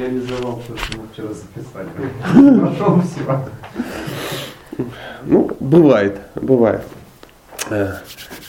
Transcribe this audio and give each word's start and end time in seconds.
реализовал 0.00 0.60
то, 0.66 0.76
что 0.76 0.98
мы 0.98 1.04
вчера 1.12 1.28
записали. 1.28 1.88
Нашел 2.60 3.00
все. 3.02 4.84
Ну, 5.24 5.50
бывает, 5.60 6.18
бывает. 6.34 6.82
Э, 7.70 7.94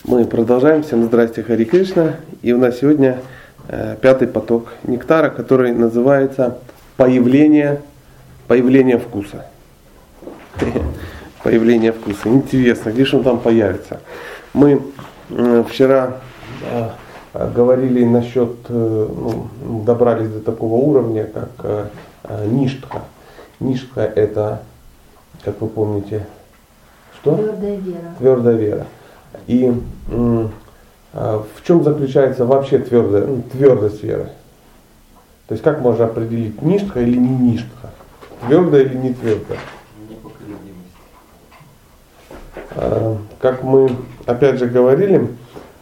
мы 0.05 0.25
продолжаем. 0.25 0.83
Всем 0.83 1.03
здрасте, 1.05 1.43
Хари 1.43 1.65
Кришна. 1.65 2.15
И 2.41 2.53
у 2.53 2.57
нас 2.57 2.79
сегодня 2.79 3.21
э, 3.67 3.97
пятый 4.01 4.27
поток 4.27 4.73
нектара, 4.83 5.29
который 5.29 5.73
называется 5.73 6.57
появление, 6.97 7.81
появление 8.47 8.97
вкуса. 8.97 9.45
Появление 11.43 11.91
вкуса. 11.91 12.29
Интересно, 12.29 12.91
где 12.91 13.03
же 13.03 13.17
он 13.17 13.23
там 13.23 13.39
появится? 13.39 13.99
Мы 14.53 14.81
э, 15.29 15.63
вчера 15.67 16.17
говорили 17.33 18.03
насчет, 18.05 18.69
ну, 18.69 19.47
добрались 19.85 20.29
до 20.29 20.41
такого 20.41 20.75
уровня, 20.75 21.25
как 21.25 21.91
ништха. 22.47 23.01
Ништха 23.59 24.01
это, 24.01 24.63
как 25.43 25.61
вы 25.61 25.67
помните, 25.67 26.25
что? 27.21 27.35
Твердая 27.35 27.75
вера. 27.77 28.15
Твердая 28.17 28.55
вера. 28.55 28.85
И 29.47 29.73
в 31.13 31.63
чем 31.63 31.83
заключается 31.83 32.45
вообще 32.45 32.79
твердая, 32.79 33.25
ну, 33.25 33.43
твердость 33.51 34.03
веры? 34.03 34.29
То 35.47 35.53
есть 35.53 35.63
как 35.63 35.81
можно 35.81 36.05
определить, 36.05 36.61
ништха 36.61 37.01
или 37.01 37.17
не 37.17 37.51
ништха? 37.51 37.89
Твердая 38.47 38.83
или 38.83 38.95
не 38.95 39.13
твердая? 39.13 39.59
А, 42.75 43.17
как 43.39 43.61
мы 43.63 43.95
опять 44.25 44.59
же 44.59 44.67
говорили, 44.67 45.27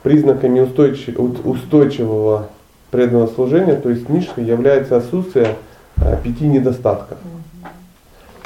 признаками 0.03 0.59
устойчивого 0.61 2.49
преданного 2.91 3.27
служения, 3.27 3.75
то 3.75 3.89
есть 3.89 4.09
ништха 4.09 4.41
является 4.41 4.97
отсутствие 4.97 5.55
а, 5.97 6.15
пяти 6.15 6.47
недостатков. 6.47 7.17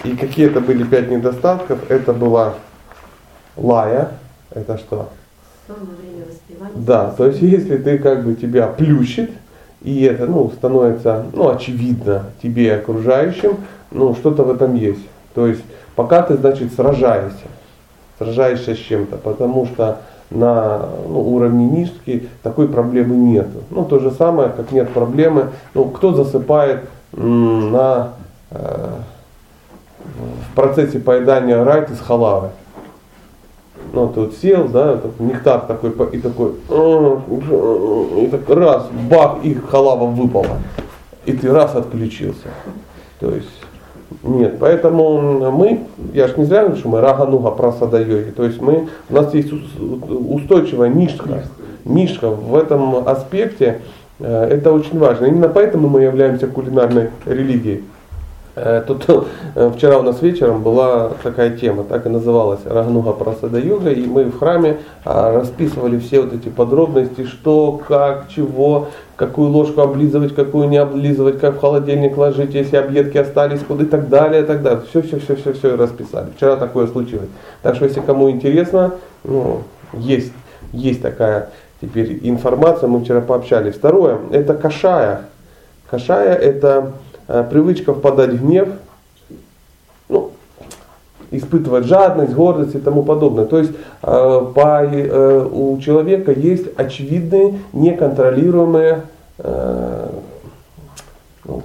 И 0.04 0.16
какие 0.18 0.48
это 0.48 0.60
были 0.60 0.84
пять 0.84 1.10
недостатков? 1.10 1.90
Это 1.90 2.12
была 2.14 2.56
лая, 3.56 4.12
это 4.52 4.78
что? 4.78 5.10
Да, 6.76 7.12
то 7.12 7.28
есть 7.28 7.42
если 7.42 7.78
ты 7.78 7.98
как 7.98 8.26
бы 8.26 8.36
тебя 8.36 8.68
плющит, 8.68 9.32
и 9.82 10.04
это 10.04 10.26
ну, 10.26 10.52
становится 10.52 11.26
ну, 11.34 11.50
очевидно 11.50 12.26
тебе 12.42 12.66
и 12.66 12.70
окружающим, 12.70 13.58
ну 13.92 14.14
что-то 14.16 14.44
в 14.44 14.52
этом 14.52 14.76
есть. 14.76 15.06
То 15.34 15.48
есть 15.48 15.62
пока 15.96 16.22
ты, 16.22 16.36
значит, 16.36 16.74
сражаешься, 16.74 17.48
сражаешься 18.18 18.76
с 18.76 18.78
чем-то, 18.78 19.18
потому 19.18 19.66
что 19.68 20.02
на 20.34 20.90
ну, 21.08 21.20
уровне 21.34 21.66
низкий 21.66 22.30
такой 22.42 22.68
проблемы 22.68 23.16
нет. 23.16 23.48
Ну 23.70 23.86
то 23.86 24.00
же 24.00 24.12
самое, 24.12 24.50
как 24.50 24.72
нет 24.72 24.90
проблемы, 24.90 25.50
ну 25.74 25.86
кто 25.86 26.14
засыпает 26.14 26.82
на, 27.12 28.14
э, 28.52 28.90
в 30.52 30.56
процессе 30.56 31.00
поедания 31.00 31.64
райт 31.64 31.90
из 31.92 32.00
халавы. 32.00 32.50
Ну, 33.92 34.08
вот 34.08 34.34
сел, 34.42 34.68
да, 34.70 35.00
нектар 35.20 35.62
такой, 35.62 35.92
и 36.12 36.18
такой, 36.20 36.54
и 36.54 38.28
так 38.32 38.50
раз, 38.50 38.88
бах, 39.10 39.38
и 39.44 39.54
халава 39.54 40.06
выпала. 40.06 40.58
И 41.26 41.34
ты 41.34 41.52
раз 41.52 41.76
отключился. 41.76 42.48
То 43.20 43.30
есть, 43.30 43.63
нет, 44.24 44.56
поэтому 44.58 45.52
мы, 45.52 45.82
я 46.14 46.28
же 46.30 46.36
не 46.38 46.46
зря 46.46 46.62
говорю, 46.62 46.78
что 46.78 46.88
мы 46.88 47.02
рагануга 47.02 47.52
прасада 47.52 48.00
йоги. 48.00 48.32
То 48.32 48.46
есть 48.46 48.62
мы, 48.62 48.88
у 49.10 49.14
нас 49.14 49.34
есть 49.34 49.52
устойчивая 49.52 50.88
нишка. 50.88 51.44
Нишка 51.84 52.30
в 52.30 52.56
этом 52.56 53.06
аспекте, 53.06 53.82
э, 54.20 54.48
это 54.50 54.72
очень 54.72 54.98
важно. 54.98 55.26
Именно 55.26 55.50
поэтому 55.50 55.90
мы 55.90 56.04
являемся 56.04 56.48
кулинарной 56.48 57.10
религией. 57.26 57.84
Тут 58.56 59.08
вчера 59.76 59.98
у 59.98 60.04
нас 60.04 60.22
вечером 60.22 60.62
была 60.62 61.10
такая 61.24 61.58
тема, 61.58 61.84
так 61.84 62.06
и 62.06 62.10
называлась 62.10 62.60
Рагнуга 62.66 63.14
Прасада 63.14 63.60
Юга, 63.60 63.90
и 63.90 64.06
мы 64.06 64.26
в 64.26 64.38
храме 64.38 64.78
а, 65.06 65.34
расписывали 65.34 65.98
все 65.98 66.22
вот 66.22 66.34
эти 66.34 66.50
подробности, 66.50 67.26
что, 67.26 67.82
как, 67.88 68.30
чего, 68.30 68.90
какую 69.16 69.50
ложку 69.50 69.82
облизывать, 69.82 70.36
какую 70.36 70.70
не 70.70 70.78
облизывать, 70.78 71.40
как 71.40 71.56
в 71.56 71.60
холодильник 71.62 72.16
ложить, 72.16 72.54
если 72.54 72.76
объедки 72.76 73.18
остались, 73.18 73.62
куда 73.62 73.86
и 73.86 73.88
так 73.88 74.08
далее, 74.08 74.44
и 74.44 74.46
так 74.46 74.62
далее. 74.62 74.84
Все, 74.88 75.02
все, 75.02 75.20
все, 75.20 75.36
все, 75.36 75.54
все 75.54 75.76
расписали. 75.76 76.28
Вчера 76.36 76.56
такое 76.56 76.86
случилось. 76.86 77.30
Так 77.64 77.76
что, 77.76 77.86
если 77.86 78.02
кому 78.02 78.30
интересно, 78.30 78.94
ну, 79.24 79.64
есть, 79.94 80.32
есть 80.74 81.02
такая 81.02 81.50
теперь 81.82 82.20
информация, 82.22 82.88
мы 82.88 83.04
вчера 83.04 83.22
пообщались. 83.22 83.74
Второе, 83.74 84.20
это 84.32 84.54
кашая. 84.54 85.22
Кашая 85.90 86.36
это 86.36 86.94
привычка 87.28 87.94
впадать 87.94 88.32
в 88.32 88.46
гнев, 88.46 88.70
ну, 90.10 90.32
испытывать 91.34 91.86
жадность, 91.86 92.34
гордость 92.34 92.76
и 92.76 92.80
тому 92.80 93.04
подобное. 93.04 93.46
То 93.46 93.58
есть 93.58 93.72
э, 94.04 94.52
по, 94.54 94.84
э, 94.84 95.48
у 95.52 95.78
человека 95.80 96.32
есть 96.32 96.68
очевидные, 96.78 97.60
неконтролируемые 97.74 99.02
э, 99.40 100.10
ну, 101.46 101.64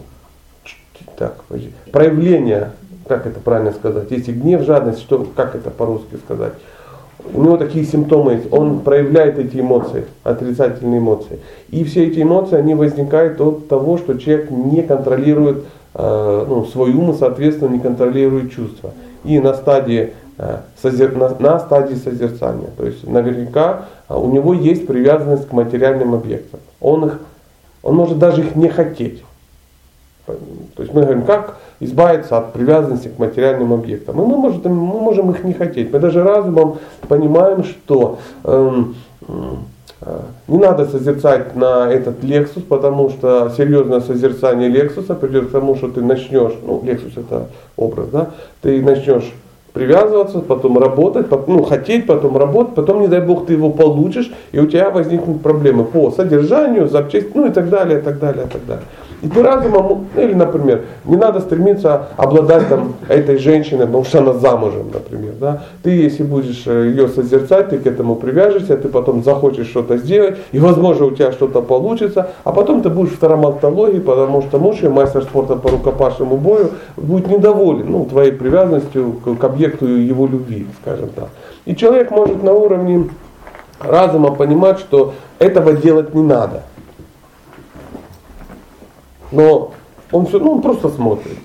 так, 1.16 1.44
проявления, 1.92 2.72
как 3.06 3.26
это 3.26 3.40
правильно 3.40 3.72
сказать, 3.72 4.10
если 4.10 4.32
гнев, 4.32 4.62
жадность, 4.62 5.00
что, 5.00 5.26
как 5.36 5.54
это 5.54 5.70
по-русски 5.70 6.16
сказать, 6.24 6.54
у 7.34 7.42
него 7.42 7.56
такие 7.56 7.84
симптомы 7.84 8.32
есть, 8.32 8.52
он 8.52 8.80
проявляет 8.80 9.38
эти 9.38 9.58
эмоции, 9.58 10.04
отрицательные 10.22 11.00
эмоции. 11.00 11.40
И 11.70 11.84
все 11.84 12.06
эти 12.06 12.22
эмоции, 12.22 12.56
они 12.56 12.74
возникают 12.74 13.40
от 13.40 13.68
того, 13.68 13.98
что 13.98 14.14
человек 14.18 14.50
не 14.50 14.82
контролирует 14.82 15.64
э, 15.94 16.44
ну, 16.48 16.64
свой 16.64 16.92
ум 16.92 17.14
соответственно, 17.18 17.70
не 17.70 17.80
контролирует 17.80 18.52
чувства. 18.52 18.92
И 19.24 19.40
на 19.40 19.54
стадии, 19.54 20.12
э, 20.38 20.58
созер... 20.80 21.16
на, 21.16 21.30
на 21.38 21.58
стадии 21.58 21.96
созерцания, 21.96 22.70
то 22.76 22.86
есть 22.86 23.06
наверняка 23.06 23.86
э, 24.08 24.16
у 24.16 24.30
него 24.30 24.54
есть 24.54 24.86
привязанность 24.86 25.48
к 25.48 25.52
материальным 25.52 26.14
объектам. 26.14 26.60
Он, 26.80 27.06
их, 27.06 27.20
он 27.82 27.96
может 27.96 28.18
даже 28.18 28.42
их 28.42 28.54
не 28.54 28.68
хотеть. 28.68 29.24
То 30.76 30.82
есть 30.82 30.94
мы 30.94 31.02
говорим, 31.02 31.22
как 31.22 31.56
избавиться 31.80 32.38
от 32.38 32.52
привязанности 32.52 33.08
к 33.08 33.18
материальным 33.18 33.72
объектам. 33.72 34.20
И 34.20 34.24
мы, 34.24 34.36
может, 34.36 34.64
мы 34.64 34.70
можем 34.70 35.30
их 35.30 35.44
не 35.44 35.52
хотеть. 35.52 35.92
Мы 35.92 35.98
даже 35.98 36.22
разумом 36.22 36.78
понимаем, 37.08 37.64
что 37.64 38.18
эм, 38.44 38.96
э, 39.26 40.18
не 40.48 40.58
надо 40.58 40.86
созерцать 40.86 41.54
на 41.56 41.90
этот 41.90 42.22
Лексус, 42.22 42.62
потому 42.62 43.10
что 43.10 43.50
серьезное 43.56 44.00
созерцание 44.00 44.68
Лексуса 44.68 45.14
придет 45.14 45.48
к 45.48 45.52
тому, 45.52 45.76
что 45.76 45.88
ты 45.88 46.02
начнешь, 46.02 46.52
ну, 46.62 46.82
Лексус 46.84 47.16
это 47.16 47.48
образ, 47.76 48.08
да, 48.08 48.30
ты 48.62 48.82
начнешь 48.82 49.32
привязываться, 49.72 50.40
потом 50.40 50.78
работать, 50.78 51.28
потом, 51.28 51.56
ну, 51.56 51.62
хотеть, 51.62 52.06
потом 52.06 52.36
работать, 52.36 52.74
потом, 52.74 53.00
не 53.00 53.08
дай 53.08 53.20
бог, 53.20 53.46
ты 53.46 53.52
его 53.52 53.70
получишь, 53.70 54.32
и 54.50 54.58
у 54.58 54.66
тебя 54.66 54.90
возникнут 54.90 55.42
проблемы 55.42 55.84
по 55.84 56.10
содержанию, 56.10 56.88
запчасти, 56.88 57.30
ну 57.34 57.46
и 57.46 57.50
так 57.50 57.68
далее, 57.68 58.00
и 58.00 58.02
так 58.02 58.18
далее, 58.18 58.46
и 58.46 58.48
так 58.48 58.66
далее. 58.66 58.84
И 59.20 59.28
ты 59.28 59.42
разумом, 59.42 60.06
или, 60.16 60.32
например, 60.32 60.84
не 61.04 61.16
надо 61.16 61.40
стремиться 61.40 62.08
обладать 62.16 62.68
там, 62.68 62.94
этой 63.08 63.38
женщиной, 63.38 63.86
потому 63.86 64.04
что 64.04 64.18
она 64.18 64.34
замужем, 64.34 64.90
например. 64.92 65.32
Да? 65.40 65.62
Ты, 65.82 65.90
если 65.90 66.22
будешь 66.22 66.62
э, 66.66 66.88
ее 66.90 67.08
созерцать, 67.08 67.70
ты 67.70 67.78
к 67.78 67.86
этому 67.86 68.14
привяжешься, 68.14 68.76
ты 68.76 68.88
потом 68.88 69.24
захочешь 69.24 69.66
что-то 69.68 69.96
сделать, 69.96 70.38
и, 70.52 70.60
возможно, 70.60 71.06
у 71.06 71.10
тебя 71.10 71.32
что-то 71.32 71.62
получится, 71.62 72.30
а 72.44 72.52
потом 72.52 72.80
ты 72.82 72.90
будешь 72.90 73.12
в 73.12 73.18
травматологии, 73.18 73.98
потому 73.98 74.42
что 74.42 74.58
муж 74.58 74.82
и 74.82 74.88
мастер 74.88 75.24
спорта 75.24 75.56
по 75.56 75.70
рукопашному 75.70 76.36
бою 76.36 76.70
будет 76.96 77.26
недоволен 77.26 77.90
ну, 77.90 78.04
твоей 78.04 78.30
привязанностью 78.30 79.14
к 79.14 79.44
объекту 79.44 79.86
его 79.86 80.28
любви, 80.28 80.66
скажем 80.80 81.08
так. 81.08 81.28
И 81.64 81.74
человек 81.74 82.12
может 82.12 82.42
на 82.44 82.52
уровне 82.52 83.10
разума 83.80 84.32
понимать, 84.34 84.78
что 84.78 85.14
этого 85.38 85.72
делать 85.72 86.14
не 86.14 86.22
надо. 86.22 86.62
Но 89.32 89.72
он 90.12 90.26
все, 90.26 90.38
ну 90.38 90.52
он 90.52 90.62
просто 90.62 90.88
смотрит. 90.88 91.38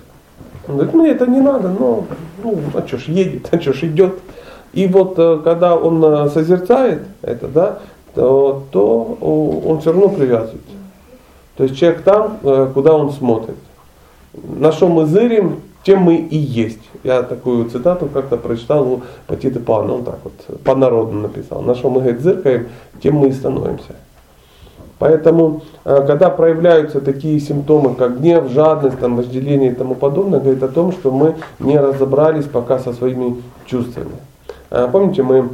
Он 0.67 0.75
говорит, 0.75 0.93
ну 0.93 1.05
это 1.05 1.27
не 1.27 1.41
надо, 1.41 1.69
но 1.69 2.05
ну, 2.43 2.57
а 2.73 2.87
что 2.87 2.97
ж 2.97 3.07
едет, 3.07 3.49
а 3.51 3.59
что 3.59 3.73
ж 3.73 3.83
идет. 3.83 4.19
И 4.73 4.87
вот 4.87 5.15
э, 5.17 5.39
когда 5.43 5.75
он 5.75 6.03
э, 6.03 6.29
созерцает 6.29 7.03
это, 7.21 7.47
да, 7.47 7.79
то, 8.15 8.63
то 8.71 9.17
он 9.65 9.81
все 9.81 9.91
равно 9.91 10.09
привязывается. 10.09 10.59
То 11.57 11.63
есть 11.63 11.77
человек 11.77 12.01
там, 12.01 12.39
э, 12.43 12.71
куда 12.73 12.93
он 12.95 13.11
смотрит. 13.11 13.57
На 14.33 14.71
что 14.71 14.87
мы 14.87 15.05
зырим, 15.05 15.61
тем 15.83 15.99
мы 15.99 16.15
и 16.15 16.37
есть. 16.37 16.79
Я 17.03 17.21
такую 17.21 17.69
цитату 17.69 18.07
как-то 18.07 18.37
прочитал 18.37 18.87
у 18.91 19.01
Патиты 19.27 19.59
Пана, 19.59 19.93
он 19.93 20.03
так 20.03 20.19
вот 20.23 20.61
по-народному 20.63 21.27
написал. 21.27 21.61
На 21.61 21.75
что 21.75 21.89
мы 21.89 22.01
говорит, 22.01 22.21
зыркаем, 22.21 22.67
тем 23.01 23.15
мы 23.15 23.27
и 23.27 23.31
становимся. 23.31 23.95
Поэтому, 25.03 25.63
э, 25.83 26.05
когда 26.07 26.29
проявляются 26.29 27.01
такие 27.01 27.37
симптомы, 27.41 27.93
как 27.93 28.21
гнев, 28.21 28.49
жадность, 28.49 28.99
там, 28.99 29.17
вожделение 29.17 29.73
и 29.73 29.75
тому 29.75 29.95
подобное, 29.95 30.39
говорит 30.39 30.63
о 30.63 30.69
том, 30.69 30.93
что 30.93 31.11
мы 31.11 31.35
не 31.59 31.77
разобрались 31.77 32.45
пока 32.45 32.79
со 32.79 32.93
своими 32.93 33.43
чувствами. 33.65 34.15
Э, 34.69 34.87
помните, 34.89 35.21
мы 35.21 35.49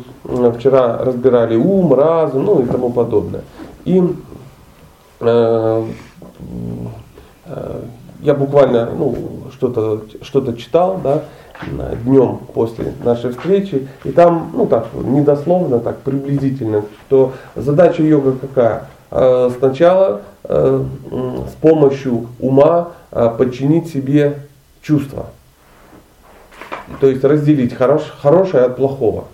вчера 0.51 1.00
разбирали 1.00 1.56
ум, 1.56 1.96
разум, 1.96 2.46
ну 2.46 2.62
и 2.62 2.68
тому 2.68 2.92
подобное. 2.92 3.42
И 3.86 4.04
э, 5.22 5.84
я 8.22 8.34
буквально 8.36 8.90
ну, 8.96 9.16
что-то 9.51 10.04
что 10.22 10.54
читал, 10.54 11.01
да, 11.04 11.24
днем 12.06 12.38
после 12.54 12.94
нашей 13.04 13.31
встречи, 13.31 13.88
и 14.04 14.12
там, 14.12 14.51
ну 14.54 14.68
так, 14.68 14.90
недословно, 14.94 15.80
так 15.80 16.01
приблизительно, 16.01 16.84
что 17.07 17.31
задача 17.56 18.04
йога 18.04 18.34
какая? 18.34 18.84
Э, 19.12 19.50
сначала 19.58 20.22
э, 20.44 20.84
с 21.52 21.56
помощью 21.62 22.28
ума 22.40 22.90
э, 23.12 23.30
подчинить 23.38 23.92
себе 23.92 24.40
чувства. 24.82 25.28
То 27.00 27.08
есть 27.08 27.24
разделить 27.24 27.74
хорош, 27.74 28.04
хорошее 28.22 28.66
от 28.66 28.76
плохого. 28.76 29.26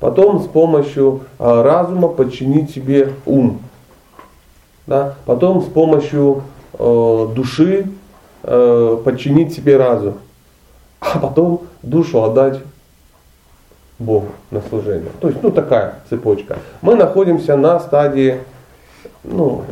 Потом 0.00 0.40
с 0.40 0.46
помощью 0.46 1.22
разума 1.38 2.06
подчинить 2.06 2.70
себе 2.70 3.14
ум. 3.26 3.60
Да? 4.86 5.16
Потом 5.26 5.60
с 5.60 5.64
помощью 5.64 6.44
души 6.78 7.90
подчинить 8.42 9.54
себе 9.54 9.76
разум 9.76 10.14
а 11.00 11.18
потом 11.18 11.62
душу 11.82 12.22
отдать 12.22 12.60
Богу 13.98 14.28
на 14.50 14.60
служение. 14.62 15.10
То 15.20 15.28
есть, 15.28 15.42
ну 15.42 15.50
такая 15.50 15.96
цепочка. 16.08 16.58
Мы 16.82 16.94
находимся 16.94 17.56
на 17.56 17.80
стадии, 17.80 18.40
ну, 19.24 19.64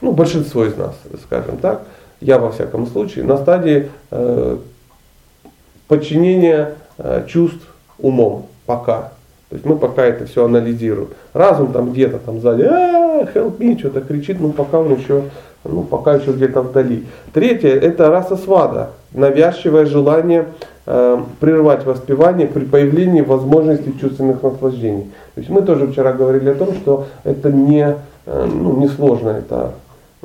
ну 0.00 0.12
большинство 0.12 0.64
из 0.64 0.76
нас, 0.76 0.94
скажем 1.24 1.56
так, 1.58 1.82
я 2.20 2.38
во 2.38 2.50
всяком 2.50 2.86
случае, 2.86 3.24
на 3.24 3.36
стадии 3.36 3.90
э, 4.10 4.58
подчинения 5.88 6.74
э, 6.98 7.24
чувств 7.26 7.66
умом 7.98 8.46
пока. 8.66 9.12
То 9.50 9.56
есть 9.56 9.66
мы 9.66 9.76
пока 9.76 10.04
это 10.04 10.26
все 10.26 10.46
анализируем. 10.46 11.10
Разум 11.32 11.72
там 11.72 11.92
где-то 11.92 12.18
там 12.18 12.40
сзади, 12.40 12.62
а, 12.62 13.24
help 13.34 13.58
me, 13.58 13.78
что-то 13.78 14.00
кричит, 14.00 14.40
ну 14.40 14.50
пока 14.50 14.80
он 14.80 14.94
еще, 14.94 15.24
ну 15.64 15.82
пока 15.82 16.14
еще 16.14 16.32
где-то 16.32 16.62
вдали. 16.62 17.04
Третье, 17.32 17.68
это 17.68 18.10
раса 18.10 18.36
свада, 18.36 18.90
навязчивое 19.12 19.86
желание 19.86 20.46
э, 20.86 21.22
прервать 21.40 21.84
воспевание 21.84 22.46
при 22.46 22.64
появлении 22.64 23.20
возможности 23.20 23.92
чувственных 24.00 24.42
наслаждений. 24.42 25.12
То 25.34 25.40
есть 25.40 25.50
мы 25.50 25.62
тоже 25.62 25.86
вчера 25.86 26.12
говорили 26.12 26.50
о 26.50 26.54
том, 26.54 26.74
что 26.74 27.06
это 27.22 27.52
не, 27.52 27.96
ну, 28.26 28.76
не 28.76 28.88
сложно, 28.88 29.30
это 29.30 29.74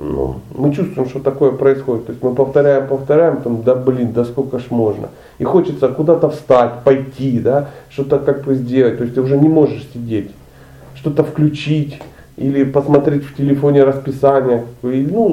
ну, 0.01 0.35
мы 0.55 0.73
чувствуем, 0.73 1.09
что 1.09 1.19
такое 1.19 1.51
происходит. 1.51 2.05
То 2.05 2.11
есть 2.13 2.23
мы 2.23 2.33
повторяем, 2.33 2.87
повторяем, 2.87 3.41
там, 3.41 3.63
да 3.63 3.75
блин, 3.75 4.13
да 4.13 4.23
сколько 4.23 4.57
ж 4.59 4.67
можно. 4.69 5.09
И 5.39 5.43
хочется 5.43 5.89
куда-то 5.89 6.29
встать, 6.29 6.83
пойти, 6.85 7.39
да, 7.39 7.69
что-то 7.89 8.19
как 8.19 8.45
бы 8.45 8.55
сделать. 8.55 8.97
То 8.97 9.03
есть 9.03 9.15
ты 9.15 9.21
уже 9.21 9.37
не 9.37 9.49
можешь 9.49 9.85
сидеть. 9.93 10.31
Что-то 10.95 11.25
включить 11.25 12.01
или 12.37 12.63
посмотреть 12.63 13.25
в 13.25 13.35
телефоне 13.35 13.83
расписание, 13.83 14.63
ну, 14.81 15.27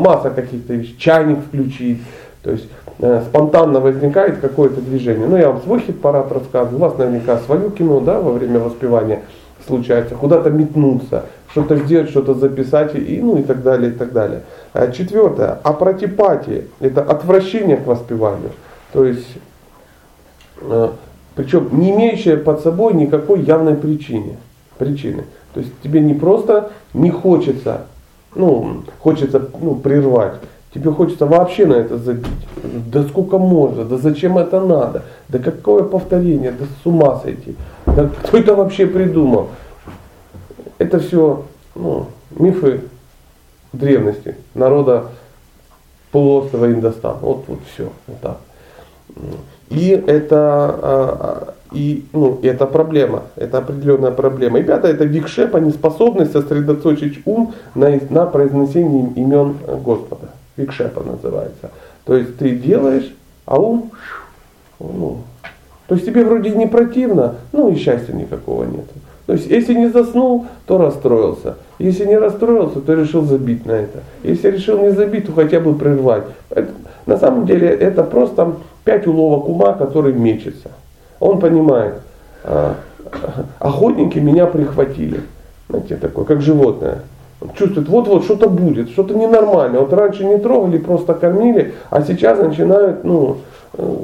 масса 0.00 0.30
каких-то 0.30 0.74
вещей, 0.74 0.96
чайник 0.98 1.40
включить. 1.40 2.00
То 2.44 2.52
есть 2.52 2.68
э, 3.00 3.22
спонтанно 3.28 3.80
возникает 3.80 4.38
какое-то 4.38 4.80
движение. 4.80 5.26
Ну, 5.26 5.36
я 5.36 5.50
вам 5.50 5.60
свой 5.62 5.80
хит-парад 5.80 6.30
рассказываю, 6.30 6.76
у 6.76 6.80
вас 6.80 6.96
наверняка 6.96 7.38
свое 7.38 7.70
кино, 7.70 7.98
да, 7.98 8.20
во 8.20 8.30
время 8.30 8.60
воспевания 8.60 9.22
случается, 9.66 10.14
куда-то 10.14 10.50
метнуться, 10.50 11.24
что-то 11.56 11.76
сделать, 11.76 12.10
что-то 12.10 12.34
записать, 12.34 12.94
и, 12.94 13.18
ну 13.22 13.38
и 13.38 13.42
так 13.42 13.62
далее, 13.62 13.90
и 13.90 13.94
так 13.94 14.12
далее. 14.12 14.42
А 14.74 14.88
четвертое, 14.88 15.58
апротипатия, 15.62 16.64
это 16.80 17.00
отвращение 17.00 17.78
к 17.78 17.86
воспеванию. 17.86 18.50
То 18.92 19.06
есть, 19.06 19.26
э, 20.60 20.90
причем 21.34 21.68
не 21.72 21.92
имеющая 21.92 22.36
под 22.36 22.60
собой 22.60 22.92
никакой 22.92 23.40
явной 23.40 23.74
причины. 23.74 24.36
причины. 24.76 25.24
То 25.54 25.60
есть 25.60 25.72
тебе 25.82 26.00
не 26.00 26.12
просто 26.12 26.72
не 26.92 27.08
хочется, 27.10 27.86
ну, 28.34 28.82
хочется 28.98 29.48
ну, 29.58 29.76
прервать, 29.76 30.34
Тебе 30.74 30.90
хочется 30.90 31.24
вообще 31.24 31.64
на 31.64 31.72
это 31.72 31.96
забить. 31.96 32.26
Да 32.92 33.02
сколько 33.04 33.38
можно, 33.38 33.84
да 33.84 33.96
зачем 33.96 34.36
это 34.36 34.60
надо, 34.60 35.04
да 35.30 35.38
какое 35.38 35.84
повторение, 35.84 36.50
да 36.50 36.66
с 36.66 36.86
ума 36.86 37.18
сойти. 37.20 37.56
Да 37.86 38.10
кто 38.22 38.36
это 38.36 38.54
вообще 38.54 38.86
придумал? 38.86 39.48
Это 40.78 40.98
все 40.98 41.44
ну, 41.74 42.06
мифы 42.30 42.82
древности, 43.72 44.36
народа 44.54 45.08
полуострова 46.10 46.66
Индостан. 46.66 47.16
Вот, 47.20 47.44
вот 47.46 47.58
все. 47.72 47.90
Вот 48.06 48.20
так. 48.20 48.38
И 49.68 49.90
это, 49.90 50.38
а, 50.38 50.76
а, 50.82 51.54
и, 51.72 52.04
ну, 52.12 52.38
это 52.42 52.66
проблема, 52.66 53.24
это 53.36 53.58
определенная 53.58 54.12
проблема. 54.12 54.60
И 54.60 54.62
пятое, 54.62 54.92
это 54.92 55.04
викшепа, 55.04 55.56
неспособность 55.56 56.32
сосредоточить 56.32 57.20
ум 57.24 57.54
на, 57.74 57.98
на 58.10 58.26
произнесении 58.26 59.12
имен 59.14 59.56
Господа. 59.84 60.30
Викшепа 60.56 61.02
называется. 61.02 61.70
То 62.04 62.16
есть 62.16 62.36
ты 62.38 62.54
делаешь, 62.54 63.12
а 63.44 63.60
ум, 63.60 63.90
ну, 64.78 65.22
то 65.88 65.94
есть 65.94 66.06
тебе 66.06 66.24
вроде 66.24 66.50
не 66.50 66.66
противно, 66.66 67.36
ну 67.52 67.70
и 67.70 67.76
счастья 67.76 68.12
никакого 68.12 68.64
нет. 68.64 68.84
То 69.26 69.32
есть 69.32 69.46
если 69.46 69.74
не 69.74 69.88
заснул, 69.88 70.46
то 70.66 70.78
расстроился. 70.78 71.56
Если 71.78 72.06
не 72.06 72.16
расстроился, 72.16 72.80
то 72.80 72.94
решил 72.94 73.24
забить 73.24 73.66
на 73.66 73.72
это. 73.72 74.00
Если 74.22 74.50
решил 74.50 74.78
не 74.78 74.90
забить, 74.90 75.26
то 75.26 75.32
хотя 75.32 75.60
бы 75.60 75.74
прервать. 75.74 76.24
Это, 76.50 76.70
на 77.06 77.16
самом 77.16 77.44
деле 77.44 77.68
это 77.68 78.02
просто 78.04 78.52
пять 78.84 79.06
уловок 79.06 79.48
ума, 79.48 79.72
который 79.72 80.12
мечется. 80.12 80.70
Он 81.18 81.40
понимает, 81.40 81.94
а, 82.44 82.76
охотники 83.58 84.18
меня 84.18 84.46
прихватили. 84.46 85.20
Знаете, 85.68 85.96
такое, 85.96 86.24
как 86.24 86.40
животное 86.40 87.00
чувствует, 87.56 87.88
вот-вот 87.88 88.24
что-то 88.24 88.48
будет, 88.48 88.90
что-то 88.90 89.14
ненормальное. 89.14 89.80
Вот 89.80 89.92
раньше 89.92 90.24
не 90.24 90.38
трогали, 90.38 90.78
просто 90.78 91.14
кормили, 91.14 91.74
а 91.90 92.02
сейчас 92.02 92.38
начинают 92.38 93.04
ну, 93.04 93.38
э, 93.74 93.96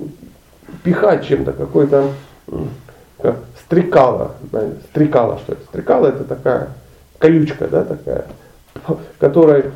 пихать 0.83 1.27
чем-то, 1.27 1.53
какой-то 1.53 2.09
как 3.21 3.37
стрекала. 3.73 4.33
Стрекала 4.91 5.39
что 5.39 5.55
это? 5.55 5.65
Стрекала 5.65 6.07
это 6.09 6.25
такая 6.25 6.69
колючка, 7.19 7.67
да, 7.69 7.85
такая, 7.85 8.27
которой 9.19 9.71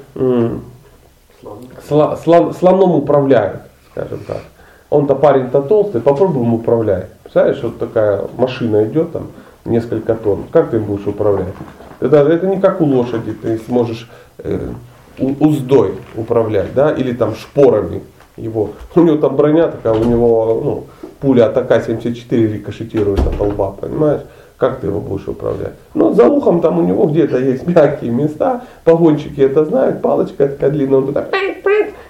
сла, 1.89 2.17
сла, 2.17 2.53
слоном 2.53 2.93
управляет, 2.93 3.63
скажем 3.91 4.21
так. 4.27 4.43
Он-то 4.91 5.15
парень-то 5.15 5.63
толстый, 5.63 6.01
попробуем 6.01 6.53
управлять. 6.55 7.09
Представляешь, 7.23 7.63
вот 7.63 7.79
такая 7.79 8.25
машина 8.37 8.85
идет 8.85 9.13
там, 9.13 9.29
несколько 9.65 10.15
тонн. 10.15 10.45
Как 10.53 10.71
ты 10.71 10.79
будешь 10.79 11.07
управлять? 11.07 11.55
Это, 12.01 12.17
это 12.19 12.47
не 12.47 12.61
как 12.61 12.81
у 12.81 12.85
лошади, 12.85 13.33
ты 13.33 13.59
сможешь 13.67 14.09
э, 14.39 14.73
уздой 15.19 15.95
управлять, 16.15 16.75
да, 16.75 16.93
или 16.93 17.13
там 17.13 17.35
шпорами 17.35 18.03
его. 18.37 18.73
У 18.95 19.01
него 19.01 19.17
там 19.17 19.37
броня 19.37 19.69
такая, 19.69 19.95
у 19.95 20.05
него 20.05 20.61
ну, 20.63 20.87
пуля 21.21 21.47
от 21.47 21.57
АК-74 21.57 22.53
рикошетирует 22.53 23.21
от 23.21 23.41
лба, 23.41 23.73
понимаешь? 23.73 24.23
Как 24.57 24.81
ты 24.81 24.87
его 24.87 25.01
будешь 25.01 25.29
управлять? 25.29 25.75
Ну, 25.93 26.15
за 26.15 26.27
ухом 26.27 26.61
там 26.61 26.79
у 26.79 26.83
него 26.83 27.07
где-то 27.07 27.39
есть 27.39 27.67
мягкие 27.67 28.11
места, 28.11 28.63
погонщики 28.85 29.41
это 29.41 29.65
знают, 29.67 30.01
палочка 30.01 30.49
такая 30.49 30.71
длинная, 30.71 30.99
он 30.99 31.07
туда 31.09 31.27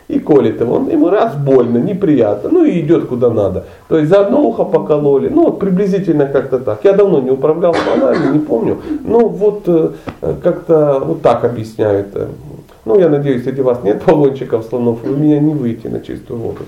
и 0.08 0.18
колет 0.20 0.60
его. 0.60 0.76
Он, 0.76 0.88
ему 0.88 1.10
раз 1.10 1.34
больно, 1.34 1.78
неприятно, 1.78 2.50
ну 2.50 2.64
и 2.64 2.80
идет 2.80 3.06
куда 3.06 3.30
надо. 3.30 3.64
То 3.88 3.98
есть 3.98 4.08
за 4.08 4.20
одно 4.20 4.42
ухо 4.42 4.64
покололи, 4.64 5.28
ну 5.28 5.46
вот 5.46 5.58
приблизительно 5.58 6.26
как-то 6.26 6.58
так. 6.58 6.84
Я 6.84 6.92
давно 6.92 7.20
не 7.20 7.30
управлял 7.30 7.75
слонами, 7.75 8.32
не 8.32 8.38
помню, 8.38 8.78
но 9.04 9.28
вот 9.28 9.62
э, 9.66 9.90
как-то 10.42 11.02
вот 11.04 11.22
так 11.22 11.44
объясняют. 11.44 12.08
Ну 12.86 12.98
я 13.00 13.08
надеюсь, 13.08 13.42
среди 13.42 13.62
вас 13.62 13.82
нет 13.82 14.00
погонщиков 14.02 14.64
слонов, 14.64 15.02
вы 15.02 15.16
меня 15.16 15.40
не 15.40 15.54
выйти 15.54 15.88
на 15.88 16.00
чистую 16.00 16.38
воду. 16.38 16.60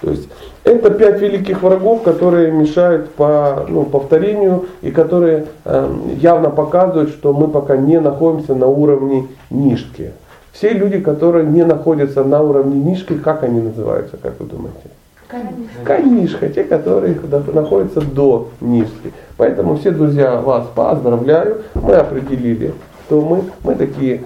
То 0.00 0.10
есть 0.10 0.28
это 0.62 0.88
пять 0.90 1.20
великих 1.20 1.62
врагов, 1.62 2.02
которые 2.02 2.52
мешают 2.52 3.10
по 3.10 3.66
ну, 3.68 3.82
повторению 3.82 4.66
и 4.82 4.92
которые 4.92 5.46
э, 5.64 5.94
явно 6.20 6.50
показывают, 6.50 7.10
что 7.10 7.32
мы 7.32 7.48
пока 7.48 7.76
не 7.76 7.98
находимся 7.98 8.54
на 8.54 8.68
уровне 8.68 9.26
нишки. 9.50 10.12
Все 10.52 10.70
люди, 10.70 11.00
которые 11.00 11.44
не 11.44 11.64
находятся 11.64 12.22
на 12.22 12.40
уровне 12.40 12.80
нишки, 12.80 13.14
как 13.14 13.42
они 13.42 13.60
называются, 13.60 14.16
как 14.16 14.38
вы 14.38 14.46
думаете? 14.46 14.78
Канишка. 15.26 15.84
Канишка, 15.84 16.48
те, 16.50 16.62
которые 16.62 17.16
находятся 17.52 18.00
до 18.00 18.48
нишки. 18.60 19.12
Поэтому 19.36 19.76
все 19.76 19.90
друзья 19.90 20.40
вас 20.40 20.68
поздравляю. 20.72 21.62
Мы 21.74 21.94
определили, 21.94 22.74
что 23.06 23.20
мы, 23.20 23.42
мы 23.64 23.74
такие 23.74 24.22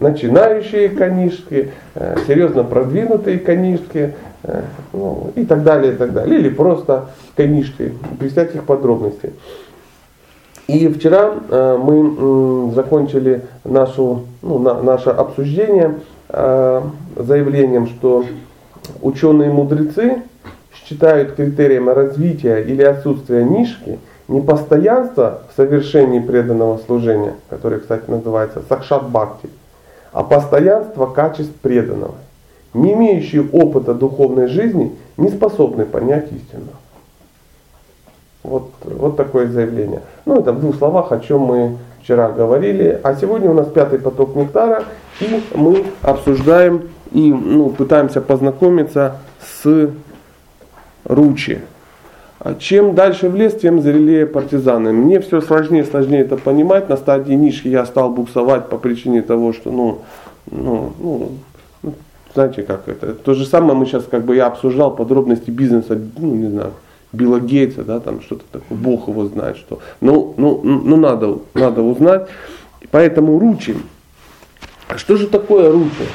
начинающие 0.00 0.88
канишки, 0.88 1.72
э, 1.94 2.16
серьезно 2.26 2.64
продвинутые 2.64 3.38
канишки, 3.38 4.14
э, 4.42 4.62
ну, 4.92 5.30
и 5.34 5.44
так 5.44 5.62
далее, 5.62 5.92
и 5.92 5.96
так 5.96 6.12
далее. 6.12 6.38
Или 6.38 6.48
просто 6.48 7.06
канишки, 7.36 7.94
без 8.20 8.32
всяких 8.32 8.64
подробностей. 8.64 9.30
И 10.66 10.88
вчера 10.88 11.34
э, 11.48 11.78
мы 11.82 12.72
закончили 12.74 13.42
нашу, 13.64 14.26
ну, 14.42 14.58
на, 14.58 14.82
наше 14.82 15.10
обсуждение 15.10 15.94
заявлением, 17.16 17.86
что 17.86 18.22
ученые-мудрецы 19.00 20.22
считают 20.74 21.32
критерием 21.32 21.88
развития 21.88 22.58
или 22.58 22.82
отсутствия 22.82 23.44
нишки 23.44 23.98
непостоянство 24.28 25.42
в 25.50 25.56
совершении 25.56 26.20
преданного 26.20 26.76
служения, 26.78 27.34
которое, 27.48 27.80
кстати, 27.80 28.02
называется 28.08 28.62
сакшат 28.68 29.08
бхакти, 29.08 29.48
а 30.18 30.24
постоянство 30.24 31.06
качеств 31.06 31.54
преданного. 31.62 32.16
не 32.74 32.92
имеющие 32.94 33.48
опыта 33.52 33.94
духовной 33.94 34.48
жизни, 34.48 34.96
не 35.16 35.28
способны 35.28 35.84
понять 35.84 36.32
истину. 36.32 36.72
Вот, 38.42 38.72
вот 38.82 39.16
такое 39.16 39.46
заявление. 39.46 40.02
Ну, 40.26 40.40
это 40.40 40.52
в 40.52 40.58
двух 40.58 40.74
словах, 40.74 41.12
о 41.12 41.20
чем 41.20 41.42
мы 41.42 41.78
вчера 42.02 42.30
говорили. 42.30 42.98
А 43.04 43.14
сегодня 43.14 43.48
у 43.48 43.54
нас 43.54 43.68
пятый 43.68 44.00
поток 44.00 44.34
нектара, 44.34 44.82
и 45.20 45.40
мы 45.54 45.84
обсуждаем 46.02 46.88
и 47.12 47.32
ну, 47.32 47.70
пытаемся 47.70 48.20
познакомиться 48.20 49.18
с 49.40 49.88
Ручи. 51.04 51.60
А 52.40 52.54
чем 52.54 52.94
дальше 52.94 53.28
в 53.28 53.34
лес, 53.34 53.54
тем 53.54 53.80
зрелее 53.82 54.24
партизаны. 54.24 54.92
Мне 54.92 55.20
все 55.20 55.40
сложнее 55.40 55.82
и 55.82 55.86
сложнее 55.86 56.20
это 56.20 56.36
понимать. 56.36 56.88
На 56.88 56.96
стадии 56.96 57.32
нишки 57.32 57.66
я 57.66 57.84
стал 57.84 58.10
буксовать 58.10 58.68
по 58.68 58.78
причине 58.78 59.22
того, 59.22 59.52
что, 59.52 59.72
ну, 59.72 59.98
ну, 60.48 60.92
ну, 61.00 61.32
ну 61.82 61.94
знаете, 62.34 62.62
как 62.62 62.86
это. 62.88 63.14
То 63.14 63.34
же 63.34 63.44
самое 63.44 63.74
мы 63.74 63.86
сейчас, 63.86 64.04
как 64.04 64.24
бы 64.24 64.36
я 64.36 64.46
обсуждал 64.46 64.94
подробности 64.94 65.50
бизнеса, 65.50 65.98
ну, 66.16 66.34
не 66.34 66.48
знаю, 66.48 66.72
Билла 67.12 67.40
Гейтса, 67.40 67.82
да, 67.82 67.98
там 67.98 68.20
что-то 68.20 68.44
такое, 68.52 68.78
Бог 68.78 69.08
его 69.08 69.26
знает, 69.26 69.56
что. 69.56 69.80
Ну, 70.00 70.34
ну, 70.36 70.60
ну 70.62 70.96
надо, 70.96 71.38
надо 71.54 71.82
узнать. 71.82 72.28
Поэтому 72.92 73.40
ручи. 73.40 73.74
А 74.86 74.96
что 74.96 75.16
же 75.16 75.26
такое 75.26 75.72
ручи? 75.72 76.06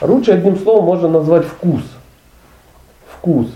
Ручи 0.00 0.32
одним 0.32 0.56
словом 0.56 0.86
можно 0.86 1.08
назвать 1.08 1.46
вкус. 1.46 1.82
Вкус 3.18 3.46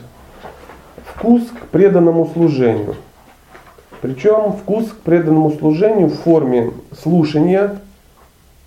вкус 1.22 1.42
к 1.50 1.66
преданному 1.68 2.26
служению. 2.34 2.96
Причем 4.00 4.54
вкус 4.54 4.88
к 4.88 4.96
преданному 4.96 5.52
служению 5.52 6.08
в 6.08 6.14
форме 6.14 6.72
слушания 7.00 7.78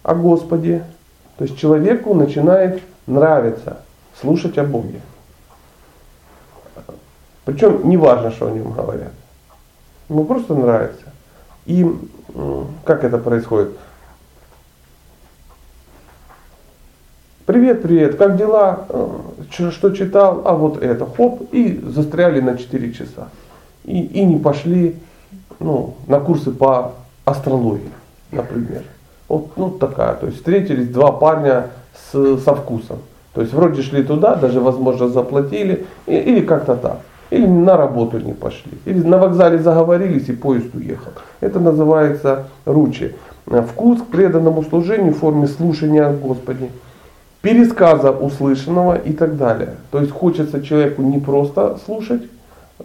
о 0.04 0.16
Господе. 0.16 0.86
То 1.38 1.44
есть 1.44 1.58
человеку 1.58 2.14
начинает 2.14 2.82
нравиться 3.08 3.80
слушать 4.22 4.58
о 4.58 4.64
Боге. 4.64 5.02
Причем 7.44 7.90
не 7.90 7.98
важно, 7.98 8.32
что 8.32 8.48
о 8.48 8.52
нем 8.52 8.72
говорят. 8.72 9.12
Ему 10.08 10.24
просто 10.24 10.56
нравится. 10.56 11.12
И 11.66 11.86
как 12.86 13.04
это 13.04 13.18
происходит? 13.18 13.78
Привет, 17.46 17.84
привет, 17.84 18.16
как 18.16 18.38
дела? 18.38 18.88
Э, 18.90 19.70
что 19.70 19.92
читал? 19.92 20.42
А 20.46 20.56
вот 20.56 20.82
это, 20.82 21.06
хоп, 21.06 21.48
и 21.52 21.80
застряли 21.94 22.40
на 22.40 22.58
4 22.58 22.92
часа. 22.92 23.28
И, 23.84 24.02
и 24.02 24.26
не 24.26 24.38
пошли 24.38 24.96
ну, 25.60 25.94
на 26.08 26.20
курсы 26.20 26.50
по 26.50 26.94
астрологии, 27.24 27.92
например. 28.32 28.82
Вот 29.30 29.50
ну, 29.58 29.70
такая. 29.70 30.16
То 30.16 30.26
есть 30.26 30.40
встретились 30.40 30.90
два 30.90 31.12
парня 31.12 31.68
с, 32.12 32.38
со 32.40 32.56
вкусом. 32.56 32.98
То 33.36 33.42
есть 33.42 33.54
вроде 33.54 33.84
шли 33.84 34.02
туда, 34.02 34.34
даже 34.34 34.60
возможно 34.60 35.10
заплатили, 35.10 35.86
и, 36.08 36.16
или 36.16 36.42
как-то 36.44 36.76
так. 36.76 37.02
Или 37.30 37.46
на 37.46 37.78
работу 37.78 38.18
не 38.18 38.34
пошли. 38.34 38.72
Или 38.86 39.04
на 39.04 39.20
вокзале 39.20 39.60
заговорились 39.60 40.30
и 40.30 40.34
поезд 40.34 40.74
уехал. 40.74 41.12
Это 41.42 41.60
называется 41.60 42.48
ручи. 42.66 43.14
Вкус 43.46 44.02
к 44.02 44.06
преданному 44.08 44.64
служению 44.64 45.14
в 45.14 45.20
форме 45.20 45.46
слушания 45.46 46.08
о 46.08 46.14
Господе 46.14 46.72
пересказа 47.46 48.10
услышанного 48.10 48.96
и 48.96 49.14
так 49.14 49.38
далее. 49.38 49.76
То 49.92 50.00
есть 50.00 50.12
хочется 50.12 50.64
человеку 50.64 51.04
не 51.04 51.20
просто 51.20 51.78
слушать, 51.86 52.24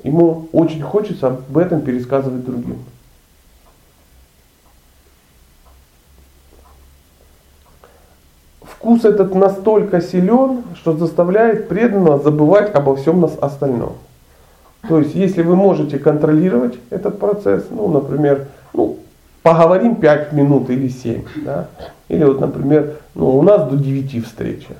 ему 0.04 0.48
очень 0.52 0.82
хочется 0.82 1.28
об 1.28 1.56
этом 1.56 1.80
пересказывать 1.80 2.44
другим. 2.44 2.80
Вкус 8.60 9.06
этот 9.06 9.34
настолько 9.34 10.02
силен, 10.02 10.64
что 10.74 10.92
заставляет 10.94 11.68
преданного 11.68 12.18
забывать 12.18 12.74
обо 12.74 12.96
всем 12.96 13.22
нас 13.22 13.38
остальном. 13.40 13.94
То 14.86 14.98
есть, 14.98 15.14
если 15.14 15.40
вы 15.40 15.56
можете 15.56 15.98
контролировать 15.98 16.78
этот 16.90 17.18
процесс, 17.18 17.64
ну, 17.70 17.88
например, 17.88 18.48
ну, 18.74 18.98
поговорим 19.42 19.96
5 19.96 20.32
минут 20.32 20.70
или 20.70 20.88
7, 20.88 21.22
да, 21.44 21.66
или 22.08 22.24
вот, 22.24 22.40
например, 22.40 22.96
ну, 23.14 23.38
у 23.38 23.42
нас 23.42 23.68
до 23.68 23.76
9 23.76 24.24
встреча. 24.24 24.74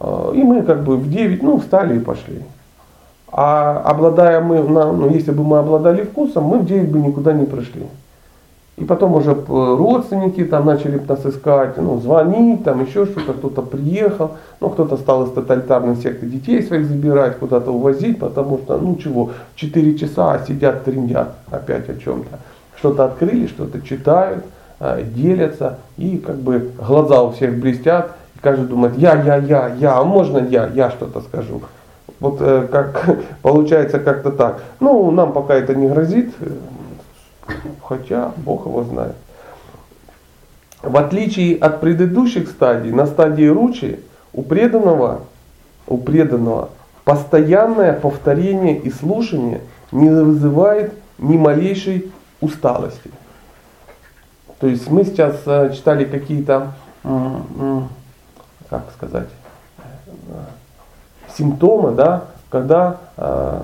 А, 0.00 0.32
и 0.32 0.42
мы 0.42 0.62
как 0.62 0.82
бы 0.82 0.96
в 0.96 1.10
9, 1.10 1.42
ну, 1.42 1.58
встали 1.58 1.96
и 1.96 2.00
пошли. 2.00 2.42
А 3.30 3.82
обладая 3.84 4.40
мы, 4.40 4.62
ну, 4.62 5.10
если 5.10 5.32
бы 5.32 5.42
мы 5.42 5.58
обладали 5.58 6.04
вкусом, 6.04 6.44
мы 6.44 6.58
в 6.58 6.66
9 6.66 6.90
бы 6.90 7.00
никуда 7.00 7.32
не 7.32 7.46
пришли. 7.46 7.86
И 8.76 8.84
потом 8.84 9.14
уже 9.14 9.36
родственники 9.46 10.44
там 10.44 10.66
начали 10.66 11.00
нас 11.08 11.24
искать, 11.24 11.76
ну, 11.76 12.00
звонить, 12.00 12.64
там 12.64 12.84
еще 12.84 13.06
что-то, 13.06 13.32
кто-то 13.34 13.62
приехал, 13.62 14.32
ну, 14.60 14.68
кто-то 14.68 14.96
стал 14.96 15.26
из 15.26 15.30
тоталитарной 15.30 15.94
секты 15.96 16.26
детей 16.26 16.60
своих 16.60 16.86
забирать, 16.86 17.38
куда-то 17.38 17.70
увозить, 17.70 18.18
потому 18.18 18.58
что, 18.58 18.78
ну, 18.78 18.96
чего, 18.96 19.30
4 19.54 19.96
часа 19.96 20.40
сидят, 20.46 20.84
трендят 20.84 21.34
опять 21.52 21.88
о 21.88 21.94
чем-то. 21.94 22.40
Что-то 22.84 23.06
открыли, 23.06 23.46
что-то 23.46 23.80
читают, 23.80 24.44
Э, 24.80 25.02
делятся, 25.02 25.78
и 25.96 26.18
как 26.18 26.36
бы 26.36 26.72
глаза 26.76 27.22
у 27.22 27.30
всех 27.30 27.56
блестят, 27.58 28.16
и 28.34 28.38
каждый 28.40 28.66
думает, 28.66 28.98
я, 28.98 29.14
я, 29.22 29.36
я, 29.36 29.68
я, 29.68 29.98
а 29.98 30.04
можно 30.04 30.38
я, 30.38 30.66
я 30.74 30.90
что-то 30.90 31.20
скажу. 31.20 31.62
Вот 32.18 32.38
э, 32.40 32.66
как 32.70 33.08
получается 33.42 34.00
как-то 34.00 34.32
так. 34.32 34.62
Ну, 34.80 35.10
нам 35.12 35.32
пока 35.32 35.54
это 35.54 35.76
не 35.76 35.88
грозит, 35.88 36.34
э, 36.40 36.50
хотя 37.84 38.32
Бог 38.36 38.66
его 38.66 38.82
знает. 38.82 39.14
В 40.82 40.96
отличие 40.96 41.56
от 41.56 41.80
предыдущих 41.80 42.48
стадий, 42.50 42.90
на 42.90 43.06
стадии 43.06 43.46
ручи 43.46 44.00
у 44.32 44.42
преданного, 44.42 45.20
у 45.86 45.98
преданного 45.98 46.70
постоянное 47.04 47.92
повторение 47.92 48.76
и 48.76 48.90
слушание 48.90 49.60
не 49.92 50.10
вызывает 50.10 50.92
ни 51.18 51.36
малейшей 51.36 52.10
усталости. 52.44 53.10
То 54.60 54.66
есть 54.66 54.88
мы 54.90 55.04
сейчас 55.04 55.40
э, 55.46 55.72
читали 55.74 56.04
какие-то, 56.04 56.72
как 58.70 58.84
сказать, 58.94 59.28
симптомы, 61.36 61.92
да, 61.92 62.24
когда 62.50 62.98
э, 63.16 63.62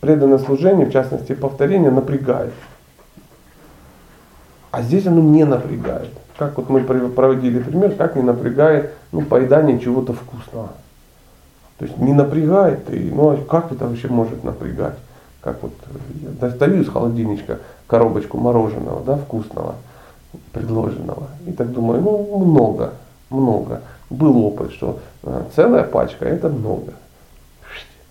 преданное 0.00 0.38
служение, 0.38 0.86
в 0.86 0.92
частности 0.92 1.34
повторение, 1.34 1.90
напрягает. 1.90 2.52
А 4.70 4.82
здесь 4.82 5.06
оно 5.06 5.20
не 5.20 5.44
напрягает. 5.44 6.10
Как 6.36 6.56
вот 6.56 6.68
мы 6.68 6.80
проводили 6.80 7.60
пример, 7.60 7.94
как 7.94 8.14
не 8.14 8.22
напрягает 8.22 8.92
ну, 9.10 9.22
поедание 9.22 9.80
чего-то 9.80 10.12
вкусного. 10.12 10.70
То 11.78 11.84
есть 11.84 11.98
не 11.98 12.12
напрягает, 12.12 12.90
и, 12.90 13.10
ну 13.10 13.30
а 13.30 13.36
как 13.36 13.72
это 13.72 13.86
вообще 13.86 14.08
может 14.08 14.44
напрягать? 14.44 14.96
Как 15.40 15.62
вот 15.62 15.72
я 16.22 16.30
достаю 16.30 16.82
из 16.82 16.88
холодильничка 16.88 17.58
коробочку 17.88 18.38
мороженого, 18.38 19.02
да, 19.04 19.16
вкусного, 19.16 19.74
предложенного. 20.52 21.24
И 21.46 21.52
так 21.52 21.72
думаю, 21.72 22.00
ну 22.00 22.38
много, 22.44 22.92
много. 23.30 23.80
Был 24.10 24.44
опыт, 24.44 24.72
что 24.72 25.00
э, 25.24 25.42
целая 25.56 25.82
пачка 25.82 26.24
это 26.24 26.48
много. 26.48 26.92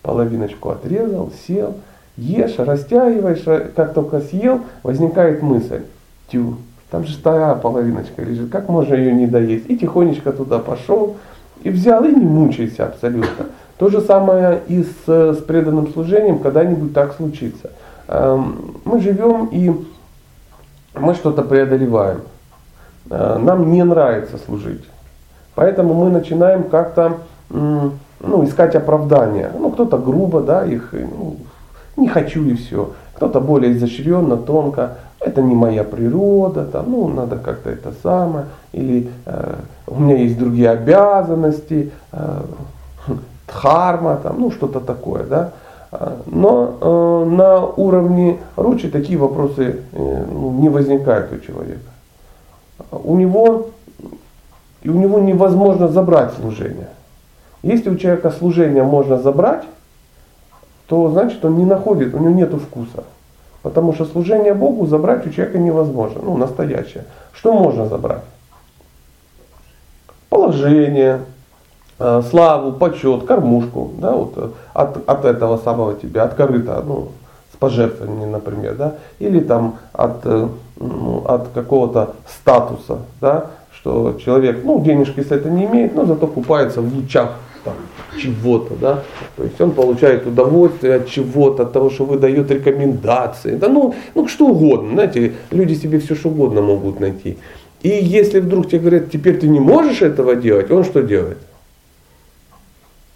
Половиночку 0.02 0.70
отрезал, 0.70 1.32
сел, 1.48 1.76
ешь, 2.18 2.60
растягиваешь, 2.60 3.44
э, 3.46 3.72
как 3.76 3.94
только 3.94 4.20
съел, 4.22 4.62
возникает 4.84 5.42
мысль, 5.42 5.84
тю, 6.32 6.58
там 6.90 7.06
же 7.06 7.18
вторая 7.18 7.56
половиночка 7.56 8.24
лежит, 8.24 8.50
как 8.50 8.70
можно 8.70 8.96
ее 8.96 9.14
не 9.14 9.28
доесть? 9.28 9.70
И 9.70 9.78
тихонечко 9.78 10.32
туда 10.32 10.60
пошел, 10.60 11.18
и 11.64 11.70
взял, 11.70 12.04
и 12.04 12.14
не 12.14 12.26
мучайся 12.26 12.86
абсолютно. 12.86 13.48
То 13.78 13.90
же 13.90 14.02
самое 14.02 14.62
и 14.68 14.84
с, 14.84 15.08
с 15.08 15.38
преданным 15.44 15.92
служением, 15.94 16.40
когда-нибудь 16.40 16.94
так 16.94 17.14
случится. 17.16 17.72
Эм, 18.08 18.76
мы 18.86 19.02
живем 19.02 19.50
и 19.52 19.72
мы 20.96 21.14
что-то 21.14 21.44
преодолеваем. 21.44 22.22
Э, 23.10 23.38
нам 23.38 23.72
не 23.72 23.84
нравится 23.84 24.38
служить. 24.38 24.84
Поэтому 25.56 25.94
мы 25.94 26.10
начинаем 26.10 26.64
как-то 26.64 27.18
ну, 27.50 28.46
искать 28.46 28.76
оправдания. 28.76 29.52
Ну, 29.58 29.72
кто-то 29.72 29.98
грубо, 29.98 30.42
да, 30.42 30.66
их 30.66 30.94
ну, 30.94 31.38
не 31.96 32.08
хочу 32.08 32.44
и 32.46 32.56
все. 32.56 32.92
Кто-то 33.14 33.42
более 33.42 33.74
изощренно, 33.74 34.38
тонко. 34.38 34.98
Это 35.20 35.42
не 35.42 35.56
моя 35.56 35.84
природа, 35.84 36.66
там, 36.66 36.92
ну, 36.92 37.08
надо 37.08 37.38
как-то 37.38 37.72
это 37.72 37.92
самое. 38.04 38.46
Или 38.72 39.10
э, 39.26 39.56
у 39.88 40.00
меня 40.00 40.18
есть 40.18 40.38
другие 40.38 40.70
обязанности, 40.70 41.92
э, 42.12 42.42
дхарма, 43.48 44.18
там, 44.18 44.40
ну, 44.40 44.52
что-то 44.52 44.80
такое, 44.80 45.24
да. 45.24 45.52
Но 45.92 46.78
э, 46.82 47.30
на 47.30 47.66
уровне 47.66 48.40
ручи 48.56 48.90
такие 48.90 49.18
вопросы 49.18 49.84
э, 49.94 50.26
ну, 50.30 50.52
не 50.52 50.68
возникают 50.70 51.32
у 51.32 51.40
человека. 51.40 51.80
У 52.92 53.16
него, 53.16 53.70
и 54.82 54.90
у 54.90 54.94
него 54.94 55.20
невозможно 55.20 55.88
забрать 55.88 56.34
служение. 56.34 56.90
Если 57.64 57.90
у 57.90 57.96
человека 57.96 58.32
служение 58.32 58.84
можно 58.84 59.18
забрать, 59.18 59.64
то 60.88 61.10
значит 61.10 61.44
он 61.44 61.58
не 61.58 61.66
находит, 61.66 62.14
у 62.14 62.20
него 62.20 62.34
нет 62.34 62.54
вкуса. 62.54 63.06
Потому 63.62 63.94
что 63.94 64.06
служение 64.06 64.54
Богу 64.54 64.86
забрать 64.86 65.26
у 65.26 65.30
человека 65.30 65.58
невозможно, 65.58 66.22
ну 66.24 66.38
настоящее. 66.38 67.06
Что 67.32 67.54
можно 67.54 67.88
забрать? 67.88 68.24
Положение, 70.30 71.22
славу, 72.00 72.74
почет, 72.74 73.24
кормушку, 73.24 73.92
да, 73.98 74.12
вот 74.12 74.34
э, 74.36 74.50
от, 74.74 75.10
от 75.10 75.26
этого 75.26 75.58
самого 75.58 75.96
тебя, 75.96 76.24
от 76.24 76.36
корыта, 76.36 76.84
ну, 76.86 77.10
с 77.52 77.58
пожертвованиями, 77.58 78.30
например, 78.32 78.76
да, 78.76 78.96
или 79.20 79.40
там 79.40 79.78
от, 79.94 80.26
э, 80.26 80.48
ну, 80.80 81.24
от 81.26 81.48
какого-то 81.54 82.14
статуса, 82.28 83.00
да, 83.20 83.48
что 83.74 84.18
человек, 84.24 84.62
ну, 84.64 84.80
денежки 84.84 85.22
с 85.22 85.32
это 85.32 85.50
не 85.50 85.66
имеет, 85.66 85.96
но 85.96 86.06
зато 86.06 86.28
купается 86.28 86.82
в 86.82 86.94
лучах 86.94 87.32
там, 87.64 87.74
чего-то, 88.20 88.76
да, 88.80 89.04
то 89.36 89.44
есть 89.44 89.60
он 89.60 89.72
получает 89.72 90.28
удовольствие 90.28 90.96
от 90.96 91.08
чего-то, 91.08 91.64
от 91.64 91.74
того, 91.74 91.90
что 91.90 92.06
выдает 92.06 92.52
рекомендации, 92.52 93.56
да, 93.56 93.70
ну, 93.70 93.96
ну, 94.14 94.28
что 94.28 94.48
угодно, 94.48 94.94
знаете, 94.94 95.34
люди 95.50 95.74
себе 95.74 95.98
все 96.00 96.14
что 96.14 96.30
угодно 96.30 96.62
могут 96.62 97.00
найти. 97.00 97.38
И 97.82 97.90
если 97.90 98.40
вдруг 98.40 98.68
тебе 98.68 98.80
говорят, 98.80 99.12
теперь 99.12 99.40
ты 99.40 99.48
не 99.48 99.60
можешь 99.60 100.02
этого 100.02 100.36
делать, 100.36 100.70
он 100.72 100.84
что 100.84 101.02
делает? 101.02 101.38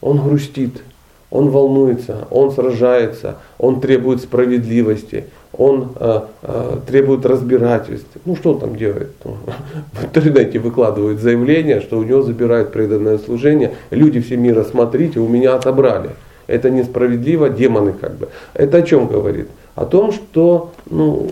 Он 0.02 0.18
грустит, 0.18 0.82
он 1.30 1.50
волнуется, 1.50 2.28
он 2.30 2.52
сражается, 2.52 3.38
он 3.58 3.80
требует 3.80 4.22
справедливости, 4.22 5.26
он 5.54 5.94
э, 5.96 6.22
э, 6.44 6.78
требует 6.88 7.26
разбирательств. 7.26 8.10
Ну 8.26 8.36
что 8.36 8.54
он 8.54 8.60
там 8.60 8.76
делает? 8.76 9.12
В 9.94 10.04
интернете 10.04 10.60
выкладывают 10.60 11.20
заявление, 11.20 11.82
что 11.82 12.00
у 12.00 12.04
него 12.04 12.22
забирают 12.22 12.72
преданное 12.72 13.18
служение. 13.18 13.76
Люди 13.92 14.20
все 14.20 14.38
мира, 14.38 14.64
смотрите, 14.64 15.20
у 15.20 15.28
меня 15.28 15.56
отобрали. 15.56 16.12
Это 16.48 16.70
несправедливо, 16.70 17.50
демоны 17.50 17.94
как 17.94 18.16
бы. 18.16 18.30
Это 18.54 18.78
о 18.78 18.82
чем 18.82 19.08
говорит? 19.08 19.48
О 19.76 19.86
том, 19.86 20.12
что 20.12 20.72
ну, 20.90 21.30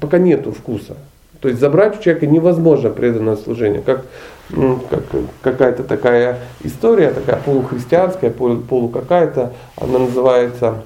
пока 0.00 0.18
нету 0.18 0.52
вкуса. 0.52 0.96
То 1.40 1.48
есть 1.48 1.60
забрать 1.60 1.98
у 1.98 2.02
человека 2.02 2.26
невозможно 2.26 2.90
преданное 2.90 3.36
служение. 3.36 3.80
Как, 3.80 4.04
ну, 4.50 4.80
как 4.88 5.02
какая-то 5.42 5.84
такая 5.84 6.38
история, 6.62 7.10
такая 7.10 7.36
полухристианская, 7.36 8.30
полу, 8.30 8.88
какая-то, 8.88 9.52
она 9.76 9.98
называется 9.98 10.82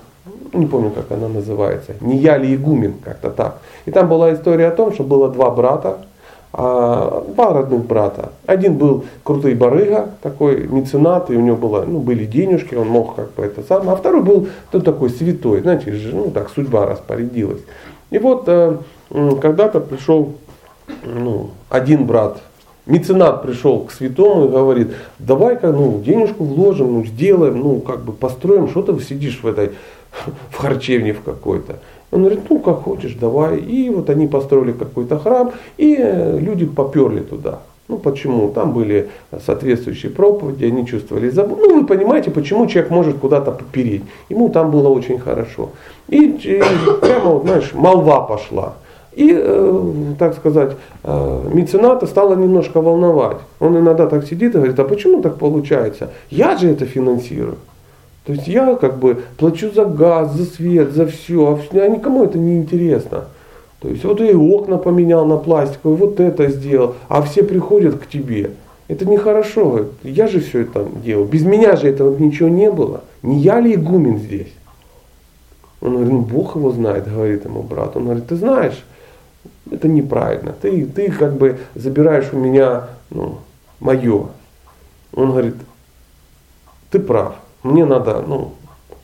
не 0.52 0.66
помню, 0.66 0.90
как 0.90 1.10
она 1.10 1.28
называется, 1.28 1.94
не 2.00 2.18
я 2.18 2.36
ли 2.36 2.54
игумен, 2.54 2.94
как-то 3.02 3.30
так. 3.30 3.58
И 3.86 3.90
там 3.90 4.08
была 4.08 4.34
история 4.34 4.68
о 4.68 4.70
том, 4.70 4.92
что 4.92 5.02
было 5.02 5.30
два 5.30 5.50
брата, 5.50 5.98
а, 6.52 7.24
два 7.34 7.54
родных 7.54 7.86
брата. 7.86 8.32
Один 8.46 8.76
был 8.76 9.04
крутый 9.24 9.54
барыга, 9.54 10.10
такой 10.20 10.66
меценат, 10.66 11.30
и 11.30 11.36
у 11.36 11.40
него 11.40 11.56
было, 11.56 11.84
ну, 11.86 12.00
были 12.00 12.26
денежки, 12.26 12.74
он 12.74 12.88
мог 12.88 13.14
как 13.14 13.32
бы 13.32 13.44
это 13.44 13.62
самое. 13.62 13.92
А 13.92 13.96
второй 13.96 14.22
был 14.22 14.48
ну, 14.72 14.80
такой 14.80 15.08
святой, 15.08 15.62
знаете, 15.62 15.98
ну 16.12 16.30
так 16.30 16.50
судьба 16.50 16.84
распорядилась. 16.86 17.62
И 18.10 18.18
вот 18.18 18.44
э, 18.46 18.76
когда-то 19.40 19.80
пришел 19.80 20.34
ну, 21.04 21.50
один 21.70 22.04
брат, 22.04 22.42
меценат 22.86 23.42
пришел 23.42 23.80
к 23.80 23.92
святому 23.92 24.46
и 24.46 24.48
говорит, 24.48 24.92
давай-ка 25.18 25.72
ну, 25.72 26.00
денежку 26.04 26.44
вложим, 26.44 26.92
ну, 26.92 27.04
сделаем, 27.04 27.60
ну, 27.60 27.80
как 27.80 28.04
бы 28.04 28.12
построим, 28.12 28.68
что 28.68 28.82
ты 28.82 29.00
сидишь 29.02 29.40
в 29.42 29.46
этой 29.46 29.72
в 30.50 30.56
харчевне 30.56 31.12
в 31.12 31.22
какой-то. 31.22 31.78
Он 32.10 32.20
говорит, 32.20 32.40
ну 32.50 32.58
как 32.58 32.82
хочешь, 32.82 33.14
давай. 33.14 33.58
И 33.58 33.88
вот 33.88 34.10
они 34.10 34.26
построили 34.26 34.72
какой-то 34.72 35.18
храм, 35.18 35.52
и 35.78 35.96
э, 35.98 36.38
люди 36.38 36.66
поперли 36.66 37.20
туда. 37.20 37.60
Ну 37.88 37.98
почему? 37.98 38.50
Там 38.50 38.72
были 38.72 39.08
соответствующие 39.44 40.12
проповеди, 40.12 40.66
они 40.66 40.86
чувствовали 40.86 41.30
заботу. 41.30 41.62
Ну 41.62 41.80
вы 41.80 41.86
понимаете, 41.86 42.30
почему 42.30 42.66
человек 42.66 42.90
может 42.90 43.18
куда-то 43.18 43.50
попереть. 43.50 44.02
Ему 44.28 44.50
там 44.50 44.70
было 44.70 44.88
очень 44.88 45.18
хорошо. 45.18 45.70
И, 46.08 46.26
и 46.26 46.62
прямо, 47.00 47.30
вот, 47.30 47.44
знаешь, 47.44 47.72
молва 47.72 48.20
пошла. 48.20 48.74
И, 49.14 49.30
э, 49.34 50.14
так 50.18 50.34
сказать, 50.34 50.72
э, 51.04 51.50
мецената 51.52 52.06
стало 52.06 52.34
немножко 52.34 52.80
волновать. 52.80 53.38
Он 53.60 53.78
иногда 53.78 54.06
так 54.06 54.26
сидит 54.26 54.54
и 54.54 54.58
говорит, 54.58 54.78
а 54.78 54.84
почему 54.84 55.20
так 55.20 55.36
получается? 55.36 56.10
Я 56.30 56.56
же 56.56 56.70
это 56.70 56.86
финансирую. 56.86 57.56
То 58.24 58.32
есть 58.32 58.46
я 58.46 58.74
как 58.76 58.98
бы 58.98 59.22
плачу 59.36 59.70
за 59.74 59.84
газ, 59.84 60.32
за 60.32 60.44
свет, 60.44 60.92
за 60.92 61.06
все, 61.06 61.58
а 61.72 61.88
никому 61.88 62.24
это 62.24 62.38
не 62.38 62.56
интересно. 62.56 63.24
То 63.80 63.88
есть 63.88 64.04
вот 64.04 64.20
и 64.20 64.32
окна 64.32 64.78
поменял 64.78 65.26
на 65.26 65.36
пластиковые, 65.36 65.96
вот 65.96 66.20
это 66.20 66.48
сделал, 66.48 66.94
а 67.08 67.20
все 67.20 67.42
приходят 67.42 67.96
к 67.96 68.06
тебе. 68.06 68.52
Это 68.86 69.06
нехорошо, 69.06 69.86
я 70.04 70.28
же 70.28 70.40
все 70.40 70.60
это 70.60 70.86
делал. 71.04 71.24
Без 71.24 71.42
меня 71.44 71.76
же 71.76 71.88
этого 71.88 72.16
ничего 72.16 72.48
не 72.48 72.70
было. 72.70 73.02
Не 73.22 73.40
я 73.40 73.60
ли 73.60 73.74
игумен 73.74 74.18
здесь? 74.18 74.52
Он 75.80 75.94
говорит, 75.94 76.12
ну 76.12 76.20
Бог 76.20 76.54
его 76.54 76.70
знает, 76.70 77.12
говорит 77.12 77.44
ему 77.44 77.62
брат. 77.62 77.96
Он 77.96 78.04
говорит, 78.04 78.28
ты 78.28 78.36
знаешь, 78.36 78.84
это 79.70 79.88
неправильно. 79.88 80.54
Ты, 80.60 80.86
ты 80.86 81.10
как 81.10 81.34
бы 81.34 81.58
забираешь 81.74 82.32
у 82.32 82.36
меня 82.36 82.88
ну, 83.10 83.38
мое. 83.80 84.28
Он 85.14 85.30
говорит, 85.30 85.56
ты 86.90 86.98
прав 86.98 87.34
мне 87.62 87.84
надо, 87.84 88.22
ну, 88.26 88.52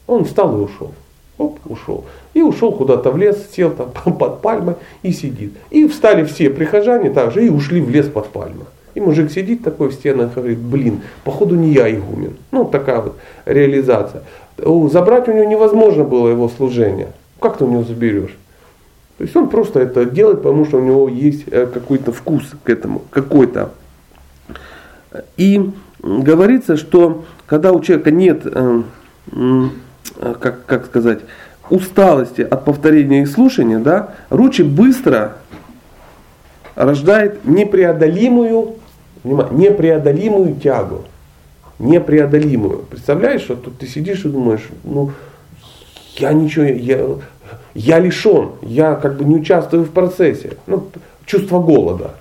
он 0.07 0.25
встал 0.25 0.57
и 0.59 0.65
ушел. 0.65 0.93
Оп, 1.37 1.61
ушел. 1.67 2.05
И 2.35 2.43
ушел 2.43 2.73
куда-то 2.73 3.13
в 3.13 3.17
лес, 3.17 3.49
сел 3.53 3.71
там 3.71 3.93
под 4.19 4.41
пальмой 4.41 4.75
и 5.03 5.13
сидит. 5.13 5.53
И 5.71 5.87
встали 5.87 6.25
все 6.25 6.51
прихожане 6.51 7.11
также 7.11 7.47
и 7.47 7.51
ушли 7.51 7.81
в 7.81 7.91
лес 7.91 8.07
под 8.07 8.29
пальмой. 8.29 8.67
И 8.95 9.01
мужик 9.01 9.31
сидит 9.31 9.63
такой 9.63 9.91
в 9.91 9.93
стенах 9.93 10.35
говорит, 10.35 10.59
блин, 10.59 11.03
походу 11.23 11.55
не 11.55 11.73
я 11.73 11.89
игумен. 11.89 12.37
Ну, 12.51 12.65
такая 12.65 13.01
вот 13.01 13.17
реализация. 13.45 14.25
Забрать 14.57 15.29
у 15.29 15.33
него 15.33 15.45
невозможно 15.45 16.03
было 16.03 16.29
его 16.29 16.49
служение. 16.49 17.09
Как 17.39 17.59
ты 17.59 17.65
у 17.65 17.71
него 17.71 17.85
заберешь? 17.85 18.37
То 19.19 19.25
есть 19.25 19.35
он 19.37 19.49
просто 19.49 19.81
это 19.81 20.05
делает, 20.05 20.39
потому 20.39 20.65
что 20.65 20.79
у 20.79 20.81
него 20.81 21.09
есть 21.09 21.45
э, 21.49 21.67
какой-то 21.67 22.13
вкус 22.13 22.53
к 22.63 22.71
этому, 22.71 23.03
какой-то. 23.11 23.73
И 25.37 25.71
говорится, 26.01 26.77
что 26.77 27.25
когда 27.47 27.73
у 27.73 27.81
человека 27.81 28.13
нет, 28.13 28.43
э, 28.45 28.83
э, 29.33 29.69
как, 30.41 30.65
как 30.67 30.87
сказать, 30.87 31.21
усталости 31.69 32.43
от 32.43 32.65
повторения 32.65 33.23
и 33.23 33.27
слушания, 33.27 33.81
да, 33.81 34.15
ручи 34.31 34.63
быстро 34.63 35.39
рождает 36.77 37.45
непреодолимую, 37.45 38.77
непреодолимую 39.25 40.55
тягу. 40.55 41.05
Непреодолимую. 41.81 42.85
Представляешь, 42.89 43.43
что 43.43 43.57
тут 43.57 43.79
ты 43.79 43.89
сидишь 43.89 44.25
и 44.25 44.29
думаешь, 44.29 44.69
ну, 44.85 45.11
я 46.17 46.33
ничего, 46.33 46.65
я, 46.65 47.05
я 47.75 47.99
лишен, 47.99 48.51
я 48.63 48.95
как 48.95 49.17
бы 49.17 49.25
не 49.25 49.37
участвую 49.37 49.85
в 49.85 49.91
процессе. 49.91 50.53
Ну, 50.67 50.89
чувство 51.27 51.61
голода. 51.61 52.13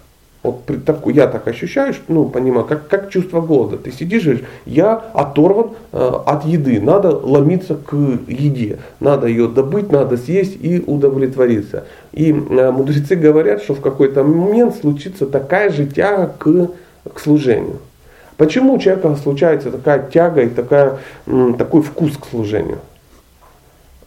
Вот 0.44 0.62
так, 0.86 1.00
я 1.08 1.28
так 1.28 1.48
ощущаю, 1.48 1.94
ну, 2.08 2.26
понимаю, 2.26 2.66
как, 2.66 2.88
как 2.88 3.10
чувство 3.10 3.42
голода. 3.42 3.78
Ты 3.78 3.92
сидишь 3.92 4.22
и 4.22 4.26
говоришь, 4.26 4.46
я 4.66 4.94
оторван 4.94 5.72
э, 5.92 6.12
от 6.26 6.46
еды, 6.46 6.80
надо 6.80 7.10
ломиться 7.10 7.76
к 7.76 7.94
еде, 8.28 8.78
надо 9.00 9.28
ее 9.28 9.48
добыть, 9.48 9.92
надо 9.92 10.16
съесть 10.16 10.56
и 10.62 10.82
удовлетвориться. 10.86 11.86
И 12.14 12.32
э, 12.32 12.72
мудрецы 12.72 13.16
говорят, 13.16 13.62
что 13.62 13.74
в 13.74 13.82
какой-то 13.82 14.24
момент 14.24 14.76
случится 14.76 15.26
такая 15.26 15.70
же 15.70 15.86
тяга 15.86 16.32
к, 16.38 16.70
к 17.14 17.20
служению. 17.20 17.80
Почему 18.38 18.76
у 18.76 18.80
человека 18.80 19.16
случается 19.16 19.72
такая 19.72 20.08
тяга 20.08 20.44
и 20.44 20.50
такая, 20.50 21.00
такой 21.58 21.82
вкус 21.82 22.16
к 22.16 22.28
служению? 22.28 22.78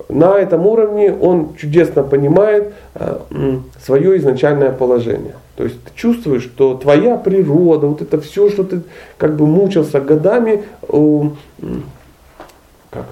На 0.08 0.38
этом 0.38 0.66
уровне 0.66 1.12
он 1.12 1.54
чудесно 1.56 2.02
понимает 2.02 2.72
э, 2.94 3.18
свое 3.80 4.16
изначальное 4.18 4.72
положение. 4.72 5.34
То 5.56 5.64
есть 5.64 5.82
ты 5.84 5.90
чувствуешь, 5.94 6.42
что 6.42 6.74
твоя 6.74 7.16
природа, 7.16 7.86
вот 7.86 8.00
это 8.00 8.20
все, 8.20 8.48
что 8.48 8.64
ты 8.64 8.82
как 9.18 9.36
бы 9.36 9.46
мучился 9.46 10.00
годами, 10.00 10.64
как? 12.90 13.06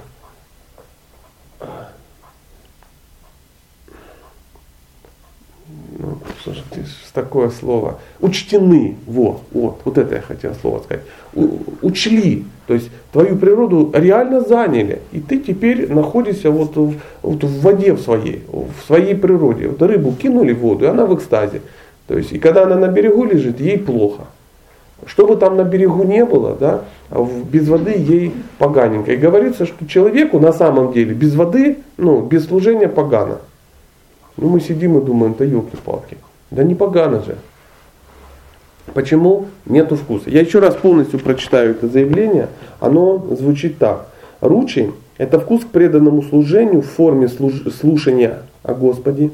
Ну, 6.49 6.55
слушай, 6.55 6.65
ты 6.71 6.81
такое 7.13 7.51
слово. 7.51 7.99
Учтены. 8.21 8.97
Вот, 9.07 9.43
вот, 9.53 9.81
вот 9.85 9.99
это 9.99 10.17
я 10.17 10.21
хотел 10.21 10.55
слово 10.61 10.81
сказать. 10.81 11.05
У, 11.35 11.49
учли. 11.83 12.45
То 12.67 12.75
есть 12.75 12.91
твою 13.13 13.37
природу 13.37 13.91
реально 13.95 14.41
заняли. 14.41 15.01
И 15.13 15.21
ты 15.21 15.39
теперь 15.39 15.93
находишься 15.93 16.51
вот 16.51 16.77
в, 16.77 16.95
вот 17.23 17.45
в 17.45 17.61
воде 17.61 17.93
в 17.93 18.01
своей, 18.01 18.43
в 18.49 18.87
своей 18.87 19.15
природе. 19.15 19.69
Вот 19.69 19.83
рыбу 19.83 20.13
кинули 20.13 20.53
в 20.53 20.61
воду, 20.61 20.85
и 20.85 20.89
она 20.89 21.07
в 21.07 21.15
экстазе. 21.15 21.61
То 22.07 22.17
есть, 22.17 22.33
и 22.33 22.39
когда 22.39 22.65
она 22.65 22.77
на 22.77 22.89
берегу 22.89 23.25
лежит, 23.25 23.61
ей 23.61 23.79
плохо. 23.79 24.23
Что 25.07 25.27
бы 25.27 25.37
там 25.37 25.57
на 25.57 25.63
берегу 25.63 26.03
не 26.03 26.25
было, 26.25 26.57
да, 26.59 26.83
без 27.51 27.69
воды 27.69 27.93
ей 27.97 28.35
поганенько. 28.59 29.13
И 29.13 29.17
говорится, 29.17 29.65
что 29.65 29.87
человеку 29.87 30.41
на 30.41 30.53
самом 30.53 30.93
деле 30.93 31.15
без 31.15 31.35
воды, 31.35 31.79
ну, 31.97 32.23
без 32.23 32.47
служения 32.47 32.89
погано. 32.89 33.39
Ну, 34.37 34.49
мы 34.49 34.61
сидим 34.61 34.99
и 34.99 35.05
думаем, 35.05 35.35
да 35.39 35.45
елки-палки. 35.45 36.17
Да 36.51 36.63
не 36.63 36.75
погано 36.75 37.23
же. 37.23 37.37
Почему? 38.95 39.47
Нету 39.67 39.97
вкуса. 39.97 40.31
Я 40.31 40.41
еще 40.41 40.61
раз 40.61 40.75
полностью 40.75 41.21
прочитаю 41.21 41.73
это 41.73 41.89
заявление. 41.89 42.49
Оно 42.81 43.19
звучит 43.39 43.79
так. 43.79 44.07
Ручи– 44.41 44.91
это 45.19 45.39
вкус 45.41 45.65
к 45.65 45.69
преданному 45.69 46.23
служению 46.23 46.83
в 46.83 46.87
форме 46.87 47.27
слуш- 47.27 47.71
слушания 47.71 48.39
о 48.63 48.75
Господе, 48.75 49.31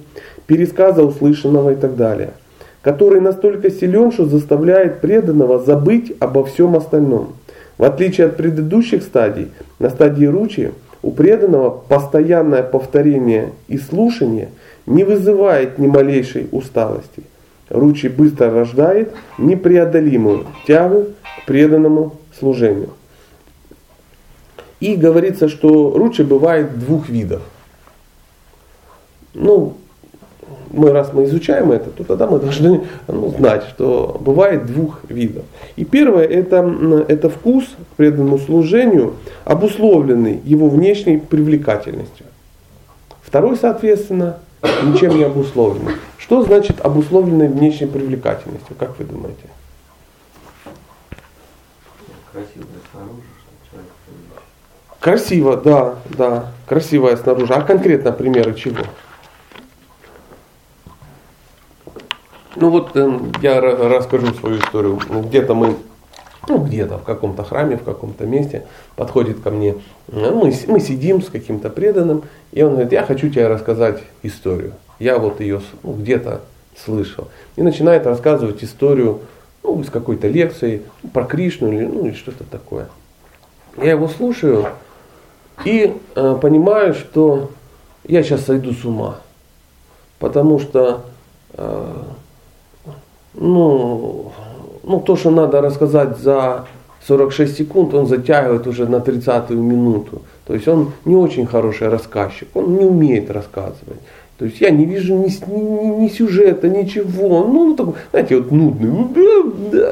пересказа 0.46 1.02
услышанного 1.02 1.70
и 1.70 1.76
так 1.76 1.96
далее– 1.96 2.32
который 2.84 3.22
настолько 3.22 3.70
силен, 3.70 4.12
что 4.12 4.26
заставляет 4.26 5.00
преданного 5.00 5.58
забыть 5.58 6.12
обо 6.20 6.44
всем 6.44 6.76
остальном. 6.76 7.32
В 7.78 7.84
отличие 7.84 8.26
от 8.26 8.36
предыдущих 8.36 9.02
стадий, 9.02 9.48
на 9.78 9.88
стадии 9.88 10.26
ручи 10.26 10.70
у 11.02 11.10
преданного 11.10 11.70
постоянное 11.70 12.62
повторение 12.62 13.52
и 13.68 13.78
слушание 13.78 14.50
не 14.86 15.04
вызывает 15.04 15.78
ни 15.78 15.86
малейшей 15.86 16.48
усталости. 16.52 17.22
Ручи 17.68 18.08
быстро 18.08 18.50
рождает 18.50 19.12
непреодолимую 19.38 20.46
тягу 20.66 21.06
к 21.42 21.46
преданному 21.46 22.16
служению. 22.38 22.90
И 24.80 24.96
говорится, 24.96 25.48
что 25.48 25.94
ручи 25.96 26.22
бывает 26.22 26.78
двух 26.78 27.08
видов. 27.08 27.42
Ну, 29.32 29.76
мы 30.70 30.90
раз 30.90 31.12
мы 31.12 31.24
изучаем 31.24 31.72
это, 31.72 31.90
то 31.90 32.04
тогда 32.04 32.26
мы 32.26 32.38
должны 32.38 32.82
ну, 33.08 33.30
знать, 33.30 33.64
что 33.70 34.20
бывает 34.20 34.66
двух 34.66 35.00
видов. 35.08 35.44
И 35.76 35.84
первое 35.84 36.24
это, 36.24 37.04
это 37.08 37.30
вкус 37.30 37.64
к 37.64 37.96
преданному 37.96 38.38
служению, 38.38 39.14
обусловленный 39.44 40.40
его 40.44 40.68
внешней 40.68 41.18
привлекательностью. 41.18 42.26
Второй, 43.22 43.56
соответственно, 43.56 44.38
ничем 44.82 45.16
не 45.16 45.24
обусловленный. 45.24 45.96
Что 46.18 46.42
значит 46.42 46.80
обусловленной 46.80 47.48
внешней 47.48 47.86
привлекательностью, 47.86 48.76
как 48.78 48.98
вы 48.98 49.04
думаете? 49.04 49.48
Красиво 52.32 52.66
снаружи, 52.90 53.22
что 53.38 53.70
человек 53.70 53.90
Красиво, 55.00 55.56
да, 55.56 55.96
да, 56.16 56.52
красивая 56.66 57.16
снаружи. 57.16 57.52
А 57.52 57.60
конкретно 57.60 58.10
примеры 58.12 58.54
чего? 58.54 58.84
Ну 62.56 62.70
вот 62.70 62.96
э, 62.96 63.18
я 63.42 63.60
расскажу 63.60 64.32
свою 64.34 64.58
историю. 64.58 64.96
Где-то 64.96 65.54
мы, 65.54 65.76
где-то 66.74 66.98
в 66.98 67.04
каком-то 67.04 67.44
храме, 67.44 67.76
в 67.76 67.82
каком-то 67.82 68.26
месте 68.26 68.66
подходит 68.96 69.40
ко 69.40 69.50
мне, 69.50 69.76
э, 70.08 70.30
мы, 70.30 70.52
мы 70.66 70.80
сидим 70.80 71.22
с 71.22 71.28
каким-то 71.28 71.70
преданным, 71.70 72.24
и 72.52 72.62
он 72.62 72.72
говорит, 72.72 72.92
я 72.92 73.04
хочу 73.04 73.28
тебе 73.30 73.48
рассказать 73.48 74.00
историю. 74.22 74.72
Я 74.98 75.18
вот 75.18 75.40
ее 75.40 75.60
ну, 75.82 75.94
где-то 75.94 76.42
слышал. 76.76 77.28
И 77.56 77.62
начинает 77.62 78.06
рассказывать 78.06 78.62
историю 78.62 79.20
ну, 79.62 79.80
из 79.80 79.90
какой-то 79.90 80.28
лекции 80.28 80.82
про 81.12 81.24
Кришну 81.24 81.72
или, 81.72 81.84
ну, 81.84 82.06
или 82.06 82.14
что-то 82.14 82.44
такое. 82.44 82.88
Я 83.76 83.92
его 83.92 84.08
слушаю 84.08 84.66
и 85.64 85.96
э, 86.14 86.38
понимаю, 86.40 86.94
что 86.94 87.50
я 88.06 88.22
сейчас 88.22 88.44
сойду 88.44 88.72
с 88.72 88.84
ума. 88.84 89.18
Потому 90.18 90.58
что 90.58 91.04
э, 91.54 92.02
ну, 93.34 94.32
ну, 94.86 95.00
то, 95.00 95.16
что 95.16 95.30
надо 95.30 95.60
рассказать 95.60 96.18
за 96.18 96.64
46 97.06 97.56
секунд, 97.56 97.94
он 97.94 98.06
затягивает 98.06 98.66
уже 98.66 98.86
на 98.86 98.96
30-ю 98.96 99.62
минуту. 99.62 100.22
То 100.46 100.54
есть 100.54 100.68
он 100.68 100.92
не 101.04 101.16
очень 101.16 101.46
хороший 101.46 101.88
рассказчик, 101.88 102.48
он 102.54 102.76
не 102.76 102.84
умеет 102.84 103.30
рассказывать. 103.30 104.00
То 104.38 104.46
есть 104.46 104.60
я 104.60 104.70
не 104.70 104.84
вижу 104.84 105.14
ни, 105.14 105.28
ни, 105.28 106.02
ни 106.02 106.08
сюжета, 106.08 106.68
ничего. 106.68 107.44
Ну, 107.44 107.68
ну 107.68 107.76
такой, 107.76 107.94
знаете, 108.10 108.36
вот 108.36 108.50
нудный. 108.50 108.90
Ну, 108.90 109.12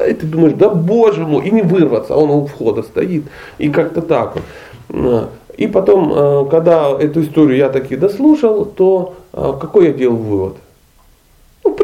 и 0.09 0.13
ты 0.13 0.25
думаешь, 0.25 0.53
да 0.53 0.69
боже 0.69 1.25
мой, 1.25 1.47
и 1.47 1.51
не 1.51 1.61
вырваться, 1.61 2.13
а 2.13 2.17
он 2.17 2.29
у 2.29 2.45
входа 2.45 2.83
стоит. 2.83 3.23
И 3.57 3.69
как-то 3.69 4.01
так 4.01 4.35
вот. 4.35 5.29
И 5.57 5.67
потом, 5.67 6.11
э, 6.13 6.45
когда 6.49 6.89
эту 6.99 7.21
историю 7.21 7.57
я 7.57 7.69
таки 7.69 7.95
дослушал, 7.95 8.65
то 8.65 9.13
э, 9.33 9.53
какой 9.61 9.87
я 9.87 9.93
делал 9.93 10.17
вывод? 10.17 10.55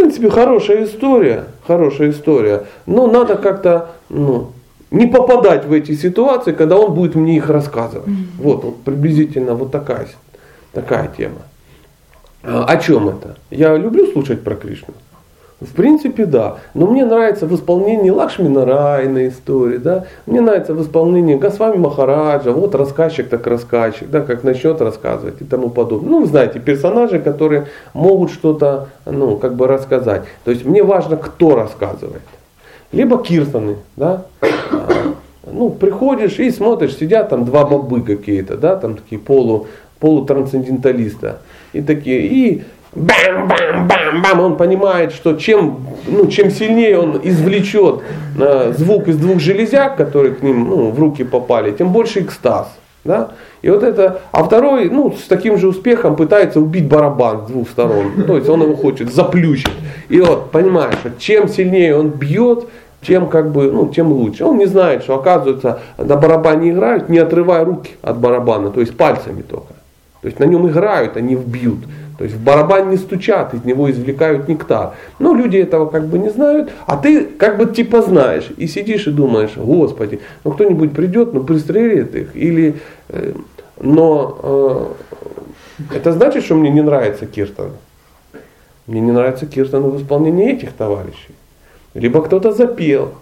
В 0.10 0.12
принципе, 0.12 0.32
хорошая 0.32 0.86
история, 0.86 1.44
хорошая 1.68 2.10
история. 2.10 2.64
Но 2.88 3.06
надо 3.06 3.36
как-то 3.36 3.92
ну, 4.10 4.54
не 4.90 5.06
попадать 5.06 5.66
в 5.66 5.72
эти 5.72 5.92
ситуации, 5.96 6.52
когда 6.52 6.78
он 6.78 6.96
будет 6.96 7.14
мне 7.14 7.38
их 7.38 7.48
рассказывать. 7.48 8.08
Mm-hmm. 8.08 8.40
Вот, 8.40 8.64
вот 8.64 8.82
приблизительно 8.82 9.54
вот 9.54 9.72
такая, 9.72 10.08
такая 10.72 11.12
тема. 11.16 11.44
А, 12.42 12.66
о 12.66 12.78
чем 12.78 13.10
это? 13.10 13.38
Я 13.52 13.78
люблю 13.78 14.12
слушать 14.12 14.44
про 14.44 14.56
Кришну. 14.56 14.96
В 15.62 15.74
принципе, 15.74 16.26
да. 16.26 16.58
Но 16.74 16.88
мне 16.88 17.04
нравится 17.04 17.46
в 17.46 17.54
исполнении 17.54 18.10
Лакшми 18.10 18.48
Нарайна 18.48 19.28
истории, 19.28 19.78
да. 19.78 20.06
Мне 20.26 20.40
нравится 20.40 20.74
в 20.74 20.82
исполнении 20.82 21.36
Госвами 21.36 21.76
Махараджа, 21.76 22.54
вот 22.54 22.76
рассказчик 22.76 23.28
так 23.28 23.46
рассказчик, 23.46 24.10
да, 24.10 24.22
как 24.22 24.46
начнет 24.46 24.80
рассказывать 24.80 25.42
и 25.42 25.44
тому 25.44 25.70
подобное. 25.70 26.12
Ну, 26.12 26.22
вы 26.22 26.28
знаете, 26.28 26.60
персонажи, 26.60 27.20
которые 27.20 27.68
могут 27.94 28.32
что-то, 28.32 28.88
ну, 29.06 29.36
как 29.36 29.56
бы 29.56 29.68
рассказать. 29.68 30.24
То 30.46 30.52
есть 30.52 30.64
мне 30.64 30.82
важно, 30.82 31.18
кто 31.18 31.56
рассказывает. 31.58 32.22
Либо 32.94 33.22
киртаны, 33.22 33.76
да. 33.98 34.24
А, 34.42 35.14
ну, 35.46 35.70
приходишь 35.72 36.40
и 36.40 36.52
смотришь, 36.52 36.96
сидят 36.96 37.30
там 37.30 37.44
два 37.44 37.66
бабы 37.66 38.02
какие-то, 38.02 38.56
да, 38.56 38.78
там 38.78 38.96
такие 38.96 39.20
полу, 39.20 39.68
полутрансценденталиста. 40.00 41.40
И 41.74 41.82
такие, 41.82 42.26
и 42.26 42.64
бам-бам-бам-бам, 42.96 44.40
он 44.40 44.58
понимает, 44.58 45.12
что 45.12 45.36
чем, 45.36 45.88
ну, 46.08 46.28
чем 46.28 46.50
сильнее 46.50 47.00
он 47.00 47.20
извлечет 47.24 48.02
э, 48.40 48.74
звук 48.78 49.08
из 49.08 49.18
двух 49.18 49.40
железяк, 49.40 49.96
которые 49.96 50.36
к 50.36 50.42
ним 50.42 50.70
ну, 50.70 50.90
в 50.92 51.00
руки 51.00 51.24
попали, 51.24 51.72
тем 51.72 51.92
больше 51.92 52.22
экстаз. 52.22 52.68
Да? 53.06 53.30
И 53.62 53.70
вот 53.70 53.84
это, 53.84 54.22
а 54.32 54.44
второй, 54.44 54.90
ну, 54.90 55.12
с 55.12 55.28
таким 55.28 55.58
же 55.58 55.68
успехом 55.68 56.16
пытается 56.16 56.60
убить 56.60 56.88
барабан 56.88 57.46
с 57.46 57.50
двух 57.50 57.70
сторон. 57.70 58.24
То 58.28 58.36
есть 58.36 58.50
он 58.50 58.62
его 58.62 58.76
хочет 58.76 59.14
заплющить. 59.14 59.72
И 60.10 60.20
вот, 60.20 60.52
понимаешь, 60.52 60.96
чем 61.18 61.48
сильнее 61.48 61.96
он 61.96 62.10
бьет, 62.10 62.66
тем 63.02 63.28
как 63.28 63.52
бы, 63.52 63.72
ну, 63.72 63.88
тем 63.88 64.12
лучше. 64.12 64.44
Он 64.46 64.58
не 64.58 64.66
знает, 64.66 65.04
что 65.04 65.16
оказывается 65.16 65.80
на 65.98 66.16
барабане 66.18 66.72
играют, 66.72 67.10
не 67.10 67.20
отрывая 67.20 67.64
руки 67.64 67.92
от 68.02 68.18
барабана, 68.18 68.70
то 68.72 68.82
есть 68.82 68.98
пальцами 68.98 69.42
только. 69.42 69.74
То 70.22 70.28
есть 70.28 70.40
на 70.40 70.44
нем 70.44 70.68
играют, 70.68 71.16
а 71.16 71.22
не 71.22 71.36
вбьют. 71.36 71.80
То 72.20 72.26
есть 72.26 72.36
в 72.36 72.44
барабан 72.44 72.90
не 72.90 72.98
стучат, 72.98 73.54
из 73.54 73.64
него 73.64 73.90
извлекают 73.90 74.50
нектар. 74.50 74.92
Но 75.20 75.34
люди 75.34 75.56
этого 75.56 75.86
как 75.86 76.06
бы 76.08 76.20
не 76.20 76.30
знают, 76.30 76.70
а 76.86 76.98
ты 76.98 77.24
как 77.24 77.58
бы 77.58 77.66
типа 77.66 78.02
знаешь. 78.02 78.50
И 78.58 78.68
сидишь 78.68 79.08
и 79.08 79.12
думаешь, 79.12 79.56
Господи, 79.56 80.20
ну 80.44 80.52
кто-нибудь 80.52 80.92
придет, 80.92 81.34
ну 81.34 81.46
пристрелит 81.46 82.14
их. 82.16 82.36
Или, 82.36 82.76
э, 83.08 83.32
но 83.80 84.38
э, 85.80 85.96
это 85.96 86.12
значит, 86.12 86.44
что 86.44 86.56
мне 86.56 86.70
не 86.70 86.82
нравится 86.82 87.26
Киртан. 87.26 87.72
Мне 88.86 89.00
не 89.00 89.14
нравится 89.14 89.46
Киртан 89.46 89.84
в 89.84 90.02
исполнении 90.02 90.52
этих 90.52 90.74
товарищей. 90.74 91.36
Либо 91.94 92.22
кто-то 92.22 92.52
запел. 92.52 93.14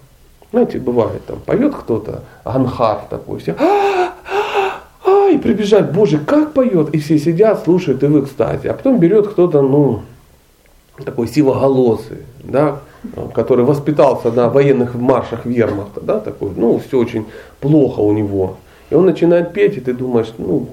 Знаете, 0.50 0.80
бывает, 0.80 1.24
там 1.24 1.38
поет 1.46 1.72
кто-то, 1.72 2.24
Анхар 2.42 3.02
такой, 3.08 3.38
все, 3.38 3.54
и 5.28 5.38
прибежать, 5.38 5.92
боже, 5.92 6.18
как 6.18 6.52
поет. 6.52 6.94
И 6.94 6.98
все 6.98 7.18
сидят, 7.18 7.64
слушают 7.64 8.02
и 8.02 8.06
в 8.06 8.24
экстазе. 8.24 8.70
А 8.70 8.74
потом 8.74 8.98
берет 8.98 9.28
кто-то, 9.28 9.62
ну, 9.62 10.02
такой 11.04 11.28
сивоголосый, 11.28 12.18
да, 12.42 12.80
который 13.34 13.64
воспитался 13.64 14.30
на 14.32 14.48
военных 14.48 14.94
маршах 14.94 15.46
вермахта, 15.46 16.00
да, 16.00 16.20
такой, 16.20 16.50
ну, 16.56 16.80
все 16.86 16.98
очень 16.98 17.26
плохо 17.60 18.00
у 18.00 18.12
него. 18.12 18.56
И 18.90 18.94
он 18.94 19.06
начинает 19.06 19.52
петь, 19.52 19.76
и 19.76 19.80
ты 19.80 19.92
думаешь, 19.92 20.32
ну, 20.38 20.68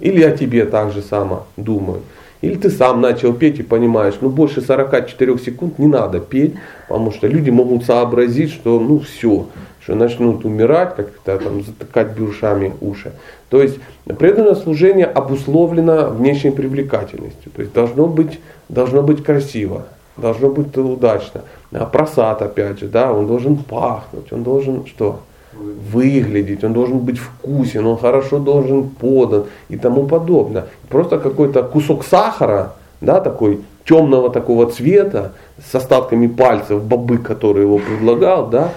или 0.00 0.20
я 0.20 0.32
тебе 0.32 0.64
так 0.64 0.92
же 0.92 1.02
само 1.02 1.46
думаю. 1.56 2.00
Или 2.40 2.56
ты 2.56 2.70
сам 2.70 3.00
начал 3.00 3.32
петь 3.32 3.60
и 3.60 3.62
понимаешь, 3.62 4.14
ну 4.20 4.28
больше 4.28 4.60
44 4.60 5.38
секунд 5.38 5.78
не 5.78 5.86
надо 5.86 6.18
петь, 6.18 6.54
потому 6.88 7.12
что 7.12 7.28
люди 7.28 7.50
могут 7.50 7.84
сообразить, 7.84 8.50
что 8.50 8.80
ну 8.80 8.98
все, 8.98 9.46
что 9.82 9.94
начнут 9.94 10.44
умирать, 10.44 10.94
как-то 10.94 11.38
там 11.38 11.62
затыкать 11.62 12.16
бюршами 12.16 12.74
уши. 12.80 13.12
То 13.48 13.60
есть 13.60 13.78
преданное 14.18 14.54
служение 14.54 15.06
обусловлено 15.06 16.10
внешней 16.10 16.50
привлекательностью. 16.50 17.50
То 17.54 17.62
есть 17.62 17.74
должно 17.74 18.06
быть, 18.06 18.40
должно 18.68 19.02
быть 19.02 19.24
красиво, 19.24 19.86
должно 20.16 20.50
быть 20.50 20.76
удачно. 20.76 21.42
А 21.72 21.86
просад, 21.86 22.42
опять 22.42 22.78
же, 22.80 22.88
да, 22.88 23.12
он 23.12 23.26
должен 23.26 23.56
пахнуть, 23.56 24.32
он 24.32 24.42
должен 24.42 24.86
что? 24.86 25.20
выглядеть, 25.54 26.64
он 26.64 26.72
должен 26.72 26.98
быть 26.98 27.18
вкусен, 27.18 27.86
он 27.86 27.98
хорошо 27.98 28.38
должен 28.38 28.88
подан 28.88 29.44
и 29.68 29.76
тому 29.76 30.06
подобное. 30.06 30.66
Просто 30.88 31.18
какой-то 31.18 31.62
кусок 31.62 32.04
сахара, 32.04 32.72
да, 33.00 33.20
такой 33.20 33.60
темного 33.84 34.30
такого 34.30 34.70
цвета, 34.70 35.32
с 35.70 35.74
остатками 35.74 36.26
пальцев 36.26 36.82
бобы, 36.82 37.18
который 37.18 37.62
его 37.62 37.78
предлагал, 37.78 38.48
да, 38.48 38.70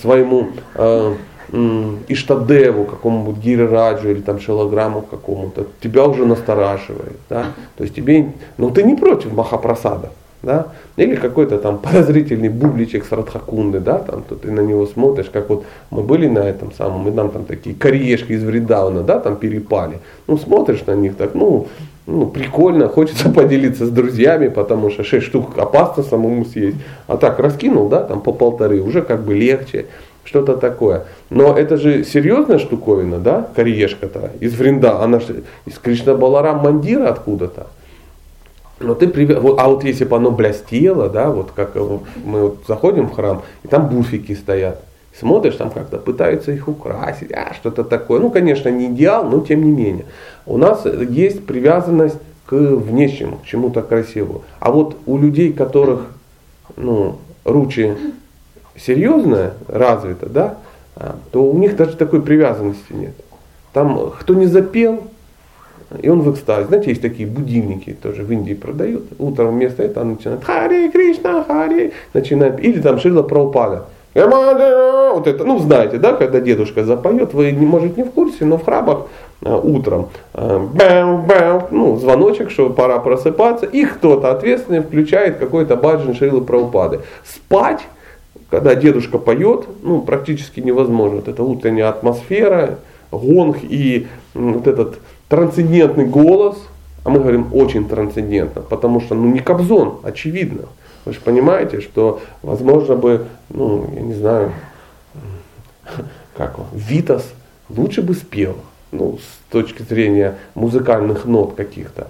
своему 0.00 0.48
э, 0.74 1.14
Иштадеву, 2.08 2.84
какому-нибудь 2.84 3.38
Гирираджу 3.38 4.10
или 4.10 4.20
там 4.20 4.38
Шелограмму 4.38 5.02
какому-то, 5.02 5.66
тебя 5.80 6.04
уже 6.04 6.24
настораживает. 6.24 7.16
Да? 7.28 7.46
То 7.76 7.84
есть 7.84 7.94
тебе, 7.94 8.32
ну 8.56 8.70
ты 8.70 8.82
не 8.82 8.94
против 8.94 9.32
Махапрасада. 9.32 10.10
Да? 10.42 10.68
Или 10.96 11.16
какой-то 11.16 11.58
там 11.58 11.78
подозрительный 11.78 12.48
бубличек 12.48 13.04
с 13.04 13.12
Радхакунды, 13.12 13.78
да, 13.78 13.98
там, 13.98 14.22
то 14.22 14.36
ты 14.36 14.50
на 14.50 14.60
него 14.60 14.86
смотришь, 14.86 15.28
как 15.30 15.50
вот 15.50 15.64
мы 15.90 16.02
были 16.02 16.28
на 16.28 16.38
этом 16.38 16.72
самом, 16.72 17.06
и 17.08 17.10
нам 17.10 17.30
там 17.30 17.44
такие 17.44 17.76
кореешки 17.76 18.32
из 18.32 18.42
Вридауна, 18.42 19.02
да, 19.02 19.20
там 19.20 19.36
перепали. 19.36 19.98
Ну, 20.26 20.38
смотришь 20.38 20.86
на 20.86 20.94
них 20.94 21.16
так, 21.16 21.34
ну, 21.34 21.66
ну, 22.10 22.26
прикольно, 22.26 22.88
хочется 22.88 23.28
поделиться 23.34 23.86
с 23.86 23.90
друзьями, 23.90 24.48
потому 24.48 24.90
что 24.90 25.04
6 25.04 25.24
штук 25.24 25.56
опасно 25.56 26.02
самому 26.02 26.44
съесть. 26.44 26.76
А 27.06 27.16
так 27.16 27.38
раскинул, 27.38 27.88
да, 27.88 28.02
там 28.02 28.20
по 28.20 28.32
полторы, 28.32 28.82
уже 28.82 29.02
как 29.02 29.22
бы 29.22 29.34
легче, 29.34 29.86
что-то 30.24 30.56
такое. 30.56 31.04
Но 31.30 31.56
это 31.56 31.76
же 31.76 32.04
серьезная 32.04 32.58
штуковина, 32.58 33.18
да, 33.18 33.48
кореешка-то 33.54 34.32
из 34.40 34.54
Вринда, 34.54 35.00
она 35.00 35.20
же 35.20 35.44
из 35.66 35.78
Кришна 35.78 36.14
Баларам 36.14 36.58
Мандира 36.58 37.08
откуда-то. 37.08 37.68
Но 38.80 38.94
ты 38.94 39.08
привез, 39.08 39.38
вот, 39.38 39.60
а 39.60 39.68
вот 39.68 39.84
если 39.84 40.04
бы 40.04 40.16
оно 40.16 40.30
блестело, 40.30 41.08
да, 41.08 41.30
вот 41.30 41.52
как 41.54 41.74
мы 42.24 42.42
вот 42.42 42.64
заходим 42.66 43.08
в 43.08 43.14
храм, 43.14 43.42
и 43.62 43.68
там 43.68 43.88
буфики 43.88 44.34
стоят. 44.34 44.82
Смотришь, 45.18 45.56
там 45.56 45.70
как-то 45.70 45.98
пытаются 45.98 46.52
их 46.52 46.68
украсить, 46.68 47.32
а 47.32 47.52
что-то 47.54 47.84
такое. 47.84 48.20
Ну, 48.20 48.30
конечно, 48.30 48.68
не 48.68 48.86
идеал, 48.86 49.24
но 49.24 49.40
тем 49.40 49.62
не 49.64 49.70
менее. 49.70 50.06
У 50.46 50.56
нас 50.56 50.86
есть 50.86 51.46
привязанность 51.46 52.18
к 52.46 52.54
внешнему, 52.54 53.38
к 53.38 53.44
чему-то 53.44 53.82
красивому. 53.82 54.42
А 54.60 54.70
вот 54.70 54.96
у 55.06 55.18
людей, 55.18 55.52
которых 55.52 56.06
ну, 56.76 57.18
ручи 57.44 57.94
серьезная, 58.76 59.54
развита, 59.68 60.28
да, 60.28 60.58
а, 60.96 61.16
то 61.32 61.44
у 61.44 61.58
них 61.58 61.76
даже 61.76 61.96
такой 61.96 62.22
привязанности 62.22 62.92
нет. 62.92 63.14
Там 63.72 64.12
кто 64.18 64.34
не 64.34 64.46
запел, 64.46 65.04
и 66.00 66.08
он 66.08 66.22
в 66.22 66.32
экстазе. 66.32 66.66
Знаете, 66.66 66.90
есть 66.90 67.02
такие 67.02 67.28
будильники, 67.28 67.96
тоже 68.00 68.22
в 68.22 68.32
Индии 68.32 68.54
продают. 68.54 69.04
Утром 69.18 69.56
вместо 69.56 69.82
этого 69.82 70.04
начинает 70.04 70.44
Хари 70.44 70.90
Кришна, 70.90 71.44
Хари, 71.44 71.92
начинает. 72.14 72.60
Или 72.60 72.80
там 72.80 72.98
Шила 72.98 73.22
Праупада. 73.22 73.86
Вот 74.14 75.26
это, 75.26 75.44
ну 75.44 75.58
знаете, 75.58 75.98
да, 75.98 76.14
когда 76.14 76.40
дедушка 76.40 76.84
запоет, 76.84 77.32
вы, 77.32 77.52
не 77.52 77.66
может, 77.66 77.96
не 77.96 78.02
в 78.02 78.10
курсе, 78.10 78.44
но 78.44 78.58
в 78.58 78.64
храбах 78.64 79.06
а, 79.42 79.56
утром 79.56 80.08
а, 80.34 80.58
бэм, 80.58 81.26
бэм, 81.26 81.62
ну, 81.70 81.96
звоночек, 81.96 82.50
что 82.50 82.70
пора 82.70 82.98
просыпаться, 82.98 83.66
и 83.66 83.84
кто-то 83.84 84.32
ответственный 84.32 84.80
включает 84.80 85.38
какой-то 85.38 85.76
баджин 85.76 86.14
Шрилы 86.14 86.40
Праупады. 86.40 87.00
Спать, 87.24 87.80
когда 88.50 88.74
дедушка 88.74 89.18
поет, 89.18 89.66
ну, 89.82 90.02
практически 90.02 90.60
невозможно. 90.60 91.16
Вот 91.16 91.28
эта 91.28 91.42
утренняя 91.42 91.88
атмосфера, 91.88 92.78
гонг 93.12 93.58
и 93.62 94.08
вот 94.34 94.66
этот 94.66 94.98
трансцендентный 95.28 96.06
голос, 96.06 96.56
а 97.04 97.10
мы 97.10 97.20
говорим 97.20 97.48
очень 97.52 97.88
трансцендентно, 97.88 98.62
потому 98.62 99.00
что 99.00 99.14
ну 99.14 99.30
не 99.30 99.38
Кобзон, 99.38 100.00
очевидно. 100.02 100.64
Вы 101.04 101.12
же 101.12 101.20
понимаете, 101.20 101.80
что 101.80 102.20
возможно 102.42 102.94
бы, 102.96 103.26
ну, 103.48 103.90
я 103.94 104.00
не 104.00 104.14
знаю, 104.14 104.52
как 106.36 106.58
он, 106.58 106.66
Витас 106.72 107.26
лучше 107.68 108.02
бы 108.02 108.14
спел, 108.14 108.56
ну, 108.92 109.18
с 109.18 109.52
точки 109.52 109.82
зрения 109.82 110.36
музыкальных 110.54 111.24
нот 111.24 111.54
каких-то. 111.54 112.08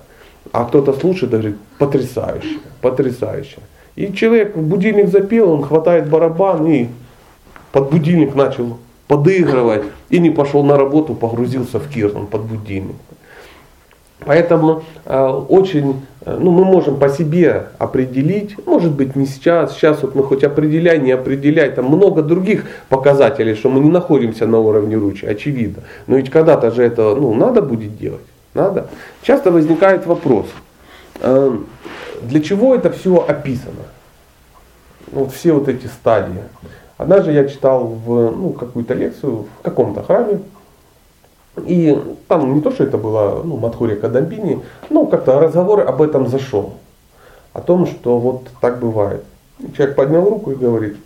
А 0.52 0.64
кто-то 0.64 0.92
слушает 0.92 1.32
и 1.32 1.36
говорит, 1.36 1.56
потрясающе, 1.78 2.58
потрясающе. 2.80 3.58
И 3.96 4.12
человек 4.12 4.56
будильник 4.56 5.08
запел, 5.08 5.50
он 5.50 5.62
хватает 5.62 6.08
барабан 6.08 6.66
и 6.66 6.88
под 7.72 7.90
будильник 7.90 8.34
начал 8.34 8.78
подыгрывать 9.06 9.84
и 10.08 10.18
не 10.18 10.30
пошел 10.30 10.62
на 10.62 10.76
работу, 10.76 11.14
погрузился 11.14 11.78
в 11.78 11.88
киртан 11.88 12.26
под 12.26 12.42
будильник. 12.42 12.96
Поэтому 14.20 14.82
э, 15.04 15.26
очень, 15.48 16.02
ну, 16.26 16.50
мы 16.50 16.64
можем 16.64 16.98
по 16.98 17.08
себе 17.08 17.68
определить, 17.78 18.54
может 18.66 18.92
быть 18.92 19.16
не 19.16 19.24
сейчас, 19.26 19.74
сейчас 19.74 20.02
вот 20.02 20.14
мы 20.14 20.22
хоть 20.22 20.44
определяй, 20.44 20.98
не 20.98 21.12
определяй, 21.12 21.70
там 21.70 21.86
много 21.86 22.22
других 22.22 22.64
показателей, 22.90 23.54
что 23.54 23.70
мы 23.70 23.80
не 23.80 23.90
находимся 23.90 24.46
на 24.46 24.58
уровне 24.58 24.96
ручи, 24.96 25.24
очевидно. 25.24 25.82
Но 26.06 26.16
ведь 26.16 26.30
когда-то 26.30 26.70
же 26.72 26.82
это 26.82 27.14
ну, 27.14 27.34
надо 27.34 27.62
будет 27.62 27.96
делать, 27.96 28.20
надо. 28.52 28.88
Часто 29.22 29.50
возникает 29.50 30.04
вопрос, 30.06 30.46
э, 31.20 31.58
для 32.22 32.40
чего 32.40 32.74
это 32.74 32.90
все 32.90 33.24
описано? 33.26 33.86
Вот 35.12 35.32
все 35.32 35.52
вот 35.52 35.68
эти 35.68 35.86
стадии. 35.86 36.42
Однажды 36.98 37.32
я 37.32 37.48
читал 37.48 37.86
в 37.86 38.30
ну, 38.30 38.50
какую-то 38.50 38.92
лекцию 38.92 39.46
в 39.58 39.62
каком-то 39.62 40.02
храме, 40.02 40.40
и 41.66 41.98
там 42.28 42.54
не 42.54 42.60
то, 42.60 42.70
что 42.70 42.84
это 42.84 42.98
было 42.98 43.42
ну, 43.44 43.56
Мадхурия 43.56 43.96
Кадамбини, 43.96 44.60
но 44.88 45.06
как-то 45.06 45.40
разговор 45.40 45.80
об 45.80 46.02
этом 46.02 46.28
зашел. 46.28 46.74
О 47.52 47.60
том, 47.60 47.86
что 47.86 48.18
вот 48.18 48.48
так 48.60 48.78
бывает. 48.78 49.24
человек 49.76 49.96
поднял 49.96 50.28
руку 50.28 50.52
и 50.52 50.56
говорит, 50.56 50.96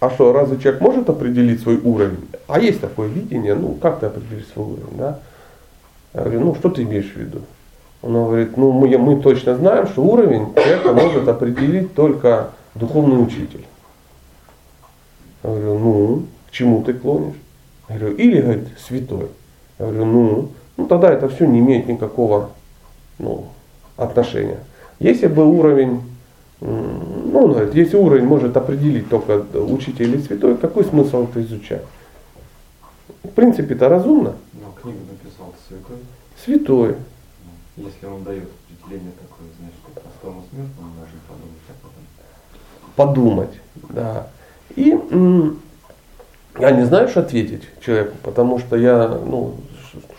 а 0.00 0.10
что, 0.10 0.32
разве 0.32 0.58
человек 0.58 0.80
может 0.80 1.08
определить 1.08 1.62
свой 1.62 1.78
уровень? 1.78 2.28
А 2.46 2.60
есть 2.60 2.80
такое 2.80 3.08
видение, 3.08 3.54
ну 3.54 3.74
как 3.74 4.00
ты 4.00 4.06
определишь 4.06 4.46
свой 4.52 4.66
уровень, 4.66 4.98
да? 4.98 5.18
Я 6.14 6.22
говорю, 6.22 6.40
ну 6.40 6.54
что 6.54 6.70
ты 6.70 6.82
имеешь 6.82 7.12
в 7.12 7.16
виду? 7.16 7.40
Он 8.02 8.12
говорит, 8.12 8.56
ну 8.56 8.72
мы, 8.72 8.96
мы 8.98 9.20
точно 9.20 9.56
знаем, 9.56 9.86
что 9.88 10.02
уровень 10.02 10.54
человека 10.54 10.92
может 10.92 11.28
определить 11.28 11.94
только 11.94 12.50
духовный 12.74 13.22
учитель. 13.22 13.64
Я 15.42 15.50
говорю, 15.50 15.78
ну, 15.78 16.22
к 16.48 16.50
чему 16.52 16.82
ты 16.82 16.94
клонишь? 16.94 17.36
Я 17.88 17.98
говорю, 17.98 18.16
или, 18.16 18.40
говорит, 18.40 18.68
святой. 18.86 19.28
Я 19.78 19.86
говорю, 19.86 20.04
ну, 20.04 20.48
ну 20.76 20.86
тогда 20.86 21.12
это 21.12 21.28
все 21.28 21.46
не 21.46 21.60
имеет 21.60 21.86
никакого 21.86 22.50
ну, 23.18 23.46
отношения. 23.96 24.58
Если 24.98 25.28
бы 25.28 25.46
уровень, 25.46 26.02
ну, 26.60 27.40
он 27.44 27.52
говорит, 27.52 27.74
если 27.74 27.96
уровень 27.96 28.24
может 28.24 28.56
определить 28.56 29.08
только 29.08 29.44
учитель 29.54 30.14
или 30.14 30.20
святой, 30.20 30.56
какой 30.56 30.84
смысл 30.84 31.24
это 31.24 31.40
изучать? 31.42 31.82
В 33.22 33.30
принципе, 33.30 33.74
это 33.74 33.88
разумно. 33.88 34.34
Но 34.54 34.72
книгу 34.80 34.98
написал 35.10 35.54
святой. 35.68 35.98
Святой. 36.44 36.96
Ну, 37.76 37.84
если 37.86 38.06
он 38.06 38.24
дает 38.24 38.48
определение 38.68 39.12
такое, 39.12 39.46
значит, 39.60 39.78
простому 40.02 40.44
смертному 40.50 40.94
должен 40.96 41.20
подумать 41.28 41.68
об 41.68 41.80
этом. 41.86 42.04
Подумать, 42.96 43.60
да. 43.90 44.26
И 44.74 44.98
я 46.58 46.70
не 46.72 46.84
знаю, 46.84 47.08
что 47.08 47.20
ответить 47.20 47.62
человеку, 47.80 48.16
потому 48.22 48.58
что 48.58 48.76
я, 48.76 49.06
ну, 49.08 49.54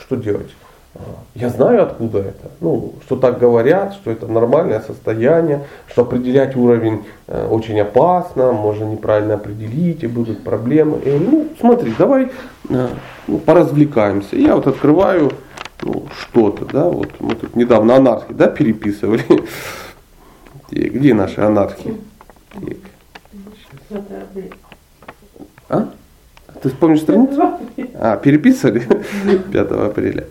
что 0.09 0.15
делать? 0.15 0.49
А, 0.95 1.01
я 1.35 1.49
знаю, 1.49 1.83
откуда 1.83 2.19
это. 2.19 2.49
Ну, 2.61 2.95
что 3.05 3.15
так 3.15 3.37
говорят, 3.37 3.93
что 3.93 4.09
это 4.09 4.25
нормальное 4.25 4.81
состояние, 4.81 5.65
что 5.87 6.01
определять 6.01 6.55
уровень 6.55 7.05
э, 7.27 7.47
очень 7.47 7.79
опасно, 7.79 8.51
можно 8.51 8.85
неправильно 8.85 9.35
определить, 9.35 10.03
и 10.03 10.07
будут 10.07 10.43
проблемы. 10.43 10.97
И, 11.05 11.11
ну, 11.11 11.49
смотри, 11.59 11.93
давай 11.95 12.31
э, 12.69 12.87
ну, 13.27 13.37
поразвлекаемся. 13.37 14.35
Я 14.35 14.55
вот 14.55 14.65
открываю 14.65 15.31
ну, 15.83 16.07
что-то, 16.19 16.65
да, 16.65 16.85
вот 16.85 17.09
мы 17.19 17.35
тут 17.35 17.55
недавно 17.55 17.95
анархи, 17.97 18.33
да, 18.33 18.47
переписывали. 18.47 19.23
Где 20.71 21.13
наши 21.13 21.39
анархи? 21.39 21.95
А? 25.69 25.87
Ты 26.61 26.69
вспомнишь 26.69 27.01
страницу? 27.01 27.41
А, 27.95 28.17
переписывали 28.17 28.81
5 29.53 29.71
апреля. 29.71 30.25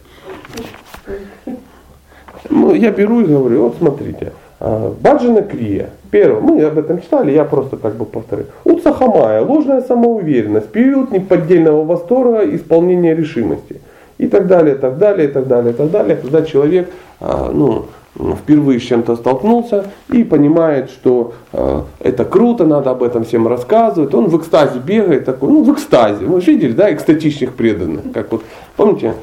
Ну, 2.51 2.75
я 2.75 2.91
беру 2.91 3.21
и 3.21 3.25
говорю, 3.25 3.65
вот 3.65 3.77
смотрите, 3.79 4.33
а, 4.61 4.95
Баджина 5.01 5.43
Крия. 5.43 5.91
Первое, 6.11 6.41
мы 6.41 6.63
об 6.63 6.79
этом 6.79 7.01
читали, 7.03 7.33
я 7.33 7.45
просто 7.45 7.77
как 7.77 7.97
бы 7.97 8.05
повторю. 8.05 8.45
Уцахамая, 8.65 9.43
ложная 9.43 9.83
самоуверенность, 9.83 10.69
период 10.69 11.11
неподдельного 11.11 11.85
восторга, 11.85 12.43
исполнения 12.55 13.15
решимости. 13.15 13.81
И 14.19 14.27
так 14.27 14.47
далее, 14.47 14.75
так 14.75 14.99
далее, 14.99 15.29
так 15.29 15.47
далее, 15.47 15.73
так 15.73 15.91
далее. 15.91 16.17
Когда 16.17 16.43
человек, 16.43 16.91
а, 17.21 17.51
ну, 17.53 17.87
впервые 18.37 18.81
с 18.81 18.83
чем-то 18.83 19.17
столкнулся 19.17 19.87
и 20.13 20.25
понимает, 20.25 20.91
что 20.91 21.35
э, 21.53 21.83
это 22.01 22.25
круто, 22.25 22.65
надо 22.65 22.91
об 22.91 23.03
этом 23.03 23.25
всем 23.25 23.47
рассказывать. 23.47 24.13
Он 24.15 24.27
в 24.27 24.37
экстазе 24.37 24.79
бегает, 24.81 25.25
такой, 25.25 25.51
ну 25.51 25.63
в 25.63 25.73
экстазе. 25.73 26.25
Вы 26.25 26.41
же 26.41 26.53
видели, 26.53 26.73
да, 26.73 26.93
экстатичных 26.93 27.55
преданных. 27.55 28.13
Как 28.13 28.33
вот, 28.33 28.43
помните, 28.77 29.15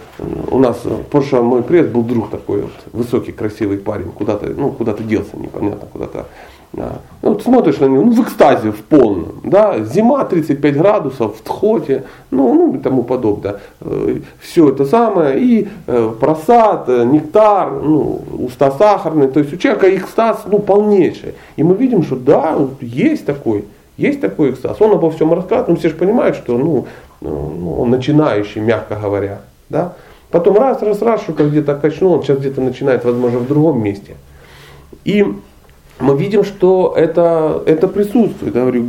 у 0.49 0.59
нас 0.59 0.81
прошлом 1.11 1.45
мой 1.45 1.63
пред 1.63 1.91
был 1.91 2.03
друг 2.03 2.29
такой 2.29 2.61
вот, 2.61 2.71
высокий, 2.93 3.31
красивый 3.31 3.79
парень, 3.79 4.11
куда-то, 4.11 4.47
ну, 4.55 4.71
куда-то 4.71 5.03
делся, 5.03 5.37
непонятно, 5.37 5.87
куда-то 5.91 6.27
да. 6.73 6.99
Ну, 7.21 7.29
вот 7.29 7.43
смотришь 7.43 7.79
на 7.79 7.85
него, 7.85 8.03
ну, 8.03 8.11
в 8.11 8.21
экстазе 8.21 8.71
в 8.71 8.83
полном. 8.83 9.41
Да? 9.43 9.79
Зима 9.83 10.25
35 10.25 10.77
градусов, 10.77 11.37
в 11.37 11.41
тхоте, 11.41 12.03
ну, 12.31 12.53
ну 12.53 12.75
и 12.75 12.79
тому 12.79 13.03
подобное. 13.03 13.59
Все 14.39 14.69
это 14.69 14.85
самое, 14.85 15.39
и 15.39 15.67
просад, 16.19 16.87
нектар, 16.87 17.71
ну, 17.71 18.21
уста 18.39 18.71
сахарные. 18.71 19.29
То 19.29 19.39
есть 19.39 19.53
у 19.53 19.57
человека 19.57 19.95
экстаз 19.95 20.43
ну, 20.45 20.59
полнейший. 20.59 21.35
И 21.55 21.63
мы 21.63 21.75
видим, 21.75 22.03
что 22.03 22.15
да, 22.17 22.57
есть 22.81 23.25
такой, 23.25 23.65
есть 23.97 24.19
такой 24.19 24.51
экстаз. 24.51 24.81
Он 24.81 24.91
обо 24.91 25.11
всем 25.11 25.33
рассказывает, 25.33 25.69
ну 25.69 25.75
все 25.77 25.89
же 25.89 25.95
понимают, 25.95 26.35
что 26.35 26.57
ну, 26.57 26.87
ну, 27.21 27.75
он 27.79 27.89
начинающий, 27.89 28.61
мягко 28.61 28.95
говоря. 28.95 29.41
Да? 29.69 29.93
Потом 30.29 30.57
раз, 30.57 30.81
раз, 30.81 31.01
раз, 31.01 31.21
что-то 31.21 31.47
где-то 31.47 31.75
качнул, 31.75 32.13
он 32.13 32.23
сейчас 32.23 32.39
где-то 32.39 32.59
начинает, 32.59 33.05
возможно, 33.05 33.39
в 33.39 33.47
другом 33.47 33.81
месте. 33.81 34.15
И 35.05 35.25
мы 35.99 36.17
видим, 36.17 36.43
что 36.43 36.93
это, 36.95 37.61
это 37.65 37.87
присутствует. 37.87 38.55
Я 38.55 38.61
говорю, 38.61 38.85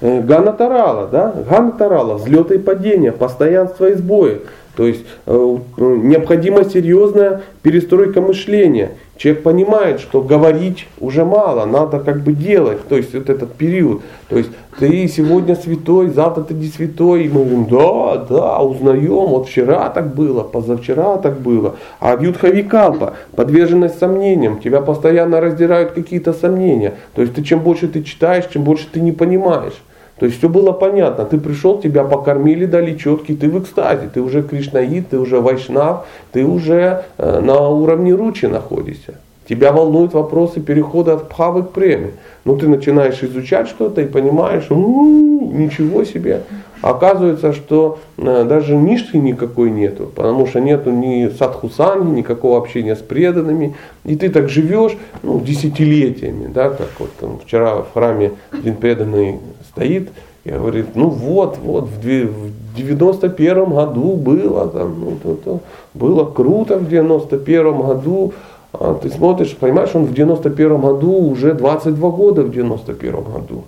э, 0.00 0.20
Гана 0.22 0.52
да? 0.52 1.34
Гана 1.48 1.72
Тарала, 1.72 2.14
взлеты 2.14 2.56
и 2.56 2.58
падения, 2.58 3.12
постоянство 3.12 3.88
и 3.88 3.94
сбои. 3.94 4.40
То 4.76 4.86
есть 4.86 5.04
э, 5.26 5.56
необходима 5.76 6.64
серьезная 6.64 7.42
перестройка 7.62 8.20
мышления, 8.20 8.92
Человек 9.18 9.42
понимает, 9.42 10.00
что 10.00 10.22
говорить 10.22 10.86
уже 11.00 11.24
мало, 11.24 11.64
надо 11.64 11.98
как 11.98 12.22
бы 12.22 12.32
делать, 12.32 12.86
то 12.88 12.96
есть 12.96 13.14
вот 13.14 13.28
этот 13.28 13.52
период. 13.52 14.02
То 14.28 14.38
есть 14.38 14.50
ты 14.78 15.08
сегодня 15.08 15.56
святой, 15.56 16.10
завтра 16.10 16.44
ты 16.44 16.54
не 16.54 16.68
святой. 16.68 17.24
И 17.24 17.28
мы 17.28 17.44
говорим, 17.44 17.66
да, 17.66 18.24
да, 18.28 18.58
узнаем, 18.60 19.26
вот 19.26 19.48
вчера 19.48 19.88
так 19.90 20.14
было, 20.14 20.44
позавчера 20.44 21.16
так 21.16 21.40
было. 21.40 21.74
А 21.98 22.16
в 22.16 22.22
Юдхавикалпа 22.22 23.14
подверженность 23.34 23.98
сомнениям, 23.98 24.60
тебя 24.60 24.80
постоянно 24.80 25.40
раздирают 25.40 25.92
какие-то 25.92 26.32
сомнения. 26.32 26.94
То 27.16 27.22
есть 27.22 27.34
ты 27.34 27.42
чем 27.42 27.58
больше 27.58 27.88
ты 27.88 28.04
читаешь, 28.04 28.46
чем 28.46 28.62
больше 28.62 28.86
ты 28.92 29.00
не 29.00 29.10
понимаешь. 29.10 29.74
То 30.18 30.26
есть 30.26 30.38
все 30.38 30.48
было 30.48 30.72
понятно. 30.72 31.24
Ты 31.24 31.38
пришел, 31.38 31.80
тебя 31.80 32.04
покормили, 32.04 32.66
дали 32.66 32.96
четкий, 32.96 33.36
ты 33.36 33.48
в 33.48 33.58
экстазе, 33.60 34.08
ты 34.12 34.20
уже 34.20 34.42
кришнаид, 34.42 35.10
ты 35.10 35.18
уже 35.18 35.40
вайшнав, 35.40 36.06
ты 36.32 36.44
уже 36.44 37.04
э, 37.18 37.40
на 37.40 37.68
уровне 37.68 38.14
ручи 38.14 38.46
находишься. 38.46 39.14
Тебя 39.48 39.72
волнуют 39.72 40.12
вопросы 40.12 40.60
перехода 40.60 41.14
от 41.14 41.28
пхавы 41.30 41.62
к 41.62 41.70
преме. 41.70 42.10
Ну 42.44 42.56
ты 42.56 42.68
начинаешь 42.68 43.22
изучать 43.22 43.68
что-то 43.68 44.02
и 44.02 44.06
понимаешь, 44.06 44.66
ну, 44.68 45.50
ничего 45.54 46.04
себе. 46.04 46.42
Оказывается, 46.80 47.52
что 47.52 47.98
э, 48.18 48.44
даже 48.44 48.76
нишки 48.76 49.16
никакой 49.16 49.70
нету, 49.70 50.12
потому 50.14 50.46
что 50.46 50.60
нету 50.60 50.90
ни 50.90 51.28
садхусанги, 51.28 52.18
никакого 52.18 52.58
общения 52.58 52.94
с 52.94 53.00
преданными. 53.00 53.74
И 54.04 54.16
ты 54.16 54.28
так 54.28 54.48
живешь 54.48 54.96
ну, 55.22 55.40
десятилетиями, 55.40 56.50
да, 56.52 56.70
как 56.70 56.90
вот 56.98 57.10
там, 57.18 57.40
вчера 57.44 57.82
в 57.82 57.92
храме 57.94 58.32
один 58.52 58.76
преданный 58.76 59.38
стоит 59.78 60.10
и 60.44 60.50
говорит, 60.50 60.86
ну 60.94 61.08
вот, 61.08 61.58
вот, 61.62 61.88
в 61.88 62.76
91 62.76 63.64
году 63.64 64.14
было, 64.14 64.68
там, 64.68 64.96
ну, 65.00 65.12
то, 65.22 65.34
то, 65.34 65.60
было 65.94 66.24
круто 66.24 66.78
в 66.78 66.88
91 66.88 67.80
году, 67.80 68.32
а 68.72 68.94
ты 68.94 69.10
смотришь, 69.10 69.56
понимаешь, 69.56 69.90
он 69.94 70.04
в 70.04 70.14
91 70.14 70.80
году 70.80 71.12
уже 71.12 71.54
22 71.54 72.10
года 72.10 72.42
в 72.42 72.50
91 72.50 73.12
году. 73.14 73.64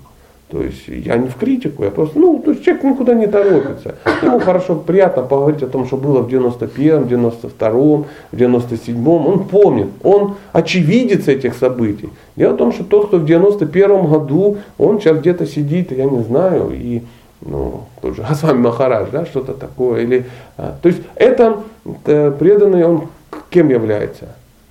То 0.51 0.63
есть 0.63 0.89
я 0.89 1.17
не 1.17 1.29
в 1.29 1.37
критику, 1.37 1.85
я 1.85 1.91
просто, 1.91 2.19
ну, 2.19 2.43
то 2.45 2.51
есть 2.51 2.65
человек 2.65 2.83
никуда 2.83 3.15
не 3.15 3.29
торопится. 3.29 3.95
Ему 4.23 4.41
хорошо, 4.41 4.75
приятно 4.75 5.23
поговорить 5.23 5.63
о 5.63 5.69
том, 5.69 5.87
что 5.87 5.97
было 5.97 6.23
в 6.23 6.29
91-м, 6.29 7.05
92-м, 7.05 8.05
в 8.33 8.37
97-м. 8.37 9.27
Он 9.27 9.45
помнит, 9.45 9.89
он 10.03 10.35
очевидец 10.53 11.29
этих 11.29 11.55
событий. 11.55 12.09
Дело 12.35 12.55
в 12.55 12.57
том, 12.57 12.73
что 12.73 12.83
тот, 12.83 13.09
кто 13.09 13.19
в 13.19 13.25
91-м 13.25 14.11
году, 14.11 14.57
он 14.77 15.01
сейчас 15.01 15.19
где-то 15.19 15.47
сидит, 15.47 15.93
я 15.93 16.07
не 16.07 16.23
знаю, 16.25 16.71
и 16.73 17.03
ну, 17.43 17.85
тот 18.03 18.17
же 18.17 18.25
Хасвами 18.25 18.59
Махарадж, 18.59 19.09
да, 19.13 19.25
что-то 19.27 19.55
такое. 19.55 20.03
Или, 20.03 20.27
а, 20.57 20.75
то 20.83 20.89
есть 20.89 21.01
это, 21.15 21.61
это 21.85 22.33
преданный, 22.33 22.85
он 22.85 23.05
кем 23.51 23.69
является? 23.69 24.29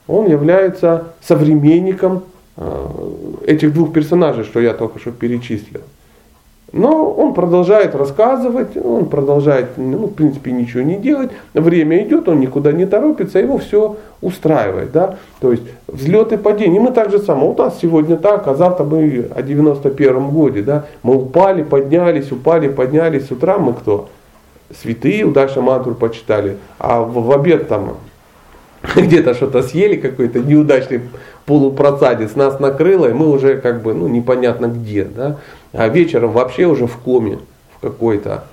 Он 0.08 0.28
является 0.28 1.14
современником 1.22 2.24
этих 3.46 3.74
двух 3.74 3.94
персонажей, 3.94 4.44
что 4.44 4.60
я 4.60 4.74
только 4.74 5.00
что 5.00 5.12
перечислил. 5.12 5.82
Но 6.72 7.12
он 7.12 7.34
продолжает 7.34 7.96
рассказывать, 7.96 8.78
он 8.78 9.08
продолжает, 9.08 9.70
ну, 9.78 10.06
в 10.06 10.14
принципе, 10.14 10.52
ничего 10.52 10.84
не 10.84 10.98
делать. 10.98 11.32
Время 11.54 12.04
идет, 12.04 12.30
он 12.30 12.40
никуда 12.40 12.72
не 12.72 12.86
торопится, 12.86 13.40
его 13.40 13.58
все 13.58 13.98
устраивает. 14.22 14.92
Да? 14.92 15.18
То 15.42 15.52
есть 15.52 15.64
взлет 15.88 16.32
и 16.32 16.38
падение. 16.38 16.80
Мы 16.80 16.92
так 16.92 17.10
же 17.10 17.20
само, 17.20 17.52
у 17.52 17.58
нас 17.58 17.80
сегодня 17.82 18.18
так, 18.18 18.48
а 18.48 18.54
завтра 18.54 18.84
мы 18.84 19.26
о 19.36 19.42
91 19.42 20.30
годе. 20.30 20.62
Да? 20.62 20.86
Мы 21.02 21.16
упали, 21.16 21.64
поднялись, 21.64 22.32
упали, 22.32 22.68
поднялись. 22.68 23.28
С 23.28 23.32
утра 23.32 23.58
мы 23.58 23.74
кто? 23.74 24.10
Святые, 24.80 25.24
удачно 25.24 25.64
мантру 25.64 25.96
почитали. 25.96 26.58
А 26.78 27.02
в, 27.02 27.14
в 27.14 27.32
обед 27.32 27.68
там 27.68 27.96
где-то 28.96 29.34
что-то 29.34 29.64
съели, 29.64 29.96
какой-то 29.96 30.40
неудачный 30.40 31.02
полупроцадец 31.50 32.36
нас 32.36 32.60
накрыло, 32.60 33.08
и 33.08 33.14
мы 33.14 33.28
уже 33.28 33.58
как 33.58 33.82
бы, 33.82 33.96
ну, 33.96 34.08
непонятно 34.08 34.68
где, 34.68 35.04
да, 35.04 35.38
а 35.74 35.88
вечером 35.88 36.32
вообще 36.32 36.68
уже 36.68 36.86
в 36.86 36.98
коме 36.98 37.40
в 37.76 37.82
какой-то, 37.82 38.44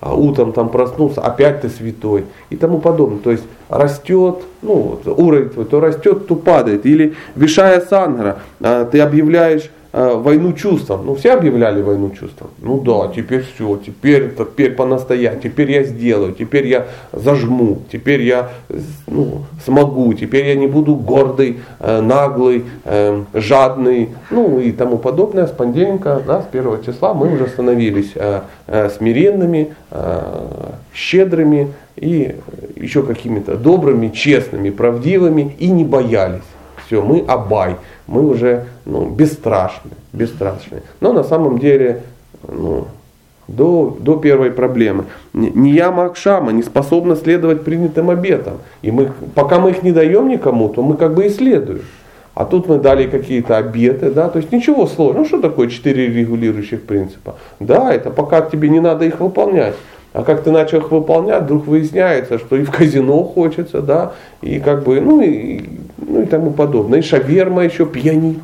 а 0.00 0.14
утром 0.14 0.54
там 0.54 0.70
проснулся, 0.70 1.20
опять 1.20 1.60
ты 1.60 1.68
святой 1.68 2.24
и 2.48 2.56
тому 2.56 2.78
подобное. 2.78 3.18
То 3.18 3.30
есть 3.30 3.44
растет, 3.68 4.38
ну, 4.62 4.98
уровень 5.04 5.50
твой 5.50 5.66
то 5.66 5.80
растет, 5.80 6.26
то 6.28 6.34
падает. 6.34 6.86
Или 6.86 7.14
Вишая 7.34 7.82
Сангара, 7.82 8.38
а, 8.62 8.86
ты 8.86 9.00
объявляешь 9.00 9.70
войну 9.92 10.52
чувствам. 10.52 11.06
Ну, 11.06 11.14
все 11.14 11.32
объявляли 11.32 11.82
войну 11.82 12.10
чувствам. 12.10 12.50
Ну 12.58 12.80
да, 12.80 13.12
теперь 13.14 13.42
все, 13.42 13.76
теперь, 13.76 14.34
теперь 14.36 14.72
по-настоящему, 14.72 15.42
теперь 15.42 15.70
я 15.70 15.84
сделаю, 15.84 16.32
теперь 16.32 16.66
я 16.66 16.86
зажму, 17.12 17.78
теперь 17.90 18.22
я 18.22 18.50
ну, 19.06 19.44
смогу, 19.64 20.12
теперь 20.14 20.46
я 20.46 20.54
не 20.54 20.66
буду 20.66 20.94
гордый, 20.96 21.60
э, 21.80 22.00
наглый, 22.00 22.64
э, 22.84 23.22
жадный, 23.34 24.10
ну 24.30 24.60
и 24.60 24.72
тому 24.72 24.98
подобное. 24.98 25.46
С 25.46 25.50
понедельника, 25.50 26.20
да, 26.26 26.42
с 26.42 26.46
первого 26.46 26.82
числа 26.84 27.14
мы 27.14 27.32
уже 27.32 27.46
становились 27.48 28.12
смиренными, 28.96 29.74
щедрыми 30.94 31.72
и 31.96 32.36
еще 32.76 33.02
какими-то 33.02 33.56
добрыми, 33.56 34.08
честными, 34.08 34.70
правдивыми 34.70 35.54
и 35.58 35.70
не 35.70 35.84
боялись. 35.84 36.42
Все, 36.86 37.02
мы 37.02 37.24
абай 37.26 37.76
мы 38.06 38.26
уже 38.26 38.66
ну, 38.84 39.08
бесстрашны, 39.08 39.90
бесстрашны. 40.12 40.82
Но 41.00 41.12
на 41.12 41.24
самом 41.24 41.58
деле 41.58 42.02
ну, 42.46 42.86
до, 43.48 43.96
до 44.00 44.16
первой 44.16 44.50
проблемы. 44.50 45.04
Не 45.32 45.72
я 45.72 45.90
Макшама 45.90 46.52
не 46.52 46.62
способна 46.62 47.16
следовать 47.16 47.64
принятым 47.64 48.10
обетам. 48.10 48.58
И 48.82 48.90
мы, 48.90 49.12
пока 49.34 49.58
мы 49.58 49.70
их 49.70 49.82
не 49.82 49.92
даем 49.92 50.28
никому, 50.28 50.68
то 50.68 50.82
мы 50.82 50.96
как 50.96 51.14
бы 51.14 51.26
и 51.26 51.30
следуем. 51.30 51.82
А 52.34 52.44
тут 52.44 52.68
мы 52.68 52.78
дали 52.78 53.06
какие-то 53.08 53.56
обеты, 53.56 54.10
да, 54.10 54.28
то 54.28 54.38
есть 54.38 54.52
ничего 54.52 54.86
сложного. 54.86 55.22
Ну 55.22 55.24
что 55.24 55.40
такое 55.40 55.68
четыре 55.68 56.08
регулирующих 56.08 56.82
принципа? 56.82 57.36
Да, 57.60 57.92
это 57.94 58.10
пока 58.10 58.42
тебе 58.42 58.68
не 58.68 58.80
надо 58.80 59.06
их 59.06 59.20
выполнять. 59.20 59.74
А 60.12 60.22
как 60.22 60.42
ты 60.42 60.50
начал 60.50 60.78
их 60.78 60.90
выполнять, 60.90 61.44
вдруг 61.44 61.66
выясняется, 61.66 62.38
что 62.38 62.56
и 62.56 62.64
в 62.64 62.70
казино 62.70 63.22
хочется, 63.22 63.80
да, 63.80 64.12
и 64.42 64.60
как 64.60 64.82
бы, 64.82 65.00
ну 65.00 65.22
и, 65.22 65.62
и 66.26 66.28
тому 66.28 66.50
подобное. 66.50 66.98
И 66.98 67.02
шаверма 67.02 67.64
еще 67.64 67.86
пьянит, 67.86 68.40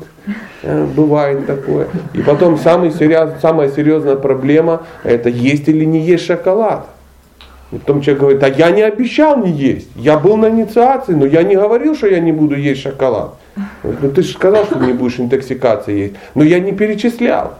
э, 0.63 0.85
бывает 0.95 1.45
такое. 1.45 1.87
И 2.13 2.21
потом 2.21 2.57
самый 2.57 2.91
серьез, 2.91 3.41
самая 3.41 3.69
серьезная 3.69 4.15
проблема, 4.15 4.83
это 5.03 5.29
есть 5.29 5.67
или 5.67 5.85
не 5.85 5.99
есть 5.99 6.25
шоколад. 6.25 6.87
И 7.71 7.77
потом 7.77 8.01
человек 8.01 8.21
говорит, 8.21 8.43
а 8.43 8.49
я 8.49 8.71
не 8.71 8.83
обещал 8.83 9.37
не 9.37 9.51
есть, 9.51 9.89
я 9.95 10.17
был 10.17 10.37
на 10.37 10.49
инициации, 10.49 11.13
но 11.13 11.25
я 11.25 11.43
не 11.43 11.55
говорил, 11.55 11.95
что 11.95 12.07
я 12.07 12.19
не 12.19 12.31
буду 12.31 12.55
есть 12.55 12.81
шоколад. 12.81 13.35
Ну 13.83 14.09
ты 14.11 14.21
же 14.21 14.33
сказал, 14.33 14.65
что 14.65 14.79
не 14.79 14.93
будешь 14.93 15.19
интоксикации 15.19 15.97
есть, 15.97 16.15
но 16.35 16.43
я 16.43 16.59
не 16.59 16.71
перечислял. 16.71 17.55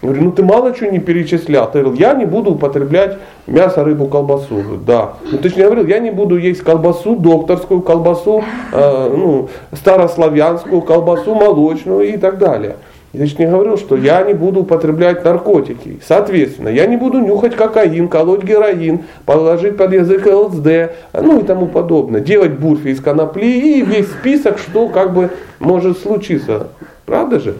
Я 0.00 0.08
говорю, 0.08 0.24
ну 0.26 0.32
ты 0.32 0.44
мало 0.44 0.72
чего 0.74 0.90
не 0.90 1.00
перечислял. 1.00 1.70
Ты 1.70 1.80
говорил, 1.80 1.98
я 1.98 2.14
не 2.14 2.24
буду 2.24 2.52
употреблять 2.52 3.18
мясо, 3.48 3.82
рыбу, 3.82 4.06
колбасу. 4.06 4.62
Да. 4.86 5.14
Ну 5.30 5.38
же 5.42 5.56
не 5.56 5.64
говорил, 5.64 5.86
я 5.86 5.98
не 5.98 6.12
буду 6.12 6.36
есть 6.36 6.60
колбасу, 6.60 7.16
докторскую 7.16 7.80
колбасу, 7.80 8.44
э, 8.72 9.14
ну, 9.16 9.48
старославянскую 9.72 10.82
колбасу, 10.82 11.34
молочную 11.34 12.14
и 12.14 12.16
так 12.16 12.38
далее. 12.38 12.76
Я 13.12 13.24
же 13.26 13.36
не 13.38 13.46
говорил, 13.46 13.78
что 13.78 13.96
я 13.96 14.22
не 14.22 14.34
буду 14.34 14.60
употреблять 14.60 15.24
наркотики. 15.24 15.98
Соответственно, 16.06 16.68
я 16.68 16.86
не 16.86 16.96
буду 16.96 17.18
нюхать 17.20 17.56
кокаин, 17.56 18.06
колоть 18.06 18.44
героин, 18.44 19.00
положить 19.24 19.78
под 19.78 19.94
язык 19.94 20.26
ЛСД, 20.26 20.92
ну 21.14 21.40
и 21.40 21.42
тому 21.42 21.66
подобное. 21.66 22.20
Делать 22.20 22.52
бурфи 22.52 22.88
из 22.88 23.00
конопли 23.00 23.46
и 23.46 23.82
весь 23.82 24.08
список, 24.08 24.58
что 24.58 24.88
как 24.88 25.14
бы 25.14 25.30
может 25.58 25.98
случиться. 25.98 26.68
Правда 27.06 27.40
же? 27.40 27.54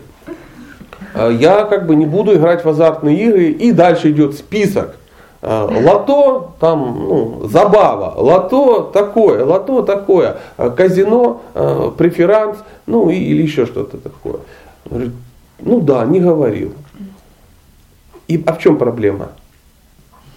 Э, 1.18 1.32
я 1.32 1.64
как 1.64 1.86
бы 1.86 1.96
не 1.96 2.06
буду 2.06 2.34
играть 2.34 2.64
в 2.64 2.68
азартные 2.68 3.16
игры, 3.24 3.50
и 3.50 3.72
дальше 3.72 4.10
идет 4.10 4.34
список. 4.36 4.96
Э, 5.42 5.68
лото, 5.70 6.54
там, 6.60 6.96
ну, 7.08 7.48
забава, 7.48 8.14
лото 8.16 8.82
такое, 8.82 9.44
лото 9.44 9.82
такое, 9.82 10.36
э, 10.56 10.70
казино, 10.70 11.42
преферанс, 11.96 12.58
ну 12.86 13.10
или 13.10 13.42
еще 13.42 13.66
что-то 13.66 13.98
такое. 13.98 14.40
Ну 15.60 15.80
да, 15.80 16.04
не 16.04 16.20
говорил. 16.20 16.72
И, 18.28 18.42
а 18.46 18.52
в 18.52 18.58
чем 18.58 18.76
проблема? 18.76 19.28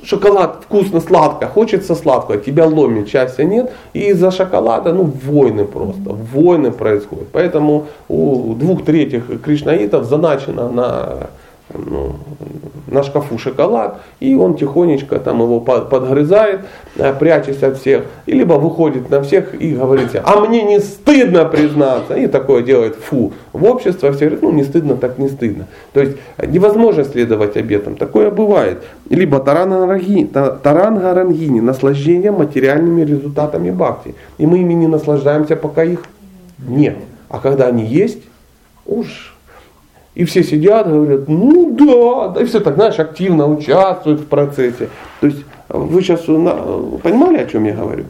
Шоколад 0.04 0.64
вкусно, 0.66 1.00
сладко, 1.00 1.48
хочется 1.48 1.96
сладкого, 1.96 2.38
тебя 2.38 2.66
ломит, 2.66 3.10
счастья 3.10 3.44
нет. 3.44 3.72
И 3.94 4.10
из-за 4.10 4.32
шоколада, 4.32 4.94
ну, 4.94 5.04
войны 5.04 5.66
просто, 5.66 6.10
войны 6.34 6.72
происходят. 6.72 7.28
Поэтому 7.32 7.88
у 8.08 8.54
двух 8.56 8.86
третьих 8.86 9.42
кришнаитов 9.42 10.06
заначено 10.06 10.70
на 10.70 11.30
ну, 11.74 12.16
на 12.88 13.04
шкафу 13.04 13.38
шоколад, 13.38 14.02
и 14.20 14.36
он 14.36 14.56
тихонечко 14.56 15.20
там 15.20 15.42
его 15.42 15.60
подгрызает, 15.60 16.62
э, 16.98 17.14
прячась 17.14 17.64
от 17.64 17.78
всех, 17.78 18.04
и 18.26 18.34
либо 18.34 18.54
выходит 18.54 19.10
на 19.10 19.24
всех 19.24 19.60
и 19.60 19.74
говорит, 19.74 20.10
а 20.24 20.40
мне 20.42 20.64
не 20.64 20.80
стыдно 20.80 21.46
признаться, 21.46 22.16
и 22.16 22.28
такое 22.28 22.64
делает 22.64 22.96
фу. 22.96 23.32
В 23.54 23.64
обществе 23.64 24.12
все 24.12 24.26
говорят, 24.26 24.42
ну 24.42 24.52
не 24.52 24.64
стыдно, 24.64 24.96
так 24.96 25.18
не 25.18 25.30
стыдно. 25.30 25.68
То 25.94 26.02
есть 26.02 26.18
невозможно 26.46 27.04
следовать 27.04 27.58
обетам, 27.58 27.96
такое 27.96 28.30
бывает. 28.30 28.84
Либо 29.10 29.40
тарангарангини, 29.40 31.60
наслаждение 31.62 32.32
материальными 32.32 33.02
результатами 33.02 33.72
бхакти. 33.72 34.16
И 34.38 34.46
мы 34.46 34.60
ими 34.60 34.74
не 34.74 34.88
наслаждаемся, 34.88 35.56
пока 35.56 35.84
их 35.84 36.04
нет. 36.68 36.98
А 37.30 37.40
когда 37.40 37.68
они 37.68 37.86
есть, 37.86 38.24
уж 38.86 39.31
и 40.14 40.26
все 40.26 40.44
сидят, 40.44 40.88
говорят, 40.88 41.28
ну 41.28 41.76
да, 41.76 42.30
да, 42.30 42.42
и 42.42 42.46
все 42.46 42.60
так, 42.60 42.76
знаешь, 42.76 43.00
активно 43.00 43.48
участвуют 43.48 44.22
в 44.22 44.26
процессе. 44.26 44.90
То 45.22 45.28
есть 45.28 45.46
вы 45.70 46.02
сейчас 46.02 46.22
понимали, 46.22 47.38
о 47.38 47.46
чем 47.46 47.64
я 47.64 47.74
говорю? 47.74 48.06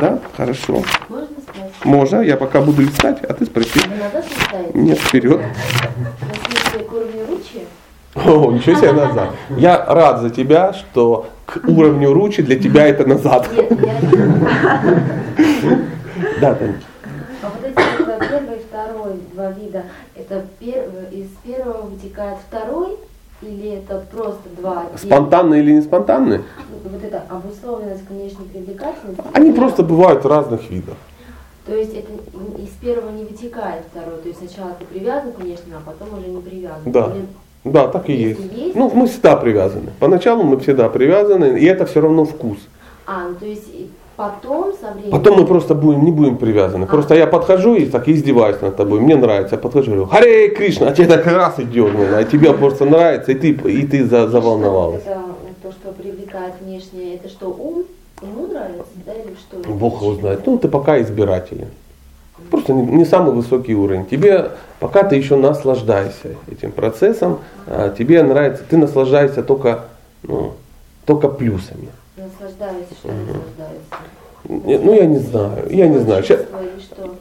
Да? 0.00 0.20
Хорошо. 0.36 0.82
Можно 1.08 1.26
спросить? 1.42 1.84
Можно, 1.84 2.20
я 2.20 2.36
пока 2.36 2.60
буду 2.60 2.84
искать, 2.84 3.22
а 3.24 3.32
ты 3.32 3.46
спроси. 3.46 3.80
Листаете? 3.80 4.78
Нет, 4.78 4.98
вперед. 4.98 5.40
О, 8.14 8.52
ничего 8.52 8.76
себе 8.76 8.92
назад. 8.92 9.30
Я 9.56 9.84
рад 9.86 10.20
за 10.20 10.30
тебя, 10.30 10.72
что 10.72 11.28
к 11.46 11.66
уровню 11.68 12.12
ручи 12.12 12.42
для 12.42 12.58
тебя 12.58 12.86
это 12.86 13.06
назад. 13.06 13.48
Нет, 13.56 13.72
я... 13.80 14.00
Да, 16.40 16.54
Тань. 16.54 16.74
А 17.42 17.48
вот 17.48 17.64
эти 17.64 18.49
второй 18.80 19.14
два 19.34 19.50
вида, 19.52 19.84
это 20.16 20.44
пер- 20.60 21.10
из 21.12 21.28
первого 21.44 21.82
вытекает 21.86 22.38
второй 22.48 22.96
или 23.42 23.70
это 23.78 24.04
просто 24.10 24.48
два? 24.58 24.86
Спонтанные 24.96 25.62
или 25.62 25.72
не 25.72 25.82
спонтанные? 25.82 26.42
Вот 26.84 27.02
это 27.02 27.22
обусловленность 27.28 28.08
внешней 28.08 28.46
привлекательности? 28.46 29.22
Они 29.32 29.52
просто 29.52 29.82
бывают 29.82 30.24
разных 30.24 30.68
видов. 30.70 30.96
То 31.66 31.74
есть 31.74 31.94
это 31.94 32.10
из 32.60 32.70
первого 32.80 33.10
не 33.10 33.24
вытекает 33.24 33.84
второй, 33.90 34.18
то 34.18 34.28
есть 34.28 34.40
сначала 34.40 34.74
ты 34.78 34.84
привязан 34.86 35.32
к 35.32 35.38
внешнему, 35.38 35.76
а 35.76 35.90
потом 35.90 36.18
уже 36.18 36.28
не 36.28 36.40
привязан. 36.40 36.80
Да. 36.90 37.12
Или- 37.14 37.26
Да, 37.62 37.88
так 37.88 38.08
и 38.08 38.14
есть. 38.14 38.40
есть? 38.54 38.74
Ну, 38.74 38.90
мы 38.94 39.06
всегда 39.06 39.36
привязаны. 39.36 39.90
Поначалу 40.00 40.42
мы 40.42 40.58
всегда 40.60 40.88
привязаны, 40.88 41.58
и 41.58 41.64
это 41.66 41.84
все 41.84 42.00
равно 42.00 42.24
вкус. 42.24 42.56
А, 43.12 43.28
ну 43.28 43.34
то 43.34 43.44
есть 43.44 43.64
потом 44.14 44.72
со 44.80 44.92
временем... 44.92 45.10
Потом 45.10 45.40
мы 45.40 45.44
просто 45.44 45.74
будем, 45.74 46.04
не 46.04 46.12
будем 46.12 46.36
привязаны. 46.36 46.86
Просто 46.86 47.16
я 47.16 47.26
подхожу 47.26 47.74
и 47.74 47.86
так 47.86 48.08
издеваюсь 48.08 48.60
над 48.60 48.76
тобой. 48.76 49.00
Мне 49.00 49.16
нравится. 49.16 49.56
Я 49.56 49.60
подхожу 49.60 49.90
и 49.90 49.94
говорю, 49.94 50.06
Харе 50.06 50.50
Кришна, 50.50 50.88
а 50.88 50.92
тебе 50.92 51.08
так 51.08 51.26
раз 51.26 51.58
и 51.58 51.64
дернуло, 51.64 52.18
а 52.18 52.24
тебе 52.24 52.52
просто 52.52 52.84
нравится, 52.84 53.32
и 53.32 53.34
ты, 53.34 53.48
и 53.48 53.84
ты 53.84 54.04
за, 54.04 54.28
заволновалась. 54.28 55.02
Это 55.04 55.22
то, 55.60 55.72
что 55.72 55.92
привлекает 55.92 56.54
внешнее, 56.60 57.16
это 57.16 57.28
что, 57.28 57.48
ум? 57.48 57.84
Ему 58.22 58.46
нравится, 58.46 58.84
да, 59.04 59.12
или 59.12 59.34
что? 59.34 59.68
Бог 59.72 60.02
его 60.02 60.14
знает. 60.14 60.46
Ну, 60.46 60.56
ты 60.58 60.68
пока 60.68 61.00
избирателен. 61.02 61.68
Просто 62.48 62.72
не, 62.74 62.82
не 62.82 63.04
самый 63.04 63.34
высокий 63.34 63.74
уровень. 63.74 64.06
Тебе, 64.06 64.52
пока 64.78 65.02
ты 65.02 65.16
еще 65.16 65.34
наслаждаешься 65.34 66.36
этим 66.48 66.70
процессом, 66.70 67.40
а, 67.66 67.88
тебе 67.88 68.22
нравится, 68.22 68.62
ты 68.70 68.76
наслаждаешься 68.76 69.42
только, 69.42 69.86
ну, 70.22 70.52
только 71.06 71.28
плюсами. 71.28 71.88
Наслаждаюсь, 72.50 72.86
что 72.98 73.08
наслаждаюсь. 73.08 74.66
Не- 74.66 74.78
Ну, 74.78 74.94
я 74.94 75.06
не 75.06 75.18
знаю, 75.18 75.66
я 75.70 75.88
не 75.88 75.98
знаю. 75.98 76.22
Что? 76.24 76.38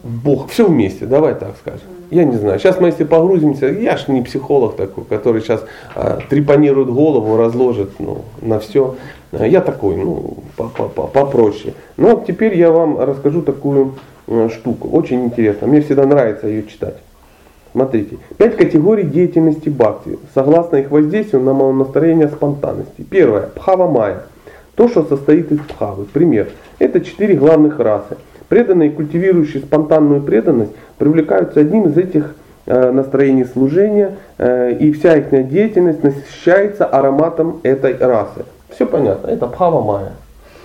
Бог, 0.04 0.50
все 0.50 0.66
вместе, 0.68 1.06
давай 1.06 1.36
так 1.36 1.56
скажем. 1.60 1.88
Я 2.10 2.24
не 2.24 2.38
знаю. 2.38 2.60
Сейчас 2.60 2.80
мы 2.80 2.88
если 2.88 3.04
погрузимся, 3.04 3.68
я 3.68 3.98
ж 3.98 4.08
не 4.08 4.22
психолог 4.22 4.76
такой, 4.76 5.04
который 5.04 5.42
сейчас 5.42 5.64
а, 5.96 6.20
трепанирует 6.30 6.90
голову, 6.90 7.38
разложит 7.38 7.92
ну, 8.00 8.24
на 8.42 8.60
все. 8.60 8.96
Я 9.32 9.62
такой, 9.62 9.96
ну, 9.98 10.38
по- 10.58 10.70
по- 10.70 10.88
по- 10.88 11.08
попроще. 11.08 11.74
Но 11.98 12.12
вот 12.16 12.26
теперь 12.26 12.58
я 12.58 12.72
вам 12.72 13.00
расскажу 13.00 13.44
такую 13.44 13.96
э, 14.28 14.50
штуку, 14.52 14.90
очень 14.90 15.26
интересно. 15.26 15.68
Мне 15.68 15.82
всегда 15.82 16.06
нравится 16.08 16.48
ее 16.48 16.64
читать. 16.66 16.96
Смотрите, 17.74 18.18
пять 18.38 18.58
категорий 18.58 19.04
деятельности 19.04 19.70
бхакти, 19.70 20.18
согласно 20.34 20.78
их 20.78 20.90
воздействию 20.90 21.44
на 21.44 21.54
настроение 21.74 22.28
спонтанности. 22.28 23.04
Первое, 23.08 23.50
бхава 23.56 23.88
майя, 23.88 24.24
то, 24.80 24.88
что 24.88 25.04
состоит 25.04 25.52
из 25.52 25.60
бхавы. 25.60 26.06
Пример, 26.06 26.48
это 26.80 27.02
четыре 27.02 27.36
главных 27.36 27.80
расы. 27.80 28.16
Преданные, 28.48 28.90
культивирующие 28.90 29.62
спонтанную 29.62 30.22
преданность, 30.22 30.72
привлекаются 30.98 31.60
одним 31.60 31.90
из 31.90 31.98
этих 31.98 32.34
э, 32.66 32.90
настроений 32.90 33.44
служения, 33.44 34.16
э, 34.38 34.72
и 34.80 34.94
вся 34.94 35.18
их 35.18 35.50
деятельность 35.50 36.02
насыщается 36.02 36.86
ароматом 36.86 37.60
этой 37.64 37.98
расы. 37.98 38.46
Все 38.70 38.86
понятно, 38.86 39.28
это 39.28 39.48
бхава 39.48 39.82
майя. 39.82 40.14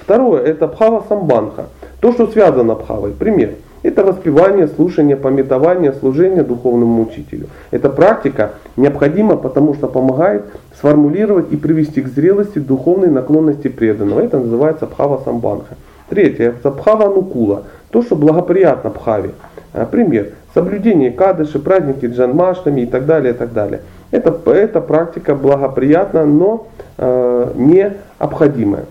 Второе, 0.01 0.45
это 0.45 0.69
бхава 0.69 1.05
самбанха, 1.09 1.67
то, 1.99 2.13
что 2.13 2.29
связано 2.29 2.77
бхавой. 2.77 3.11
Пример. 3.11 3.55
Это 3.85 4.03
воспевание, 4.03 4.67
слушание, 4.67 5.15
пометование, 5.15 5.93
служение 5.93 6.43
духовному 6.43 7.03
учителю. 7.03 7.49
Эта 7.71 7.91
практика 7.91 8.53
необходима, 8.77 9.37
потому 9.37 9.75
что 9.75 9.89
помогает 9.89 10.47
сформулировать 10.75 11.53
и 11.53 11.57
привести 11.57 12.01
к 12.01 12.09
зрелости 12.09 12.59
духовной 12.59 13.11
наклонности 13.11 13.69
преданного. 13.69 14.21
Это 14.21 14.41
называется 14.41 14.87
бхава 14.87 15.21
самбанха. 15.23 15.77
Третье, 16.09 16.55
это 16.59 16.71
бхава 16.71 17.15
нукула, 17.15 17.65
то, 17.91 18.01
что 18.03 18.17
благоприятно 18.17 18.89
бхаве. 18.89 19.33
А, 19.75 19.85
Пример. 19.85 20.29
Соблюдение 20.55 21.11
кадыши, 21.11 21.59
праздники 21.59 22.07
джанмаштами 22.07 22.83
и 22.83 22.87
так 22.87 23.05
далее, 23.05 23.35
и 23.35 23.37
так 23.37 23.53
далее. 23.53 23.83
Это, 24.13 24.35
эта 24.51 24.81
практика 24.81 25.35
благоприятна, 25.35 26.25
но 26.25 26.69
э, 26.97 27.53
необходимая. 27.55 28.87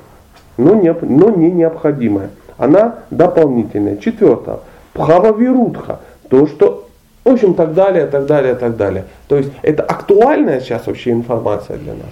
Но 0.58 0.76
не, 0.76 0.94
но 1.02 1.32
не 1.32 1.50
необходимая. 1.50 2.30
Она 2.58 2.96
дополнительная. 3.10 3.98
Четвертое. 3.98 4.58
Бхава 4.94 5.32
вирудха. 5.38 6.00
То, 6.30 6.48
что 6.48 6.88
в 7.26 7.30
общем, 7.30 7.54
так 7.54 7.74
далее, 7.74 8.06
так 8.08 8.26
далее, 8.26 8.54
так 8.56 8.76
далее. 8.76 9.06
То 9.30 9.38
есть 9.38 9.50
это 9.62 9.82
актуальная 9.84 10.60
сейчас 10.60 10.86
вообще 10.88 11.12
информация 11.12 11.78
для 11.78 11.94
нас. 11.94 12.12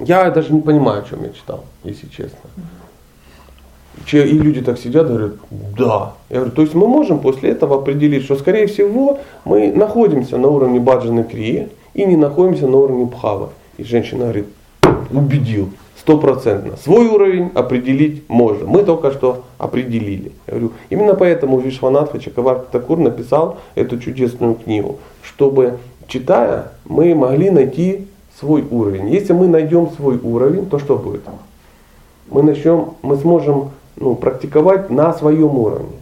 Я 0.00 0.30
даже 0.30 0.52
не 0.52 0.60
понимаю, 0.60 1.02
о 1.02 1.08
чем 1.08 1.22
я 1.22 1.30
читал, 1.30 1.64
если 1.84 2.06
честно. 2.08 2.38
Че- 4.06 4.26
И 4.26 4.38
люди 4.38 4.60
так 4.62 4.78
сидят 4.78 5.06
говорят, 5.06 5.32
да. 5.50 6.14
Я 6.30 6.36
говорю, 6.36 6.50
то 6.52 6.62
есть 6.62 6.74
мы 6.74 6.88
можем 6.88 7.20
после 7.20 7.50
этого 7.50 7.76
определить, 7.76 8.24
что 8.24 8.36
скорее 8.36 8.66
всего 8.66 9.18
мы 9.44 9.70
находимся 9.70 10.36
на 10.38 10.48
уровне 10.48 10.80
баджаны 10.80 11.22
крии 11.24 11.68
и 11.92 12.04
не 12.06 12.16
находимся 12.16 12.66
на 12.66 12.76
уровне 12.78 13.04
бхавы. 13.04 13.48
И 13.76 13.84
женщина 13.84 14.24
говорит, 14.24 14.46
убедил, 15.12 15.70
стопроцентно. 16.04 16.76
Свой 16.76 17.06
уровень 17.06 17.50
определить 17.54 18.28
можно. 18.28 18.66
Мы 18.66 18.84
только 18.84 19.10
что 19.10 19.44
определили. 19.56 20.32
Я 20.46 20.52
говорю, 20.52 20.72
именно 20.90 21.14
поэтому 21.14 21.58
Вишванатха 21.58 22.18
Чакаварти 22.18 22.66
Такур 22.70 22.98
написал 22.98 23.56
эту 23.74 23.98
чудесную 23.98 24.54
книгу, 24.54 24.98
чтобы 25.22 25.78
читая, 26.06 26.72
мы 26.84 27.14
могли 27.14 27.48
найти 27.48 28.06
свой 28.38 28.62
уровень. 28.70 29.08
Если 29.08 29.32
мы 29.32 29.48
найдем 29.48 29.88
свой 29.96 30.18
уровень, 30.18 30.66
то 30.66 30.78
что 30.78 30.96
будет? 30.96 31.22
Мы 32.28 32.42
начнем, 32.42 32.90
мы 33.00 33.16
сможем 33.16 33.70
ну, 33.96 34.14
практиковать 34.14 34.90
на 34.90 35.14
своем 35.14 35.56
уровне. 35.58 35.96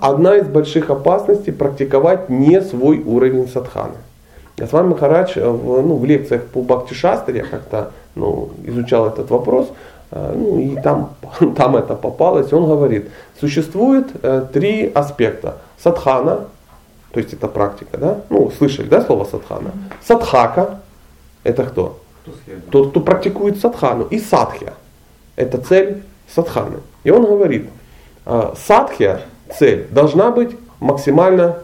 Одна 0.00 0.36
из 0.36 0.46
больших 0.46 0.90
опасностей 0.90 1.52
практиковать 1.52 2.28
не 2.28 2.60
свой 2.60 3.00
уровень 3.00 3.48
садханы. 3.48 3.96
Вами 4.56 4.88
Махарадж 4.88 5.36
э, 5.36 5.48
в, 5.48 5.82
ну, 5.82 5.96
в 5.96 6.04
лекциях 6.04 6.44
по 6.46 6.62
Бхакти 6.62 6.94
Шастре 6.94 7.42
как-то 7.42 7.90
ну, 8.14 8.50
изучал 8.64 9.08
этот 9.08 9.30
вопрос, 9.30 9.72
э, 10.12 10.34
ну, 10.36 10.58
и 10.60 10.80
там, 10.80 11.14
там 11.56 11.76
это 11.76 11.96
попалось. 11.96 12.52
Он 12.52 12.66
говорит, 12.66 13.10
существует 13.40 14.06
э, 14.22 14.46
три 14.52 14.90
аспекта. 14.94 15.58
Садхана, 15.82 16.46
то 17.12 17.20
есть 17.20 17.32
это 17.32 17.48
практика, 17.48 17.98
да? 17.98 18.20
Ну, 18.30 18.50
слышали, 18.56 18.86
да, 18.86 19.02
слово 19.02 19.24
садхана? 19.24 19.72
Садхака, 20.02 20.80
это 21.42 21.64
кто? 21.64 21.98
Тот, 22.70 22.90
кто 22.90 23.00
практикует 23.00 23.60
садхану. 23.60 24.04
И 24.04 24.18
садхья. 24.18 24.74
Это 25.36 25.58
цель 25.58 26.02
садханы. 26.32 26.78
И 27.02 27.10
он 27.10 27.26
говорит, 27.26 27.68
садхья, 28.56 29.20
цель, 29.58 29.86
должна 29.90 30.30
быть 30.30 30.56
максимально 30.80 31.58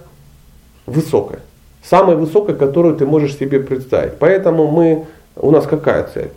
высокой. 0.86 1.38
Самой 1.82 2.16
высокой, 2.16 2.54
которую 2.54 2.96
ты 2.96 3.06
можешь 3.06 3.36
себе 3.36 3.60
представить. 3.60 4.18
Поэтому 4.18 4.66
мы, 4.66 5.06
у 5.36 5.50
нас 5.50 5.66
какая 5.66 6.08
цель? 6.12 6.30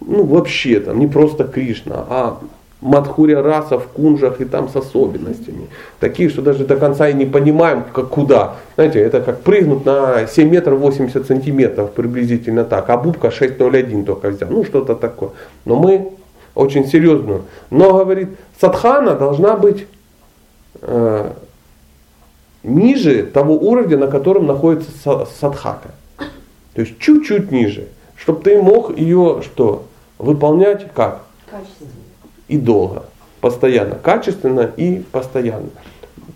Ну 0.00 0.24
вообще 0.24 0.80
там 0.80 0.98
не 0.98 1.06
просто 1.06 1.44
Кришна, 1.44 2.04
а 2.08 2.38
Мадхуря 2.82 3.42
раса 3.42 3.78
в 3.78 3.88
кунжах 3.88 4.40
и 4.40 4.44
там 4.44 4.68
с 4.68 4.76
особенностями. 4.76 5.68
Такие, 5.98 6.28
что 6.28 6.42
даже 6.42 6.66
до 6.66 6.76
конца 6.76 7.08
и 7.08 7.14
не 7.14 7.24
понимаем, 7.24 7.84
как, 7.92 8.10
куда. 8.10 8.56
Знаете, 8.74 9.00
это 9.00 9.22
как 9.22 9.40
прыгнуть 9.40 9.86
на 9.86 10.26
7 10.26 10.48
метров 10.48 10.78
80 10.78 11.26
сантиметров 11.26 11.92
приблизительно 11.92 12.64
так. 12.64 12.90
А 12.90 12.98
бубка 12.98 13.28
6,01 13.28 14.04
только 14.04 14.28
взял. 14.28 14.50
Ну 14.50 14.64
что-то 14.64 14.94
такое. 14.94 15.30
Но 15.64 15.76
мы 15.76 16.12
очень 16.54 16.86
серьезную. 16.86 17.44
Но, 17.70 17.92
говорит, 17.92 18.28
садхана 18.60 19.14
должна 19.14 19.56
быть 19.56 19.86
э, 20.82 21.32
ниже 22.66 23.22
того 23.22 23.54
уровня, 23.54 23.96
на 23.96 24.08
котором 24.08 24.46
находится 24.46 24.90
са- 25.04 25.26
садхака. 25.40 25.90
То 26.74 26.82
есть 26.82 26.98
чуть-чуть 26.98 27.50
ниже. 27.50 27.88
Чтобы 28.16 28.42
ты 28.42 28.60
мог 28.60 28.96
ее 28.96 29.42
что? 29.42 29.84
Выполнять 30.18 30.86
как? 30.94 31.22
Качественно. 31.50 31.90
и 32.48 32.56
долго, 32.58 33.04
постоянно, 33.40 33.94
качественно 33.96 34.70
и 34.76 35.02
постоянно. 35.12 35.68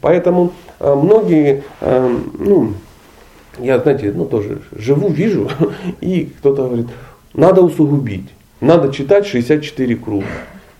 Поэтому 0.00 0.52
э, 0.78 0.94
многие, 0.94 1.62
э, 1.80 2.18
ну, 2.38 2.74
я, 3.58 3.78
знаете, 3.78 4.12
ну 4.14 4.24
тоже 4.24 4.60
живу, 4.72 5.08
вижу, 5.08 5.50
и 6.00 6.32
кто-то 6.38 6.66
говорит, 6.66 6.86
надо 7.34 7.62
усугубить, 7.62 8.28
надо 8.60 8.92
читать 8.92 9.26
64 9.26 9.96
круга. 9.96 10.26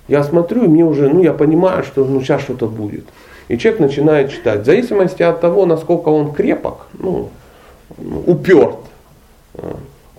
Я 0.09 0.25
смотрю, 0.25 0.65
и 0.65 0.69
мне 0.69 0.85
уже, 0.85 1.09
ну 1.09 1.23
я 1.23 1.33
понимаю, 1.33 1.85
что 1.85 2.05
ну 2.05 2.21
сейчас 2.21 2.43
что-то 2.43 2.67
будет. 2.67 3.05
И 3.51 3.59
человек 3.59 3.81
начинает 3.81 4.31
читать. 4.31 4.61
В 4.61 4.65
зависимости 4.65 5.25
от 5.25 5.41
того, 5.41 5.67
насколько 5.67 6.09
он 6.09 6.33
крепок, 6.33 6.87
ну, 6.97 7.31
уперт, 8.27 8.77
э, 9.55 9.73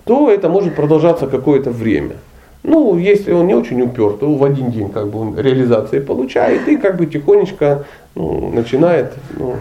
то 0.04 0.30
это 0.30 0.50
может 0.50 0.76
продолжаться 0.76 1.26
какое-то 1.26 1.70
время. 1.70 2.16
Ну, 2.62 2.98
если 2.98 3.32
он 3.32 3.46
не 3.46 3.54
очень 3.54 3.80
уперт, 3.80 4.20
то 4.20 4.30
в 4.34 4.44
один 4.44 4.70
день 4.70 4.90
как 4.90 5.08
бы 5.08 5.20
он 5.20 5.38
реализации 5.38 5.98
получает 6.00 6.68
и 6.68 6.76
как 6.76 6.98
бы 6.98 7.06
тихонечко 7.06 7.86
ну, 8.14 8.50
начинает 8.50 9.14
ну, 9.38 9.54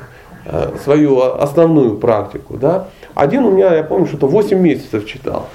э, 0.45 0.74
свою 0.84 1.22
основную 1.22 1.95
практику. 1.95 2.57
Да? 2.57 2.89
Один 3.15 3.45
у 3.45 3.51
меня, 3.51 3.74
я 3.74 3.84
помню, 3.84 4.05
что-то 4.05 4.28
8 4.28 4.59
месяцев 4.59 5.05
читал. 5.05 5.47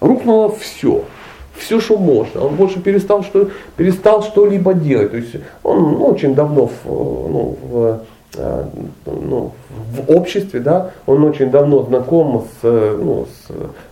Рухнуло 0.00 0.52
все. 0.56 1.04
Все, 1.56 1.80
что 1.80 1.96
можно. 1.96 2.44
Он 2.44 2.56
больше 2.56 2.80
перестал, 2.80 3.22
что, 3.22 3.48
перестал 3.76 4.22
что-либо 4.22 4.74
делать. 4.74 5.12
То 5.12 5.16
есть 5.16 5.36
он 5.62 5.92
ну, 5.92 6.06
очень 6.06 6.34
давно 6.34 6.66
в, 6.66 6.84
ну, 6.84 7.56
в, 7.62 8.00
э, 8.36 8.64
ну, 9.06 9.52
в 9.92 10.10
обществе, 10.10 10.60
да, 10.60 10.90
он 11.06 11.24
очень 11.24 11.50
давно 11.50 11.84
знаком 11.84 12.46
с, 12.60 12.64
ну, 12.64 13.26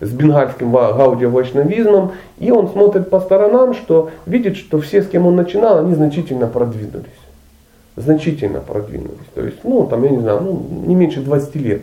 с, 0.00 0.06
с 0.06 0.10
бенгальским 0.10 0.72
гаудио-вайшнавизмом, 0.72 2.12
и 2.38 2.50
он 2.50 2.68
смотрит 2.68 3.08
по 3.10 3.20
сторонам, 3.20 3.74
что 3.74 4.10
видит, 4.26 4.56
что 4.56 4.80
все, 4.80 5.02
с 5.02 5.08
кем 5.08 5.26
он 5.26 5.36
начинал, 5.36 5.78
они 5.78 5.94
значительно 5.94 6.48
продвинулись. 6.48 7.06
Значительно 7.94 8.60
продвинулись. 8.60 9.28
То 9.34 9.42
есть, 9.44 9.58
ну, 9.64 9.86
там, 9.86 10.02
я 10.02 10.10
не 10.10 10.18
знаю, 10.18 10.40
ну, 10.42 10.66
не 10.86 10.94
меньше 10.94 11.20
20 11.20 11.54
лет. 11.56 11.82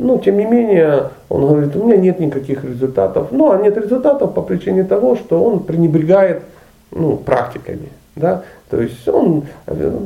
Но 0.00 0.16
тем 0.16 0.38
не 0.38 0.46
менее, 0.46 1.10
он 1.28 1.46
говорит, 1.46 1.76
у 1.76 1.84
меня 1.84 1.96
нет 1.98 2.20
никаких 2.20 2.64
результатов. 2.64 3.28
Ну, 3.32 3.52
а 3.52 3.58
нет 3.58 3.76
результатов 3.76 4.32
по 4.32 4.40
причине 4.40 4.82
того, 4.82 5.14
что 5.14 5.44
он 5.44 5.60
пренебрегает 5.60 6.42
ну, 6.90 7.16
практиками. 7.16 7.90
Да? 8.16 8.42
То 8.70 8.80
есть 8.80 9.06
он 9.06 9.44
э, 9.66 9.98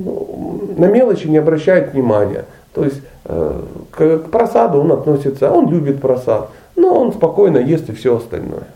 на 0.76 0.86
мелочи 0.86 1.28
не 1.28 1.38
обращает 1.38 1.92
внимания. 1.92 2.44
То 2.74 2.84
есть 2.84 3.02
э, 3.24 3.60
к, 3.92 4.18
просаду 4.32 4.80
он 4.80 4.90
относится, 4.90 5.52
он 5.52 5.70
любит 5.70 6.00
просад, 6.00 6.48
но 6.74 7.00
он 7.00 7.12
спокойно 7.12 7.58
ест 7.58 7.88
и 7.88 7.92
все 7.92 8.16
остальное. 8.16 8.66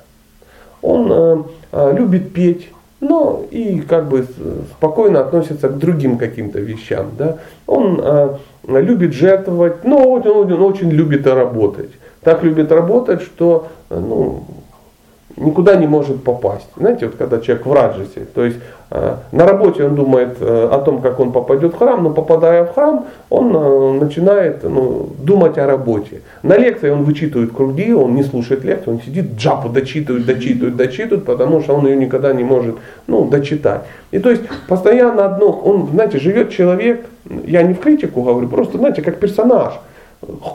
Он 0.83 1.47
э, 1.73 1.95
любит 1.97 2.33
петь, 2.33 2.69
но 3.01 3.43
и 3.51 3.81
как 3.81 4.09
бы 4.09 4.25
спокойно 4.77 5.19
относится 5.19 5.69
к 5.69 5.79
другим 5.79 6.17
каким-то 6.17 6.61
вещам. 6.61 7.11
Да? 7.19 7.39
Он 7.67 8.39
любит 8.69 9.15
жертвовать, 9.15 9.85
но 9.85 9.97
он, 9.97 10.27
он, 10.27 10.63
очень 10.63 10.91
любит 10.91 11.27
работать. 11.27 11.91
Так 12.23 12.43
любит 12.43 12.71
работать, 12.71 13.23
что 13.23 13.69
ну, 13.89 14.45
никуда 15.37 15.77
не 15.77 15.87
может 15.87 16.23
попасть. 16.23 16.69
Знаете, 16.77 17.07
вот 17.07 17.17
когда 17.17 17.41
человек 17.41 17.67
в 17.67 17.73
раджесе, 17.73 18.27
то 18.35 18.45
есть 18.45 18.59
э, 18.91 19.17
на 19.33 19.47
работе 19.47 19.85
он 19.85 19.95
думает 19.95 20.37
э, 20.41 20.69
о 20.71 20.79
том, 20.79 21.01
как 21.01 21.21
он 21.21 21.33
попадет 21.33 21.75
в 21.75 21.79
храм, 21.79 22.03
но 22.03 22.11
попадая 22.11 22.65
в 22.65 22.75
храм, 22.75 23.07
он 23.31 23.55
э, 23.55 23.93
начинает 24.05 24.63
ну, 24.65 25.09
думать 25.19 25.59
о 25.59 25.67
работе. 25.67 26.23
На 26.43 26.57
лекции 26.57 26.91
он 26.91 27.05
вычитывает 27.05 27.53
круги, 27.53 27.93
он 27.93 28.15
не 28.15 28.23
слушает 28.23 28.65
лекцию, 28.65 28.95
он 28.95 29.01
сидит, 29.01 29.37
джапу 29.37 29.69
дочитывает, 29.69 30.27
дочитывает, 30.27 30.77
дочитывает, 30.77 31.25
потому 31.25 31.61
что 31.61 31.75
он 31.75 31.87
ее 31.87 31.97
никогда 31.97 32.33
не 32.33 32.45
может 32.45 32.77
ну, 33.07 33.25
дочитать. 33.25 33.83
И 34.11 34.19
то 34.19 34.31
есть 34.31 34.43
постоянно 34.67 35.27
одно, 35.27 35.51
он, 35.51 35.89
знаете, 35.93 36.19
живет 36.19 36.51
человек, 36.51 37.07
я 37.45 37.63
не 37.63 37.75
в 37.75 37.81
критику 37.81 38.23
говорю, 38.23 38.49
просто, 38.49 38.79
знаете, 38.79 39.03
как 39.03 39.19
персонаж– 39.19 39.75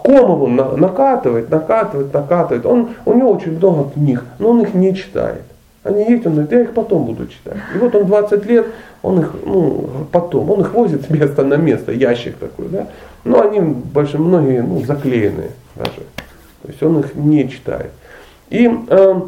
Комову 0.04 0.48
накатывает, 0.48 1.50
накатывает, 1.50 2.14
накатывает. 2.14 2.66
Он, 2.66 2.90
у 3.06 3.14
него 3.14 3.32
очень 3.32 3.58
много 3.58 3.90
книг, 3.92 4.24
но 4.40 4.50
он 4.50 4.62
их 4.62 4.74
не 4.74 4.94
читает. 4.94 5.44
Они 5.84 6.04
есть, 6.10 6.26
он 6.26 6.34
говорит, 6.34 6.52
я 6.52 6.62
их 6.62 6.74
потом 6.74 7.06
буду 7.06 7.28
читать. 7.28 7.58
И 7.74 7.78
вот 7.78 7.96
он 7.96 8.06
20 8.06 8.46
лет, 8.46 8.68
он 9.02 9.20
их, 9.20 9.34
ну, 9.46 9.90
потом, 10.12 10.52
он 10.52 10.62
их 10.62 10.74
возит 10.74 11.06
с 11.08 11.10
места 11.10 11.44
на 11.44 11.56
место, 11.56 11.92
ящик 11.92 12.38
такой, 12.38 12.68
да. 12.70 12.88
Но 13.24 13.42
они 13.42 13.60
больше 13.60 14.18
многие, 14.18 14.62
ну, 14.62 14.84
заклеенные 14.84 15.52
даже. 15.76 16.02
То 16.62 16.68
есть 16.68 16.84
он 16.84 17.00
их 17.00 17.16
не 17.16 17.50
читает. 17.50 17.92
И 18.50 18.70
э, 18.90 19.22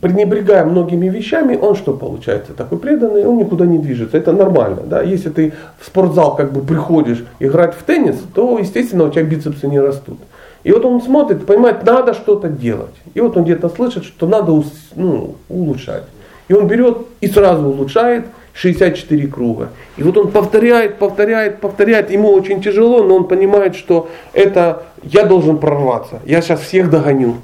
пренебрегая 0.00 0.64
многими 0.64 1.08
вещами, 1.08 1.56
он 1.56 1.74
что 1.74 1.92
получается? 1.92 2.52
Такой 2.52 2.78
преданный, 2.78 3.26
он 3.26 3.38
никуда 3.38 3.66
не 3.66 3.78
движется. 3.78 4.16
Это 4.16 4.32
нормально. 4.32 4.82
Да? 4.84 5.02
Если 5.02 5.30
ты 5.30 5.52
в 5.78 5.86
спортзал 5.86 6.36
как 6.36 6.52
бы 6.52 6.60
приходишь 6.60 7.24
играть 7.40 7.74
в 7.74 7.82
теннис, 7.82 8.16
то, 8.34 8.58
естественно, 8.58 9.04
у 9.04 9.10
тебя 9.10 9.24
бицепсы 9.24 9.66
не 9.66 9.80
растут. 9.80 10.18
И 10.64 10.72
вот 10.72 10.84
он 10.84 11.00
смотрит, 11.00 11.46
понимает, 11.46 11.84
надо 11.84 12.14
что-то 12.14 12.48
делать. 12.48 12.94
И 13.14 13.20
вот 13.20 13.36
он 13.36 13.44
где-то 13.44 13.68
слышит, 13.68 14.04
что 14.04 14.26
надо 14.26 14.62
ну, 14.96 15.36
улучшать. 15.48 16.04
И 16.48 16.54
он 16.54 16.66
берет 16.66 16.98
и 17.20 17.28
сразу 17.28 17.68
улучшает 17.68 18.26
64 18.54 19.28
круга. 19.28 19.68
И 19.96 20.02
вот 20.02 20.16
он 20.16 20.30
повторяет, 20.30 20.96
повторяет, 20.96 21.60
повторяет. 21.60 22.10
Ему 22.10 22.32
очень 22.32 22.60
тяжело, 22.60 23.04
но 23.04 23.16
он 23.16 23.28
понимает, 23.28 23.76
что 23.76 24.08
это 24.32 24.82
я 25.02 25.24
должен 25.24 25.58
прорваться. 25.58 26.20
Я 26.24 26.42
сейчас 26.42 26.60
всех 26.60 26.90
догоню. 26.90 27.36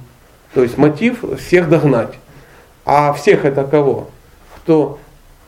То 0.54 0.62
есть 0.62 0.76
мотив 0.76 1.24
всех 1.38 1.68
догнать. 1.68 2.14
А 2.84 3.12
всех 3.12 3.44
это 3.44 3.64
кого? 3.64 4.08
Кто 4.56 4.98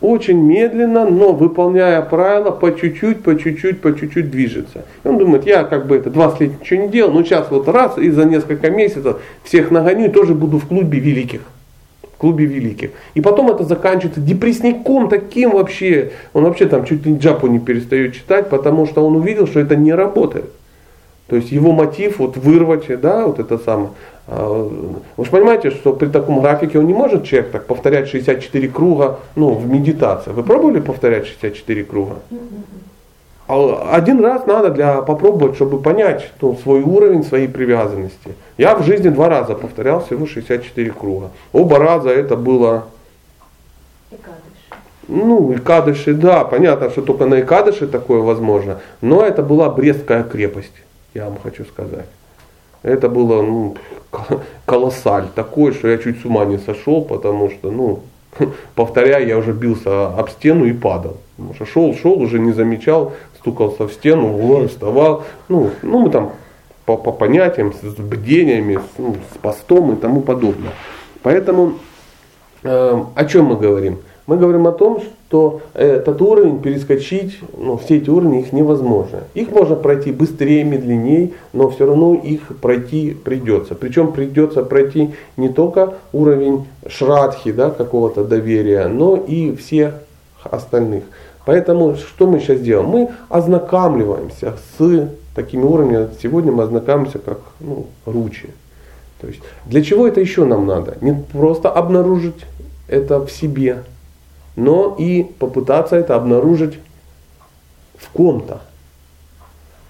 очень 0.00 0.38
медленно, 0.38 1.08
но 1.08 1.32
выполняя 1.32 2.02
правила, 2.02 2.50
по 2.50 2.70
чуть-чуть, 2.70 3.22
по 3.22 3.38
чуть-чуть, 3.38 3.80
по 3.80 3.98
чуть-чуть 3.98 4.30
движется. 4.30 4.84
И 5.04 5.08
он 5.08 5.18
думает, 5.18 5.46
я 5.46 5.64
как 5.64 5.86
бы 5.86 5.96
это 5.96 6.10
20 6.10 6.40
лет 6.40 6.60
ничего 6.60 6.82
не 6.82 6.88
делал, 6.88 7.12
но 7.12 7.24
сейчас 7.24 7.50
вот 7.50 7.66
раз 7.68 7.96
и 7.96 8.10
за 8.10 8.24
несколько 8.24 8.70
месяцев 8.70 9.18
всех 9.42 9.70
нагоню 9.70 10.06
и 10.06 10.10
тоже 10.10 10.34
буду 10.34 10.58
в 10.58 10.66
клубе 10.66 10.98
великих. 10.98 11.40
В 12.02 12.18
клубе 12.18 12.46
великих. 12.46 12.90
И 13.14 13.20
потом 13.20 13.50
это 13.50 13.64
заканчивается 13.64 14.20
депрессником 14.20 15.08
таким 15.08 15.50
вообще. 15.50 16.12
Он 16.32 16.44
вообще 16.44 16.66
там 16.66 16.84
чуть 16.84 17.04
ли 17.04 17.16
джапу 17.16 17.46
не 17.46 17.58
перестает 17.58 18.14
читать, 18.14 18.48
потому 18.48 18.86
что 18.86 19.06
он 19.06 19.16
увидел, 19.16 19.46
что 19.46 19.60
это 19.60 19.76
не 19.76 19.92
работает. 19.92 20.46
То 21.26 21.36
есть 21.36 21.50
его 21.50 21.72
мотив 21.72 22.18
вот 22.18 22.36
вырвать, 22.36 22.84
да, 23.00 23.26
вот 23.26 23.38
это 23.38 23.58
самое. 23.58 23.90
А, 24.28 24.68
вы 25.16 25.24
же 25.24 25.30
понимаете, 25.30 25.70
что 25.70 25.92
при 25.92 26.08
таком 26.08 26.40
графике 26.40 26.78
он 26.78 26.86
не 26.86 26.94
может 26.94 27.24
человек 27.24 27.50
так 27.52 27.66
повторять 27.66 28.08
64 28.08 28.68
круга 28.68 29.20
ну, 29.36 29.54
в 29.54 29.66
медитации. 29.66 30.30
Вы 30.30 30.42
пробовали 30.42 30.80
повторять 30.80 31.26
64 31.26 31.84
круга? 31.84 32.16
А 33.48 33.90
один 33.92 34.24
раз 34.24 34.44
надо 34.46 34.70
для 34.70 35.02
попробовать, 35.02 35.54
чтобы 35.54 35.80
понять 35.80 36.32
ну, 36.40 36.56
свой 36.56 36.82
уровень, 36.82 37.22
своей 37.22 37.46
привязанности. 37.46 38.34
Я 38.58 38.74
в 38.74 38.84
жизни 38.84 39.08
два 39.08 39.28
раза 39.28 39.54
повторял 39.54 40.04
всего 40.04 40.26
64 40.26 40.90
круга. 40.90 41.30
Оба 41.52 41.78
раза 41.78 42.10
это 42.10 42.36
было... 42.36 42.86
Ну, 45.08 45.52
и 45.52 45.58
кадыши, 45.58 46.14
да, 46.14 46.42
понятно, 46.42 46.90
что 46.90 47.00
только 47.00 47.26
на 47.26 47.40
Икадыше 47.40 47.86
такое 47.86 48.20
возможно, 48.20 48.80
но 49.00 49.22
это 49.22 49.44
была 49.44 49.70
Брестская 49.70 50.24
крепость, 50.24 50.72
я 51.14 51.26
вам 51.26 51.38
хочу 51.40 51.64
сказать. 51.64 52.06
Это 52.86 53.08
было 53.08 53.42
ну, 53.42 53.76
колоссаль 54.64 55.26
такой, 55.34 55.72
что 55.72 55.88
я 55.88 55.98
чуть 55.98 56.20
с 56.20 56.24
ума 56.24 56.44
не 56.44 56.58
сошел, 56.58 57.02
потому 57.02 57.50
что, 57.50 57.72
ну, 57.72 58.00
повторяя, 58.76 59.26
я 59.26 59.36
уже 59.36 59.52
бился 59.52 60.06
об 60.06 60.30
стену 60.30 60.64
и 60.66 60.72
падал. 60.72 61.16
Потому 61.36 61.54
что 61.54 61.66
шел, 61.66 61.94
шел, 61.96 62.12
уже 62.22 62.38
не 62.38 62.52
замечал, 62.52 63.12
стукался 63.38 63.88
в 63.88 63.92
стену, 63.92 64.66
вставал. 64.68 65.24
Ну, 65.48 65.70
ну 65.82 65.98
мы 65.98 66.10
там 66.10 66.32
по, 66.84 66.96
по 66.96 67.10
понятиям, 67.10 67.72
с, 67.72 67.80
с 67.80 67.96
бдениями, 67.96 68.76
с, 68.76 68.98
ну, 68.98 69.16
с 69.34 69.38
постом 69.38 69.94
и 69.94 69.96
тому 69.96 70.20
подобное. 70.20 70.70
Поэтому 71.22 71.72
э, 72.62 73.04
о 73.16 73.24
чем 73.24 73.46
мы 73.46 73.56
говорим? 73.56 73.98
Мы 74.28 74.36
говорим 74.36 74.68
о 74.68 74.72
том, 74.72 75.02
что 75.28 75.60
этот 75.74 76.22
уровень 76.22 76.60
перескочить, 76.60 77.38
ну, 77.56 77.76
все 77.76 77.96
эти 77.96 78.08
уровни, 78.08 78.40
их 78.40 78.52
невозможно. 78.52 79.24
Их 79.34 79.50
можно 79.50 79.74
пройти 79.74 80.12
быстрее, 80.12 80.64
медленнее, 80.64 81.32
но 81.52 81.68
все 81.68 81.86
равно 81.86 82.14
их 82.14 82.40
пройти 82.60 83.10
придется. 83.24 83.74
Причем 83.74 84.12
придется 84.12 84.62
пройти 84.62 85.10
не 85.36 85.48
только 85.48 85.94
уровень 86.12 86.66
шрадхи, 86.86 87.52
да, 87.52 87.70
какого-то 87.70 88.24
доверия, 88.24 88.86
но 88.86 89.16
и 89.16 89.54
всех 89.56 89.94
остальных. 90.44 91.02
Поэтому 91.44 91.96
что 91.96 92.26
мы 92.26 92.38
сейчас 92.40 92.60
делаем? 92.60 92.88
Мы 92.88 93.08
ознакомливаемся 93.28 94.54
с 94.78 95.08
такими 95.34 95.62
уровнями. 95.62 96.08
Сегодня 96.22 96.52
мы 96.52 96.62
ознакомимся 96.62 97.18
как 97.18 97.40
ну, 97.60 97.86
ручи. 98.04 98.48
То 99.20 99.26
есть 99.26 99.40
для 99.64 99.82
чего 99.82 100.06
это 100.06 100.20
еще 100.20 100.44
нам 100.44 100.66
надо? 100.66 100.96
Не 101.00 101.24
просто 101.32 101.68
обнаружить 101.68 102.46
это 102.88 103.18
в 103.18 103.30
себе, 103.30 103.82
но 104.56 104.96
и 104.98 105.22
попытаться 105.22 105.96
это 105.96 106.16
обнаружить 106.16 106.78
в 107.96 108.08
ком-то. 108.10 108.60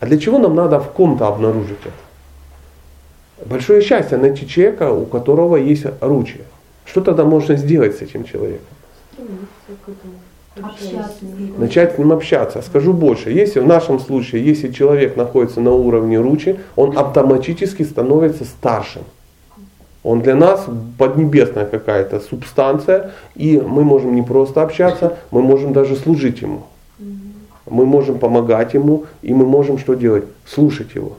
А 0.01 0.07
для 0.07 0.19
чего 0.19 0.39
нам 0.39 0.55
надо 0.55 0.81
в 0.81 0.91
ком-то 0.91 1.27
обнаружить 1.27 1.79
это? 1.83 3.49
Большое 3.49 3.81
счастье 3.83 4.19
найти 4.19 4.47
человека, 4.47 4.91
у 4.91 5.07
которого 5.07 5.57
есть 5.57 5.87
ручья. 6.01 6.43
Что 6.85 7.01
тогда 7.01 7.25
можно 7.25 7.57
сделать 7.57 7.97
с 7.97 8.03
этим 8.03 8.25
человеком? 8.25 8.67
Общаться. 10.61 11.25
Начать 11.59 11.95
с 11.95 11.99
ним 11.99 12.12
общаться. 12.12 12.62
Скажу 12.62 12.93
больше. 12.95 13.31
Если 13.31 13.61
в 13.61 13.67
нашем 13.67 14.01
случае, 14.01 14.45
если 14.45 14.73
человек 14.73 15.17
находится 15.17 15.61
на 15.61 15.73
уровне 15.73 16.19
ручи, 16.19 16.59
он 16.77 16.97
автоматически 16.97 17.83
становится 17.83 18.45
старшим. 18.45 19.03
Он 20.07 20.21
для 20.21 20.37
нас 20.37 20.65
поднебесная 20.99 21.67
какая-то 21.67 22.21
субстанция, 22.21 23.11
и 23.35 23.59
мы 23.59 23.83
можем 23.83 24.15
не 24.15 24.23
просто 24.23 24.63
общаться, 24.63 25.17
мы 25.33 25.43
можем 25.43 25.73
даже 25.73 25.97
служить 25.97 26.43
ему. 26.43 26.63
мы 27.69 27.85
можем 27.85 28.21
помогать 28.21 28.75
ему, 28.75 29.07
и 29.23 29.35
мы 29.35 29.45
можем 29.45 29.79
что 29.79 29.95
делать? 29.95 30.23
Слушать 30.47 30.95
его. 30.95 31.17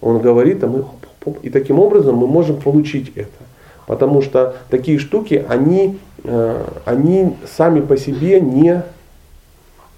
Он 0.00 0.18
говорит, 0.18 0.64
а 0.64 0.66
мы 0.66 0.84
и 1.42 1.48
таким 1.48 1.78
образом 1.78 2.16
мы 2.16 2.26
можем 2.26 2.60
получить 2.60 3.12
это. 3.14 3.28
Потому 3.86 4.20
что 4.20 4.56
такие 4.68 4.98
штуки, 4.98 5.46
они, 5.48 6.00
э, 6.24 6.64
они 6.86 7.36
сами 7.56 7.82
по 7.82 7.96
себе 7.96 8.40
не, 8.40 8.82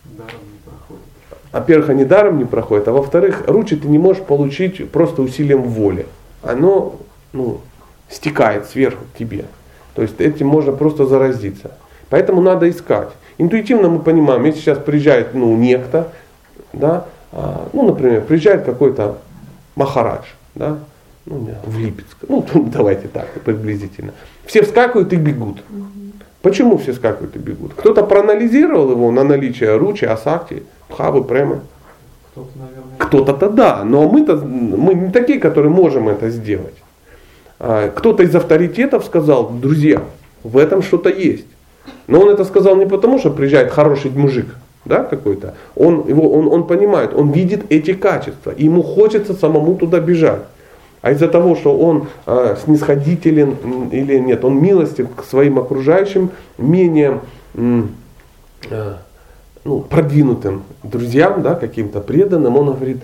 Даром 0.04 0.42
не 0.52 0.58
проходит. 0.62 1.04
во-первых, 1.52 1.88
они 1.88 2.04
даром 2.04 2.38
не 2.38 2.44
проходят, 2.44 2.86
а 2.88 2.92
во-вторых, 2.92 3.44
ручи 3.46 3.76
ты 3.76 3.88
не 3.88 3.98
можешь 3.98 4.22
получить 4.22 4.90
просто 4.90 5.22
усилием 5.22 5.62
воли. 5.62 6.04
Оно 6.42 6.96
ну, 7.32 7.60
стекает 8.08 8.66
сверху 8.66 9.04
к 9.12 9.18
тебе. 9.18 9.44
То 9.94 10.02
есть 10.02 10.20
этим 10.20 10.46
можно 10.46 10.72
просто 10.72 11.06
заразиться. 11.06 11.72
Поэтому 12.10 12.40
надо 12.40 12.68
искать. 12.68 13.08
Интуитивно 13.38 13.88
мы 13.88 13.98
понимаем, 14.00 14.44
если 14.44 14.60
сейчас 14.60 14.78
приезжает 14.78 15.34
ну, 15.34 15.56
некто, 15.56 16.08
да, 16.72 17.06
а, 17.32 17.68
ну, 17.72 17.86
например, 17.86 18.22
приезжает 18.22 18.64
какой-то 18.64 19.18
Махарадж, 19.74 20.24
да, 20.54 20.78
ну, 21.26 21.48
в 21.64 21.78
Липецк, 21.78 22.16
ну, 22.28 22.46
давайте 22.72 23.08
так, 23.08 23.28
приблизительно. 23.44 24.12
Все 24.44 24.62
вскакивают 24.62 25.12
и 25.12 25.16
бегут. 25.16 25.62
Почему 26.40 26.78
все 26.78 26.92
скакивают 26.92 27.34
и 27.34 27.38
бегут? 27.38 27.74
Кто-то 27.74 28.04
проанализировал 28.04 28.92
его 28.92 29.10
на 29.10 29.24
наличие 29.24 29.76
ручи, 29.76 30.04
асакти, 30.04 30.62
пхавы, 30.88 31.24
премы. 31.24 31.60
Кто-то, 32.30 32.50
наверное, 32.58 32.98
Кто-то-то 32.98 33.50
да, 33.50 33.84
но 33.84 34.08
мы-то 34.08 34.36
мы 34.36 34.94
не 34.94 35.10
такие, 35.10 35.40
которые 35.40 35.72
можем 35.72 36.08
это 36.08 36.30
сделать. 36.30 36.74
А, 37.58 37.90
Кто-то 37.90 38.22
из 38.22 38.34
авторитетов 38.34 39.04
сказал, 39.04 39.50
друзья, 39.50 40.02
в 40.42 40.56
этом 40.58 40.82
что-то 40.82 41.08
есть. 41.08 41.46
Но 42.06 42.20
он 42.20 42.30
это 42.30 42.44
сказал 42.44 42.76
не 42.76 42.86
потому, 42.86 43.18
что 43.18 43.30
приезжает 43.30 43.70
хороший 43.70 44.10
мужик, 44.10 44.46
да, 44.84 45.02
какой-то. 45.02 45.54
Он, 45.74 46.06
его, 46.06 46.30
он, 46.32 46.48
он 46.48 46.66
понимает, 46.66 47.14
он 47.14 47.32
видит 47.32 47.64
эти 47.68 47.94
качества, 47.94 48.50
и 48.50 48.64
ему 48.64 48.82
хочется 48.82 49.34
самому 49.34 49.76
туда 49.76 50.00
бежать. 50.00 50.42
А 51.02 51.12
из-за 51.12 51.28
того, 51.28 51.54
что 51.54 51.76
он 51.76 52.08
э, 52.26 52.56
снисходителен 52.64 53.88
или 53.90 54.18
нет, 54.18 54.44
он 54.44 54.60
милостив 54.60 55.08
к 55.14 55.24
своим 55.24 55.58
окружающим, 55.58 56.30
менее 56.58 57.20
э, 57.54 58.94
ну, 59.64 59.80
продвинутым 59.80 60.62
друзьям, 60.82 61.42
да, 61.42 61.54
каким-то 61.54 62.00
преданным, 62.00 62.56
он 62.56 62.74
говорит, 62.74 62.98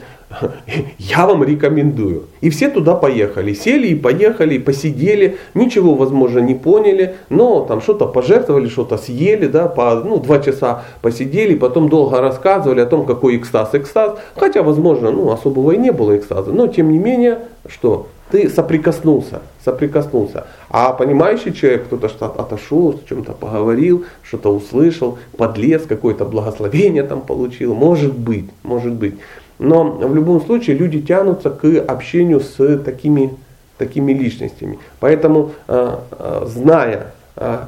я 0.99 1.27
вам 1.27 1.45
рекомендую. 1.45 2.25
И 2.41 2.51
все 2.51 2.71
туда 2.71 2.95
поехали, 2.95 3.55
сели 3.55 3.89
и 3.89 3.95
поехали, 3.95 4.55
и 4.55 4.59
посидели, 4.59 5.37
ничего, 5.55 5.95
возможно, 5.95 6.41
не 6.41 6.55
поняли, 6.55 7.17
но 7.29 7.61
там 7.65 7.81
что-то 7.81 8.07
пожертвовали, 8.07 8.69
что-то 8.69 8.99
съели, 8.99 9.47
да, 9.47 9.69
по, 9.69 9.95
ну, 9.97 10.19
два 10.19 10.39
часа 10.39 10.85
посидели, 11.03 11.55
потом 11.55 11.89
долго 11.89 12.21
рассказывали 12.21 12.81
о 12.81 12.87
том, 12.87 13.07
какой 13.07 13.37
экстаз, 13.37 13.71
экстаз, 13.75 14.19
хотя, 14.37 14.63
возможно, 14.63 15.11
ну, 15.11 15.31
особого 15.31 15.73
и 15.73 15.79
не 15.79 15.93
было 15.93 16.17
экстаза, 16.17 16.53
но 16.53 16.67
тем 16.67 16.93
не 16.93 16.99
менее, 16.99 17.39
что? 17.69 18.09
Ты 18.33 18.49
соприкоснулся, 18.49 19.43
соприкоснулся. 19.63 20.47
А 20.71 20.95
понимающий 20.95 21.53
человек, 21.53 21.85
кто-то 21.85 22.09
что 22.09 22.27
отошел, 22.27 22.89
о 22.89 23.09
чем-то 23.09 23.33
поговорил, 23.33 24.07
что-то 24.23 24.49
услышал, 24.55 25.19
подлез, 25.37 25.83
какое-то 25.87 26.25
благословение 26.25 27.03
там 27.03 27.21
получил, 27.21 27.75
может 27.75 28.17
быть, 28.17 28.47
может 28.63 28.95
быть. 28.95 29.17
Но 29.63 29.85
в 29.85 30.15
любом 30.15 30.41
случае 30.41 30.77
люди 30.77 31.01
тянутся 31.01 31.49
к 31.51 31.65
общению 31.87 32.41
с 32.41 32.79
такими, 32.79 33.31
такими 33.79 34.13
личностями. 34.13 34.81
Поэтому, 34.99 35.53
э, 35.69 35.99
э, 36.11 36.43
зная 36.47 37.13
э, 37.37 37.59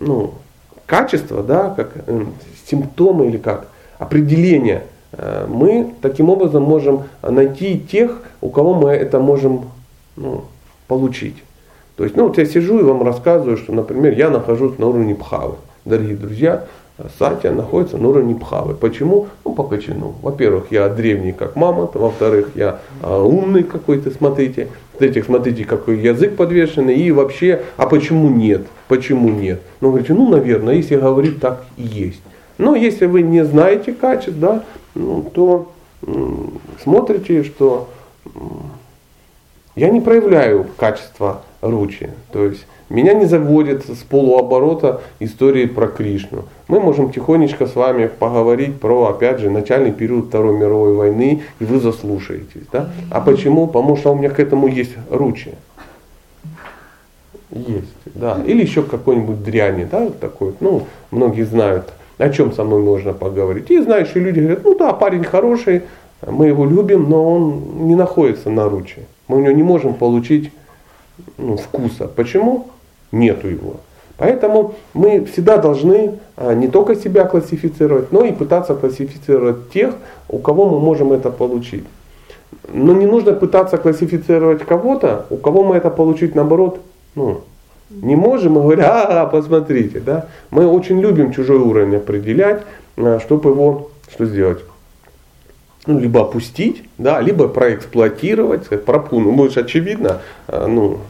ну, 0.00 0.34
качество, 0.84 1.44
да, 1.44 1.70
как 1.70 1.92
э, 1.94 2.24
симптомы 2.66 3.28
или 3.28 3.36
как 3.36 3.68
определение, 3.98 4.82
э, 5.12 5.46
мы 5.48 5.94
таким 6.02 6.28
образом 6.28 6.64
можем 6.64 7.04
найти 7.22 7.78
тех, 7.78 8.22
у 8.40 8.48
кого 8.48 8.74
мы 8.74 8.90
это 8.90 9.20
можем 9.20 9.66
ну, 10.16 10.46
получить. 10.88 11.36
То 11.96 12.02
есть, 12.02 12.16
ну 12.16 12.26
вот 12.26 12.36
я 12.36 12.46
сижу 12.46 12.80
и 12.80 12.82
вам 12.82 13.04
рассказываю, 13.04 13.58
что, 13.58 13.72
например, 13.72 14.18
я 14.18 14.28
нахожусь 14.28 14.76
на 14.78 14.88
уровне 14.88 15.14
пхавы. 15.14 15.54
Дорогие 15.84 16.16
друзья, 16.16 16.64
Сатья 17.18 17.50
находится 17.50 17.98
на 17.98 18.08
уровне 18.08 18.36
пхавы. 18.36 18.74
Почему? 18.74 19.26
Ну, 19.44 19.52
по 19.52 19.64
качану. 19.64 20.14
Во-первых, 20.22 20.66
я 20.70 20.88
древний, 20.88 21.32
как 21.32 21.56
мама. 21.56 21.90
Во-вторых, 21.92 22.50
я 22.54 22.78
а, 23.02 23.20
умный 23.20 23.64
какой-то, 23.64 24.10
смотрите. 24.12 24.68
В-третьих, 24.92 25.24
смотрите, 25.24 25.64
какой 25.64 25.98
язык 25.98 26.36
подвешенный. 26.36 26.94
И 26.94 27.10
вообще, 27.10 27.62
а 27.76 27.86
почему 27.86 28.28
нет? 28.28 28.66
Почему 28.86 29.28
нет? 29.28 29.60
Ну, 29.80 29.88
говорите, 29.88 30.14
ну, 30.14 30.28
наверное, 30.28 30.74
если 30.74 30.94
говорить, 30.94 31.40
так 31.40 31.64
и 31.76 31.82
есть. 31.82 32.22
Но 32.58 32.76
если 32.76 33.06
вы 33.06 33.22
не 33.22 33.44
знаете 33.44 33.92
качеств, 33.92 34.38
да, 34.38 34.62
ну, 34.94 35.28
то 35.34 35.72
м, 36.06 36.60
смотрите, 36.80 37.42
что 37.42 37.88
м, 38.24 38.70
я 39.74 39.90
не 39.90 40.00
проявляю 40.00 40.66
качество 40.76 41.42
ручи. 41.60 42.10
То 42.30 42.44
есть 42.44 42.66
меня 42.94 43.12
не 43.12 43.26
заводит 43.26 43.86
с 43.86 44.04
полуоборота 44.04 45.00
истории 45.18 45.66
про 45.66 45.88
Кришну. 45.88 46.44
Мы 46.68 46.78
можем 46.78 47.10
тихонечко 47.10 47.66
с 47.66 47.74
вами 47.74 48.06
поговорить 48.06 48.78
про, 48.78 49.08
опять 49.08 49.40
же, 49.40 49.50
начальный 49.50 49.90
период 49.90 50.26
Второй 50.26 50.56
мировой 50.56 50.94
войны, 50.94 51.42
и 51.58 51.64
вы 51.64 51.80
заслушаетесь. 51.80 52.62
Да? 52.70 52.90
А 53.10 53.20
почему? 53.20 53.66
Потому 53.66 53.96
что 53.96 54.12
у 54.12 54.14
меня 54.14 54.30
к 54.30 54.38
этому 54.38 54.68
есть 54.68 54.92
ручи. 55.10 55.50
Есть, 57.50 57.94
да. 58.14 58.38
Или 58.46 58.62
еще 58.62 58.82
какой-нибудь 58.82 59.42
дряни, 59.42 59.88
да, 59.90 60.08
такой. 60.20 60.54
Ну, 60.60 60.86
многие 61.10 61.42
знают, 61.42 61.92
о 62.18 62.30
чем 62.30 62.52
со 62.52 62.62
мной 62.62 62.80
можно 62.80 63.12
поговорить. 63.12 63.72
И 63.72 63.80
знающие 63.80 64.22
люди 64.22 64.38
говорят, 64.38 64.64
ну 64.64 64.78
да, 64.78 64.92
парень 64.92 65.24
хороший, 65.24 65.82
мы 66.24 66.46
его 66.46 66.64
любим, 66.64 67.10
но 67.10 67.34
он 67.34 67.88
не 67.88 67.96
находится 67.96 68.50
на 68.50 68.68
руче. 68.68 69.02
Мы 69.26 69.38
у 69.38 69.40
него 69.40 69.52
не 69.52 69.62
можем 69.64 69.94
получить 69.94 70.52
ну, 71.38 71.56
вкуса. 71.56 72.06
Почему? 72.06 72.68
Нету 73.14 73.48
его. 73.48 73.76
Поэтому 74.16 74.74
мы 74.92 75.24
всегда 75.24 75.56
должны 75.56 76.18
а, 76.36 76.54
не 76.54 76.68
только 76.68 76.96
себя 76.96 77.24
классифицировать, 77.24 78.12
но 78.12 78.24
и 78.24 78.32
пытаться 78.32 78.74
классифицировать 78.74 79.70
тех, 79.70 79.94
у 80.28 80.38
кого 80.38 80.68
мы 80.68 80.80
можем 80.80 81.12
это 81.12 81.30
получить. 81.30 81.84
Но 82.72 82.92
не 82.92 83.06
нужно 83.06 83.32
пытаться 83.32 83.76
классифицировать 83.78 84.64
кого-то, 84.64 85.26
у 85.30 85.36
кого 85.36 85.64
мы 85.64 85.76
это 85.76 85.90
получить 85.90 86.34
наоборот 86.34 86.80
ну, 87.14 87.42
не 87.90 88.16
можем, 88.16 88.58
и 88.58 88.62
говоря, 88.62 89.02
а, 89.02 89.26
посмотрите, 89.26 90.00
да. 90.00 90.26
Мы 90.50 90.66
очень 90.66 91.00
любим 91.00 91.32
чужой 91.32 91.58
уровень 91.58 91.96
определять, 91.96 92.62
а, 92.96 93.20
чтобы 93.20 93.50
его 93.50 93.90
что 94.12 94.26
сделать? 94.26 94.58
ну, 95.86 96.00
либо 96.00 96.22
опустить, 96.22 96.82
да, 96.96 97.20
либо 97.20 97.46
проэксплуатировать, 97.46 98.84
пропу, 98.84 99.20
ну, 99.20 99.32
будет 99.32 99.58
очевидно, 99.58 100.22
ну, 100.48 101.00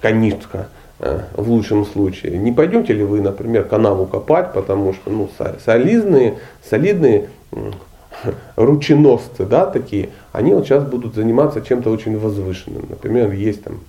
конишка 0.00 0.58
э, 0.58 0.75
в 0.98 1.50
лучшем 1.50 1.84
случае. 1.84 2.38
Не 2.38 2.52
пойдете 2.52 2.94
ли 2.94 3.04
вы, 3.04 3.20
например, 3.20 3.64
канаву 3.64 4.06
копать, 4.06 4.52
потому 4.52 4.94
что, 4.94 5.10
ну, 5.10 5.28
солидные, 5.64 6.38
солидные 6.68 7.28
рученосцы, 8.56 9.44
да, 9.44 9.66
такие, 9.66 10.10
они 10.32 10.54
вот 10.54 10.64
сейчас 10.66 10.84
будут 10.84 11.14
заниматься 11.14 11.60
чем-то 11.60 11.90
очень 11.90 12.18
возвышенным. 12.18 12.86
Например, 12.88 13.30
есть 13.32 13.62
там 13.62 13.80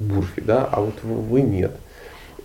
бурфи, 0.00 0.40
да, 0.40 0.68
а 0.70 0.80
вот 0.80 0.94
вы 1.02 1.42
нет. 1.42 1.72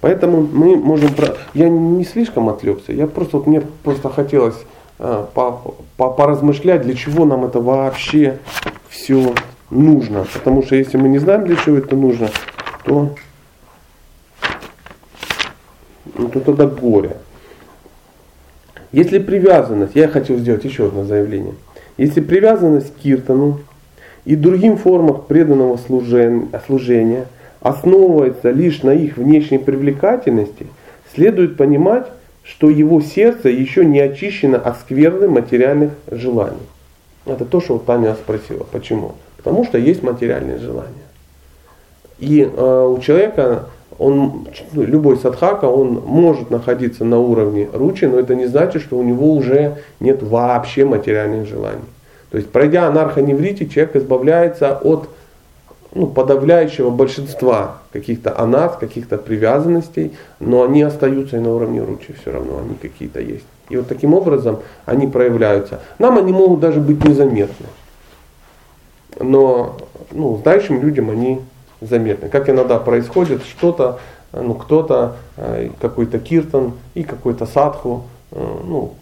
Поэтому 0.02 0.42
мы 0.42 0.76
можем... 0.76 1.12
Я 1.54 1.70
не 1.70 2.04
слишком 2.04 2.50
отвлекся, 2.50 2.92
я 2.92 3.08
просто, 3.08 3.38
вот 3.38 3.48
мне 3.48 3.62
просто 3.62 4.10
хотелось 4.10 4.58
а, 5.00 5.30
поразмышлять, 5.96 6.82
для 6.82 6.96
чего 6.96 7.24
нам 7.24 7.46
это 7.46 7.62
вообще 7.62 8.40
все 8.90 9.34
нужно. 9.70 10.26
Потому 10.34 10.64
что 10.64 10.76
если 10.76 10.98
мы 10.98 11.08
не 11.08 11.20
знаем, 11.20 11.46
для 11.46 11.56
чего 11.56 11.78
это 11.78 11.96
нужно, 11.96 12.30
то, 12.84 13.16
то 16.06 16.40
тогда 16.40 16.68
горе. 16.68 17.18
Если 18.92 19.20
привязанность, 19.20 19.96
я 19.96 20.08
хотел 20.08 20.38
сделать 20.38 20.64
еще 20.64 20.88
одно 20.88 21.04
заявление. 21.04 21.56
Если 21.98 22.22
привязанность 22.22 22.94
к 22.94 22.98
киртану 23.00 23.60
и 24.26 24.36
другим 24.36 24.78
формам 24.78 25.24
преданного 25.28 25.78
служения, 25.78 27.26
основывается 27.62 28.52
лишь 28.52 28.84
на 28.84 28.92
их 28.92 29.18
внешней 29.18 29.58
привлекательности, 29.58 30.68
следует 31.14 31.58
понимать, 31.58 32.08
что 32.44 32.70
его 32.70 33.02
сердце 33.02 33.50
еще 33.50 33.86
не 33.86 34.00
очищено 34.00 34.58
от 34.58 34.80
скверны 34.80 35.30
материальных 35.30 35.92
желаний. 36.12 36.58
Это 37.26 37.46
то, 37.46 37.62
что 37.62 37.78
Таня 37.78 38.16
спросила. 38.16 38.66
Почему? 38.70 39.14
Потому 39.38 39.64
что 39.64 39.78
есть 39.78 40.04
материальные 40.04 40.58
желания. 40.58 40.92
И 42.20 42.42
э, 42.42 42.86
у 42.86 43.00
человека, 43.00 43.70
он, 44.04 44.48
любой 44.74 45.18
садхака, 45.18 45.66
он 45.66 46.04
может 46.06 46.52
находиться 46.52 47.06
на 47.06 47.20
уровне 47.20 47.70
ручи, 47.72 48.06
но 48.06 48.20
это 48.20 48.36
не 48.36 48.48
значит, 48.48 48.82
что 48.82 48.98
у 48.98 49.04
него 49.04 49.34
уже 49.34 49.78
нет 50.02 50.22
вообще 50.22 50.84
материальных 50.84 51.48
желаний. 51.48 51.86
То 52.30 52.38
есть, 52.38 52.50
пройдя 52.50 52.88
анархоневрите, 52.88 53.68
человек 53.68 53.96
избавляется 53.96 54.78
от 54.78 55.08
ну, 55.94 56.08
подавляющего 56.08 56.90
большинства 56.90 57.78
каких-то 57.94 58.38
анас, 58.38 58.76
каких-то 58.78 59.18
привязанностей, 59.18 60.12
но 60.40 60.64
они 60.64 60.82
остаются 60.82 61.38
и 61.38 61.40
на 61.40 61.54
уровне 61.54 61.82
ручи 61.82 62.14
все 62.22 62.32
равно, 62.32 62.60
они 62.60 62.76
какие-то 62.76 63.22
есть. 63.22 63.46
И 63.70 63.78
вот 63.78 63.88
таким 63.88 64.14
образом 64.14 64.60
они 64.86 65.08
проявляются. 65.08 65.80
Нам 66.00 66.18
они 66.18 66.34
могут 66.34 66.60
даже 66.60 66.82
быть 66.82 67.06
незаметны. 67.06 67.68
Но 69.20 69.78
ну, 70.12 70.42
знающим 70.44 70.82
людям 70.82 71.10
они 71.10 71.40
заметны. 71.88 72.30
Как 72.30 72.50
иногда 72.50 72.80
происходит 72.80 73.44
что-то, 73.44 74.00
ну, 74.34 74.56
кто-то, 74.56 75.18
э, 75.38 75.70
какой-то 75.80 76.20
киртан 76.20 76.74
и 76.96 77.04
какой-то 77.04 77.46
садху 77.46 78.06
э, 78.32 78.60
ну, 78.64 78.96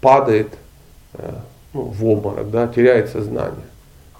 падает 0.00 0.48
э, 1.14 1.32
ну, 1.74 1.82
в 1.82 2.06
обморок, 2.06 2.50
да, 2.50 2.66
теряет 2.66 3.10
сознание. 3.10 3.66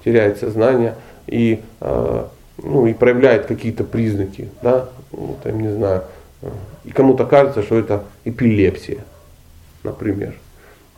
Теряет 0.05 0.39
сознание 0.39 0.95
и, 1.27 1.63
ну, 2.57 2.87
и 2.87 2.95
проявляет 2.95 3.45
какие-то 3.45 3.85
признаки, 3.85 4.49
да, 4.63 4.89
ну, 5.13 5.37
там, 5.43 5.61
не 5.61 5.69
знаю, 5.69 6.05
и 6.85 6.91
кому-то 6.91 7.27
кажется, 7.27 7.63
что 7.63 7.79
это 7.79 8.05
эпилепсия, 8.25 9.01
например. 9.83 10.37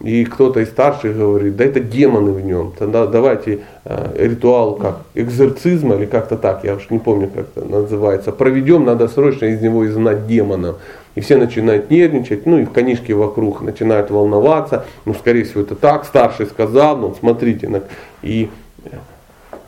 И 0.03 0.25
кто-то 0.25 0.59
из 0.59 0.69
старших 0.69 1.17
говорит, 1.17 1.55
да 1.55 1.65
это 1.65 1.79
демоны 1.79 2.33
в 2.33 2.41
нем, 2.45 2.73
тогда 2.77 3.07
давайте 3.07 3.61
э, 3.85 4.15
ритуал 4.19 4.75
как 4.75 5.03
экзорцизма 5.15 5.95
или 5.95 6.07
как-то 6.07 6.37
так, 6.37 6.65
я 6.65 6.75
уж 6.75 6.91
не 6.91 6.99
помню, 6.99 7.31
как 7.33 7.47
это 7.55 7.65
называется, 7.65 8.33
проведем, 8.33 8.85
надо 8.85 9.07
срочно 9.07 9.45
из 9.45 9.61
него 9.61 9.87
изгнать 9.87 10.27
демона. 10.27 10.75
И 11.15 11.21
все 11.21 11.37
начинают 11.37 11.91
нервничать, 11.91 12.47
ну 12.47 12.59
и 12.59 12.65
в 12.65 12.73
конишке 12.73 13.15
вокруг 13.15 13.61
начинают 13.63 14.11
волноваться, 14.11 14.87
ну 15.05 15.15
скорее 15.15 15.45
всего 15.45 15.61
это 15.61 15.77
так, 15.77 16.05
старший 16.05 16.47
сказал, 16.47 16.97
ну 16.97 17.15
смотрите, 17.17 17.83
и, 18.23 18.51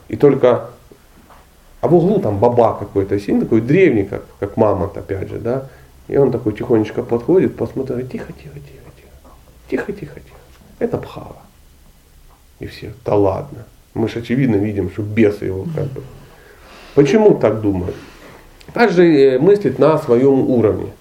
и 0.09 0.15
только, 0.17 0.65
а 1.79 1.87
в 1.87 1.95
углу 1.95 2.19
там 2.19 2.39
баба 2.39 2.75
какой-то 2.77 3.17
сидит, 3.19 3.41
такой 3.41 3.61
древний, 3.61 4.03
как, 4.03 4.25
как 4.39 4.57
мамонт 4.57 4.97
опять 4.97 5.29
же, 5.29 5.37
да, 5.37 5.67
и 6.09 6.17
он 6.17 6.31
такой 6.31 6.51
тихонечко 6.51 7.03
подходит, 7.03 7.55
посмотрит, 7.55 8.11
тихо, 8.11 8.33
тихо, 8.33 8.55
тихо. 8.55 8.84
Тихо, 9.69 9.91
тихо, 9.91 10.19
тихо. 10.19 10.37
Это 10.79 10.97
Бхава. 10.97 11.37
И 12.59 12.67
все, 12.67 12.93
да 13.05 13.15
ладно. 13.15 13.65
Мы 13.93 14.07
же 14.09 14.19
очевидно 14.19 14.57
видим, 14.57 14.89
что 14.91 15.01
бесы 15.01 15.45
его 15.45 15.65
как 15.75 15.85
бы. 15.85 16.01
Почему 16.95 17.35
так 17.35 17.61
думают? 17.61 17.95
Также 18.73 19.37
мыслит 19.41 19.79
на 19.79 19.97
своем 19.97 20.49
уровне. 20.49 20.91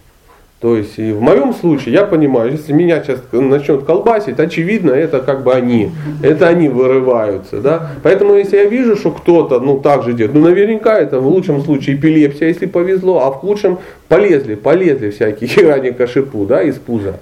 То 0.64 0.76
есть 0.76 0.98
и 0.98 1.12
в 1.12 1.20
моем 1.20 1.52
случае 1.52 1.92
я 1.92 2.04
понимаю, 2.06 2.52
если 2.52 2.72
меня 2.72 3.02
сейчас 3.02 3.20
начнет 3.32 3.84
колбасить, 3.84 4.38
очевидно, 4.38 4.92
это 4.92 5.20
как 5.20 5.42
бы 5.42 5.52
они, 5.52 5.90
это 6.22 6.48
они 6.48 6.70
вырываются. 6.70 7.60
Да? 7.60 7.90
Поэтому 8.02 8.34
если 8.34 8.56
я 8.56 8.64
вижу, 8.64 8.96
что 8.96 9.10
кто-то 9.10 9.60
ну, 9.60 9.78
так 9.80 10.04
же 10.04 10.14
делает, 10.14 10.34
ну 10.34 10.40
наверняка 10.40 10.98
это 10.98 11.20
в 11.20 11.26
лучшем 11.26 11.62
случае 11.62 11.96
эпилепсия, 11.96 12.48
если 12.48 12.64
повезло, 12.64 13.26
а 13.26 13.30
в 13.30 13.34
худшем 13.34 13.78
полезли, 14.08 14.54
полезли 14.54 15.10
всякие 15.10 15.48
херани 15.50 15.90
кашипу 15.90 16.46
да, 16.46 16.62
из 16.62 16.76
пуза. 16.76 17.20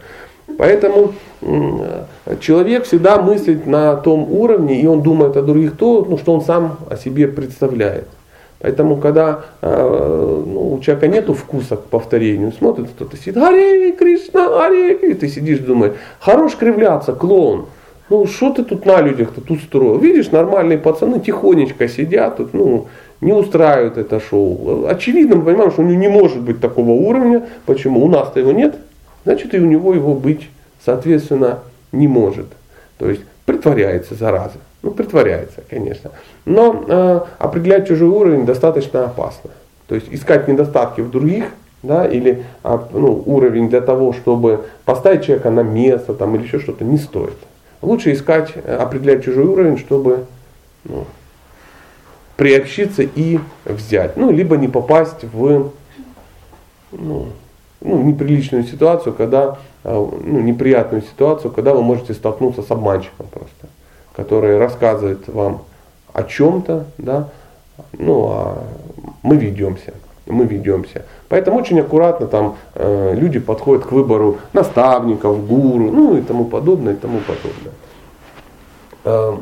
Поэтому 0.59 1.12
человек 2.40 2.84
всегда 2.84 3.20
мыслит 3.20 3.66
на 3.66 3.96
том 3.96 4.30
уровне, 4.30 4.80
и 4.80 4.86
он 4.86 5.03
думает 5.03 5.36
о 5.36 5.42
других 5.42 5.76
то, 5.76 6.07
ну, 6.09 6.18
что 6.18 6.34
он 6.34 6.42
сам 6.42 6.78
о 6.90 6.96
себе 6.96 7.28
представляет. 7.28 8.09
Поэтому, 8.62 8.96
когда 8.96 9.40
э, 9.61 10.42
ну, 10.46 10.74
у 10.74 10.80
человека 10.80 11.09
нет 11.09 11.28
вкуса 11.28 11.76
к 11.76 11.86
повторению, 11.86 12.53
смотрит 12.53 12.86
кто-то 12.94 13.16
сидит, 13.16 13.36
Аре 13.36 13.90
Кришна, 13.90 14.64
Аре 14.64 14.94
и 14.94 15.14
ты 15.14 15.26
сидишь, 15.26 15.59
думаешь, 15.59 15.94
хорош 16.20 16.55
кривляться, 16.55 17.12
клоун. 17.12 17.66
Ну, 18.09 18.24
что 18.26 18.53
ты 18.53 18.62
тут 18.62 18.86
на 18.86 19.00
людях-то 19.00 19.40
тут 19.40 19.62
строил? 19.62 19.98
Видишь, 19.98 20.30
нормальные 20.30 20.78
пацаны 20.78 21.18
тихонечко 21.18 21.88
сидят, 21.88 22.36
тут, 22.36 22.55
ну, 22.55 22.86
не 23.20 23.32
устраивают 23.32 23.98
это 23.98 24.20
шоу. 24.20 24.86
Очевидно, 24.86 25.36
мы 25.36 25.44
понимаем, 25.44 25.72
что 25.72 25.82
у 25.82 25.84
него 25.84 25.98
не 25.98 26.09
может 26.09 26.40
быть 26.40 26.61
такого 26.61 26.90
уровня. 26.90 27.44
Почему? 27.66 28.05
У 28.05 28.09
нас-то 28.09 28.38
его 28.38 28.53
нет, 28.53 28.76
значит 29.25 29.55
и 29.55 29.59
у 29.59 29.66
него 29.66 29.95
его 29.95 30.14
быть, 30.14 30.49
соответственно, 30.85 31.61
не 31.93 32.09
может. 32.09 32.47
То 32.99 33.09
есть 33.11 33.23
притворяется 33.45 34.14
зараза. 34.14 34.59
Ну, 34.83 34.91
притворяется, 34.91 35.62
конечно. 35.68 36.11
Но 36.45 36.85
э, 36.89 37.20
определять 37.39 37.87
чужой 37.87 38.09
уровень 38.09 38.45
достаточно 38.45 39.05
опасно. 39.05 39.51
То 39.87 39.95
есть 39.95 40.09
искать 40.11 40.49
недостатки 40.49 41.01
в 41.01 41.11
других, 41.11 41.47
да, 41.83 42.07
или 42.07 42.45
а, 42.62 42.89
ну, 42.93 43.23
уровень 43.27 43.68
для 43.68 43.81
того, 43.81 44.12
чтобы 44.12 44.64
поставить 44.85 45.25
человека 45.25 45.51
на 45.51 45.61
место 45.61 46.14
там, 46.14 46.35
или 46.35 46.45
еще 46.45 46.61
что-то, 46.61 46.85
не 46.85 46.99
стоит. 46.99 47.37
Лучше 47.81 48.12
искать, 48.12 48.53
э, 48.55 48.77
определять 48.77 49.25
чужой 49.25 49.45
уровень, 49.45 49.79
чтобы 49.79 50.27
ну, 50.85 51.07
приобщиться 52.37 53.03
и 53.03 53.39
взять. 53.64 54.16
Ну, 54.16 54.33
либо 54.33 54.57
не 54.57 54.68
попасть 54.68 55.25
в 55.25 55.70
ну, 56.93 57.29
ну, 57.85 58.03
неприличную 58.03 58.64
ситуацию, 58.64 59.14
когда, 59.14 59.59
э, 59.85 59.93
ну, 59.95 60.41
неприятную 60.41 61.03
ситуацию, 61.03 61.51
когда 61.51 61.74
вы 61.74 61.83
можете 61.83 62.14
столкнуться 62.14 62.62
с 62.62 62.70
обманщиком 62.70 63.26
просто, 63.26 63.68
который 64.14 64.59
рассказывает 64.59 65.28
вам 65.28 65.62
о 66.12 66.22
чем-то, 66.22 66.87
да, 66.99 67.28
ну, 67.93 68.28
а 68.30 68.59
мы 69.22 69.37
ведемся, 69.37 69.95
мы 70.26 70.45
ведемся. 70.45 71.05
Поэтому 71.28 71.59
очень 71.59 71.80
аккуратно 71.80 72.26
там 72.26 72.57
э, 72.74 73.14
люди 73.16 73.39
подходят 73.39 73.85
к 73.85 73.93
выбору 73.93 74.39
наставников, 74.53 75.47
гуру, 75.47 75.91
ну 75.91 76.16
и 76.16 76.22
тому 76.22 76.45
подобное, 76.45 76.95
и 76.95 76.97
тому 76.97 77.18
подобное. 77.20 77.72
Э, 79.05 79.37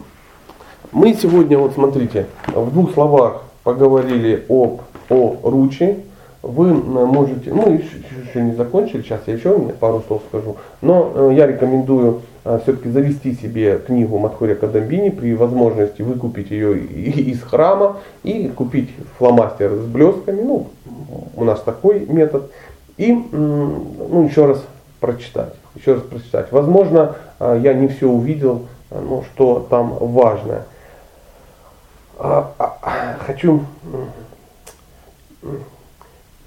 мы 0.93 1.15
сегодня, 1.15 1.59
вот 1.59 1.75
смотрите, 1.75 2.27
в 2.49 2.73
двух 2.73 2.93
словах 2.93 3.43
поговорили 3.63 4.45
об, 4.49 4.81
о 5.09 5.37
ручи, 5.43 5.99
вы 6.43 6.73
можете, 6.73 7.53
ну 7.53 7.75
еще, 7.75 7.99
еще 8.27 8.41
не 8.41 8.55
закончили, 8.55 9.03
сейчас 9.03 9.21
я 9.27 9.35
еще 9.35 9.59
пару 9.79 10.03
слов 10.07 10.23
скажу, 10.29 10.57
но 10.81 11.13
э, 11.15 11.35
я 11.35 11.47
рекомендую 11.47 12.23
э, 12.45 12.61
все-таки 12.63 12.89
завести 12.89 13.35
себе 13.35 13.79
книгу 13.79 14.19
Мадхуря 14.19 14.55
Кадамбини, 14.55 15.11
при 15.11 15.35
возможности 15.35 16.01
выкупить 16.01 16.51
ее 16.51 16.79
из 16.79 17.43
храма 17.43 17.99
и 18.23 18.49
купить 18.49 18.89
фломастер 19.19 19.75
с 19.75 19.85
блестками, 19.85 20.41
ну 20.41 20.69
у 21.37 21.45
нас 21.45 21.61
такой 21.61 22.07
метод, 22.07 22.51
и 22.97 23.13
ну, 23.13 24.27
еще 24.27 24.47
раз 24.47 24.65
прочитать, 24.99 25.55
еще 25.75 25.95
раз 25.95 26.03
прочитать. 26.03 26.53
Возможно, 26.53 27.17
э, 27.39 27.61
я 27.63 27.75
не 27.75 27.89
все 27.89 28.09
увидел, 28.09 28.67
но 28.91 29.25
что 29.25 29.67
там 29.69 29.95
важное. 30.01 30.65
А, 32.19 32.53
а, 32.59 33.17
хочу 33.27 33.63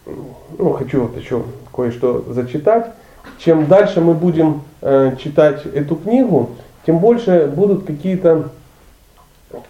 ну, 0.05 0.73
хочу 0.73 1.03
вот 1.03 1.17
еще 1.17 1.43
кое-что 1.73 2.25
зачитать. 2.29 2.87
Чем 3.39 3.67
дальше 3.67 4.01
мы 4.01 4.13
будем 4.13 4.63
э, 4.81 5.15
читать 5.21 5.65
эту 5.65 5.95
книгу, 5.95 6.51
тем 6.85 6.99
больше 6.99 7.51
будут 7.53 7.85
какие-то 7.85 8.49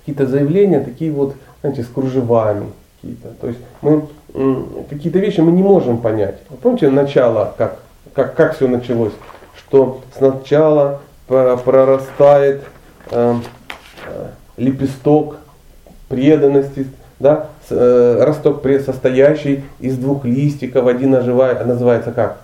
какие 0.05 0.25
заявления, 0.25 0.79
такие 0.79 1.11
вот, 1.11 1.35
знаете, 1.61 1.83
с 1.83 1.87
кружевами. 1.87 2.67
Какие-то. 3.01 3.29
То 3.41 3.47
есть 3.47 3.59
мы 3.81 4.07
какие-то 4.89 5.19
вещи 5.19 5.41
мы 5.41 5.51
не 5.51 5.61
можем 5.61 5.99
понять. 5.99 6.39
Помните 6.61 6.89
начало, 6.89 7.53
как, 7.57 7.79
как, 8.13 8.35
как 8.35 8.55
все 8.55 8.67
началось? 8.67 9.13
Что 9.55 10.01
сначала 10.17 11.01
прорастает 11.27 12.63
э, 13.11 13.35
э, 14.07 14.27
лепесток 14.57 15.37
преданности, 16.09 16.87
да, 17.19 17.47
э, 17.69 18.23
росток 18.23 18.61
состоящий 18.85 19.63
из 19.79 19.97
двух 19.97 20.25
листиков, 20.25 20.87
один 20.87 21.11
называет, 21.11 21.65
называется 21.65 22.11
как? 22.11 22.37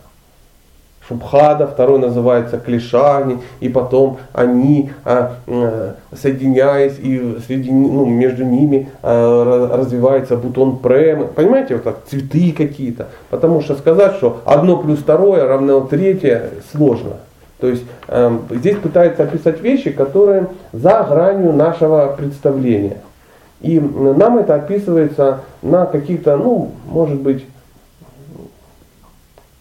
Шубхада, 1.10 1.66
второй 1.66 1.98
называется 1.98 2.60
клишани, 2.60 3.40
и 3.60 3.68
потом 3.68 4.20
они, 4.32 4.92
а, 5.04 5.38
э, 5.48 5.94
соединяясь, 6.16 7.00
и 7.00 7.40
среди, 7.48 7.72
ну, 7.72 8.06
между 8.06 8.46
ними 8.46 8.90
а, 9.02 9.76
развивается 9.76 10.38
бутон 10.38 10.78
премы. 10.78 11.26
Понимаете, 11.26 11.76
вот 11.76 11.84
так, 11.84 11.98
цветы 12.08 12.54
какие-то. 12.56 13.08
Потому 13.32 13.62
что 13.62 13.76
сказать, 13.76 14.18
что 14.18 14.42
одно 14.46 14.78
плюс 14.78 15.00
второе 15.00 15.48
равно 15.48 15.82
третье, 15.82 16.52
сложно. 16.72 17.14
То 17.60 17.68
есть 17.68 17.84
э, 18.08 18.38
здесь 18.52 18.78
пытается 18.78 19.24
описать 19.24 19.62
вещи, 19.62 19.90
которые 19.90 20.48
за 20.72 21.06
гранью 21.10 21.54
нашего 21.54 22.16
представления. 22.16 22.98
И 23.62 23.80
нам 23.80 24.38
это 24.38 24.56
описывается 24.56 25.42
на 25.62 25.86
каких-то, 25.86 26.38
ну, 26.38 26.72
может 26.86 27.20
быть, 27.20 27.46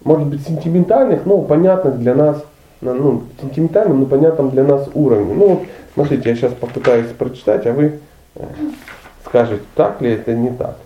может 0.05 0.29
быть, 0.29 0.47
сентиментальных, 0.47 1.27
но 1.27 1.43
понятных 1.43 1.99
для 1.99 2.15
нас, 2.15 2.43
ну, 2.81 3.25
сентиментальным, 3.41 4.01
но 4.01 4.07
понятным 4.07 4.51
для 4.51 4.63
нас 4.63 4.89
уровне. 4.95 5.35
Ну, 5.35 5.49
вот, 5.49 5.63
смотрите, 5.95 6.31
я 6.31 6.37
сейчас 6.37 6.53
попытаюсь 6.53 7.09
прочитать, 7.09 7.67
а 7.67 7.73
вы 7.73 7.99
э, 8.37 8.45
скажете, 9.27 9.63
так 9.75 10.01
ли 10.01 10.13
это, 10.13 10.33
не 10.33 10.51
так. 10.51 10.77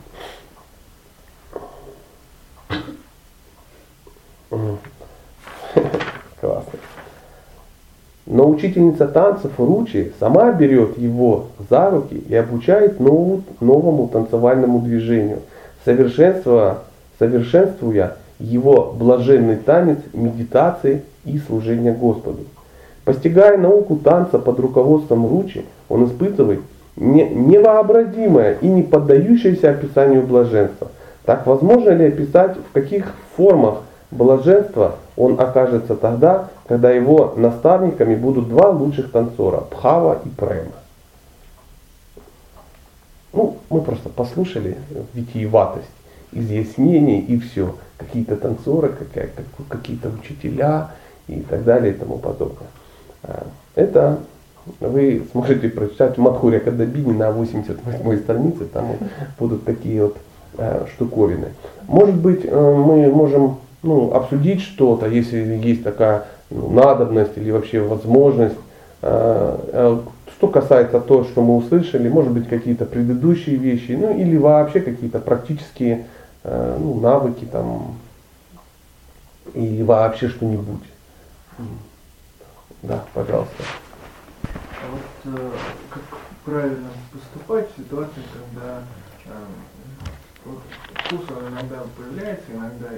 Но 8.32 8.48
учительница 8.48 9.08
танцев 9.08 9.50
Ручи 9.58 10.12
сама 10.18 10.52
берет 10.52 10.96
его 10.96 11.48
за 11.68 11.90
руки 11.90 12.16
и 12.16 12.34
обучает 12.34 12.98
новому, 12.98 13.42
новому 13.60 14.08
танцевальному 14.08 14.80
движению, 14.80 15.40
совершенствуя, 15.84 16.78
совершенствуя 17.18 18.16
его 18.38 18.94
блаженный 18.98 19.56
танец 19.56 19.98
медитации 20.14 21.02
и 21.26 21.38
служения 21.40 21.92
Господу. 21.92 22.38
Постигая 23.04 23.58
науку 23.58 23.96
танца 23.96 24.38
под 24.38 24.58
руководством 24.60 25.26
Ручи, 25.28 25.66
он 25.90 26.06
испытывает 26.06 26.60
не- 26.96 27.28
невообразимое 27.28 28.54
и 28.62 28.66
не 28.66 28.82
поддающееся 28.82 29.72
описанию 29.72 30.22
блаженства. 30.22 30.88
Так 31.26 31.46
возможно 31.46 31.90
ли 31.90 32.06
описать, 32.06 32.56
в 32.56 32.72
каких 32.72 33.12
формах 33.36 33.82
блаженства 34.10 34.94
он 35.16 35.38
окажется 35.40 35.94
тогда, 35.96 36.48
когда 36.66 36.90
его 36.90 37.34
наставниками 37.36 38.14
будут 38.14 38.48
два 38.48 38.70
лучших 38.70 39.10
танцора– 39.10 39.60
Пхава 39.70 40.20
и 40.24 40.28
Према? 40.28 40.72
Ну, 43.32 43.58
мы 43.70 43.80
просто 43.80 44.08
послушали 44.08 44.76
витиеватость, 45.14 45.88
изъяснений 46.32 47.20
и 47.20 47.38
все. 47.38 47.74
Какие-то 47.96 48.36
танцоры, 48.36 48.94
какие-то 49.68 50.10
учителя 50.10 50.90
и 51.28 51.40
так 51.40 51.64
далее 51.64 51.94
и 51.94 51.96
тому 51.96 52.18
подобное. 52.18 52.68
А, 53.22 53.46
Это 53.74 54.18
вы 54.80 55.26
сможете 55.32 55.68
прочитать 55.68 56.16
в 56.16 56.20
Мадхуря 56.20 56.60
Кадабини 56.60 57.12
на 57.12 57.32
88 57.32 58.18
странице, 58.18 58.64
там 58.66 58.96
будут 59.38 59.64
такие 59.64 60.04
вот 60.04 60.16
э, 60.58 60.86
штуковины. 60.94 61.48
Может 61.88 62.14
быть, 62.16 62.44
э, 62.44 62.50
мы 62.50 63.08
можем 63.10 63.56
ну, 63.82 64.12
обсудить 64.14 64.62
что-то, 64.62 65.06
если 65.06 65.38
есть 65.38 65.82
такая 65.82 66.24
ну, 66.50 66.70
надобность 66.70 67.36
или 67.36 67.50
вообще 67.50 67.80
возможность. 67.80 68.56
Э, 69.02 69.58
э, 69.72 69.98
Что 70.36 70.48
касается 70.48 71.00
того, 71.00 71.24
что 71.24 71.42
мы 71.42 71.56
услышали, 71.56 72.08
может 72.08 72.32
быть 72.32 72.48
какие-то 72.48 72.84
предыдущие 72.84 73.56
вещи, 73.56 73.92
ну 73.92 74.16
или 74.16 74.36
вообще 74.36 74.80
какие-то 74.80 75.18
практические 75.18 76.06
э, 76.44 76.76
ну, 76.78 77.00
навыки 77.00 77.44
там 77.50 77.96
и 79.54 79.82
вообще 79.82 80.28
что-нибудь. 80.28 80.82
Да, 82.82 83.04
пожалуйста. 83.14 83.62
А 84.44 84.90
вот 84.90 85.36
э, 85.36 85.50
как 85.90 86.02
правильно 86.44 86.88
поступать 87.12 87.68
в 87.72 87.80
ситуации, 87.80 88.22
когда 88.32 88.82
э, 89.26 89.30
вот 90.44 90.58
вкус 91.04 91.20
он 91.30 91.52
иногда 91.52 91.82
появляется, 91.96 92.52
иногда 92.52 92.88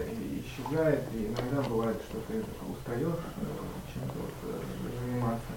исчезает, 0.41 1.01
и 1.15 1.27
иногда 1.27 1.69
бывает, 1.69 1.97
что 2.09 2.19
ты 2.29 2.43
устаешь 2.71 3.21
э, 3.37 3.45
чем-то 3.93 4.15
вот, 4.19 4.35
э, 4.45 5.07
заниматься. 5.07 5.53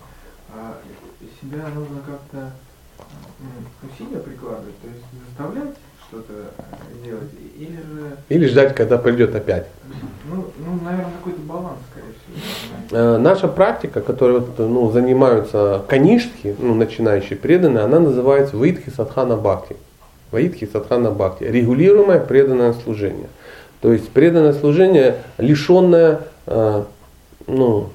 А 0.53 0.77
себя 1.41 1.67
нужно 1.73 2.01
как-то 2.05 2.51
м, 3.39 3.89
усилия 3.89 4.19
прикладывать, 4.19 4.77
то 4.81 4.87
есть 4.87 5.03
заставлять 5.27 5.75
что-то 6.09 6.33
э, 6.33 7.05
делать, 7.05 7.31
или 7.57 7.75
же, 7.77 8.17
Или 8.29 8.47
ждать, 8.47 8.75
когда 8.75 8.97
придет 8.97 9.35
опять. 9.35 9.67
ну, 10.29 10.45
ну 10.57 10.79
наверное, 10.83 11.13
какой-то 11.13 11.41
баланс, 11.41 11.79
скорее 11.91 12.13
всего. 12.13 13.17
Наша 13.17 13.47
практика, 13.47 14.01
которой 14.01 14.41
ну, 14.57 14.91
занимаются 14.91 15.83
каништхи, 15.87 16.55
ну, 16.59 16.75
начинающие 16.75 17.37
преданные, 17.37 17.83
она 17.83 17.99
называется 17.99 18.57
Ваидхи 18.57 18.89
Садхана 18.89 19.37
Бхакти. 19.37 19.77
Ваидхи 20.31 20.69
Садхана 20.71 21.11
Бхакти. 21.11 21.43
Регулируемое 21.45 22.19
преданное 22.19 22.73
служение. 22.73 23.29
То 23.81 23.93
есть 23.93 24.09
преданное 24.09 24.53
служение, 24.53 25.17
лишенное 25.37 26.21
э, 26.47 26.83
ну, 27.45 27.89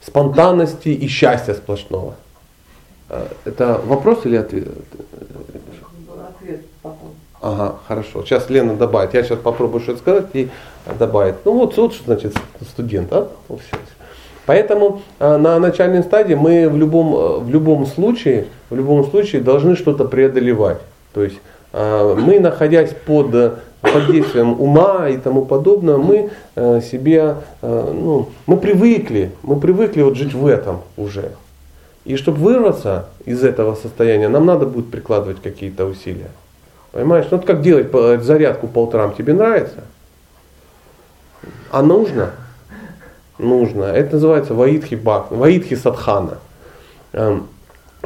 спонтанности 0.00 0.88
и 0.88 1.08
счастья 1.08 1.54
сплошного. 1.54 2.14
Э, 3.08 3.26
Это 3.44 3.80
вопрос 3.84 4.24
или 4.24 4.36
ответ? 4.36 4.68
Ответ 6.40 6.64
потом. 6.82 7.10
Ага, 7.42 7.76
хорошо. 7.88 8.24
Сейчас 8.24 8.48
Лена 8.50 8.76
добавит. 8.76 9.14
Я 9.14 9.22
сейчас 9.22 9.38
попробую 9.38 9.82
что-то 9.82 9.98
сказать 9.98 10.26
и 10.34 10.48
добавит. 10.98 11.36
Ну 11.44 11.52
вот, 11.54 11.76
вот 11.76 11.94
что 11.94 12.04
значит 12.04 12.34
студент, 12.70 13.12
а? 13.12 13.28
Поэтому 14.46 15.02
э, 15.18 15.36
на 15.36 15.58
начальной 15.58 16.02
стадии 16.02 16.34
мы 16.34 16.68
в 16.68 16.76
любом, 16.76 17.44
в 17.44 17.50
любом 17.50 17.86
случае, 17.86 18.46
в 18.68 18.76
любом 18.76 19.04
случае 19.10 19.42
должны 19.42 19.76
что-то 19.76 20.04
преодолевать. 20.04 20.78
То 21.12 21.24
есть 21.24 21.38
э, 21.72 22.16
мы, 22.18 22.38
находясь 22.40 22.94
под, 23.06 23.34
э, 23.34 23.52
под 23.80 24.06
действием 24.10 24.60
ума 24.60 25.08
и 25.08 25.16
тому 25.16 25.44
подобное, 25.44 25.96
мы 25.96 26.30
э, 26.54 26.80
себе, 26.80 27.36
э, 27.62 27.92
ну, 27.92 28.28
мы 28.46 28.56
привыкли, 28.56 29.32
мы 29.42 29.58
привыкли 29.58 30.02
вот 30.02 30.16
жить 30.16 30.34
в 30.34 30.46
этом 30.46 30.82
уже. 30.96 31.32
И 32.04 32.16
чтобы 32.16 32.38
вырваться 32.38 33.08
из 33.24 33.44
этого 33.44 33.74
состояния, 33.74 34.28
нам 34.28 34.46
надо 34.46 34.66
будет 34.66 34.90
прикладывать 34.90 35.42
какие-то 35.42 35.84
усилия. 35.84 36.30
Понимаешь? 36.92 37.26
Ну, 37.30 37.36
вот 37.36 37.46
как 37.46 37.62
делать 37.62 37.92
зарядку 38.22 38.66
по 38.68 38.84
утрам, 38.84 39.14
тебе 39.14 39.34
нравится? 39.34 39.84
А 41.70 41.82
нужно? 41.82 42.30
Нужно. 43.38 43.84
Это 43.84 44.14
называется 44.14 44.54
ваидхи 44.54 44.94
бак, 44.96 45.30
ваидхи 45.30 45.76
садхана. 45.76 46.38
Эм, 47.12 47.48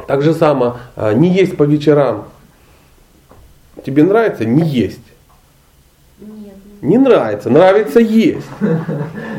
Так 0.07 0.21
же 0.21 0.33
само, 0.33 0.77
не 0.97 1.29
есть 1.29 1.57
по 1.57 1.63
вечерам. 1.63 2.25
Тебе 3.83 4.03
нравится? 4.03 4.45
Не 4.45 4.63
есть. 4.67 4.99
Нет. 6.19 6.55
Не 6.81 6.97
нравится, 6.97 7.49
нравится 7.49 7.99
есть. 7.99 8.47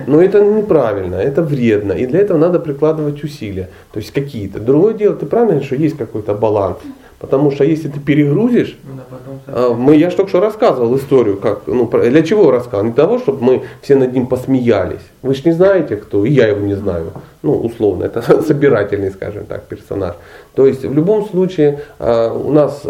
Но 0.06 0.20
это 0.20 0.44
неправильно, 0.44 1.16
это 1.16 1.42
вредно. 1.42 1.92
И 1.92 2.06
для 2.06 2.20
этого 2.20 2.38
надо 2.38 2.58
прикладывать 2.58 3.22
усилия. 3.22 3.70
То 3.92 4.00
есть 4.00 4.12
какие-то. 4.12 4.60
Другое 4.60 4.94
дело, 4.94 5.14
ты 5.14 5.26
правильно, 5.26 5.62
что 5.62 5.76
есть 5.76 5.96
какой-то 5.96 6.34
баланс. 6.34 6.78
Потому 7.18 7.50
что 7.50 7.64
если 7.64 7.88
ты 7.88 7.98
перегрузишь, 7.98 8.76
Ну, 8.84 8.96
да, 8.96 9.04
потом 9.08 9.40
а, 9.46 9.74
Мы, 9.74 9.96
я 9.96 10.10
же 10.10 10.16
только 10.16 10.28
что 10.28 10.40
рассказывал 10.40 10.94
историю, 10.96 11.38
как, 11.38 11.66
ну, 11.66 11.88
для 11.88 12.22
чего 12.22 12.50
рассказывал? 12.50 12.84
Не 12.84 12.92
для 12.92 13.04
того, 13.04 13.18
чтобы 13.18 13.42
мы 13.42 13.62
все 13.80 13.96
над 13.96 14.12
ним 14.12 14.26
посмеялись. 14.26 15.00
Вы 15.22 15.34
же 15.34 15.42
не 15.46 15.52
знаете, 15.52 15.96
кто, 15.96 16.26
и 16.26 16.30
я 16.30 16.46
его 16.48 16.60
не 16.60 16.74
знаю. 16.74 17.12
Ну, 17.42 17.54
условно, 17.54 18.04
это 18.04 18.20
собирательный, 18.46 19.10
скажем 19.10 19.46
так, 19.46 19.64
персонаж. 19.64 20.14
То 20.54 20.66
есть, 20.66 20.84
в 20.84 20.92
любом 20.92 21.26
случае, 21.26 21.80
а, 21.98 22.32
у 22.32 22.52
нас, 22.52 22.82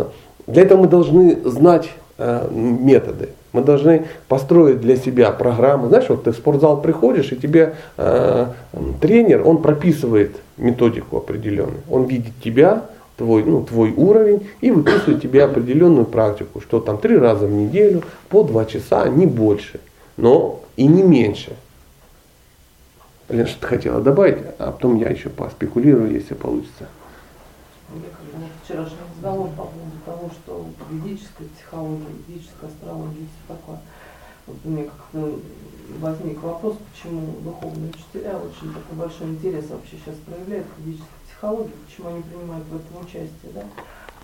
для 0.46 0.62
этого 0.62 0.82
мы 0.82 0.88
должны 0.88 1.36
знать 1.48 1.90
а, 2.18 2.48
методы. 2.50 3.30
Мы 3.52 3.62
должны 3.62 4.06
построить 4.28 4.80
для 4.80 4.96
себя 4.96 5.32
программу. 5.32 5.88
Знаешь, 5.88 6.08
вот 6.08 6.24
ты 6.24 6.32
в 6.32 6.36
спортзал 6.36 6.80
приходишь, 6.80 7.32
и 7.32 7.36
тебе 7.36 7.74
а, 7.96 8.52
тренер, 9.00 9.46
он 9.46 9.62
прописывает 9.62 10.36
методику 10.56 11.18
определенную. 11.18 11.80
Он 11.90 12.04
видит 12.04 12.32
тебя, 12.42 12.84
твой, 13.16 13.44
ну, 13.44 13.62
твой 13.62 13.92
уровень 13.92 14.48
и 14.60 14.70
выписывает 14.70 15.22
тебе 15.22 15.44
определенную 15.44 16.04
практику, 16.04 16.60
что 16.60 16.80
там 16.80 16.98
три 16.98 17.16
раза 17.16 17.46
в 17.46 17.52
неделю, 17.52 18.02
по 18.28 18.42
два 18.42 18.66
часа, 18.66 19.08
не 19.08 19.26
больше, 19.26 19.80
но 20.16 20.60
и 20.76 20.86
не 20.86 21.02
меньше. 21.02 21.52
Лена, 23.28 23.46
что 23.46 23.60
ты 23.60 23.66
хотела 23.66 24.00
добавить, 24.00 24.38
а 24.58 24.70
потом 24.70 24.96
я 24.96 25.08
еще 25.08 25.30
поспекулирую, 25.30 26.12
если 26.12 26.34
получится. 26.34 26.86
Как 27.88 27.96
бы 27.98 28.04
вот 28.34 28.50
вчерашний 28.64 28.98
разговор 29.14 29.48
по 29.50 29.64
поводу 29.64 29.96
того, 30.04 30.30
что 30.30 30.66
ведическая 30.90 31.44
психология, 31.56 32.06
ведическая 32.26 32.66
астрология 32.66 33.22
и 33.22 33.26
все 33.26 33.54
такое. 33.54 33.80
Вот 34.46 34.56
у 34.64 34.68
меня 34.68 34.84
как-то 34.84 35.40
возник 36.00 36.42
вопрос, 36.42 36.76
почему 36.92 37.40
духовные 37.42 37.90
учителя 37.90 38.38
очень 38.38 38.72
такой 38.74 38.96
большой 38.96 39.28
интерес 39.28 39.68
вообще 39.70 39.98
сейчас 40.04 40.16
проявляют 40.26 40.66
к 40.66 40.78
ведической 40.78 41.08
психологии, 41.26 41.72
почему 41.86 42.08
они 42.08 42.22
принимают 42.22 42.66
в 42.66 42.76
этом 42.76 43.00
участие, 43.00 43.52
да? 43.54 43.64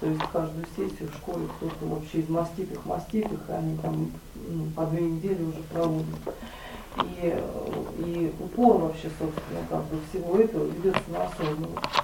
То 0.00 0.06
есть 0.08 0.22
каждую 0.32 0.66
сессию 0.76 1.08
в 1.08 1.14
школе 1.14 1.46
кто-то 1.56 1.86
вообще 1.86 2.18
из 2.18 2.28
маститых 2.28 2.84
маститых, 2.84 3.40
и 3.48 3.52
они 3.52 3.76
там 3.78 4.10
ну, 4.34 4.64
по 4.74 4.86
две 4.86 5.02
недели 5.02 5.42
уже 5.42 5.62
проводят. 5.72 6.06
И, 7.04 7.42
и 7.98 8.34
упор 8.40 8.78
вообще, 8.78 9.08
собственно, 9.18 9.60
как 9.70 9.84
бы 9.84 9.98
всего 10.10 10.38
этого 10.38 10.66
ведется 10.66 11.02
на 11.08 11.24
осознанность. 11.24 12.02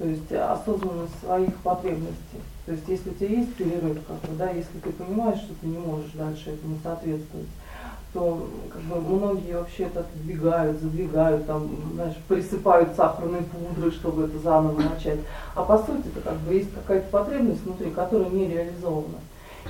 То 0.00 0.06
есть 0.06 0.32
осознанность 0.32 1.20
своих 1.22 1.54
потребностей. 1.56 2.40
То 2.64 2.72
есть 2.72 2.88
если 2.88 3.10
у 3.10 3.12
тебя 3.12 3.28
есть 3.28 3.54
перерыв, 3.54 3.98
как 4.08 4.16
бы, 4.30 4.36
да, 4.38 4.48
если 4.48 4.78
ты 4.82 4.92
понимаешь, 4.92 5.40
что 5.40 5.52
ты 5.60 5.66
не 5.66 5.76
можешь 5.76 6.12
дальше 6.12 6.52
этому 6.52 6.78
соответствовать, 6.82 7.48
то 8.14 8.48
как 8.72 8.80
бы, 8.80 8.98
многие 8.98 9.52
вообще 9.58 9.84
это 9.84 10.00
отодвигают, 10.00 10.80
задвигают, 10.80 11.46
там, 11.46 11.68
знаешь, 11.92 12.16
присыпают 12.28 12.96
сахарной 12.96 13.42
пудрой, 13.42 13.90
чтобы 13.90 14.24
это 14.24 14.38
заново 14.38 14.80
начать. 14.80 15.18
А 15.54 15.64
по 15.64 15.76
сути 15.76 16.08
это 16.16 16.22
как 16.22 16.38
бы 16.38 16.54
есть 16.54 16.72
какая-то 16.72 17.10
потребность 17.10 17.62
внутри, 17.62 17.90
которая 17.90 18.30
не 18.30 18.48
реализована. 18.48 19.18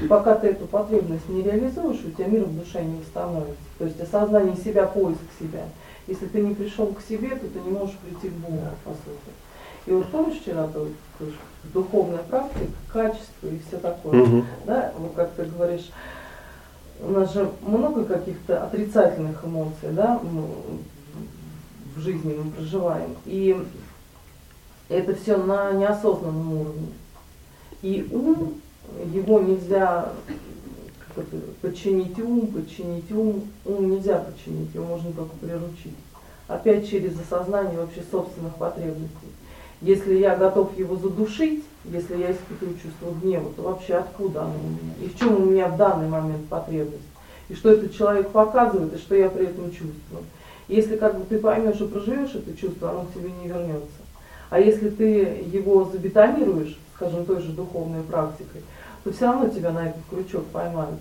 И 0.00 0.06
пока 0.06 0.36
ты 0.36 0.50
эту 0.50 0.66
потребность 0.66 1.28
не 1.28 1.42
реализуешь, 1.42 2.04
у 2.04 2.10
тебя 2.12 2.28
мир 2.28 2.44
в 2.44 2.56
душе 2.56 2.84
не 2.84 3.00
восстановится. 3.00 3.56
То 3.78 3.84
есть 3.84 4.00
осознание 4.00 4.56
себя, 4.56 4.86
поиск 4.86 5.18
себя. 5.40 5.64
Если 6.06 6.26
ты 6.26 6.40
не 6.40 6.54
пришел 6.54 6.86
к 6.86 7.00
себе, 7.02 7.30
то 7.30 7.48
ты 7.48 7.58
не 7.58 7.72
можешь 7.72 7.96
прийти 7.96 8.28
к 8.28 8.38
Богу, 8.38 8.62
по 8.84 8.90
сути. 8.90 9.39
И 9.86 9.92
вот 9.92 10.06
помнишь 10.08 10.40
вот 10.46 10.72
говоришь, 10.72 11.38
духовная 11.72 12.22
практика, 12.22 12.72
качество 12.92 13.46
и 13.46 13.58
все 13.66 13.78
такое. 13.78 14.24
Мгм. 14.24 14.46
Да, 14.66 14.92
вот 14.98 15.12
как 15.14 15.32
ты 15.32 15.44
говоришь, 15.44 15.90
у 17.00 17.10
нас 17.10 17.32
же 17.32 17.50
много 17.62 18.04
каких-то 18.04 18.64
отрицательных 18.64 19.44
эмоций, 19.44 19.90
да, 19.92 20.20
мы 20.22 20.44
в 21.96 22.00
жизни 22.00 22.34
мы 22.34 22.50
проживаем. 22.50 23.16
И 23.24 23.56
Это 24.90 25.14
все 25.14 25.36
на 25.36 25.70
неосознанном 25.72 26.52
уровне. 26.52 26.88
И 27.80 28.08
ум, 28.10 28.60
его 29.14 29.38
нельзя 29.38 30.12
это, 31.16 31.36
подчинить 31.62 32.18
ум, 32.18 32.48
подчинить 32.48 33.10
ум. 33.12 33.44
Ум 33.64 33.90
нельзя 33.90 34.18
подчинить, 34.18 34.74
его 34.74 34.86
можно 34.86 35.12
только 35.12 35.36
приручить. 35.36 35.94
Опять 36.48 36.90
через 36.90 37.12
осознание 37.20 37.78
вообще 37.78 38.02
собственных 38.10 38.56
потребностей. 38.56 39.28
Если 39.82 40.18
я 40.18 40.36
готов 40.36 40.76
его 40.78 40.96
задушить, 40.96 41.64
если 41.84 42.18
я 42.18 42.32
испытываю 42.32 42.76
чувство 42.82 43.12
гнева, 43.22 43.50
то 43.56 43.62
вообще 43.62 43.94
откуда 43.94 44.42
оно 44.42 44.52
у 44.52 44.68
меня? 44.68 44.94
И 45.02 45.08
в 45.08 45.18
чем 45.18 45.42
у 45.42 45.46
меня 45.46 45.68
в 45.68 45.76
данный 45.78 46.08
момент 46.08 46.46
потребность? 46.48 47.00
И 47.48 47.54
что 47.54 47.70
этот 47.70 47.94
человек 47.94 48.28
показывает, 48.28 48.94
и 48.94 48.98
что 48.98 49.14
я 49.14 49.30
при 49.30 49.46
этом 49.46 49.70
чувствую. 49.70 50.24
Если 50.68 50.96
как 50.96 51.18
бы 51.18 51.24
ты 51.24 51.38
поймешь 51.38 51.80
и 51.80 51.86
проживешь 51.86 52.34
это 52.34 52.56
чувство, 52.56 52.90
оно 52.90 53.06
к 53.06 53.14
тебе 53.14 53.30
не 53.42 53.48
вернется. 53.48 53.88
А 54.50 54.60
если 54.60 54.90
ты 54.90 55.44
его 55.50 55.88
забетонируешь, 55.90 56.78
скажем, 56.94 57.24
той 57.24 57.40
же 57.40 57.52
духовной 57.52 58.02
практикой, 58.02 58.60
то 59.02 59.12
все 59.12 59.26
равно 59.26 59.48
тебя 59.48 59.72
на 59.72 59.88
этот 59.88 60.02
крючок 60.10 60.44
поймают. 60.46 61.00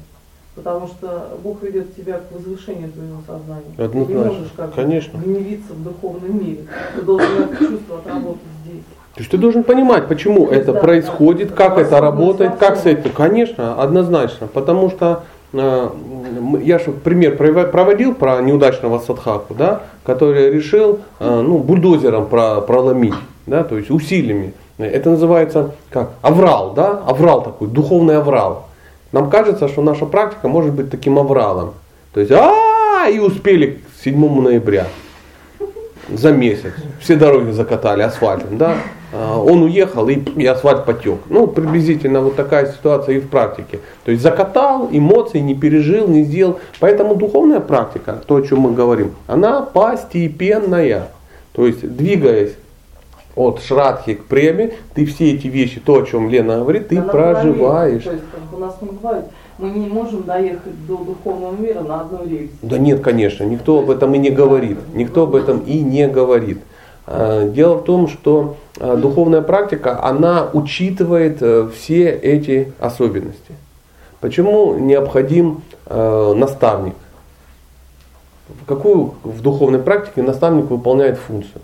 Потому 0.56 0.88
что 0.88 1.38
Бог 1.44 1.62
ведет 1.62 1.96
тебя 1.96 2.20
к 2.20 2.32
возвышению 2.32 2.92
твоего 2.92 3.22
сознания. 3.28 3.74
Однозначно. 3.78 4.06
Ты 4.06 4.14
не 4.14 4.18
можешь 4.18 4.52
как 4.56 4.70
бы 4.70 4.76
Конечно. 4.76 5.18
гневиться 5.18 5.74
в 5.74 5.84
духовном 5.84 6.44
мире. 6.44 6.66
Ты 6.96 7.02
должен 7.02 7.44
это 7.44 7.58
чувство 7.58 8.00
отработать. 8.00 8.42
То 9.20 9.22
есть 9.22 9.32
ты 9.32 9.38
должен 9.38 9.64
понимать, 9.64 10.08
почему 10.08 10.48
это 10.48 10.72
да, 10.72 10.80
происходит, 10.80 11.50
да. 11.50 11.56
как 11.56 11.78
это 11.78 12.00
работает, 12.00 12.56
как 12.56 12.78
с 12.78 12.86
этим. 12.86 13.12
Конечно, 13.12 13.82
однозначно. 13.82 14.48
Потому 14.48 14.90
что 14.90 15.24
э, 15.52 15.90
я 16.64 16.80
же 16.80 16.92
пример 16.92 17.34
прово- 17.34 17.70
проводил 17.70 18.14
про 18.14 18.40
неудачного 18.42 19.00
садхаку, 19.00 19.56
да, 19.56 19.82
который 20.06 20.52
решил 20.52 21.00
э, 21.20 21.42
ну, 21.42 21.58
бульдозером 21.58 22.28
про- 22.28 22.62
проломить, 22.62 23.16
да, 23.46 23.64
то 23.64 23.78
есть 23.78 23.90
усилиями. 23.90 24.54
Это 24.78 25.10
называется 25.10 25.72
как? 25.90 26.12
Аврал, 26.22 26.72
да? 26.74 27.02
Аврал 27.06 27.44
такой, 27.44 27.68
духовный 27.68 28.18
аврал. 28.18 28.68
Нам 29.12 29.30
кажется, 29.30 29.68
что 29.68 29.82
наша 29.82 30.06
практика 30.06 30.48
может 30.48 30.74
быть 30.74 30.90
таким 30.90 31.20
авралом. 31.20 31.74
То 32.14 32.22
есть, 32.22 32.32
а 32.32 33.10
и 33.10 33.20
успели 33.20 33.82
к 33.82 34.04
7 34.04 34.42
ноября 34.42 34.88
за 36.14 36.32
месяц. 36.32 36.74
Все 37.00 37.16
дороги 37.16 37.52
закатали 37.52 38.02
асфальтом, 38.02 38.58
да. 38.58 38.76
А, 39.12 39.40
Он 39.40 39.64
уехал 39.64 40.08
и, 40.08 40.16
и 40.16 40.46
асфальт 40.46 40.86
потек. 40.86 41.20
Ну, 41.30 41.48
приблизительно 41.48 42.22
вот 42.22 42.36
такая 42.36 42.72
ситуация 42.72 43.16
и 43.16 43.20
в 43.20 43.30
практике. 43.30 43.80
То 44.06 44.12
есть 44.12 44.24
закатал, 44.24 44.90
эмоций 44.92 45.42
не 45.42 45.56
пережил, 45.56 46.08
не 46.08 46.24
сделал. 46.24 46.60
Поэтому 46.80 47.16
духовная 47.16 47.60
практика, 47.60 48.22
то, 48.26 48.36
о 48.36 48.42
чем 48.42 48.60
мы 48.60 48.74
говорим, 48.74 49.14
она 49.28 49.62
постепенная. 49.62 51.10
То 51.54 51.66
есть 51.66 51.88
двигаясь 51.96 52.54
от 53.36 53.62
шрадхи 53.62 54.16
к 54.16 54.26
преме, 54.26 54.74
ты 54.94 55.06
все 55.06 55.34
эти 55.34 55.48
вещи, 55.48 55.80
то, 55.80 56.02
о 56.02 56.06
чем 56.06 56.30
Лена 56.30 56.60
говорит, 56.60 56.90
ты 56.90 56.98
Она 56.98 57.08
проживаешь. 57.10 58.04
То 58.04 58.12
есть 58.12 58.24
как 58.32 58.58
у 58.58 58.62
нас 58.62 58.76
не 58.82 58.90
бывает, 58.90 59.26
мы 59.60 59.70
не 59.70 59.88
можем 59.88 60.24
доехать 60.24 60.88
до 60.88 60.98
духовного 60.98 61.56
мира 61.56 61.82
на 61.82 62.02
одной 62.02 62.28
рельсе. 62.28 62.54
Да 62.62 62.78
нет, 62.78 63.02
конечно, 63.02 63.44
никто 63.44 63.80
об 63.80 63.90
этом 63.90 64.16
и 64.16 64.18
не 64.18 64.30
говорит. 64.30 64.78
Никто 64.94 65.24
об 65.24 65.36
этом 65.36 65.60
и 65.60 65.82
не 65.82 66.08
говорит. 66.08 66.60
А, 67.06 67.48
Дело 67.48 67.76
в 67.76 67.84
том, 67.84 68.08
что 68.08 68.56
а, 68.80 68.96
духовная 68.96 69.42
практика, 69.42 70.02
она 70.04 70.50
учитывает 70.54 71.38
э, 71.42 71.70
все 71.76 72.10
эти 72.10 72.72
особенности. 72.80 73.54
Почему 74.22 74.76
необходим 74.76 75.62
э, 75.86 76.34
наставник? 76.36 76.96
Какую 78.66 79.14
в 79.24 79.42
духовной 79.42 79.80
практике 79.80 80.24
наставник 80.24 80.70
выполняет 80.70 81.18
функцию? 81.18 81.62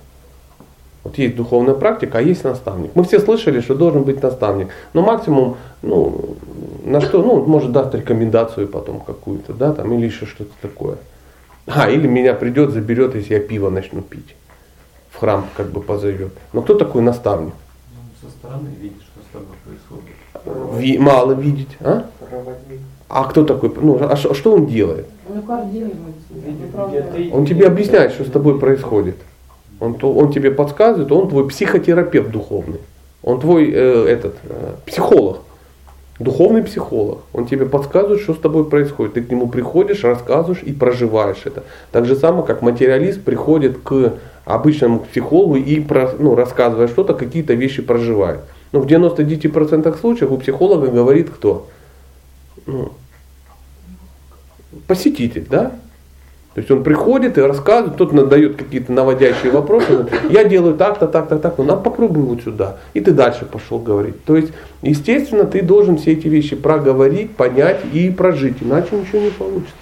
Вот 1.05 1.19
есть 1.19 1.35
духовная 1.35 1.75
практика, 1.75 2.17
а 2.17 2.21
есть 2.21 2.43
наставник. 2.43 2.89
Мы 2.95 3.03
все 3.03 3.19
слышали, 3.19 3.61
что 3.61 3.75
должен 3.75 4.01
быть 4.03 4.23
наставник. 4.23 4.69
Но 4.93 5.03
максимум, 5.03 5.57
ну, 5.83 6.35
на 6.83 6.99
что, 6.99 7.21
ну, 7.21 7.33
он 7.35 7.43
может 7.47 7.71
даст 7.71 7.93
рекомендацию 7.93 8.67
потом 8.67 8.99
какую-то, 8.99 9.53
да, 9.53 9.71
там, 9.71 9.93
или 9.93 10.07
еще 10.07 10.25
что-то 10.25 10.51
такое. 10.63 10.95
А, 11.67 11.91
или 11.91 12.07
меня 12.07 12.33
придет, 12.33 12.71
заберет, 12.71 13.13
если 13.13 13.35
я 13.35 13.39
пиво 13.39 13.69
начну 13.69 14.01
пить. 14.01 14.35
В 15.11 15.19
храм 15.19 15.45
как 15.55 15.67
бы 15.69 15.81
позовет. 15.81 16.33
Но 16.53 16.63
кто 16.63 16.73
такой 16.73 17.03
наставник? 17.03 17.53
Ну, 17.53 18.27
Со 18.29 18.35
стороны 18.37 18.69
видишь, 18.81 19.03
что 19.03 19.21
с 19.21 19.31
тобой 19.31 19.55
происходит. 19.63 20.81
Ви- 20.81 20.97
мало 20.97 21.33
видеть, 21.33 21.77
а? 21.81 22.05
А 23.09 23.23
кто 23.25 23.45
такой? 23.45 23.71
Ну, 23.79 23.99
а 24.01 24.15
ш- 24.15 24.33
что 24.33 24.53
он 24.53 24.65
делает? 24.65 25.05
Ну, 25.29 25.39
координируется. 25.43 26.01
направляет. 26.65 27.31
Он 27.33 27.45
тебе 27.45 27.67
объясняет, 27.67 28.11
что 28.13 28.23
с 28.23 28.31
тобой 28.31 28.59
происходит. 28.59 29.17
Он, 29.79 29.97
он 30.01 30.31
тебе 30.31 30.51
подсказывает, 30.51 31.11
он 31.11 31.29
твой 31.29 31.47
психотерапевт 31.47 32.31
духовный. 32.31 32.79
Он 33.23 33.39
твой 33.39 33.71
э, 33.71 34.05
этот 34.07 34.35
э, 34.43 34.73
психолог, 34.85 35.39
духовный 36.19 36.63
психолог. 36.63 37.19
Он 37.33 37.45
тебе 37.45 37.65
подсказывает, 37.65 38.21
что 38.21 38.33
с 38.33 38.37
тобой 38.37 38.69
происходит. 38.69 39.15
Ты 39.15 39.23
к 39.23 39.29
нему 39.29 39.47
приходишь, 39.47 40.03
рассказываешь 40.03 40.61
и 40.63 40.71
проживаешь 40.71 41.41
это. 41.43 41.63
Так 41.91 42.05
же 42.05 42.15
самое, 42.15 42.45
как 42.45 42.61
материалист 42.61 43.21
приходит 43.21 43.79
к 43.79 44.13
обычному 44.45 44.99
психологу 44.99 45.55
и 45.55 45.83
ну, 46.19 46.35
рассказывая 46.35 46.87
что-то, 46.87 47.13
какие-то 47.15 47.53
вещи 47.53 47.81
проживает. 47.81 48.41
Но 48.71 48.79
в 48.79 48.85
99% 48.85 49.99
случаев 49.99 50.31
у 50.31 50.37
психолога 50.37 50.87
говорит 50.87 51.29
кто? 51.29 51.67
Ну, 52.65 52.91
посетитель, 54.87 55.45
да? 55.49 55.73
То 56.55 56.61
есть 56.61 56.71
он 56.71 56.83
приходит 56.83 57.37
и 57.37 57.41
рассказывает, 57.41 57.97
тот 57.97 58.29
дает 58.29 58.55
какие-то 58.55 58.93
наводящие 58.93 59.51
вопросы, 59.51 59.91
говорит, 59.91 60.13
я 60.29 60.45
делаю 60.45 60.75
так-то, 60.75 61.05
так-то, 61.05 61.37
так-то, 61.37 61.63
ну 61.63 61.75
попробуй 61.75 62.23
вот 62.23 62.43
сюда. 62.43 62.77
И 62.93 63.01
ты 63.01 63.11
дальше 63.11 63.45
пошел 63.45 63.77
говорить. 63.77 64.23
То 64.23 64.37
есть, 64.37 64.53
естественно, 64.81 65.43
ты 65.43 65.61
должен 65.61 65.97
все 65.97 66.13
эти 66.13 66.29
вещи 66.29 66.55
проговорить, 66.55 67.35
понять 67.35 67.81
и 67.91 68.09
прожить, 68.09 68.55
иначе 68.61 68.95
ничего 68.95 69.19
не 69.19 69.31
получится. 69.31 69.75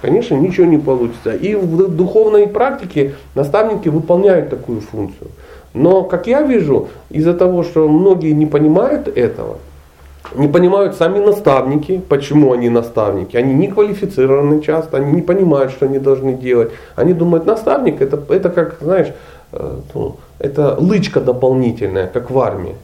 Конечно, 0.00 0.34
ничего 0.34 0.66
не 0.66 0.78
получится. 0.78 1.30
И 1.36 1.54
в 1.54 1.88
духовной 1.94 2.48
практике 2.48 3.14
наставники 3.36 3.88
выполняют 3.88 4.50
такую 4.50 4.80
функцию. 4.80 5.30
Но, 5.72 6.02
как 6.02 6.26
я 6.26 6.42
вижу, 6.42 6.88
из-за 7.10 7.32
того, 7.32 7.62
что 7.62 7.88
многие 7.88 8.32
не 8.32 8.46
понимают 8.46 9.06
этого, 9.06 9.58
не 10.34 10.48
понимают 10.48 10.94
сами 10.94 11.18
наставники, 11.18 12.00
почему 12.08 12.52
они 12.52 12.68
наставники. 12.68 13.36
Они 13.36 13.54
не 13.54 13.68
квалифицированы 13.68 14.62
часто, 14.62 14.96
они 14.98 15.12
не 15.12 15.22
понимают, 15.22 15.72
что 15.72 15.86
они 15.86 15.98
должны 15.98 16.34
делать. 16.34 16.70
Они 16.96 17.12
думают, 17.12 17.46
наставник 17.46 18.00
это, 18.00 18.22
это 18.28 18.50
как, 18.50 18.78
знаешь, 18.80 19.12
э, 19.52 19.80
ну, 19.94 20.16
это 20.38 20.76
лычка 20.78 21.20
дополнительная, 21.20 22.06
как 22.06 22.30
в 22.30 22.38
армии. 22.38 22.74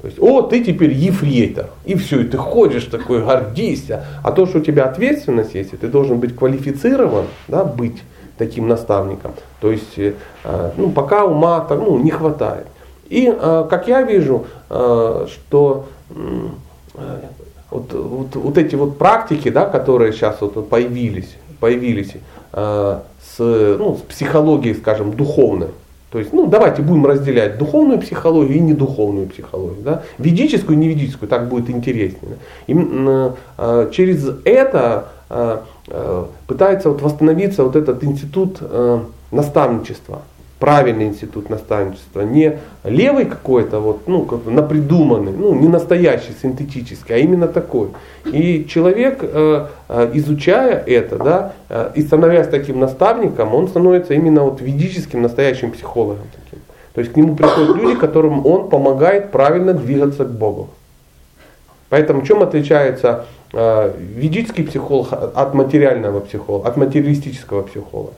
То 0.00 0.08
есть, 0.08 0.20
о, 0.20 0.42
ты 0.42 0.62
теперь 0.62 0.92
ефрейтор. 0.92 1.66
И 1.84 1.94
все, 1.94 2.20
и 2.20 2.24
ты 2.24 2.36
ходишь 2.36 2.84
такой, 2.84 3.22
гордишься. 3.22 4.04
А 4.22 4.32
то, 4.32 4.46
что 4.46 4.58
у 4.58 4.60
тебя 4.60 4.84
ответственность 4.84 5.54
есть, 5.54 5.72
и 5.72 5.76
ты 5.76 5.88
должен 5.88 6.18
быть 6.18 6.36
квалифицирован, 6.36 7.24
да, 7.48 7.64
быть 7.64 8.02
таким 8.38 8.68
наставником. 8.68 9.32
То 9.60 9.70
есть, 9.70 9.98
э, 9.98 10.14
э, 10.44 10.70
ну, 10.76 10.90
пока 10.90 11.24
ума 11.24 11.66
ну, 11.70 11.98
не 11.98 12.10
хватает. 12.10 12.66
И, 13.10 13.30
как 13.68 13.86
я 13.86 14.00
вижу, 14.00 14.46
что 14.66 15.84
вот, 17.70 17.92
вот, 17.92 18.36
вот 18.36 18.58
эти 18.58 18.74
вот 18.76 18.98
практики, 18.98 19.48
да, 19.48 19.66
которые 19.66 20.12
сейчас 20.12 20.40
вот 20.40 20.68
появились, 20.68 21.36
появились 21.60 22.12
э, 22.52 22.98
с, 23.20 23.38
ну, 23.38 23.96
с 23.96 24.00
психологией, 24.00 24.76
скажем, 24.76 25.12
духовной. 25.12 25.68
То 26.10 26.20
есть, 26.20 26.32
ну, 26.32 26.46
давайте 26.46 26.82
будем 26.82 27.06
разделять 27.06 27.58
духовную 27.58 27.98
психологию 27.98 28.58
и 28.58 28.60
недуховную 28.60 29.28
психологию. 29.28 29.82
Да? 29.82 30.02
Ведическую 30.18 30.78
и 30.78 30.80
неведическую, 30.80 31.28
так 31.28 31.48
будет 31.48 31.68
интереснее. 31.68 32.36
И, 32.68 32.74
э, 32.76 33.90
через 33.92 34.30
это 34.44 35.08
э, 35.28 35.58
э, 35.88 36.24
пытается 36.46 36.90
вот 36.90 37.02
восстановиться 37.02 37.64
вот 37.64 37.74
этот 37.74 38.04
институт 38.04 38.58
э, 38.60 39.00
наставничества 39.32 40.22
правильный 40.58 41.06
институт 41.06 41.50
наставничества, 41.50 42.22
не 42.22 42.58
левый 42.84 43.26
какой-то, 43.26 43.80
вот, 43.80 44.06
ну, 44.06 44.24
как 44.24 44.46
напридуманный, 44.46 45.32
ну, 45.32 45.54
не 45.54 45.68
настоящий, 45.68 46.32
синтетический, 46.40 47.14
а 47.14 47.18
именно 47.18 47.48
такой. 47.48 47.88
И 48.24 48.66
человек, 48.66 49.18
э, 49.22 49.66
э, 49.88 50.10
изучая 50.14 50.82
это, 50.86 51.18
да, 51.18 51.52
э, 51.68 51.90
и 51.96 52.02
становясь 52.02 52.48
таким 52.48 52.80
наставником, 52.80 53.54
он 53.54 53.68
становится 53.68 54.14
именно 54.14 54.42
вот 54.44 54.60
ведическим 54.60 55.22
настоящим 55.22 55.72
психологом. 55.72 56.24
Таким. 56.44 56.60
То 56.94 57.00
есть 57.00 57.12
к 57.12 57.16
нему 57.16 57.34
приходят 57.34 57.76
люди, 57.76 57.96
которым 57.96 58.46
он 58.46 58.70
помогает 58.70 59.32
правильно 59.32 59.74
двигаться 59.74 60.24
к 60.24 60.30
Богу. 60.30 60.70
Поэтому 61.88 62.22
чем 62.22 62.42
отличается 62.42 63.26
ведический 63.52 64.64
психолог 64.64 65.12
от 65.12 65.54
материального 65.54 66.20
психолога, 66.20 66.68
от 66.68 66.76
материалистического 66.76 67.62
психолога? 67.62 68.14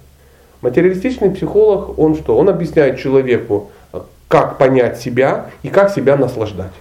Материалистичный 0.62 1.30
психолог, 1.30 1.98
он 1.98 2.16
что? 2.16 2.36
Он 2.36 2.48
объясняет 2.48 2.98
человеку, 2.98 3.70
как 4.28 4.58
понять 4.58 4.98
себя 4.98 5.46
и 5.62 5.68
как 5.68 5.90
себя 5.90 6.16
наслаждать. 6.16 6.72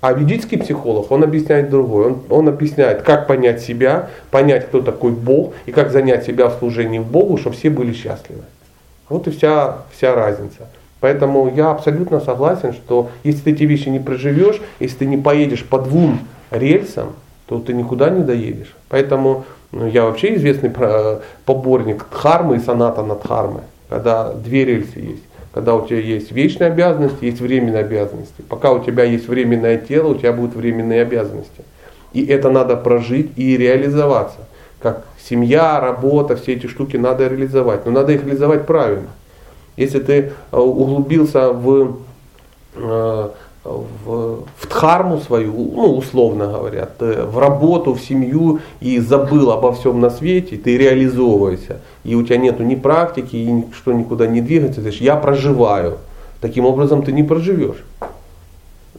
А 0.00 0.12
ведический 0.12 0.58
психолог, 0.58 1.12
он 1.12 1.22
объясняет 1.22 1.70
другое. 1.70 2.08
Он, 2.08 2.22
он 2.28 2.48
объясняет, 2.48 3.02
как 3.02 3.28
понять 3.28 3.60
себя, 3.60 4.10
понять, 4.32 4.66
кто 4.66 4.82
такой 4.82 5.12
Бог, 5.12 5.54
и 5.64 5.70
как 5.70 5.92
занять 5.92 6.24
себя 6.24 6.48
в 6.48 6.58
служении 6.58 6.98
Богу, 6.98 7.36
чтобы 7.38 7.54
все 7.54 7.70
были 7.70 7.92
счастливы. 7.92 8.42
Вот 9.08 9.28
и 9.28 9.30
вся, 9.30 9.78
вся 9.96 10.14
разница. 10.14 10.66
Поэтому 10.98 11.52
я 11.54 11.70
абсолютно 11.70 12.18
согласен, 12.18 12.72
что 12.72 13.10
если 13.22 13.42
ты 13.42 13.50
эти 13.52 13.62
вещи 13.62 13.90
не 13.90 14.00
проживешь, 14.00 14.60
если 14.80 14.98
ты 14.98 15.06
не 15.06 15.18
поедешь 15.18 15.64
по 15.64 15.78
двум 15.78 16.20
рельсам, 16.50 17.12
то 17.46 17.60
ты 17.60 17.72
никуда 17.72 18.10
не 18.10 18.24
доедешь. 18.24 18.74
Поэтому 18.88 19.44
ну, 19.72 19.86
я 19.86 20.04
вообще 20.04 20.36
известный 20.36 20.70
поборник 21.46 22.06
дхармы 22.10 22.56
и 22.56 22.60
саната 22.60 23.02
над 23.02 23.22
дхармой, 23.22 23.62
когда 23.88 24.32
две 24.32 24.64
рельсы 24.64 24.98
есть. 24.98 25.22
Когда 25.52 25.74
у 25.74 25.86
тебя 25.86 25.98
есть 25.98 26.32
вечные 26.32 26.70
обязанности, 26.70 27.26
есть 27.26 27.40
временные 27.40 27.80
обязанности. 27.80 28.42
Пока 28.48 28.72
у 28.72 28.82
тебя 28.82 29.04
есть 29.04 29.28
временное 29.28 29.76
тело, 29.76 30.08
у 30.08 30.14
тебя 30.14 30.32
будут 30.32 30.54
временные 30.54 31.02
обязанности. 31.02 31.64
И 32.14 32.24
это 32.24 32.50
надо 32.50 32.76
прожить 32.76 33.32
и 33.36 33.56
реализоваться. 33.56 34.38
Как 34.80 35.04
семья, 35.22 35.78
работа, 35.78 36.36
все 36.36 36.54
эти 36.54 36.66
штуки 36.66 36.96
надо 36.96 37.28
реализовать. 37.28 37.84
Но 37.84 37.92
надо 37.92 38.12
их 38.12 38.24
реализовать 38.24 38.66
правильно. 38.66 39.08
Если 39.76 40.00
ты 40.00 40.32
э, 40.52 40.56
углубился 40.56 41.52
в, 41.52 41.98
э, 42.74 43.28
в, 43.64 44.44
в 44.56 44.66
дхарму 44.68 45.20
свою, 45.20 45.52
ну, 45.52 45.96
условно 45.96 46.46
говоря, 46.46 46.88
в 46.98 47.38
работу, 47.38 47.94
в 47.94 48.00
семью 48.00 48.60
и 48.80 48.98
забыл 48.98 49.50
обо 49.52 49.72
всем 49.72 50.00
на 50.00 50.10
свете, 50.10 50.56
ты 50.56 50.76
реализовываешься, 50.76 51.80
и 52.04 52.14
у 52.14 52.22
тебя 52.24 52.38
нету 52.38 52.64
ни 52.64 52.74
практики, 52.74 53.36
и 53.36 53.64
что 53.74 53.92
никуда 53.92 54.26
не 54.26 54.40
двигается, 54.40 54.76
ты 54.76 54.82
говоришь, 54.82 55.00
я 55.00 55.16
проживаю. 55.16 55.98
Таким 56.40 56.64
образом 56.66 57.02
ты 57.02 57.12
не 57.12 57.22
проживешь. 57.22 57.84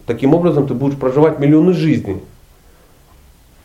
Таким 0.06 0.34
образом 0.34 0.66
ты 0.66 0.74
будешь 0.74 0.98
проживать 0.98 1.40
миллионы 1.40 1.74
жизней. 1.74 2.22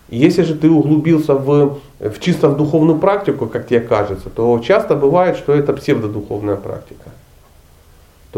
Если 0.09 0.43
же 0.43 0.55
ты 0.55 0.71
углубился 0.71 1.35
в, 1.35 1.79
в 2.01 2.19
чисто 2.19 2.49
в 2.49 2.57
духовную 2.57 2.99
практику, 2.99 3.47
как 3.47 3.69
тебе 3.69 3.81
кажется, 3.81 4.31
то 4.31 4.59
часто 4.61 4.97
бывает, 4.97 5.37
что 5.37 5.53
это 5.53 5.73
псевдодуховная 5.75 6.57
практика. 6.57 7.11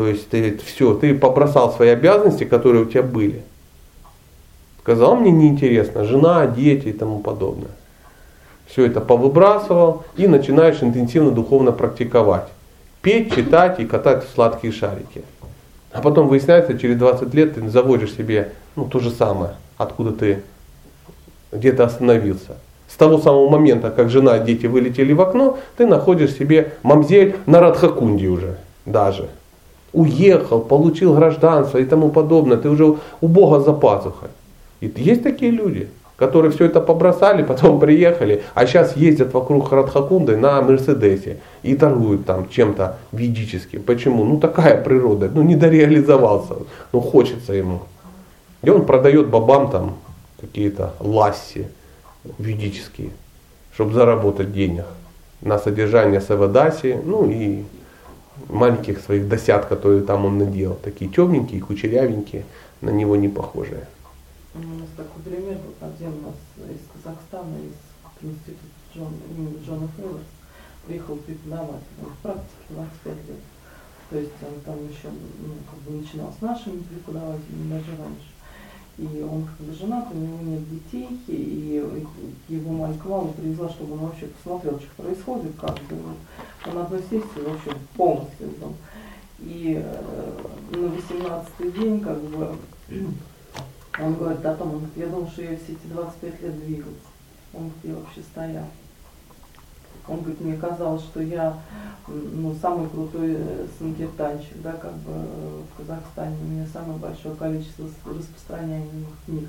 То 0.00 0.06
есть 0.06 0.30
ты 0.30 0.58
все, 0.64 0.94
ты 0.94 1.14
побросал 1.14 1.74
свои 1.74 1.90
обязанности, 1.90 2.44
которые 2.44 2.84
у 2.84 2.86
тебя 2.86 3.02
были. 3.02 3.42
Сказал, 4.80 5.14
мне 5.14 5.30
неинтересно, 5.30 6.04
жена, 6.04 6.46
дети 6.46 6.88
и 6.88 6.92
тому 6.94 7.18
подобное. 7.18 7.72
Все 8.66 8.86
это 8.86 9.02
повыбрасывал 9.02 10.04
и 10.16 10.26
начинаешь 10.26 10.82
интенсивно 10.82 11.32
духовно 11.32 11.70
практиковать. 11.72 12.48
Петь, 13.02 13.34
читать 13.34 13.78
и 13.78 13.84
катать 13.84 14.24
сладкие 14.34 14.72
шарики. 14.72 15.22
А 15.92 16.00
потом 16.00 16.28
выясняется, 16.28 16.78
через 16.78 16.96
20 16.96 17.34
лет 17.34 17.56
ты 17.56 17.68
заводишь 17.68 18.14
себе 18.14 18.52
ну, 18.76 18.86
то 18.86 19.00
же 19.00 19.10
самое, 19.10 19.56
откуда 19.76 20.12
ты 20.12 20.42
где-то 21.52 21.84
остановился. 21.84 22.56
С 22.88 22.96
того 22.96 23.18
самого 23.18 23.50
момента, 23.50 23.90
как 23.90 24.08
жена 24.08 24.38
и 24.38 24.46
дети 24.46 24.64
вылетели 24.64 25.12
в 25.12 25.20
окно, 25.20 25.58
ты 25.76 25.86
находишь 25.86 26.32
себе 26.32 26.72
мамзель 26.82 27.36
на 27.44 27.60
Радхакунде 27.60 28.28
уже 28.28 28.56
даже. 28.86 29.28
Уехал, 29.92 30.60
получил 30.60 31.14
гражданство 31.14 31.78
и 31.78 31.84
тому 31.84 32.10
подобное. 32.10 32.56
Ты 32.56 32.68
уже 32.68 32.96
у 33.20 33.28
Бога 33.28 33.60
за 33.60 33.72
пазухой. 33.72 34.28
И 34.80 34.92
есть 34.96 35.22
такие 35.22 35.50
люди, 35.50 35.88
которые 36.16 36.52
все 36.52 36.66
это 36.66 36.80
побросали, 36.80 37.42
потом 37.48 37.80
приехали, 37.80 38.42
а 38.54 38.66
сейчас 38.66 38.96
ездят 38.96 39.32
вокруг 39.32 39.72
Радхакунды 39.72 40.36
на 40.36 40.60
Мерседесе 40.60 41.38
и 41.62 41.74
торгуют 41.74 42.26
там 42.26 42.48
чем-то 42.48 42.98
ведическим. 43.12 43.82
Почему? 43.82 44.24
Ну 44.24 44.38
такая 44.38 44.80
природа, 44.82 45.30
ну 45.34 45.42
не 45.42 45.56
дореализовался, 45.56 46.54
ну 46.92 47.00
хочется 47.00 47.54
ему. 47.54 47.80
И 48.62 48.70
он 48.70 48.84
продает 48.84 49.28
бабам 49.28 49.70
там 49.70 49.96
какие-то 50.40 50.92
ласси 51.00 51.66
ведические, 52.38 53.10
чтобы 53.74 53.94
заработать 53.94 54.52
денег 54.52 54.84
на 55.40 55.58
содержание 55.58 56.20
Савадаси, 56.20 56.98
ну 57.02 57.30
и 57.30 57.64
маленьких 58.48 59.00
своих 59.00 59.28
досят, 59.28 59.66
которые 59.66 60.02
там 60.02 60.24
он 60.24 60.38
надел, 60.38 60.74
такие 60.74 61.10
темненькие, 61.10 61.60
кучерявенькие, 61.60 62.44
на 62.80 62.90
него 62.90 63.16
не 63.16 63.28
похожие. 63.28 63.86
У 64.54 64.58
нас 64.58 64.88
такой 64.96 65.22
пример, 65.22 65.58
вот 65.64 65.88
один 65.88 66.08
у 66.08 66.22
нас 66.26 66.34
из 66.58 67.02
Казахстана, 67.02 67.56
из 67.56 68.24
института 68.24 68.66
Джон, 68.94 69.12
Джона 69.64 69.88
Феллерс, 69.96 70.26
приехал 70.86 71.16
преподавать 71.16 71.82
в 71.98 72.22
практике 72.22 72.48
25 72.70 73.14
лет. 73.28 73.36
То 74.10 74.18
есть 74.18 74.32
он 74.42 74.60
там 74.64 74.76
еще 74.88 75.08
ну, 75.08 75.54
как 75.70 75.78
бы 75.80 76.00
начинал 76.00 76.34
с 76.36 76.42
нашими 76.42 76.80
преподавателями 76.82 77.70
даже 77.70 77.90
раньше. 77.96 78.29
И 79.00 79.22
он 79.22 79.46
как 79.46 79.66
бы 79.66 79.72
женат, 79.72 80.08
у 80.12 80.14
него 80.14 80.42
нет 80.42 80.60
детей, 80.68 81.08
и 81.26 81.82
его 82.48 82.72
маленькая 82.72 83.08
мама 83.08 83.32
привезла, 83.32 83.70
чтобы 83.70 83.94
он 83.94 84.00
вообще 84.00 84.26
посмотрел, 84.26 84.78
что 84.78 85.02
происходит, 85.02 85.52
как 85.58 85.74
бы. 85.76 85.96
Он 86.66 87.00
сессии 87.08 87.40
вообще 87.40 87.70
полностью 87.96 88.48
был. 88.60 88.74
И 89.38 89.82
э, 89.82 90.76
на 90.76 90.88
18 90.88 91.80
день, 91.80 92.00
как 92.00 92.20
бы, 92.20 92.54
он 93.98 94.14
говорит 94.16 94.44
о 94.44 94.54
том, 94.56 94.74
он 94.74 94.82
я 94.94 95.06
думал, 95.06 95.28
что 95.28 95.42
я 95.42 95.56
все 95.56 95.72
эти 95.72 95.86
25 95.94 96.42
лет 96.42 96.66
двигался. 96.66 96.98
Он 97.54 97.70
я 97.82 97.94
вообще 97.94 98.20
стоял. 98.20 98.66
Он 100.08 100.18
говорит, 100.18 100.40
мне 100.40 100.56
казалось, 100.56 101.02
что 101.02 101.20
я 101.20 101.56
ну, 102.08 102.54
самый 102.60 102.88
крутой 102.88 103.36
э, 103.38 103.66
санкиртанчик, 103.78 104.60
да, 104.62 104.72
как 104.72 104.92
бы 104.92 105.12
э, 105.12 105.60
в 105.72 105.78
Казахстане. 105.78 106.36
У 106.42 106.48
меня 106.48 106.66
самое 106.72 106.98
большое 106.98 107.34
количество 107.34 107.86
распространяемых 108.06 109.08
книг. 109.26 109.48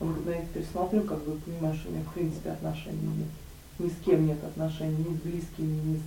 Он 0.00 0.08
говорит, 0.08 0.26
да 0.26 0.34
я 0.34 0.40
теперь 0.42 0.64
смотрю, 0.70 1.02
как 1.02 1.18
бы 1.24 1.32
понимаешь, 1.44 1.78
что 1.78 1.88
у 1.88 1.92
меня 1.92 2.04
в 2.04 2.12
принципе 2.12 2.50
отношений 2.50 3.10
нет. 3.16 3.28
Ни 3.78 3.88
с 3.88 4.04
кем 4.04 4.26
нет 4.26 4.38
отношений, 4.44 5.06
ни 5.08 5.14
с 5.16 5.20
близкими, 5.20 5.80
ни 5.84 5.96
с, 5.96 6.00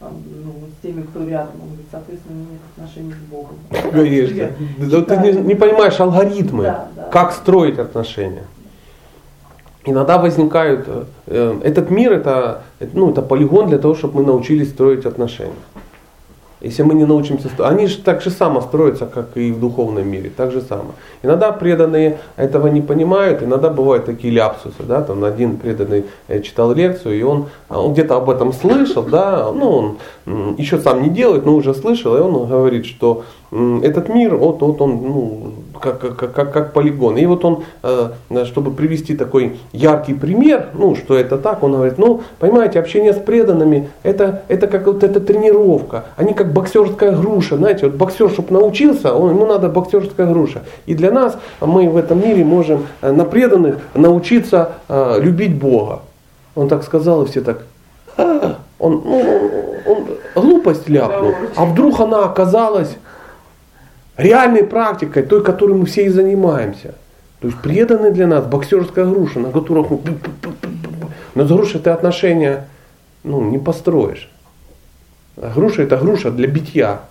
ну, 0.00 0.54
с 0.78 0.82
теми, 0.82 1.02
кто 1.02 1.26
рядом. 1.26 1.60
Он 1.60 1.66
говорит, 1.68 1.86
соответственно, 1.90 2.34
у 2.34 2.38
меня 2.38 2.52
нет 2.52 2.60
отношений 2.76 3.12
с 3.12 3.30
Богом. 3.30 3.56
Конечно. 3.90 4.50
Да, 4.78 5.02
ты 5.02 5.16
не, 5.16 5.32
не 5.40 5.54
понимаешь 5.54 5.98
алгоритмы, 5.98 6.62
да, 6.64 6.88
да. 6.94 7.08
как 7.10 7.32
строить 7.32 7.78
отношения 7.78 8.44
иногда 9.84 10.18
возникают, 10.18 10.86
э, 11.26 11.60
этот 11.62 11.90
мир 11.90 12.12
это, 12.12 12.62
ну, 12.92 13.10
это 13.10 13.22
полигон 13.22 13.68
для 13.68 13.78
того, 13.78 13.94
чтобы 13.94 14.20
мы 14.20 14.26
научились 14.26 14.70
строить 14.70 15.06
отношения. 15.06 15.54
Если 16.60 16.82
мы 16.82 16.92
не 16.92 17.06
научимся, 17.06 17.48
они 17.60 17.86
же 17.86 17.98
так 17.98 18.20
же 18.20 18.28
само 18.28 18.60
строятся, 18.60 19.06
как 19.06 19.34
и 19.34 19.50
в 19.50 19.58
духовном 19.58 20.06
мире, 20.06 20.30
так 20.34 20.52
же 20.52 20.60
само. 20.60 20.92
Иногда 21.22 21.52
преданные 21.52 22.18
этого 22.36 22.66
не 22.66 22.82
понимают, 22.82 23.42
иногда 23.42 23.70
бывают 23.70 24.04
такие 24.04 24.30
ляпсусы, 24.34 24.82
да, 24.86 25.00
там 25.00 25.24
один 25.24 25.56
преданный 25.56 26.04
э, 26.28 26.42
читал 26.42 26.74
лекцию, 26.74 27.18
и 27.18 27.22
он, 27.22 27.46
он 27.70 27.94
где-то 27.94 28.16
об 28.16 28.28
этом 28.28 28.52
слышал, 28.52 29.02
да, 29.02 29.50
ну, 29.52 29.96
он 30.26 30.56
еще 30.58 30.78
сам 30.78 31.02
не 31.02 31.08
делает, 31.08 31.46
но 31.46 31.54
уже 31.54 31.72
слышал, 31.72 32.14
и 32.14 32.20
он 32.20 32.46
говорит, 32.46 32.84
что 32.84 33.24
этот 33.52 34.08
мир, 34.08 34.36
вот, 34.36 34.60
вот 34.60 34.80
он, 34.80 34.90
ну, 34.90 35.52
как, 35.80 35.98
как, 35.98 36.32
как, 36.32 36.52
как 36.52 36.72
полигон. 36.72 37.16
И 37.16 37.26
вот 37.26 37.44
он, 37.44 37.64
э, 37.82 38.10
чтобы 38.44 38.70
привести 38.70 39.16
такой 39.16 39.58
яркий 39.72 40.14
пример, 40.14 40.68
ну, 40.74 40.94
что 40.94 41.16
это 41.16 41.36
так, 41.36 41.62
он 41.62 41.72
говорит, 41.72 41.98
ну, 41.98 42.22
понимаете, 42.38 42.78
общение 42.78 43.12
с 43.12 43.18
преданными, 43.18 43.88
это, 44.04 44.42
это 44.46 44.68
как 44.68 44.86
вот 44.86 45.02
эта 45.02 45.20
тренировка. 45.20 46.04
Они 46.16 46.32
как 46.32 46.52
боксерская 46.52 47.12
груша, 47.12 47.56
знаете, 47.56 47.86
вот 47.86 47.96
боксер, 47.96 48.30
чтобы 48.30 48.52
научился, 48.52 49.14
он, 49.14 49.30
ему 49.30 49.46
надо 49.46 49.68
боксерская 49.68 50.26
груша. 50.26 50.62
И 50.86 50.94
для 50.94 51.10
нас, 51.10 51.36
мы 51.60 51.88
в 51.88 51.96
этом 51.96 52.20
мире 52.20 52.44
можем 52.44 52.86
э, 53.02 53.10
на 53.10 53.24
преданных 53.24 53.78
научиться 53.94 54.72
э, 54.88 55.18
любить 55.20 55.58
Бога. 55.58 56.02
Он 56.54 56.68
так 56.68 56.84
сказал, 56.84 57.22
и 57.24 57.26
все 57.26 57.40
так, 57.40 57.62
он, 58.78 59.02
ну, 59.04 59.20
он, 59.86 59.96
он 60.34 60.42
глупость 60.42 60.88
ляпнул. 60.88 61.34
А 61.56 61.64
вдруг 61.64 62.00
она 62.00 62.24
оказалась 62.24 62.96
реальной 64.16 64.64
практикой, 64.64 65.22
той, 65.22 65.42
которой 65.42 65.72
мы 65.72 65.86
все 65.86 66.06
и 66.06 66.08
занимаемся. 66.08 66.94
То 67.40 67.48
есть 67.48 67.60
преданный 67.60 68.10
для 68.10 68.26
нас 68.26 68.44
боксерская 68.44 69.06
груша, 69.06 69.40
на 69.40 69.50
которых 69.50 69.90
мы... 69.90 70.00
Но 71.34 71.44
с 71.46 71.48
грушей 71.48 71.80
ты 71.80 71.90
отношения 71.90 72.68
ну, 73.24 73.50
не 73.50 73.58
построишь. 73.58 74.30
А 75.36 75.52
груша 75.54 75.82
это 75.82 75.96
груша 75.96 76.30
для 76.30 76.48
битья. 76.48 77.02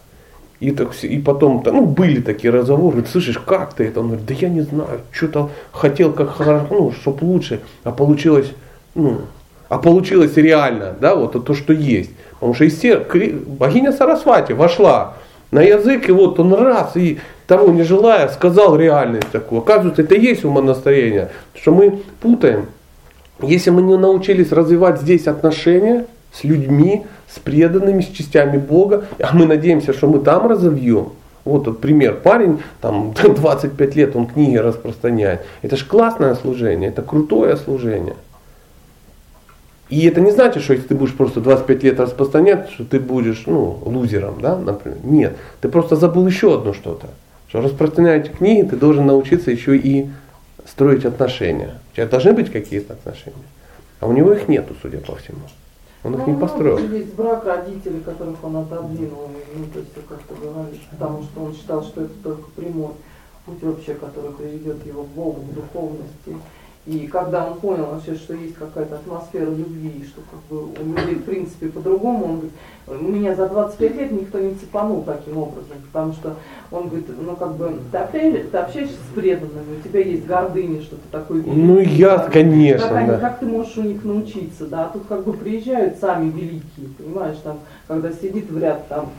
И, 0.60 0.72
так, 0.72 0.94
и 1.04 1.20
потом, 1.20 1.64
ну, 1.66 1.86
были 1.86 2.22
такие 2.22 2.52
разговоры, 2.52 3.06
слышишь, 3.06 3.40
как 3.40 3.74
ты 3.74 3.86
это? 3.86 4.02
Он 4.02 4.08
говорит, 4.08 4.26
да 4.26 4.34
я 4.34 4.50
не 4.50 4.62
знаю, 4.62 5.02
что-то 5.12 5.52
хотел 5.72 6.12
как 6.12 6.32
хорошо, 6.32 6.68
ну, 6.70 6.92
чтобы 6.92 7.24
лучше, 7.24 7.62
а 7.86 7.92
получилось, 7.92 8.52
ну, 8.94 9.22
а 9.70 9.78
получилось 9.78 10.36
реально, 10.36 10.96
да, 11.00 11.16
вот 11.16 11.46
то, 11.46 11.54
что 11.54 11.72
есть. 11.72 12.12
Потому 12.34 12.54
что 12.56 12.66
из 12.66 13.46
богиня 13.46 13.94
Сарасвати 13.94 14.52
вошла 14.52 15.16
на 15.52 15.62
язык, 15.62 16.10
и 16.10 16.12
вот 16.12 16.40
он 16.40 16.54
раз, 16.54 16.96
и 16.96 17.20
того 17.48 17.72
не 17.72 17.84
желая, 17.84 18.28
сказал 18.30 18.76
реальность 18.76 19.30
такую. 19.32 19.62
Оказывается, 19.62 20.04
это 20.04 20.16
и 20.16 20.22
есть 20.22 20.46
умонастроение, 20.46 21.30
что 21.56 21.72
мы 21.72 22.00
путаем. 22.22 22.68
Если 23.42 23.70
мы 23.70 23.82
не 23.82 23.98
научились 23.98 24.52
развивать 24.52 25.02
здесь 25.02 25.28
отношения 25.28 26.06
с 26.32 26.44
людьми, 26.44 27.06
с 27.34 27.40
преданными, 27.40 28.02
с 28.02 28.08
частями 28.08 28.58
Бога, 28.58 29.06
а 29.20 29.34
мы 29.34 29.46
надеемся, 29.46 29.94
что 29.94 30.08
мы 30.08 30.20
там 30.20 30.48
разовьем, 30.48 31.14
вот 31.46 31.66
тот 31.66 31.82
пример. 31.82 32.20
Парень, 32.22 32.60
там 32.82 33.14
25 33.24 33.96
лет, 33.96 34.16
он 34.16 34.28
книги 34.28 34.58
распространяет. 34.58 35.42
Это 35.62 35.76
же 35.76 35.86
классное 35.86 36.36
служение, 36.36 36.90
это 36.90 37.02
крутое 37.02 37.58
служение. 37.58 38.16
И 39.90 40.06
это 40.06 40.22
не 40.22 40.32
значит, 40.32 40.64
что 40.64 40.74
если 40.74 40.88
ты 40.88 40.96
будешь 40.96 41.16
просто 41.16 41.42
25 41.42 41.84
лет 41.84 42.00
распространять, 42.00 42.70
что 42.70 42.86
ты 42.86 43.00
будешь 43.00 43.44
ну, 43.48 43.80
лузером, 43.86 44.40
да, 44.40 44.56
например. 44.56 45.00
Нет, 45.04 45.38
ты 45.62 45.70
просто 45.70 45.96
забыл 45.96 46.28
еще 46.28 46.56
одно 46.56 46.74
что-то. 46.74 47.08
Что 47.48 47.62
распространяя 47.62 48.20
эти 48.20 48.30
книги, 48.30 48.68
ты 48.68 48.76
должен 48.76 49.08
научиться 49.08 49.50
еще 49.50 49.76
и 49.76 50.10
строить 50.68 51.06
отношения. 51.06 51.80
У 51.92 51.96
тебя 51.96 52.06
должны 52.06 52.34
быть 52.34 52.52
какие-то 52.52 52.94
отношения. 52.94 53.36
А 54.00 54.08
у 54.08 54.14
него 54.14 54.32
их 54.32 54.48
нету, 54.48 54.76
судя 54.80 55.00
по 55.00 55.16
всему. 55.16 55.40
Он 56.04 56.14
их 56.14 56.20
Ну, 56.20 56.26
не 56.28 56.34
много 56.34 56.48
построил. 56.48 56.78
Есть 56.78 57.16
брак 57.16 57.44
родителей, 57.46 58.02
которых 58.02 58.42
он 58.44 58.58
отодвинул, 58.58 59.32
ну, 59.56 59.66
то 59.74 59.80
есть, 59.80 59.92
как 60.08 60.20
ты 60.20 60.36
говоришь, 60.36 60.88
потому 60.92 61.24
что 61.24 61.42
он 61.42 61.54
считал, 61.56 61.84
что 61.84 62.02
это 62.02 62.14
только 62.24 62.50
прямой 62.56 62.92
путь 63.46 63.62
вообще, 63.64 63.96
который 63.96 64.32
приведет 64.32 64.86
его 64.86 65.04
к 65.04 65.08
Богу, 65.08 65.42
к 65.42 65.54
духовности. 65.56 66.38
И 66.90 67.06
когда 67.06 67.46
он 67.46 67.60
понял 67.60 67.86
вообще, 67.86 68.16
что 68.16 68.34
есть 68.34 68.56
какая-то 68.56 68.96
атмосфера 68.96 69.46
любви, 69.46 70.04
что 70.08 70.22
как 70.22 70.40
бы 70.50 70.64
у 70.64 70.96
людей 70.96 71.16
в 71.16 71.24
принципе 71.24 71.68
по-другому, 71.68 72.26
он 72.26 72.32
говорит, 72.38 72.52
у 72.88 72.94
меня 72.96 73.36
за 73.36 73.48
25 73.48 73.96
лет 73.96 74.12
никто 74.12 74.40
не 74.40 74.56
цепанул 74.56 75.04
таким 75.04 75.38
образом, 75.38 75.78
потому 75.92 76.14
что 76.14 76.36
он 76.72 76.88
говорит, 76.88 77.06
ну 77.22 77.36
как 77.36 77.58
бы 77.58 77.80
ты 77.92 77.98
общаешься, 78.00 78.50
ты 78.50 78.58
общаешься 78.58 78.96
с 78.96 79.14
преданными, 79.14 79.78
у 79.78 79.88
тебя 79.88 80.00
есть 80.00 80.26
гордыня, 80.26 80.82
что 80.82 80.96
ты 80.96 81.04
такой 81.12 81.42
великий. 81.42 81.62
Ну, 81.62 81.78
я, 81.78 82.18
конечно, 82.18 82.90
как, 82.90 83.08
да. 83.08 83.18
как 83.20 83.40
ты 83.40 83.46
можешь 83.46 83.78
у 83.78 83.84
них 83.84 84.04
научиться, 84.04 84.66
да? 84.66 84.86
А 84.86 84.90
тут 84.90 85.04
как 85.08 85.24
бы 85.26 85.34
приезжают 85.34 86.00
сами 86.00 86.32
великие, 86.32 86.88
понимаешь, 86.98 87.38
там, 87.44 87.60
когда 87.88 88.12
сидит 88.12 88.50
в 88.50 88.58
ряд 88.58 88.88
там 88.88 89.12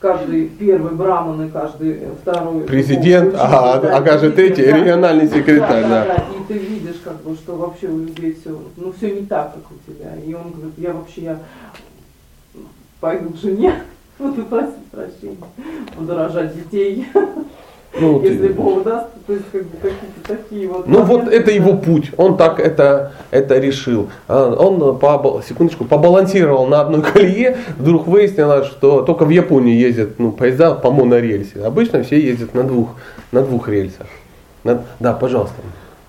каждый 0.00 0.48
первый 0.48 0.92
браман 0.92 1.46
и 1.46 1.50
каждый 1.50 1.92
э, 1.92 2.08
второй 2.22 2.64
Президент, 2.64 3.34
учитель, 3.34 3.40
а, 3.40 3.78
да, 3.78 3.96
а 3.96 4.02
каждый 4.02 4.32
третий 4.32 4.64
да. 4.64 4.78
региональный 4.78 5.28
секретарь, 5.28 5.82
да. 5.82 6.04
да. 6.06 6.14
И 6.16 6.44
ты 6.48 6.58
видишь, 6.58 7.00
как 7.04 7.22
бы, 7.22 7.34
что 7.36 7.56
вообще 7.56 7.88
у 7.88 7.98
людей 7.98 8.36
все, 8.40 8.58
ну 8.76 8.92
все 8.92 9.12
не 9.12 9.26
так, 9.26 9.54
как 9.54 9.64
у 9.70 9.92
тебя. 9.92 10.16
И 10.16 10.32
он 10.32 10.52
говорит, 10.52 10.74
я 10.78 10.94
вообще 10.94 11.22
я 11.22 11.38
пойду 13.00 13.30
к 13.30 13.36
жене, 13.36 13.74
буду 14.18 14.44
просить 14.44 14.86
прощения, 14.90 15.36
буду 15.96 16.16
рожать 16.16 16.54
детей, 16.56 17.06
Ну, 17.98 18.22
если 18.22 18.48
ты- 18.48 18.54
Бог 18.54 18.84
даст, 18.84 19.08
то 19.26 19.32
есть 19.32 19.50
как 19.50 19.62
бы 19.64 19.76
какие-то 19.78 20.28
такие 20.28 20.68
вот. 20.68 20.86
Ну 20.86 21.02
вот 21.02 21.26
это 21.28 21.50
его 21.50 21.76
путь, 21.76 22.12
он 22.16 22.36
так 22.36 22.60
это, 22.60 23.12
это 23.32 23.58
решил. 23.58 24.08
А, 24.28 24.54
Он, 24.54 24.98
по, 24.98 25.42
секундочку, 25.46 25.84
побалансировал 25.84 26.66
на 26.68 26.82
одной 26.82 27.02
колее, 27.12 27.56
вдруг 27.78 28.06
выяснилось, 28.06 28.68
что 28.68 29.02
только 29.02 29.24
в 29.24 29.30
Японии 29.30 29.74
ездят 29.74 30.18
ну, 30.18 30.30
поезда 30.30 30.74
по 30.74 30.90
монорельсе. 30.92 31.64
Обычно 31.64 32.02
все 32.04 32.20
ездят 32.20 32.54
на 32.54 32.62
двух, 32.62 32.90
на 33.32 33.42
двух 33.42 33.68
рельсах. 33.68 34.06
На- 34.62 34.84
да, 35.00 35.12
пожалуйста. 35.12 35.56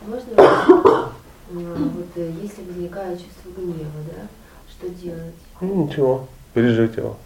Можно? 0.06 0.44
М, 1.53 1.90
вот 1.95 2.06
э, 2.16 2.30
если 2.44 2.62
возникает 2.64 3.20
чувство 3.20 3.60
гнева, 3.60 3.90
да, 4.08 4.28
что 4.70 4.88
делать? 4.90 5.34
Ну, 5.60 5.86
ничего, 5.88 6.28
пережить 6.53 6.95
его. 6.95 7.18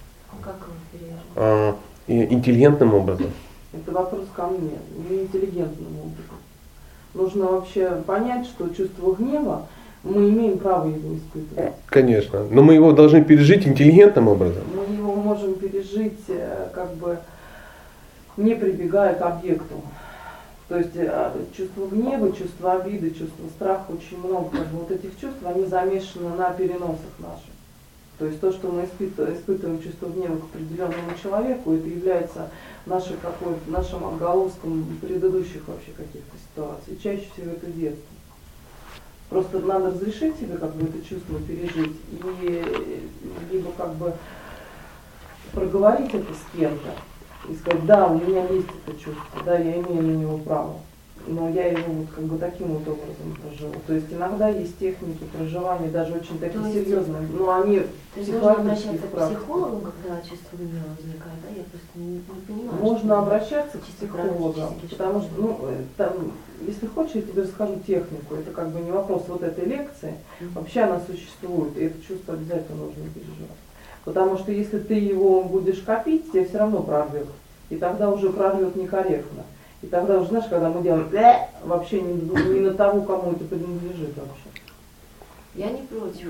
Как 0.41 0.55
его 0.55 0.75
пережить? 0.91 1.15
А, 1.35 1.75
интеллигентным 2.07 2.93
образом. 2.93 3.27
Это 3.75 3.91
вопрос 3.91 4.25
ко 4.35 4.47
мне, 4.47 4.77
не 5.09 5.23
интеллигентным 5.23 5.99
образом. 5.99 6.35
Нужно 7.13 7.45
вообще 7.45 8.01
понять, 8.05 8.45
что 8.45 8.69
чувство 8.69 9.13
гнева 9.13 9.67
мы 10.03 10.29
имеем 10.29 10.59
право 10.59 10.87
его 10.87 11.15
испытывать. 11.15 11.73
Конечно. 11.87 12.43
Но 12.51 12.61
мы 12.61 12.75
его 12.75 12.91
должны 12.91 13.23
пережить 13.23 13.67
интеллигентным 13.67 14.27
образом. 14.27 14.63
Мы 14.75 14.95
его 14.95 15.15
можем 15.15 15.55
пережить, 15.55 16.19
э, 16.27 16.69
как 16.73 16.93
бы 16.95 17.17
не 18.37 18.53
прибегая 18.55 19.15
к 19.15 19.21
объекту. 19.21 19.81
То 20.67 20.77
есть 20.77 20.95
э, 20.95 21.31
чувство 21.55 21.87
гнева, 21.87 22.31
чувство 22.31 22.73
обиды, 22.73 23.09
чувство 23.09 23.47
страха, 23.55 23.85
очень 23.89 24.19
много 24.19 24.49
вот 24.73 24.91
этих 24.91 25.19
чувств, 25.19 25.39
они 25.43 25.65
замешаны 25.65 26.35
на 26.35 26.51
переносах 26.51 27.13
наших. 27.19 27.54
То 28.17 28.25
есть 28.25 28.39
то, 28.39 28.51
что 28.51 28.69
мы 28.69 28.83
испыт- 28.83 29.37
испытываем 29.37 29.81
чувство 29.81 30.07
гнева 30.07 30.37
к 30.37 30.43
определенному 30.45 31.17
человеку, 31.21 31.73
это 31.73 31.87
является 31.87 32.49
нашей 32.85 33.17
какой 33.17 33.55
нашим 33.67 34.05
отголоском 34.05 34.85
предыдущих 35.01 35.67
вообще 35.67 35.91
каких-то 35.91 36.37
ситуаций. 36.49 36.97
Чаще 37.03 37.27
всего 37.33 37.51
это 37.51 37.67
детство. 37.67 38.15
Просто 39.29 39.59
надо 39.59 39.87
разрешить 39.87 40.37
себе 40.37 40.55
как 40.57 40.73
бы 40.75 40.87
это 40.87 41.05
чувство 41.07 41.39
пережить 41.39 41.95
и 42.41 42.63
либо 43.51 43.71
как 43.75 43.95
бы 43.95 44.13
проговорить 45.51 46.13
это 46.13 46.31
с 46.33 46.57
кем-то 46.57 46.91
и 47.49 47.55
сказать, 47.55 47.85
да, 47.85 48.07
у 48.07 48.19
меня 48.19 48.47
есть 48.47 48.67
это 48.85 48.97
чувство, 48.97 49.41
да, 49.43 49.57
я 49.57 49.73
имею 49.81 50.01
на 50.01 50.15
него 50.15 50.37
право, 50.37 50.79
но 51.27 51.49
я 51.49 51.67
его 51.67 51.91
вот 51.93 52.07
как 52.15 52.23
бы 52.25 52.37
таким 52.37 52.67
вот 52.67 52.87
образом 52.87 53.37
проживу. 53.41 53.75
То 53.87 53.93
есть 53.93 54.11
иногда 54.11 54.49
есть 54.49 54.77
техники 54.77 55.23
проживания, 55.35 55.89
даже 55.89 56.13
очень 56.13 56.39
такие 56.39 56.63
есть- 56.63 56.87
серьезные, 56.87 57.27
но 57.33 57.51
они 57.53 57.79
То 57.79 58.19
есть 58.19 58.31
психологические 58.31 58.91
обращаться 58.91 59.07
к 59.07 59.27
психологу, 59.29 59.81
когда 59.81 60.21
чувство 60.21 60.57
гнева 60.57 60.89
возникает, 60.97 61.39
да? 61.41 61.55
Я 61.55 61.63
просто 61.63 61.87
не, 61.95 62.07
не 62.07 62.21
понимаю. 62.47 62.81
Можно 62.81 63.19
обращаться 63.19 63.77
к 63.77 63.81
практически, 63.81 64.91
потому 64.91 65.21
что 65.21 65.31
ну, 65.37 65.59
э, 65.63 65.83
там, 65.97 66.11
если 66.61 66.87
хочешь, 66.87 67.15
я 67.15 67.21
тебе 67.21 67.41
расскажу 67.43 67.75
технику. 67.85 68.35
Это 68.35 68.51
как 68.51 68.69
бы 68.69 68.79
не 68.79 68.91
вопрос 68.91 69.23
вот 69.27 69.43
этой 69.43 69.65
лекции. 69.65 70.15
Мгм. 70.39 70.51
Вообще 70.53 70.81
она 70.81 71.01
существует, 71.05 71.77
и 71.77 71.85
это 71.85 72.01
чувство 72.01 72.35
обязательно 72.35 72.85
нужно 72.85 73.03
переживать. 73.13 73.57
Потому 74.03 74.37
что 74.37 74.51
если 74.51 74.77
ты 74.79 74.93
его 74.93 75.43
будешь 75.43 75.79
копить, 75.79 76.31
тебе 76.31 76.45
все 76.45 76.59
равно 76.59 76.83
прорвет. 76.83 77.27
И 77.69 77.77
тогда 77.77 78.11
уже 78.11 78.29
прорвет 78.29 78.75
некорректно. 78.75 79.43
И 79.85 79.87
тогда 79.87 80.17
уже, 80.17 80.29
знаешь, 80.29 80.45
когда 80.49 80.69
мы 80.69 80.81
делаем 80.81 81.07
«э», 81.13 81.47
вообще 81.63 82.01
не, 82.01 82.13
не 82.13 82.59
на 82.61 82.73
того, 82.73 83.01
кому 83.01 83.33
это 83.33 83.43
принадлежит 83.45 84.15
вообще. 84.17 84.49
Я 85.53 85.69
не 85.69 85.83
против. 85.83 86.29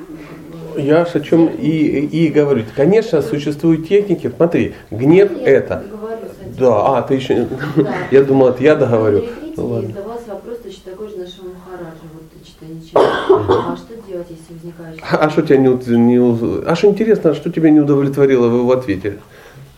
Я 0.75 1.03
о 1.03 1.19
чем 1.21 1.47
и, 1.47 1.69
и 1.69 2.27
говорю. 2.27 2.65
Конечно, 2.75 3.21
существуют 3.21 3.87
техники. 3.87 4.29
Смотри, 4.35 4.75
гнев 4.91 5.31
Я 5.39 5.47
это. 5.47 5.85
говорю. 5.89 6.17
Да, 6.59 6.97
а, 6.97 7.01
ты 7.01 7.13
еще... 7.15 7.47
Да. 7.77 7.93
Я 8.11 8.23
думал, 8.23 8.49
это 8.49 8.61
я 8.63 8.75
договорю. 8.75 9.19
Смотрите, 9.19 9.53
Ну 9.57 9.67
ладно. 9.67 9.87
задавался 9.87 10.27
вопрос 10.27 10.57
точно 10.59 10.91
такой 10.91 11.09
же 11.09 11.17
нашему 11.17 11.49
Махараджу. 11.49 12.05
Вот 12.13 12.23
ты 12.31 12.45
читай 12.45 12.69
ничего. 12.69 13.01
А 13.01 13.77
что 13.77 13.95
делать, 14.07 14.27
если 14.29 14.53
возникает 14.53 14.99
А 15.09 15.29
что 15.29 15.41
тебя 15.43 15.57
не, 15.57 15.67
не 15.69 16.67
А 16.69 16.75
что 16.75 16.87
интересно, 16.87 17.33
что 17.33 17.49
тебя 17.51 17.69
не 17.71 17.79
удовлетворило 17.79 18.47
в 18.49 18.55
его 18.57 18.71
ответе? 18.71 19.19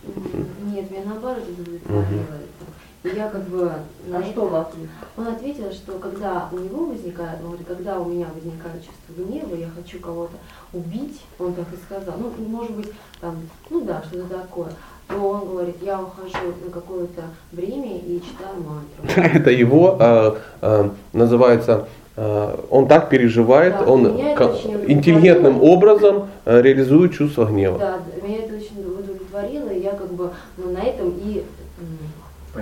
Нет, 0.05 0.91
меня 0.91 1.01
наоборот 1.05 1.43
удовлетворило 1.47 2.01
это. 2.21 2.65
И 3.03 3.05
я 3.17 3.29
как 3.29 3.43
бы 3.45 3.71
на 4.07 4.17
А 4.17 4.21
это- 4.21 4.29
что 4.29 4.67
есть? 4.79 4.91
Он 5.17 5.27
ответил, 5.27 5.71
что 5.71 5.93
когда 5.93 6.47
у 6.51 6.57
него 6.57 6.85
возникает, 6.85 7.39
он 7.41 7.47
говорит, 7.47 7.67
когда 7.67 7.99
у 7.99 8.05
меня 8.05 8.27
возникает 8.33 8.83
чувство 8.85 9.23
гнева, 9.23 9.55
я 9.55 9.69
хочу 9.75 9.99
кого-то 9.99 10.37
убить, 10.73 11.21
он 11.39 11.53
так 11.53 11.65
и 11.73 11.77
сказал, 11.77 12.15
ну, 12.19 12.31
может 12.47 12.75
быть, 12.75 12.91
там, 13.19 13.35
ну 13.69 13.81
да, 13.81 14.03
что-то 14.07 14.35
такое, 14.35 14.69
то 15.07 15.15
он 15.15 15.47
говорит, 15.47 15.77
я 15.81 15.99
ухожу 15.99 16.53
на 16.63 16.71
какое-то 16.71 17.23
время 17.51 17.97
и 17.97 18.21
читаю 18.21 18.55
мантру. 18.57 19.21
Это 19.39 19.49
его 19.49 19.97
а, 19.99 20.37
а, 20.61 20.91
называется. 21.13 21.87
а, 22.15 22.63
он 22.69 22.87
так 22.87 23.09
переживает, 23.09 23.79
Да, 23.79 23.85
он 23.85 24.05
интеллигентным 24.07 25.63
образом 25.63 26.29
реализует 26.45 27.13
чувство 27.13 27.45
гнева. 27.45 27.79
Да, 27.79 27.99
меня 28.21 28.39
это 28.43 28.55
очень 28.55 28.85
удовлетворило, 28.85 29.69
и 29.69 29.81
я 29.81 29.91
как 29.91 30.11
бы 30.13 30.31
ну, 30.57 30.71
на 30.71 30.79
этом 30.79 31.13
и 31.17 31.43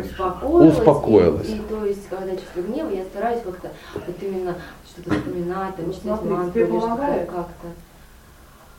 успокоилась. 0.01 0.77
Успокоилась. 0.77 1.49
И, 1.49 1.55
и 1.55 1.59
то 1.59 1.85
есть, 1.85 2.07
когда 2.09 2.35
чувство 2.35 2.61
гнева, 2.61 2.89
я 2.89 3.03
стараюсь 3.05 3.41
как-то 3.43 3.71
вот 3.93 4.15
именно 4.21 4.55
что-то 4.87 5.15
вспоминать, 5.15 5.75
там, 5.75 5.85
Ну, 5.87 5.93
читать 5.93 6.23
мантру 6.23 6.61
или 6.61 6.79
что-то 6.79 7.27
как-то. 7.31 7.67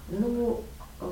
Ну, 0.09 0.61
э, 1.01 1.07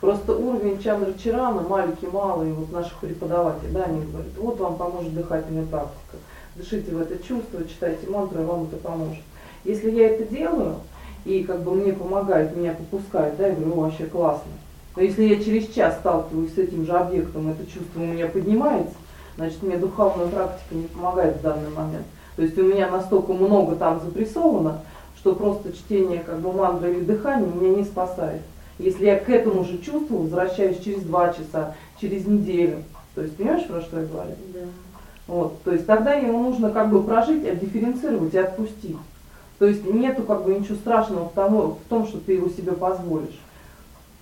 Просто 0.00 0.34
уровень 0.34 0.82
Чандра 0.82 1.12
Чарана, 1.12 1.60
маленький, 1.60 2.06
малый, 2.06 2.52
вот 2.52 2.72
наших 2.72 2.94
преподавателей, 2.98 3.72
да, 3.72 3.84
они 3.84 4.00
говорят, 4.00 4.32
вот 4.38 4.58
вам 4.58 4.76
поможет 4.76 5.14
дыхательная 5.14 5.66
практика. 5.66 6.16
Дышите 6.56 6.94
в 6.94 7.00
это 7.02 7.22
чувство, 7.22 7.68
читайте 7.68 8.08
мантру, 8.08 8.40
и 8.40 8.44
вам 8.44 8.64
это 8.64 8.76
поможет. 8.76 9.22
Если 9.64 9.90
я 9.90 10.08
это 10.08 10.24
делаю, 10.24 10.76
и 11.26 11.44
как 11.44 11.62
бы 11.62 11.72
мне 11.72 11.92
помогает, 11.92 12.56
меня 12.56 12.72
попускает, 12.72 13.36
да, 13.36 13.48
я 13.48 13.54
говорю, 13.54 13.72
«О, 13.72 13.80
вообще 13.82 14.06
классно. 14.06 14.50
Но 14.96 15.02
если 15.02 15.24
я 15.24 15.42
через 15.42 15.68
час 15.68 15.98
сталкиваюсь 15.98 16.54
с 16.54 16.58
этим 16.58 16.86
же 16.86 16.92
объектом, 16.92 17.50
это 17.50 17.64
чувство 17.66 18.00
у 18.00 18.06
меня 18.06 18.26
поднимается, 18.26 18.94
значит, 19.40 19.62
мне 19.62 19.78
духовная 19.78 20.26
практика 20.26 20.74
не 20.74 20.86
помогает 20.86 21.38
в 21.38 21.42
данный 21.42 21.70
момент. 21.70 22.04
То 22.36 22.42
есть 22.42 22.58
у 22.58 22.62
меня 22.62 22.90
настолько 22.90 23.32
много 23.32 23.74
там 23.74 23.98
запрессовано, 24.00 24.80
что 25.16 25.34
просто 25.34 25.72
чтение 25.72 26.18
как 26.18 26.40
бы 26.40 26.52
мантры 26.52 26.92
или 26.92 27.04
дыхания 27.04 27.46
меня 27.46 27.76
не 27.76 27.84
спасает. 27.84 28.42
Если 28.78 29.06
я 29.06 29.18
к 29.18 29.30
этому 29.30 29.64
же 29.64 29.78
чувству 29.78 30.18
возвращаюсь 30.18 30.80
через 30.80 31.02
два 31.02 31.32
часа, 31.32 31.74
через 32.00 32.26
неделю, 32.26 32.82
то 33.14 33.22
есть 33.22 33.36
понимаешь, 33.36 33.66
про 33.66 33.80
что 33.80 34.00
я 34.00 34.06
говорю? 34.06 34.34
да. 34.52 34.60
Вот, 35.26 35.62
то 35.62 35.72
есть 35.72 35.86
тогда 35.86 36.14
ему 36.14 36.42
нужно 36.42 36.70
как 36.70 36.90
бы 36.90 37.02
прожить, 37.02 37.46
отдифференцировать 37.46 38.34
и 38.34 38.38
отпустить. 38.38 38.96
То 39.58 39.66
есть 39.66 39.84
нету 39.84 40.22
как 40.22 40.44
бы 40.44 40.54
ничего 40.54 40.74
страшного 40.74 41.28
в, 41.28 41.32
тому, 41.32 41.78
в 41.84 41.88
том, 41.88 42.06
что 42.06 42.18
ты 42.18 42.32
его 42.32 42.48
себе 42.48 42.72
позволишь. 42.72 43.38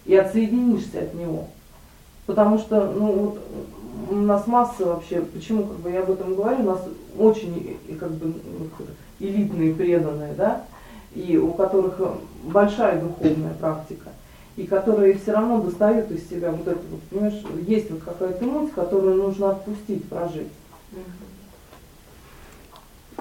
И 0.05 0.15
отсоединишься 0.15 1.01
от 1.01 1.15
него. 1.15 1.47
Потому 2.27 2.59
что, 2.59 2.93
ну, 2.93 3.13
вот, 3.13 3.39
у 4.11 4.15
нас 4.15 4.47
масса 4.47 4.87
вообще, 4.87 5.21
почему 5.21 5.65
как 5.65 5.77
бы 5.79 5.91
я 5.91 6.03
об 6.03 6.11
этом 6.11 6.35
говорю, 6.35 6.61
у 6.61 6.67
нас 6.67 6.81
очень 7.19 7.79
как 7.99 8.11
бы 8.13 8.35
элитные 9.21 9.75
преданные, 9.75 10.35
да, 10.35 10.65
и 11.15 11.37
у 11.37 11.53
которых 11.53 12.01
большая 12.45 13.01
духовная 13.01 13.55
практика, 13.55 14.11
и 14.57 14.67
которые 14.67 15.19
все 15.19 15.33
равно 15.33 15.63
достают 15.63 16.11
из 16.11 16.29
себя 16.29 16.51
вот 16.51 16.67
это 16.67 16.81
вот, 16.91 17.03
понимаешь, 17.11 17.43
есть 17.67 17.91
вот 17.91 18.03
какая-то 18.03 18.45
эмоция, 18.45 18.75
которую 18.75 19.17
нужно 19.17 19.51
отпустить, 19.51 20.09
прожить. 20.09 20.49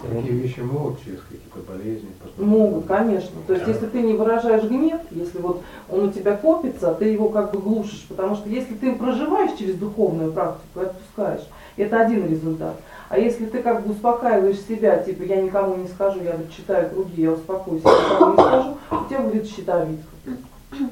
Такие 0.01 0.33
вещи 0.33 0.59
могут 0.59 1.03
через 1.03 1.19
какие-то 1.21 1.59
болезни 1.67 2.09
потом? 2.21 2.47
Могут, 2.47 2.85
конечно. 2.85 3.35
То 3.47 3.53
есть, 3.53 3.67
если 3.67 3.87
ты 3.87 4.01
не 4.03 4.13
выражаешь 4.13 4.63
гнев, 4.63 5.01
если 5.09 5.39
вот 5.39 5.63
он 5.89 6.09
у 6.09 6.11
тебя 6.11 6.37
копится, 6.37 6.93
ты 6.93 7.05
его 7.05 7.29
как 7.29 7.51
бы 7.51 7.59
глушишь, 7.59 8.05
потому 8.07 8.35
что 8.35 8.47
если 8.47 8.75
ты 8.75 8.93
проживаешь 8.93 9.57
через 9.57 9.75
духовную 9.75 10.31
практику 10.31 10.81
и 10.81 10.83
отпускаешь, 10.83 11.47
это 11.77 11.99
один 11.99 12.27
результат. 12.29 12.75
А 13.09 13.17
если 13.17 13.45
ты 13.45 13.63
как 13.63 13.83
бы 13.85 13.93
успокаиваешь 13.93 14.59
себя, 14.59 14.97
типа 14.97 15.23
я 15.23 15.41
никому 15.41 15.75
не 15.75 15.87
скажу, 15.87 16.21
я 16.21 16.35
вот 16.37 16.51
читаю 16.51 16.89
круги, 16.91 17.23
я 17.23 17.31
успокоюсь, 17.31 17.81
я 17.83 17.91
никому 17.91 18.33
не 18.33 18.43
скажу, 18.43 18.77
у 18.91 19.09
тебя 19.09 19.19
будет 19.21 19.47
щитовидка. 19.47 20.11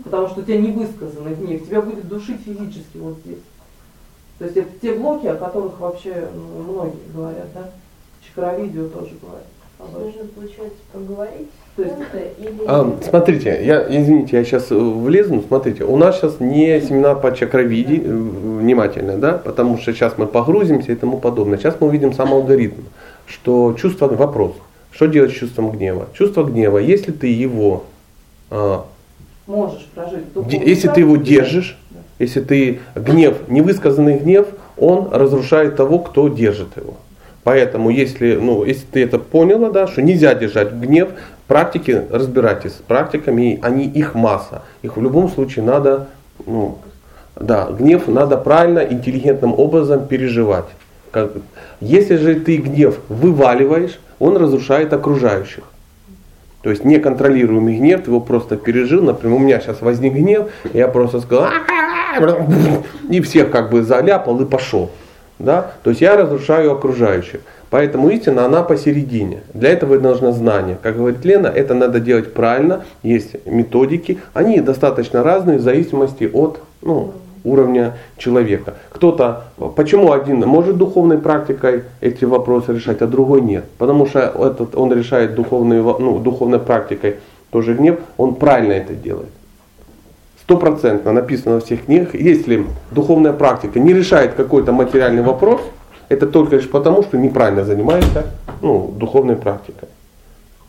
Потому 0.04 0.28
что 0.30 0.40
у 0.40 0.44
тебя 0.44 0.60
не 0.60 0.72
высказанный 0.72 1.36
гнев, 1.36 1.68
тебя 1.68 1.82
будет 1.82 2.08
душить 2.08 2.42
физически 2.42 2.98
вот 2.98 3.18
здесь. 3.24 3.44
То 4.40 4.46
есть 4.46 4.58
это 4.58 4.70
те 4.82 4.94
блоки, 4.94 5.28
о 5.28 5.36
которых 5.36 5.80
вообще 5.80 6.28
ну, 6.34 6.64
многие 6.64 7.14
говорят, 7.14 7.54
да? 7.54 7.70
Чакровидео 8.36 8.88
тоже 8.90 9.12
говорят. 9.22 9.46
об 9.80 9.90
этом. 9.90 10.04
Нужно, 10.06 10.22
получается, 10.36 10.78
поговорить 10.92 11.48
или... 11.78 12.66
А, 12.68 12.98
смотрите, 13.08 13.60
я, 13.66 13.86
извините, 13.90 14.38
я 14.38 14.44
сейчас 14.46 14.70
влезу, 14.70 15.44
смотрите, 15.48 15.84
у 15.84 15.98
нас 15.98 16.18
сейчас 16.18 16.40
не 16.40 16.80
семинар 16.82 17.20
по 17.20 17.36
чакровиде, 17.36 17.98
э, 17.98 18.08
внимательно, 18.08 19.18
да, 19.18 19.34
потому 19.34 19.78
что 19.78 19.94
сейчас 19.94 20.18
мы 20.18 20.28
погрузимся 20.28 20.92
и 20.92 20.96
тому 20.96 21.18
подобное. 21.18 21.58
Сейчас 21.58 21.76
мы 21.80 21.88
увидим 21.88 22.14
сам 22.14 22.34
алгоритм, 22.34 22.82
что 23.26 23.74
чувство, 23.74 24.08
вопрос, 24.08 24.54
что 24.92 25.08
делать 25.08 25.32
с 25.32 25.36
чувством 25.36 25.72
гнева? 25.72 26.08
Чувство 26.14 26.44
гнева, 26.44 26.78
если 26.78 27.12
ты 27.12 27.28
его, 27.28 27.84
а, 28.50 28.86
Можешь 29.48 29.86
прожить. 29.94 30.24
де- 30.48 30.64
если 30.66 30.88
ты 30.88 31.02
его 31.02 31.18
держишь, 31.18 31.78
да. 31.92 32.00
если 32.20 32.40
ты 32.40 32.80
гнев, 32.96 33.50
невысказанный 33.50 34.18
гнев, 34.18 34.48
он 34.78 35.10
разрушает 35.12 35.76
того, 35.76 36.00
кто 36.00 36.30
держит 36.30 36.78
его. 36.78 36.94
Поэтому, 37.46 37.92
если, 37.92 38.38
ну, 38.42 38.66
если 38.66 38.86
ты 38.92 39.04
это 39.04 39.20
поняла, 39.20 39.70
да, 39.70 39.86
что 39.86 40.02
нельзя 40.02 40.34
держать 40.34 40.72
гнев, 40.74 41.10
практики, 41.48 42.02
разбирайтесь 42.10 42.72
с 42.72 42.82
практиками, 42.88 43.60
они, 43.62 43.86
их 43.86 44.16
масса. 44.16 44.64
Их 44.82 44.98
в 44.98 45.02
любом 45.02 45.30
случае 45.30 45.64
надо, 45.64 46.08
ну, 46.48 46.80
да, 47.36 47.70
гнев 47.70 48.08
надо 48.08 48.38
правильно, 48.38 48.80
интеллигентным 48.80 49.54
образом 49.54 50.08
переживать. 50.08 50.66
Как- 51.12 51.34
если 51.80 52.16
же 52.16 52.34
ты 52.34 52.58
гнев 52.58 52.98
вываливаешь, 53.10 54.00
он 54.18 54.38
разрушает 54.38 54.92
окружающих. 54.92 55.66
То 56.64 56.72
есть 56.72 56.84
неконтролируемый 56.84 57.78
гнев, 57.78 58.02
ты 58.06 58.10
его 58.10 58.22
просто 58.22 58.58
пережил. 58.58 59.04
Например, 59.04 59.36
у 59.36 59.40
меня 59.40 59.60
сейчас 59.60 59.82
возник 59.82 60.14
гнев, 60.14 60.48
я 60.74 60.88
просто 60.88 61.22
сказал, 61.22 61.50
и 63.08 63.22
всех 63.22 63.52
как 63.52 63.70
бы 63.70 63.84
заляпал 63.84 64.42
и 64.42 64.46
пошел. 64.46 64.90
Да? 65.40 65.72
То 65.84 65.90
есть 65.90 66.02
я 66.02 66.16
разрушаю 66.16 66.72
окружающих. 66.72 67.42
Поэтому 67.70 68.10
истина, 68.10 68.46
она 68.46 68.64
посередине. 68.64 69.40
Для 69.54 69.70
этого 69.70 70.00
нужно 70.00 70.32
знание. 70.32 70.78
Как 70.82 70.96
говорит 70.96 71.26
Лена, 71.26 71.48
это 71.48 71.74
надо 71.74 72.00
делать 72.00 72.34
правильно. 72.34 72.86
Есть 73.04 73.36
методики. 73.46 74.20
Они 74.34 74.62
достаточно 74.62 75.24
разные 75.24 75.58
в 75.58 75.62
зависимости 75.62 76.30
от 76.32 76.62
ну, 76.82 77.14
уровня 77.44 77.98
человека. 78.18 78.76
Кто-то, 78.90 79.44
почему 79.76 80.12
один 80.12 80.40
может 80.42 80.78
духовной 80.78 81.18
практикой 81.18 81.84
эти 82.02 82.26
вопросы 82.26 82.74
решать, 82.74 83.02
а 83.02 83.08
другой 83.08 83.42
нет? 83.42 83.66
Потому 83.78 84.06
что 84.06 84.20
этот, 84.20 84.76
он 84.76 84.94
решает 84.94 85.36
духовной, 85.36 85.82
ну, 85.82 86.20
духовной 86.20 86.60
практикой 86.60 87.18
тоже 87.52 87.74
гнев, 87.74 88.00
он 88.18 88.36
правильно 88.36 88.74
это 88.74 88.94
делает. 88.94 89.30
Стопроцентно 90.46 91.12
написано 91.12 91.56
во 91.56 91.62
всех 91.62 91.86
книгах, 91.86 92.14
если 92.14 92.68
духовная 92.92 93.34
практика 93.34 93.80
не 93.80 93.94
решает 93.94 94.36
какой-то 94.36 94.72
материальный 94.72 95.24
вопрос, 95.24 95.60
это 96.08 96.28
только 96.28 96.58
лишь 96.58 96.70
потому, 96.70 97.02
что 97.02 97.18
неправильно 97.18 97.66
занимается 97.66 98.28
ну, 98.62 98.94
духовной 98.96 99.38
практикой. 99.38 99.90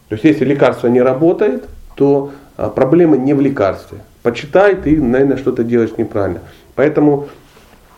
То 0.09 0.15
есть 0.15 0.24
если 0.24 0.47
лекарство 0.47 0.86
не 0.89 1.03
работает, 1.03 1.65
то 1.94 2.31
а, 2.57 2.70
проблема 2.70 3.19
не 3.19 3.35
в 3.35 3.40
лекарстве. 3.43 3.98
Почитай, 4.23 4.77
ты, 4.77 4.98
наверное, 4.98 5.36
что-то 5.36 5.62
делаешь 5.62 5.93
неправильно. 5.98 6.40
Поэтому, 6.74 7.28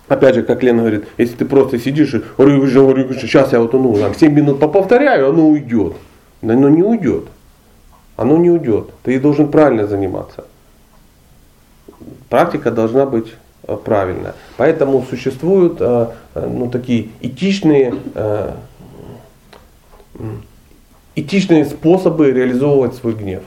опять 0.08 0.34
же, 0.34 0.42
как 0.42 0.64
Лена 0.64 0.80
говорит, 0.80 1.06
если 1.16 1.36
ты 1.36 1.44
просто 1.44 1.78
сидишь 1.78 2.12
и 2.12 2.18
сейчас 2.18 3.52
я 3.52 3.60
вот 3.60 3.72
ну, 3.72 3.94
там, 3.94 4.16
7 4.16 4.32
минут 4.32 4.58
поповторяю, 4.58 5.28
оно 5.28 5.48
уйдет. 5.48 5.92
Но 6.42 6.54
оно 6.54 6.68
не 6.68 6.82
уйдет. 6.82 7.26
Оно 8.16 8.36
не 8.36 8.50
уйдет. 8.50 8.90
Ты 9.04 9.20
должен 9.20 9.48
правильно 9.48 9.86
заниматься. 9.86 10.44
Практика 12.28 12.70
должна 12.70 13.06
быть 13.06 13.34
э, 13.64 13.76
правильная. 13.76 14.34
Поэтому 14.56 15.04
существуют 15.08 15.78
э, 15.80 16.08
э, 16.34 16.46
ну, 16.46 16.70
такие 16.70 17.08
этичные, 17.20 17.94
этичные 21.14 21.64
способы 21.64 22.30
реализовывать 22.32 22.94
свой 22.94 23.14
гнев. 23.14 23.42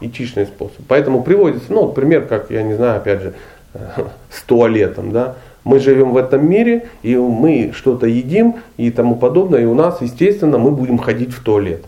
Этичный 0.00 0.46
способ. 0.46 0.80
Поэтому 0.88 1.22
приводится, 1.22 1.72
ну, 1.72 1.88
пример, 1.88 2.26
как, 2.26 2.50
я 2.50 2.62
не 2.62 2.74
знаю, 2.74 2.96
опять 2.96 3.22
же, 3.22 3.34
с 4.30 4.42
туалетом, 4.42 5.12
да. 5.12 5.36
Мы 5.64 5.78
живем 5.78 6.12
в 6.12 6.16
этом 6.16 6.48
мире, 6.48 6.88
и 7.02 7.16
мы 7.16 7.72
что-то 7.72 8.06
едим 8.06 8.56
и 8.76 8.90
тому 8.90 9.14
подобное, 9.14 9.60
и 9.60 9.64
у 9.64 9.74
нас, 9.74 10.00
естественно, 10.00 10.58
мы 10.58 10.72
будем 10.72 10.98
ходить 10.98 11.32
в 11.32 11.42
туалет. 11.42 11.84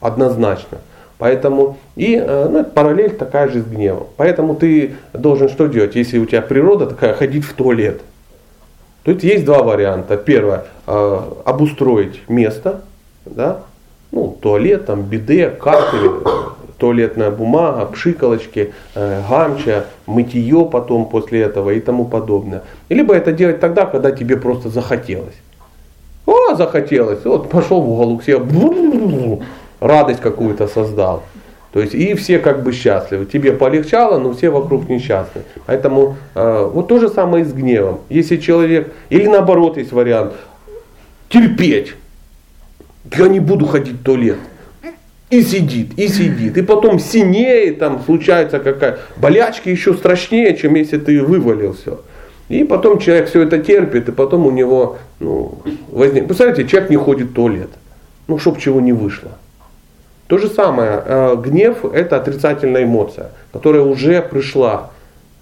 Однозначно. 0.00 0.78
Поэтому 1.18 1.78
и 1.96 2.16
э, 2.16 2.48
ну, 2.50 2.64
параллель 2.64 3.16
такая 3.16 3.48
же 3.48 3.62
с 3.62 3.64
гневом. 3.64 4.08
Поэтому 4.16 4.54
ты 4.54 4.96
должен 5.12 5.48
что 5.48 5.66
делать, 5.66 5.96
если 5.96 6.18
у 6.18 6.26
тебя 6.26 6.42
природа 6.42 6.86
такая, 6.86 7.14
ходить 7.14 7.44
в 7.44 7.54
туалет. 7.54 8.02
Тут 9.02 9.22
есть 9.22 9.44
два 9.44 9.62
варианта. 9.62 10.16
Первое, 10.16 10.64
э, 10.86 11.20
обустроить 11.44 12.20
место, 12.28 12.82
да, 13.24 13.62
ну, 14.12 14.36
туалет, 14.40 14.86
там, 14.86 15.02
биде, 15.02 15.48
картель, 15.48 16.10
э, 16.24 16.28
туалетная 16.78 17.30
бумага, 17.30 17.86
пшикалочки, 17.86 18.74
э, 18.94 19.22
гамча, 19.28 19.86
мытье 20.06 20.68
потом 20.70 21.08
после 21.08 21.42
этого 21.42 21.70
и 21.70 21.80
тому 21.80 22.04
подобное. 22.04 22.62
Либо 22.88 23.14
это 23.14 23.32
делать 23.32 23.60
тогда, 23.60 23.86
когда 23.86 24.10
тебе 24.10 24.36
просто 24.36 24.68
захотелось. 24.68 25.34
О, 26.26 26.54
захотелось, 26.56 27.24
вот 27.24 27.48
пошел 27.48 27.80
в 27.80 27.90
уголок 27.90 28.24
себе, 28.24 28.40
радость 29.80 30.20
какую-то 30.20 30.68
создал. 30.68 31.22
То 31.72 31.80
есть 31.80 31.94
и 31.94 32.14
все 32.14 32.38
как 32.38 32.62
бы 32.62 32.72
счастливы. 32.72 33.26
Тебе 33.26 33.52
полегчало, 33.52 34.18
но 34.18 34.32
все 34.32 34.48
вокруг 34.48 34.88
несчастны. 34.88 35.42
Поэтому 35.66 36.16
э, 36.34 36.70
вот 36.72 36.88
то 36.88 36.98
же 36.98 37.08
самое 37.08 37.44
и 37.44 37.46
с 37.46 37.52
гневом. 37.52 38.00
Если 38.08 38.38
человек, 38.38 38.94
или 39.10 39.26
наоборот 39.26 39.76
есть 39.76 39.92
вариант, 39.92 40.32
терпеть. 41.28 41.94
Я 43.16 43.28
не 43.28 43.40
буду 43.40 43.66
ходить 43.66 44.00
в 44.00 44.02
туалет. 44.02 44.38
И 45.28 45.42
сидит, 45.42 45.98
и 45.98 46.08
сидит. 46.08 46.56
И 46.56 46.62
потом 46.62 47.00
синеет, 47.00 47.80
там 47.80 48.00
случается 48.04 48.60
какая 48.60 48.98
болячки 49.16 49.68
еще 49.68 49.94
страшнее, 49.94 50.56
чем 50.56 50.76
если 50.76 50.98
ты 50.98 51.22
вывалил 51.22 51.74
все. 51.74 52.00
И 52.48 52.62
потом 52.62 53.00
человек 53.00 53.28
все 53.28 53.42
это 53.42 53.58
терпит, 53.58 54.08
и 54.08 54.12
потом 54.12 54.46
у 54.46 54.50
него 54.50 54.98
ну, 55.18 55.58
возник. 55.90 56.26
Представляете, 56.26 56.66
человек 56.66 56.90
не 56.90 56.96
ходит 56.96 57.30
в 57.30 57.32
туалет. 57.34 57.70
Ну, 58.28 58.38
чтоб 58.38 58.58
чего 58.58 58.80
не 58.80 58.92
вышло. 58.92 59.32
То 60.26 60.38
же 60.38 60.48
самое, 60.48 61.02
э, 61.04 61.36
гнев 61.36 61.84
это 61.84 62.16
отрицательная 62.16 62.84
эмоция, 62.84 63.30
которая 63.52 63.82
уже 63.82 64.22
пришла. 64.22 64.90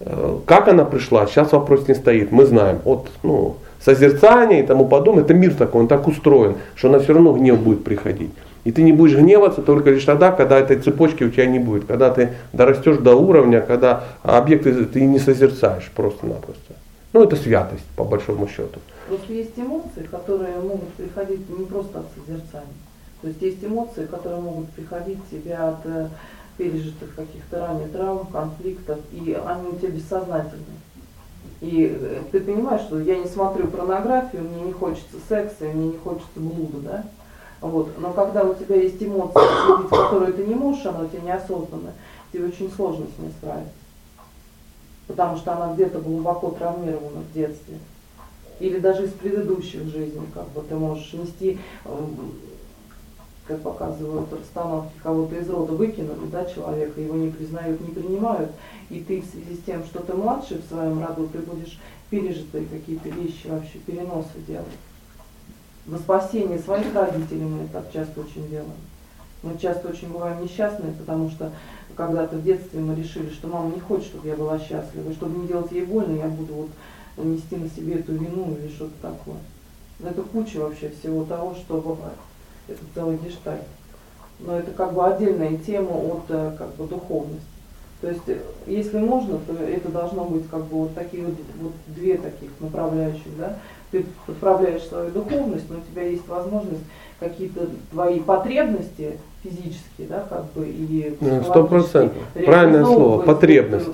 Э, 0.00 0.38
Как 0.46 0.68
она 0.68 0.84
пришла, 0.84 1.26
сейчас 1.26 1.52
вопрос 1.52 1.88
не 1.88 1.94
стоит. 1.94 2.32
Мы 2.32 2.44
знаем 2.44 2.80
от 2.84 3.08
ну, 3.22 3.56
созерцания 3.80 4.62
и 4.62 4.66
тому 4.66 4.86
подобное. 4.86 5.24
Это 5.24 5.32
мир 5.32 5.54
такой, 5.54 5.82
он 5.82 5.88
так 5.88 6.06
устроен, 6.06 6.56
что 6.74 6.90
на 6.90 6.98
все 6.98 7.14
равно 7.14 7.32
гнев 7.32 7.58
будет 7.60 7.82
приходить. 7.82 8.30
И 8.64 8.72
ты 8.72 8.82
не 8.82 8.92
будешь 8.92 9.16
гневаться 9.16 9.62
только 9.62 9.90
лишь 9.90 10.04
тогда, 10.04 10.32
когда 10.32 10.58
этой 10.58 10.78
цепочки 10.78 11.24
у 11.24 11.30
тебя 11.30 11.46
не 11.46 11.58
будет. 11.58 11.86
Когда 11.86 12.10
ты 12.10 12.30
дорастешь 12.52 12.98
до 12.98 13.14
уровня, 13.14 13.60
когда 13.60 14.04
объекты 14.22 14.84
ты 14.84 15.02
не 15.02 15.18
созерцаешь 15.18 15.90
просто-напросто. 15.94 16.74
Ну 17.12 17.22
это 17.22 17.36
святость, 17.36 17.84
по 17.96 18.04
большому 18.04 18.48
счету. 18.48 18.80
Просто 19.08 19.32
есть 19.32 19.52
эмоции, 19.56 20.08
которые 20.10 20.56
могут 20.56 20.88
приходить 20.94 21.48
не 21.48 21.64
просто 21.64 22.00
от 22.00 22.06
созерцания. 22.16 22.74
То 23.24 23.28
есть 23.28 23.40
есть 23.40 23.64
эмоции, 23.64 24.04
которые 24.04 24.42
могут 24.42 24.68
приходить 24.72 25.18
тебе 25.30 25.54
от 25.54 25.78
э, 25.86 26.08
пережитых 26.58 27.14
каких-то 27.14 27.58
ранее 27.58 27.88
травм, 27.88 28.26
конфликтов, 28.26 28.98
и 29.12 29.32
они 29.46 29.68
у 29.68 29.76
тебя 29.76 29.92
бессознательные. 29.92 30.76
И 31.62 31.98
э, 31.98 32.20
ты 32.30 32.40
понимаешь, 32.40 32.82
что 32.82 33.00
я 33.00 33.16
не 33.16 33.24
смотрю 33.24 33.68
порнографию, 33.68 34.42
мне 34.42 34.64
не 34.64 34.72
хочется 34.72 35.16
секса, 35.26 35.64
мне 35.64 35.92
не 35.92 35.96
хочется 35.96 36.36
блуда, 36.36 36.78
да? 36.82 37.04
Вот. 37.62 37.98
Но 37.98 38.12
когда 38.12 38.44
у 38.44 38.52
тебя 38.52 38.76
есть 38.76 39.02
эмоции, 39.02 39.88
которые 39.88 40.34
ты 40.34 40.44
не 40.44 40.54
можешь, 40.54 40.84
она 40.84 41.00
у 41.00 41.08
тебя 41.08 41.22
неосознанная, 41.22 41.94
тебе 42.30 42.44
очень 42.44 42.70
сложно 42.70 43.06
с 43.06 43.18
ней 43.18 43.30
справиться. 43.30 43.72
Потому 45.06 45.38
что 45.38 45.56
она 45.56 45.72
где-то 45.72 45.98
глубоко 46.00 46.50
травмирована 46.50 47.20
в 47.20 47.32
детстве. 47.32 47.78
Или 48.60 48.80
даже 48.80 49.06
из 49.06 49.12
предыдущих 49.12 49.84
жизней, 49.84 50.28
как 50.34 50.46
бы 50.50 50.60
ты 50.60 50.74
можешь 50.74 51.14
нести 51.14 51.58
эм, 51.86 52.34
как 53.46 53.60
показывают 53.60 54.32
расстановки, 54.32 54.92
кого-то 55.02 55.36
из 55.36 55.48
рода 55.50 55.72
выкинули, 55.72 56.26
да, 56.32 56.46
человека, 56.46 57.00
его 57.00 57.16
не 57.16 57.30
признают, 57.30 57.80
не 57.80 57.94
принимают, 57.94 58.50
и 58.88 59.00
ты 59.00 59.20
в 59.20 59.26
связи 59.26 59.54
с 59.54 59.64
тем, 59.64 59.84
что 59.84 60.00
ты 60.00 60.14
младший 60.14 60.58
в 60.58 60.68
своем 60.68 61.04
роду, 61.04 61.28
ты 61.28 61.38
будешь 61.38 61.78
пережитые 62.08 62.66
какие-то 62.66 63.08
вещи 63.10 63.46
вообще, 63.46 63.78
переносы 63.86 64.38
делать. 64.46 64.66
Во 65.86 65.98
спасение 65.98 66.58
своих 66.58 66.94
родителей 66.94 67.44
мы 67.44 67.68
так 67.68 67.92
часто 67.92 68.20
очень 68.20 68.48
делаем. 68.48 68.72
Мы 69.42 69.58
часто 69.58 69.88
очень 69.88 70.10
бываем 70.10 70.42
несчастные, 70.42 70.92
потому 70.92 71.28
что 71.28 71.52
когда-то 71.96 72.36
в 72.36 72.44
детстве 72.44 72.80
мы 72.80 72.94
решили, 72.94 73.28
что 73.28 73.48
мама 73.48 73.74
не 73.74 73.80
хочет, 73.80 74.06
чтобы 74.06 74.26
я 74.26 74.36
была 74.36 74.58
счастлива, 74.58 75.12
чтобы 75.12 75.38
не 75.38 75.46
делать 75.46 75.70
ей 75.70 75.84
больно, 75.84 76.16
я 76.16 76.28
буду 76.28 76.54
вот 76.54 76.70
нести 77.26 77.56
на 77.56 77.68
себе 77.68 77.96
эту 77.96 78.14
вину 78.14 78.56
или 78.56 78.68
что-то 78.68 78.94
такое. 79.02 79.36
Это 80.02 80.22
куча 80.22 80.58
вообще 80.58 80.90
всего 80.98 81.24
того, 81.24 81.54
что 81.54 81.80
бывает. 81.80 82.16
Это 82.68 82.80
целый 82.94 83.18
гештальт. 83.18 83.62
Но 84.40 84.58
это 84.58 84.70
как 84.72 84.92
бы 84.94 85.06
отдельная 85.06 85.56
тема 85.58 85.92
от 85.92 86.24
э, 86.28 86.52
как 86.58 86.74
бы 86.74 86.86
духовности. 86.86 87.46
То 88.00 88.08
есть, 88.08 88.22
э, 88.26 88.38
если 88.66 88.98
можно, 88.98 89.38
то 89.38 89.52
это 89.54 89.90
должно 89.90 90.24
быть 90.24 90.48
как 90.50 90.64
бы 90.64 90.78
вот 90.78 90.94
такие 90.94 91.24
вот, 91.24 91.34
вот 91.60 91.72
две 91.88 92.16
таких 92.16 92.50
направляющих, 92.60 93.36
да. 93.38 93.56
Ты 93.90 94.04
подправляешь 94.26 94.82
свою 94.82 95.10
духовность, 95.10 95.70
но 95.70 95.76
у 95.78 95.80
тебя 95.80 96.02
есть 96.02 96.26
возможность 96.26 96.82
какие-то 97.20 97.68
твои 97.92 98.20
потребности 98.20 99.18
физические, 99.42 100.08
да, 100.08 100.26
как 100.28 100.52
бы 100.52 100.66
и 100.66 101.16
Ну, 101.20 101.42
Сто 101.44 101.64
процентов. 101.64 102.22
Правильное 102.34 102.84
слово. 102.84 103.22
Потребность. 103.22 103.90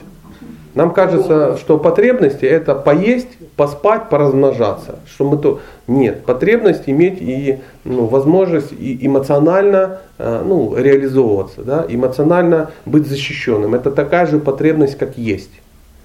Нам 0.74 0.92
кажется, 0.92 1.56
что 1.56 1.78
потребности 1.78 2.44
это 2.44 2.74
поесть, 2.74 3.28
поспать, 3.56 4.08
поразмножаться. 4.08 5.00
Что 5.06 5.28
мы 5.28 5.36
то 5.36 5.60
нет, 5.88 6.24
потребность 6.24 6.84
иметь 6.86 7.18
и 7.20 7.58
ну, 7.84 8.06
возможность 8.06 8.72
и 8.72 9.04
эмоционально 9.04 9.98
э, 10.18 10.42
ну, 10.46 10.76
реализовываться, 10.76 11.62
да, 11.62 11.84
эмоционально 11.88 12.70
быть 12.86 13.08
защищенным. 13.08 13.74
Это 13.74 13.90
такая 13.90 14.26
же 14.26 14.38
потребность, 14.38 14.96
как 14.96 15.18
есть, 15.18 15.50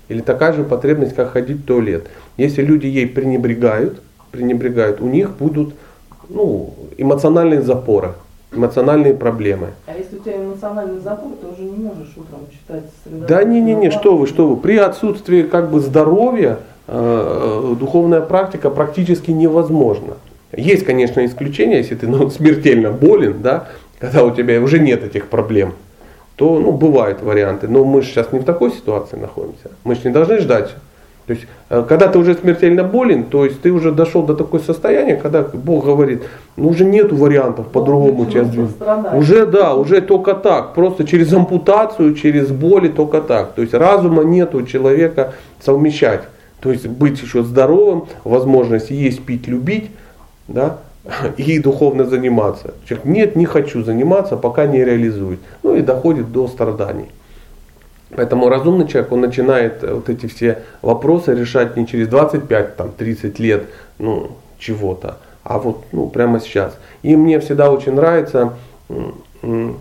или 0.09 0.21
такая 0.21 0.53
же 0.53 0.63
потребность, 0.63 1.15
как 1.15 1.31
ходить 1.31 1.57
в 1.57 1.65
туалет. 1.65 2.07
Если 2.37 2.63
люди 2.63 2.87
ей 2.87 3.07
пренебрегают, 3.07 4.01
пренебрегают, 4.31 4.99
у 4.99 5.07
них 5.07 5.29
будут 5.37 5.75
ну, 6.27 6.73
эмоциональные 6.97 7.61
запоры, 7.61 8.13
эмоциональные 8.56 9.14
проблемы. 9.14 9.68
А 9.88 9.95
если 9.98 10.18
у 10.18 10.19
тебя 10.19 10.38
эмоциональный 10.38 10.99
запор, 10.99 11.32
ты 11.41 11.48
уже 11.48 11.64
не 11.64 11.77
можешь 11.84 12.14
утром 12.15 12.41
читать 12.52 12.84
Да 13.27 13.44
не, 13.44 13.61
не, 13.61 13.76
не, 13.76 13.91
что 13.91 14.18
вы, 14.18 14.27
что 14.27 14.48
вы. 14.48 14.57
При 14.57 14.77
отсутствии 14.77 15.44
как 15.44 15.69
бы 15.69 15.80
здоровья 15.80 16.60
э, 16.88 17.72
э, 17.73 17.76
духовная 17.80 18.22
практика 18.22 18.69
практически 18.69 19.32
невозможна. 19.32 20.15
Есть, 20.56 20.86
конечно, 20.86 21.26
исключения, 21.26 21.77
если 21.77 21.95
ты 21.95 22.07
ну, 22.07 22.30
смертельно 22.32 22.91
болен, 22.91 23.41
да, 23.41 23.68
когда 23.99 24.23
у 24.23 24.32
тебя 24.32 24.60
уже 24.61 24.80
нет 24.80 25.03
этих 25.03 25.27
проблем, 25.27 25.73
то 26.36 26.60
ну, 26.60 26.72
бывают 26.72 27.22
варианты. 27.22 27.68
Но 27.68 27.84
мы 27.84 28.02
же 28.02 28.10
сейчас 28.10 28.32
не 28.32 28.40
в 28.40 28.45
такой 28.45 28.72
ситуации 28.72 29.18
находимся. 29.18 29.72
Мы 29.84 29.95
же 29.95 30.02
не 30.06 30.11
должны 30.11 30.40
ждать. 30.40 30.76
То 31.27 31.34
есть, 31.34 31.47
э, 31.69 31.84
когда 31.89 32.07
ты 32.07 32.19
уже 32.19 32.35
смертельно 32.35 32.84
болен, 32.84 33.23
то 33.23 33.45
есть 33.45 33.61
ты 33.61 33.72
уже 33.72 33.91
дошел 33.91 34.23
до 34.23 34.35
такой 34.35 34.60
состояния, 34.60 35.15
когда 35.15 35.41
Бог 35.41 35.85
говорит, 35.85 36.22
ну 36.56 36.69
уже 36.69 36.85
нету 36.85 37.15
вариантов 37.15 37.68
по-другому 37.68 38.26
тебя 38.26 38.43
сдвинуть. 38.43 38.76
Уже 39.14 39.47
да, 39.47 39.73
уже 39.73 40.02
только 40.02 40.35
так, 40.35 40.76
просто 40.76 41.03
через 41.03 41.34
ампутацию, 41.34 42.14
через 42.14 42.52
боли 42.52 42.89
только 42.89 43.22
так. 43.22 43.53
То 43.53 43.61
есть 43.61 43.73
разума 43.73 44.23
нет 44.23 44.53
у 44.53 44.61
человека 44.61 45.34
совмещать. 45.60 46.22
То 46.60 46.72
есть 46.72 46.88
быть 46.88 47.22
еще 47.22 47.43
здоровым, 47.43 48.06
возможность 48.23 48.91
есть, 48.91 49.23
пить, 49.26 49.47
любить, 49.47 49.89
да, 50.47 50.77
и 51.38 51.57
духовно 51.60 52.06
заниматься. 52.06 52.76
Человек, 52.88 53.06
нет, 53.06 53.35
не 53.35 53.45
хочу 53.45 53.84
заниматься, 53.84 54.38
пока 54.38 54.68
не 54.68 54.84
реализует. 54.85 55.39
Ну 55.64 55.76
и 55.76 55.81
доходит 55.81 56.31
до 56.31 56.47
страданий. 56.47 57.07
Поэтому 58.15 58.49
разумный 58.49 58.87
человек, 58.87 59.11
он 59.11 59.21
начинает 59.21 59.81
вот 59.81 60.09
эти 60.09 60.27
все 60.27 60.63
вопросы 60.81 61.33
решать 61.33 61.77
не 61.77 61.85
через 61.87 62.07
25, 62.07 62.75
там, 62.75 62.91
30 62.91 63.39
лет, 63.39 63.63
ну, 63.99 64.31
чего-то, 64.57 65.17
а 65.43 65.59
вот, 65.59 65.85
ну, 65.91 66.07
прямо 66.07 66.39
сейчас. 66.39 66.77
И 67.03 67.15
мне 67.15 67.39
всегда 67.39 67.71
очень 67.71 67.93
нравится, 67.93 68.53
м, 68.89 69.77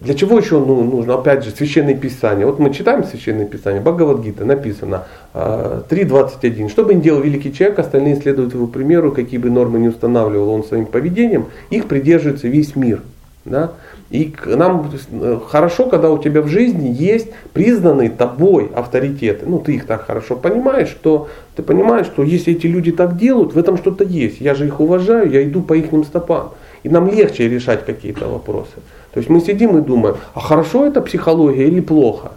для 0.00 0.14
чего 0.14 0.38
еще 0.38 0.60
ну, 0.60 0.84
нужно, 0.84 1.14
опять 1.14 1.44
же, 1.44 1.50
священное 1.50 1.96
писание. 1.96 2.46
Вот 2.46 2.60
мы 2.60 2.72
читаем 2.72 3.02
священное 3.02 3.46
писание, 3.46 3.80
Бхагавадгита 3.80 4.44
написано 4.44 5.04
э, 5.34 5.82
3.21. 5.90 6.68
Что 6.68 6.84
бы 6.84 6.94
ни 6.94 7.00
делал 7.00 7.20
великий 7.20 7.52
человек, 7.52 7.80
остальные 7.80 8.16
следуют 8.16 8.54
его 8.54 8.68
примеру, 8.68 9.10
какие 9.10 9.40
бы 9.40 9.50
нормы 9.50 9.80
не 9.80 9.88
устанавливал 9.88 10.50
он 10.50 10.62
своим 10.62 10.86
поведением, 10.86 11.46
их 11.70 11.88
придерживается 11.88 12.46
весь 12.46 12.76
мир. 12.76 13.02
Да? 13.44 13.72
И 14.10 14.32
нам 14.46 14.88
э, 15.10 15.38
хорошо, 15.48 15.86
когда 15.86 16.10
у 16.10 16.18
тебя 16.18 16.40
в 16.40 16.46
жизни 16.46 16.88
есть 16.88 17.28
признанные 17.52 18.10
тобой 18.10 18.70
авторитеты. 18.74 19.46
Ну, 19.46 19.58
ты 19.58 19.74
их 19.74 19.86
так 19.86 20.06
хорошо 20.06 20.36
понимаешь, 20.36 20.88
что 20.88 21.28
ты 21.56 21.62
понимаешь, 21.62 22.06
что 22.06 22.22
если 22.22 22.54
эти 22.54 22.68
люди 22.68 22.92
так 22.92 23.16
делают, 23.16 23.54
в 23.54 23.58
этом 23.58 23.76
что-то 23.76 24.04
есть. 24.04 24.40
Я 24.40 24.54
же 24.54 24.66
их 24.66 24.78
уважаю, 24.80 25.30
я 25.30 25.42
иду 25.42 25.60
по 25.62 25.74
их 25.74 25.86
стопам. 26.04 26.52
И 26.84 26.88
нам 26.88 27.10
легче 27.10 27.48
решать 27.48 27.84
какие-то 27.84 28.28
вопросы. 28.28 28.76
То 29.12 29.18
есть 29.18 29.28
мы 29.28 29.40
сидим 29.40 29.76
и 29.76 29.80
думаем, 29.80 30.16
а 30.34 30.40
хорошо 30.40 30.86
это 30.86 31.00
психология 31.00 31.66
или 31.66 31.80
плохо? 31.80 32.32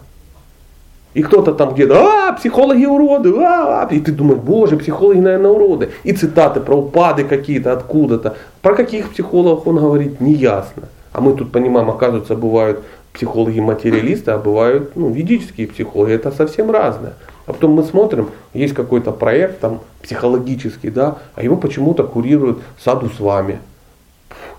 И 1.14 1.22
кто-то 1.22 1.52
там 1.54 1.74
где-то, 1.74 1.94
а, 1.94 2.32
психологи 2.32 2.84
уроды, 2.84 3.30
а, 3.36 3.82
а, 3.82 3.94
и 3.94 4.00
ты 4.00 4.12
думаешь, 4.12 4.40
боже, 4.40 4.76
психологи, 4.76 5.18
наверное, 5.18 5.50
уроды. 5.50 5.90
И 6.04 6.12
цитаты 6.12 6.60
про 6.60 6.76
упады 6.76 7.24
какие-то 7.24 7.72
откуда-то. 7.72 8.36
Про 8.62 8.74
каких 8.74 9.10
психологов 9.10 9.66
он 9.66 9.76
говорит, 9.76 10.20
неясно. 10.20 10.84
А 11.12 11.20
мы 11.20 11.34
тут 11.34 11.52
понимаем, 11.52 11.90
оказывается, 11.90 12.34
бывают 12.34 12.82
психологи-материалисты, 13.12 14.30
а 14.30 14.38
бывают 14.38 14.94
ну, 14.94 15.10
ведические 15.10 15.66
психологи. 15.66 16.12
Это 16.12 16.30
совсем 16.30 16.70
разное. 16.70 17.14
А 17.46 17.52
потом 17.52 17.72
мы 17.72 17.82
смотрим, 17.82 18.30
есть 18.54 18.74
какой-то 18.74 19.10
проект 19.10 19.60
там 19.60 19.80
психологический, 20.02 20.90
да, 20.90 21.18
а 21.34 21.42
его 21.42 21.56
почему-то 21.56 22.04
курирует 22.04 22.58
Саду 22.78 23.10
с 23.10 23.18
вами. 23.18 23.58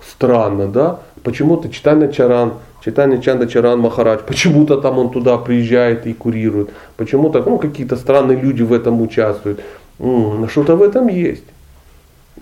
Странно, 0.06 0.68
да? 0.68 1.00
Почему-то 1.24 1.70
Читайна 1.70 2.12
Чаран, 2.12 2.54
Читайна 2.84 3.22
Чанда 3.22 3.48
Чаран 3.48 3.80
Махарадж, 3.80 4.22
почему-то 4.28 4.82
там 4.82 4.98
он 4.98 5.12
туда 5.12 5.38
приезжает 5.38 6.06
и 6.06 6.14
курирует. 6.14 6.72
Почему-то 6.98 7.42
ну, 7.44 7.58
какие-то 7.58 7.96
странные 7.96 8.38
люди 8.38 8.64
в 8.64 8.74
этом 8.74 9.02
участвуют. 9.02 9.62
М, 10.00 10.50
Что-то 10.50 10.76
в 10.76 10.82
этом 10.82 11.08
есть. 11.08 11.44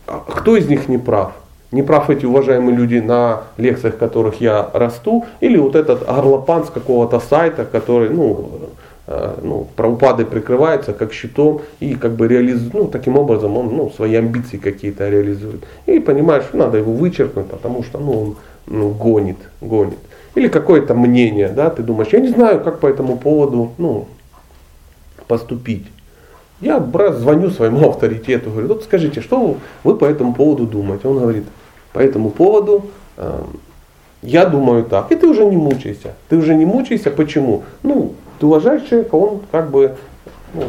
А 0.07 0.23
кто 0.27 0.57
из 0.57 0.67
них 0.67 0.87
не 0.89 0.97
прав? 0.97 1.33
Не 1.71 1.83
прав 1.83 2.09
эти 2.09 2.25
уважаемые 2.25 2.75
люди 2.75 2.95
на 2.95 3.43
лекциях, 3.57 3.97
которых 3.97 4.41
я 4.41 4.69
расту, 4.73 5.25
или 5.39 5.57
вот 5.57 5.75
этот 5.75 6.05
горлопан 6.05 6.65
с 6.65 6.69
какого-то 6.69 7.19
сайта, 7.19 7.63
который, 7.63 8.09
ну, 8.09 8.49
э, 9.05 9.35
ну, 9.43 9.67
про 9.75 9.87
упады 9.87 10.25
прикрывается 10.25 10.93
как 10.93 11.13
щитом 11.13 11.61
и 11.79 11.93
как 11.93 12.13
бы 12.13 12.27
реализует, 12.27 12.73
ну, 12.73 12.87
таким 12.87 13.17
образом 13.17 13.55
он 13.55 13.77
ну, 13.77 13.91
свои 13.91 14.15
амбиции 14.15 14.57
какие-то 14.57 15.09
реализует. 15.09 15.63
И 15.85 15.99
понимаешь, 15.99 16.45
надо 16.53 16.79
его 16.79 16.91
вычеркнуть, 16.91 17.47
потому 17.47 17.83
что 17.83 17.99
ну, 17.99 18.19
он 18.19 18.35
ну, 18.65 18.89
гонит, 18.89 19.37
гонит. 19.61 19.99
Или 20.33 20.47
какое-то 20.47 20.95
мнение, 20.95 21.49
да, 21.49 21.69
ты 21.69 21.83
думаешь, 21.83 22.13
я 22.13 22.19
не 22.19 22.29
знаю, 22.29 22.61
как 22.61 22.79
по 22.79 22.87
этому 22.87 23.17
поводу 23.17 23.73
ну, 23.77 24.07
поступить. 25.27 25.85
Я 26.61 26.79
брат, 26.79 27.15
звоню 27.15 27.51
своему 27.51 27.89
авторитету, 27.89 28.49
говорю, 28.49 28.69
вот 28.69 28.83
скажите, 28.83 29.21
что 29.21 29.57
вы 29.83 29.95
по 29.95 30.05
этому 30.05 30.33
поводу 30.33 30.65
думаете? 30.65 31.07
Он 31.07 31.19
говорит, 31.19 31.45
по 31.93 31.99
этому 31.99 32.29
поводу 32.29 32.85
э, 33.17 33.41
я 34.21 34.45
думаю 34.45 34.83
так. 34.83 35.11
И 35.11 35.15
ты 35.15 35.27
уже 35.27 35.45
не 35.45 35.57
мучайся. 35.57 36.13
Ты 36.27 36.37
уже 36.37 36.55
не 36.55 36.65
мучайся. 36.65 37.09
Почему? 37.09 37.63
Ну, 37.83 38.13
ты 38.39 38.45
уважаешь 38.45 38.83
человека, 38.83 39.15
он 39.15 39.41
как 39.51 39.69
бы 39.71 39.95
ну, 40.53 40.63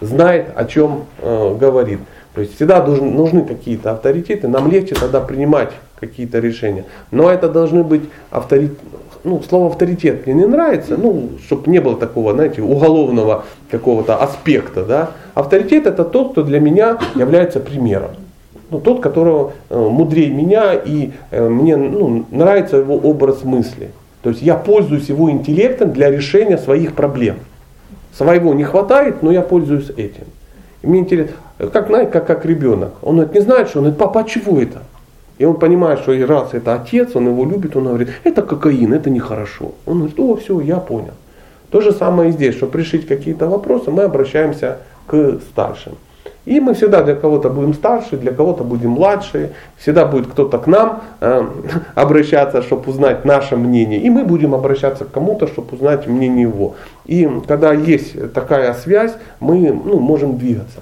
знает, 0.00 0.46
о 0.54 0.64
чем 0.64 1.04
э, 1.18 1.56
говорит. 1.58 2.00
То 2.34 2.40
есть 2.40 2.56
всегда 2.56 2.80
должны, 2.80 3.10
нужны 3.10 3.44
какие-то 3.44 3.92
авторитеты, 3.92 4.48
нам 4.48 4.70
легче 4.70 4.94
тогда 4.94 5.20
принимать 5.20 5.72
какие-то 5.98 6.38
решения. 6.38 6.84
Но 7.10 7.30
это 7.30 7.48
должны 7.48 7.82
быть 7.82 8.02
авторитеты. 8.30 8.80
Ну, 9.22 9.42
слово 9.46 9.68
авторитет 9.68 10.26
мне 10.26 10.34
не 10.34 10.46
нравится, 10.46 10.96
ну, 10.96 11.32
чтобы 11.44 11.70
не 11.70 11.78
было 11.78 11.96
такого, 11.96 12.32
знаете, 12.32 12.62
уголовного 12.62 13.44
какого-то 13.70 14.16
аспекта, 14.16 14.82
да. 14.82 15.10
Авторитет 15.34 15.86
это 15.86 16.04
тот, 16.04 16.32
кто 16.32 16.42
для 16.42 16.58
меня 16.58 16.98
является 17.14 17.60
примером. 17.60 18.12
Ну, 18.70 18.80
тот, 18.80 19.00
которого 19.00 19.52
э, 19.68 19.76
мудрее 19.76 20.30
меня 20.30 20.74
и 20.74 21.10
э, 21.30 21.48
мне 21.48 21.76
ну, 21.76 22.24
нравится 22.30 22.76
его 22.76 22.96
образ 22.96 23.42
мысли. 23.44 23.90
То 24.22 24.30
есть 24.30 24.42
я 24.42 24.54
пользуюсь 24.54 25.08
его 25.08 25.30
интеллектом 25.30 25.92
для 25.92 26.10
решения 26.10 26.58
своих 26.58 26.94
проблем. 26.94 27.36
Своего 28.14 28.54
не 28.54 28.64
хватает, 28.64 29.22
но 29.22 29.32
я 29.32 29.42
пользуюсь 29.42 29.90
этим. 29.90 30.24
И 30.82 30.86
мне 30.86 31.00
интересно, 31.00 31.34
как, 31.72 31.88
знаете, 31.88 32.10
как, 32.10 32.26
как 32.26 32.44
ребенок. 32.44 32.92
Он 33.02 33.16
говорит, 33.16 33.34
не 33.34 33.40
знает, 33.40 33.68
что 33.68 33.78
он 33.78 33.84
говорит, 33.84 33.98
папа, 33.98 34.20
а 34.20 34.24
чего 34.24 34.60
это? 34.60 34.82
И 35.38 35.44
он 35.44 35.56
понимает, 35.56 36.00
что 36.00 36.12
и 36.12 36.22
раз 36.22 36.50
это 36.52 36.74
отец, 36.74 37.16
он 37.16 37.28
его 37.28 37.44
любит, 37.44 37.74
он 37.74 37.84
говорит, 37.84 38.10
это 38.24 38.42
кокаин, 38.42 38.92
это 38.92 39.08
нехорошо. 39.08 39.72
Он 39.86 39.98
говорит, 39.98 40.20
о, 40.20 40.36
все, 40.36 40.60
я 40.60 40.76
понял. 40.76 41.14
То 41.70 41.80
же 41.80 41.92
самое 41.92 42.28
и 42.30 42.32
здесь, 42.32 42.56
чтобы 42.56 42.78
решить 42.78 43.06
какие-то 43.06 43.48
вопросы, 43.48 43.90
мы 43.90 44.02
обращаемся 44.02 44.78
к 45.06 45.40
старшим. 45.50 45.94
И 46.46 46.58
мы 46.58 46.74
всегда 46.74 47.02
для 47.02 47.14
кого-то 47.14 47.50
будем 47.50 47.74
старше, 47.74 48.16
для 48.16 48.32
кого-то 48.32 48.64
будем 48.64 48.90
младше, 48.90 49.52
всегда 49.76 50.06
будет 50.06 50.26
кто-то 50.26 50.58
к 50.58 50.66
нам 50.66 51.02
э, 51.20 51.44
обращаться, 51.94 52.62
чтобы 52.62 52.90
узнать 52.90 53.24
наше 53.24 53.56
мнение, 53.56 54.00
и 54.00 54.08
мы 54.08 54.24
будем 54.24 54.54
обращаться 54.54 55.04
к 55.04 55.10
кому-то, 55.10 55.46
чтобы 55.46 55.76
узнать 55.76 56.06
мнение 56.06 56.42
его. 56.42 56.74
И 57.04 57.28
когда 57.46 57.72
есть 57.72 58.32
такая 58.32 58.72
связь, 58.74 59.12
мы 59.38 59.70
ну, 59.72 59.98
можем 59.98 60.38
двигаться, 60.38 60.80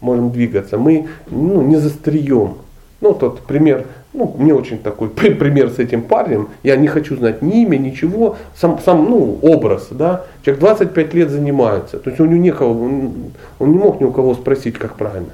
можем 0.00 0.30
двигаться, 0.30 0.76
мы 0.76 1.06
ну, 1.30 1.62
не 1.62 1.76
застреем. 1.76 2.56
Ну, 3.00 3.14
тот 3.14 3.40
пример, 3.40 3.86
ну, 4.12 4.34
мне 4.38 4.54
очень 4.54 4.78
такой 4.78 5.08
пример 5.10 5.70
с 5.70 5.78
этим 5.78 6.02
парнем, 6.02 6.48
я 6.62 6.76
не 6.76 6.88
хочу 6.88 7.16
знать 7.16 7.42
ни 7.42 7.62
имя, 7.62 7.76
ничего, 7.78 8.36
сам, 8.56 8.78
сам 8.84 9.08
ну, 9.08 9.38
образ, 9.42 9.88
да, 9.90 10.24
человек 10.44 10.60
25 10.60 11.14
лет 11.14 11.30
занимается, 11.30 11.98
то 11.98 12.10
есть 12.10 12.20
у 12.20 12.26
него 12.26 12.40
некого, 12.40 12.70
он, 12.70 13.12
он 13.58 13.72
не 13.72 13.78
мог 13.78 14.00
ни 14.00 14.04
у 14.04 14.12
кого 14.12 14.34
спросить, 14.34 14.78
как 14.78 14.94
правильно. 14.96 15.30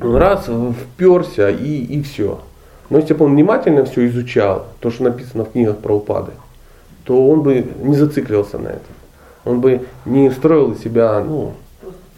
Он 0.00 0.16
раз 0.16 0.48
вперся 0.48 1.50
и, 1.50 1.84
и 1.84 2.02
все. 2.02 2.40
Но 2.88 2.98
если 2.98 3.14
бы 3.14 3.26
он 3.26 3.32
внимательно 3.32 3.84
все 3.84 4.06
изучал, 4.08 4.66
то, 4.80 4.90
что 4.90 5.04
написано 5.04 5.44
в 5.44 5.52
книгах 5.52 5.78
про 5.78 5.96
упады, 5.96 6.32
то 7.04 7.28
он 7.28 7.42
бы 7.42 7.66
не 7.82 7.94
зацикливался 7.94 8.58
на 8.58 8.68
этом. 8.68 8.94
Он 9.44 9.60
бы 9.60 9.86
не 10.06 10.30
строил 10.30 10.72
из 10.72 10.80
себя 10.80 11.20
ну, 11.20 11.52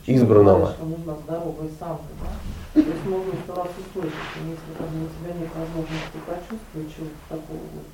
избранного. 0.06 0.74
что 0.76 0.84
нужна 0.84 1.14
здоровая 1.24 1.68
самка, 1.78 2.04
да? 2.22 2.28
То 2.76 2.90
есть 2.92 3.06
можно 3.06 3.32
сто 3.44 3.54
раз 3.54 3.68
услышать, 3.80 4.14
но 4.44 4.50
если 4.52 4.70
как 4.76 4.88
бы, 4.88 5.04
у 5.04 5.08
тебя 5.08 5.32
нет 5.40 5.48
возможности 5.56 6.18
почувствовать 6.26 6.90
чего-то 6.94 7.20
такого, 7.28 7.64
вот, 7.74 7.88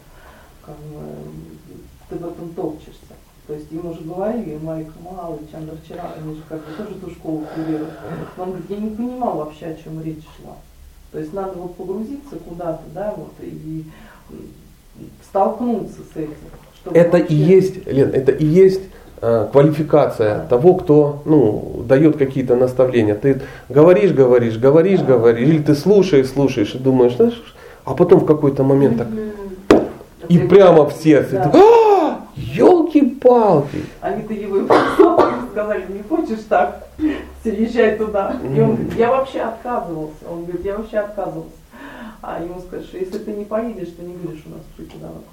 как 0.67 0.77
бы, 0.77 1.03
ты 2.09 2.17
в 2.17 2.27
этом 2.29 2.49
топчешься. 2.51 3.15
То 3.47 3.55
есть 3.55 3.71
ему 3.73 3.95
же 3.95 4.01
говорили, 4.03 4.59
Марик 4.63 4.93
Мал 5.03 5.39
и 5.41 5.51
Чандр 5.51 5.75
вчера, 5.85 6.15
они 6.17 6.35
же 6.37 6.43
как 6.49 6.59
бы 6.65 6.73
тоже 6.77 6.95
ту 6.97 7.11
школу 7.11 7.45
курировали. 7.55 7.91
Он 8.39 8.51
говорит, 8.51 8.71
я 8.71 8.77
не 8.79 8.91
понимал 8.91 9.37
вообще, 9.39 9.67
о 9.67 9.75
чем 9.75 10.03
речь 10.03 10.25
шла. 10.37 10.57
То 11.13 11.19
есть 11.19 11.33
надо 11.33 11.53
вот 11.59 11.77
погрузиться 11.77 12.37
куда-то, 12.37 12.83
да, 12.95 13.15
вот, 13.17 13.33
и 13.41 13.85
столкнуться 15.29 16.01
с 16.13 16.17
этим. 16.17 16.35
чтобы 16.81 16.97
Это 16.97 17.17
и 17.19 17.21
вообще- 17.23 17.37
есть, 17.37 17.87
Лен, 17.87 18.11
это 18.11 18.33
и 18.33 18.45
есть 18.45 18.83
э, 18.83 19.02
квалификация 19.53 20.47
того, 20.49 20.75
кто 20.75 21.23
ну, 21.25 21.85
дает 21.87 22.17
какие-то 22.17 22.57
наставления. 22.57 23.15
Ты 23.15 23.41
говоришь, 23.69 24.13
говоришь, 24.13 24.59
говоришь, 24.59 25.01
говоришь, 25.01 25.49
или 25.49 25.63
ты 25.63 25.75
слушаешь, 25.77 26.29
слушаешь 26.29 26.75
и 26.75 26.79
думаешь, 26.79 27.15
знаешь, 27.15 27.41
а 27.85 27.95
потом 27.95 28.21
в 28.21 28.27
какой-то 28.27 28.65
момент 28.65 28.99
так 28.99 29.09
и 30.29 30.39
прямо 30.39 30.89
в 30.89 30.93
сердце. 30.93 31.51
Да. 31.53 32.21
Елки-палки. 32.35 33.85
Они-то 34.01 34.33
его 34.33 34.59
и 34.59 34.67
сказали, 35.53 35.85
не 35.89 36.03
хочешь 36.03 36.45
так, 36.49 36.89
езжай 37.45 37.97
туда. 37.97 38.37
И 38.43 38.61
он 38.61 38.77
говорит, 38.77 38.95
я 38.97 39.11
вообще 39.11 39.41
отказывался. 39.41 40.25
Он 40.31 40.45
говорит, 40.45 40.65
я 40.65 40.79
вообще 40.79 40.99
отказывался. 40.99 41.53
А 42.23 42.43
ему 42.43 42.61
сказали, 42.61 42.87
что 42.87 42.99
если 42.99 43.19
ты 43.19 43.33
не 43.33 43.45
поедешь, 43.45 43.91
ты 43.97 44.03
не 44.03 44.15
будешь 44.15 44.43
у 44.47 44.51
нас 44.51 44.61
преподавать. 44.77 45.25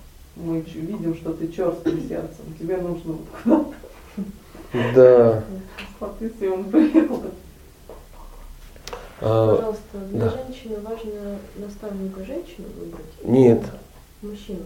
Мы 0.44 0.61
видим, 0.61 1.16
что 1.16 1.34
ты 1.34 1.48
черствым 1.49 1.99
сердцем, 2.07 2.45
тебе 2.57 2.78
нужно 2.78 3.14
вот 3.14 3.22
куда-то. 3.44 3.74
Да. 4.95 5.44
Соответственно, 5.99 6.53
он 6.56 6.64
приехал. 6.66 7.22
А, 9.22 9.56
Пожалуйста, 9.56 9.98
для 10.11 10.20
да. 10.26 10.30
женщины 10.30 10.76
важно 10.82 11.11
наставника 11.57 12.20
женщину 12.26 12.68
выбрать? 12.80 13.06
нет, 13.24 13.61
Мужчину. 14.22 14.60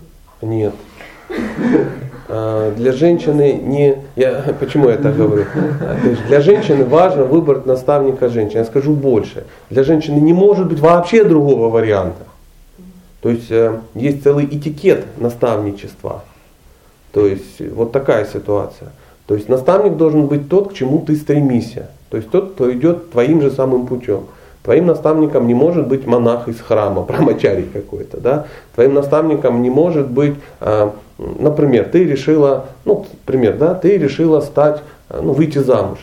нет. 0.43 0.73
А, 2.29 2.71
Для 2.75 2.91
женщины 2.91 3.53
не... 3.53 3.97
Я, 4.15 4.43
почему 4.59 4.89
я 4.89 4.97
так 4.97 5.15
говорю? 5.15 5.45
А, 5.55 5.97
Для 6.27 6.41
женщины 6.41 6.85
важно 6.85 7.23
выбрать 7.23 7.65
наставника 7.65 8.29
женщины. 8.29 8.59
Я 8.59 8.65
скажу 8.65 8.93
больше. 8.93 9.45
Для 9.71 9.83
женщины 9.83 10.19
не 10.19 10.33
может 10.33 10.67
быть 10.67 10.79
вообще 10.79 11.23
другого 11.23 11.69
варианта. 11.69 12.23
То 13.23 13.29
есть 13.29 13.49
э, 13.49 13.79
есть 13.95 14.21
целый 14.21 14.45
этикет 14.45 15.05
наставничества. 15.17 16.23
То 17.13 17.25
есть 17.25 17.61
э, 17.61 17.69
вот 17.69 17.93
такая 17.93 18.25
ситуация. 18.25 18.89
То 19.27 19.35
есть 19.35 19.47
наставник 19.47 19.95
должен 19.95 20.27
быть 20.27 20.49
тот, 20.49 20.71
к 20.71 20.73
чему 20.73 20.99
ты 20.99 21.15
стремишься. 21.15 21.89
То 22.09 22.17
есть 22.17 22.29
тот, 22.29 22.51
кто 22.51 22.69
идет 22.73 23.11
твоим 23.11 23.41
же 23.41 23.49
самым 23.49 23.87
путем. 23.87 24.25
Твоим 24.61 24.87
наставником 24.87 25.47
не 25.47 25.53
может 25.53 25.87
быть 25.87 26.05
монах 26.05 26.49
из 26.49 26.59
храма, 26.59 27.01
брамачарий 27.07 27.63
какой-то. 27.63 28.19
Да? 28.19 28.47
Твоим 28.75 28.93
наставником 28.93 29.61
не 29.61 29.69
может 29.69 30.09
быть, 30.09 30.35
э, 30.59 30.89
например, 31.17 31.85
ты 31.85 32.03
решила, 32.03 32.65
ну, 32.83 33.05
пример, 33.25 33.55
да, 33.55 33.73
ты 33.73 33.97
решила 33.97 34.41
стать, 34.41 34.81
ну, 35.09 35.31
выйти 35.31 35.59
замуж. 35.59 35.99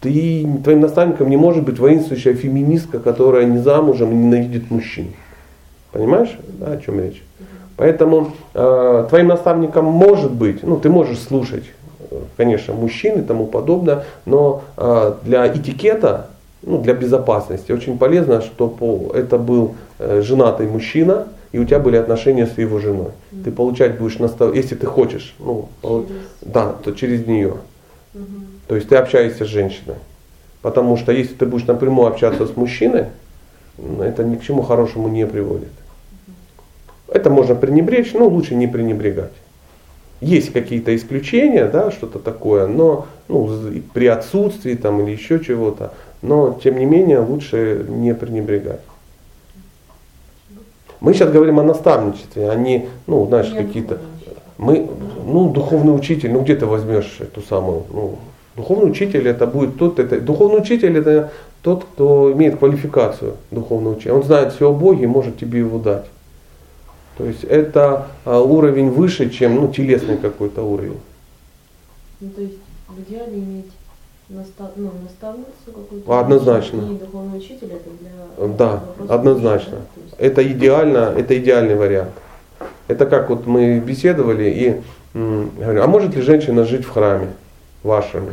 Ты, 0.00 0.48
твоим 0.64 0.80
наставником 0.80 1.28
не 1.28 1.36
может 1.36 1.62
быть 1.62 1.78
воинствующая 1.78 2.32
феминистка, 2.32 3.00
которая 3.00 3.44
не 3.44 3.58
замужем 3.58 4.12
и 4.12 4.14
ненавидит 4.14 4.70
мужчин. 4.70 5.08
Понимаешь, 5.94 6.36
да, 6.58 6.72
о 6.72 6.76
чем 6.76 7.00
речь? 7.00 7.22
Поэтому 7.76 8.32
э, 8.52 9.06
твоим 9.08 9.28
наставником 9.28 9.84
может 9.84 10.32
быть, 10.32 10.64
ну 10.64 10.76
ты 10.76 10.90
можешь 10.90 11.20
слушать, 11.20 11.62
конечно, 12.36 12.74
мужчин 12.74 13.20
и 13.20 13.22
тому 13.22 13.46
подобное, 13.46 14.04
но 14.26 14.64
э, 14.76 15.14
для 15.22 15.46
этикета, 15.46 16.26
ну 16.62 16.78
для 16.82 16.94
безопасности 16.94 17.70
очень 17.70 17.96
полезно, 17.96 18.42
чтобы 18.42 19.16
это 19.16 19.38
был 19.38 19.76
э, 20.00 20.20
женатый 20.22 20.66
мужчина, 20.66 21.28
и 21.52 21.60
у 21.60 21.64
тебя 21.64 21.78
были 21.78 21.96
отношения 21.96 22.48
с 22.48 22.58
его 22.58 22.80
женой. 22.80 23.12
Ты 23.44 23.52
получать 23.52 23.96
будешь 23.96 24.18
настав... 24.18 24.52
если 24.52 24.74
ты 24.74 24.86
хочешь, 24.86 25.36
ну, 25.38 25.68
Через- 25.80 26.06
да, 26.42 26.74
то 26.82 26.90
через 26.90 27.24
нее. 27.24 27.54
Мгм. 28.14 28.46
То 28.66 28.74
есть 28.74 28.88
ты 28.88 28.96
общаешься 28.96 29.44
с 29.44 29.48
женщиной. 29.48 29.94
Потому 30.60 30.96
что 30.96 31.12
если 31.12 31.34
ты 31.34 31.46
будешь 31.46 31.66
напрямую 31.68 32.08
общаться 32.08 32.46
с 32.46 32.56
мужчиной, 32.56 33.06
м, 33.78 34.02
это 34.02 34.24
ни 34.24 34.34
к 34.34 34.42
чему 34.42 34.62
хорошему 34.62 35.06
не 35.06 35.24
приводит. 35.26 35.68
Это 37.14 37.30
можно 37.30 37.54
пренебречь, 37.54 38.12
но 38.12 38.26
лучше 38.26 38.56
не 38.56 38.66
пренебрегать. 38.66 39.32
Есть 40.20 40.52
какие-то 40.52 40.94
исключения, 40.96 41.66
да, 41.66 41.92
что-то 41.92 42.18
такое, 42.18 42.66
но 42.66 43.06
ну, 43.28 43.48
при 43.92 44.06
отсутствии 44.06 44.74
там, 44.74 45.00
или 45.00 45.12
еще 45.12 45.38
чего-то, 45.38 45.92
но 46.22 46.58
тем 46.62 46.76
не 46.76 46.84
менее 46.84 47.20
лучше 47.20 47.86
не 47.88 48.14
пренебрегать. 48.14 48.80
Мы 50.98 51.14
сейчас 51.14 51.30
говорим 51.30 51.60
о 51.60 51.62
наставничестве, 51.62 52.50
а 52.50 52.56
не, 52.56 52.88
ну, 53.06 53.26
знаешь, 53.26 53.50
какие-то 53.50 53.98
мы, 54.58 54.88
ну, 55.24 55.50
духовный 55.50 55.94
учитель, 55.94 56.32
ну 56.32 56.40
где 56.40 56.56
ты 56.56 56.66
возьмешь 56.66 57.18
эту 57.20 57.42
самую, 57.42 57.84
ну, 57.92 58.18
духовный 58.56 58.90
учитель 58.90 59.28
это 59.28 59.46
будет 59.46 59.78
тот, 59.78 60.00
это, 60.00 60.20
духовный 60.20 60.58
учитель 60.60 60.98
это 60.98 61.30
тот, 61.62 61.84
кто 61.84 62.32
имеет 62.32 62.58
квалификацию 62.58 63.34
духовного 63.52 63.94
учителя. 63.94 64.14
Он 64.14 64.24
знает 64.24 64.52
все 64.52 64.68
о 64.68 64.72
Боге 64.72 65.04
и 65.04 65.06
может 65.06 65.38
тебе 65.38 65.60
его 65.60 65.78
дать. 65.78 66.06
То 67.16 67.24
есть 67.24 67.44
это 67.44 68.08
а, 68.24 68.40
уровень 68.40 68.90
выше, 68.90 69.30
чем 69.30 69.54
ну, 69.56 69.68
телесный 69.72 70.16
какой-то 70.16 70.62
уровень. 70.62 70.98
Ну, 72.20 72.30
то 72.30 72.40
есть 72.40 72.58
в 72.88 73.00
идеале 73.02 73.38
иметь 73.38 73.70
настав... 74.28 74.70
ну, 74.76 74.90
наставницу 75.02 75.50
какую-то. 75.66 76.20
Однозначно. 76.20 76.80
И 76.80 76.94
духовный 76.98 77.38
учитель 77.38 77.68
это 77.72 77.90
для 78.00 78.48
Да, 78.48 78.82
однозначно. 79.08 79.78
есть- 79.96 80.14
Это 80.18 80.46
идеально, 80.50 81.14
это 81.16 81.38
идеальный 81.38 81.76
вариант. 81.76 82.12
Это 82.88 83.06
как 83.06 83.30
вот 83.30 83.46
мы 83.46 83.78
беседовали 83.78 84.50
и 84.50 84.80
говорю, 85.14 85.82
а 85.82 85.86
может 85.86 86.16
ли 86.16 86.22
женщина 86.22 86.64
жить 86.64 86.84
в 86.84 86.90
храме 86.90 87.28
вашем? 87.82 88.30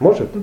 Может? 0.00 0.34
Не 0.34 0.42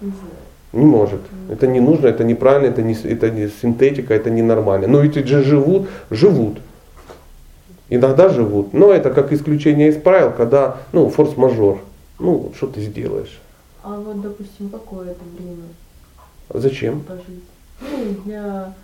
знаю. 0.00 0.43
Не 0.74 0.84
может. 0.84 1.20
Это 1.48 1.68
не 1.68 1.78
нужно, 1.78 2.08
это 2.08 2.24
неправильно, 2.24 2.66
это 2.66 2.82
не, 2.82 2.94
это 2.94 3.30
не 3.30 3.48
синтетика, 3.48 4.12
это 4.12 4.28
ненормально. 4.28 4.88
Но 4.88 5.00
ведь 5.00 5.14
же 5.14 5.44
живут, 5.44 5.88
живут. 6.10 6.58
Иногда 7.88 8.28
живут. 8.28 8.72
Но 8.72 8.92
это 8.92 9.10
как 9.10 9.32
исключение 9.32 9.90
из 9.90 9.96
правил, 9.96 10.32
когда, 10.32 10.78
ну, 10.92 11.08
форс-мажор. 11.10 11.78
Ну, 12.18 12.50
что 12.56 12.66
ты 12.66 12.80
сделаешь? 12.80 13.40
А 13.84 14.00
вот, 14.00 14.20
допустим, 14.20 14.68
какое 14.68 15.10
это 15.10 15.20
время 15.38 15.62
Зачем? 16.52 17.02
пожить? 17.02 17.44
Ну, 17.80 18.22
для, 18.24 18.74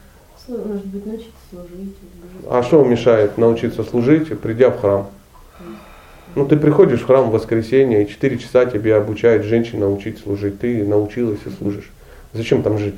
может 0.49 0.87
быть, 0.87 1.07
научиться 1.07 1.33
служить. 1.51 1.95
А 2.49 2.62
что 2.62 2.85
мешает 2.85 3.37
научиться 3.37 3.83
служить, 3.83 4.39
придя 4.39 4.71
в 4.71 4.81
храм? 4.81 5.09
Ну, 6.36 6.47
ты 6.47 6.57
приходишь 6.57 7.01
в 7.01 7.07
храм 7.07 7.28
в 7.28 7.32
воскресенье, 7.32 8.05
и 8.05 8.09
4 8.09 8.39
часа 8.39 8.66
тебе 8.66 8.94
обучает 8.94 9.44
женщина 9.44 9.90
учить 9.90 10.19
служить. 10.19 10.61
Ты 10.61 10.85
научилась 10.85 11.40
и 11.47 11.51
служишь. 11.51 11.90
Зачем 12.32 12.62
там 12.62 12.78
жить? 12.78 12.97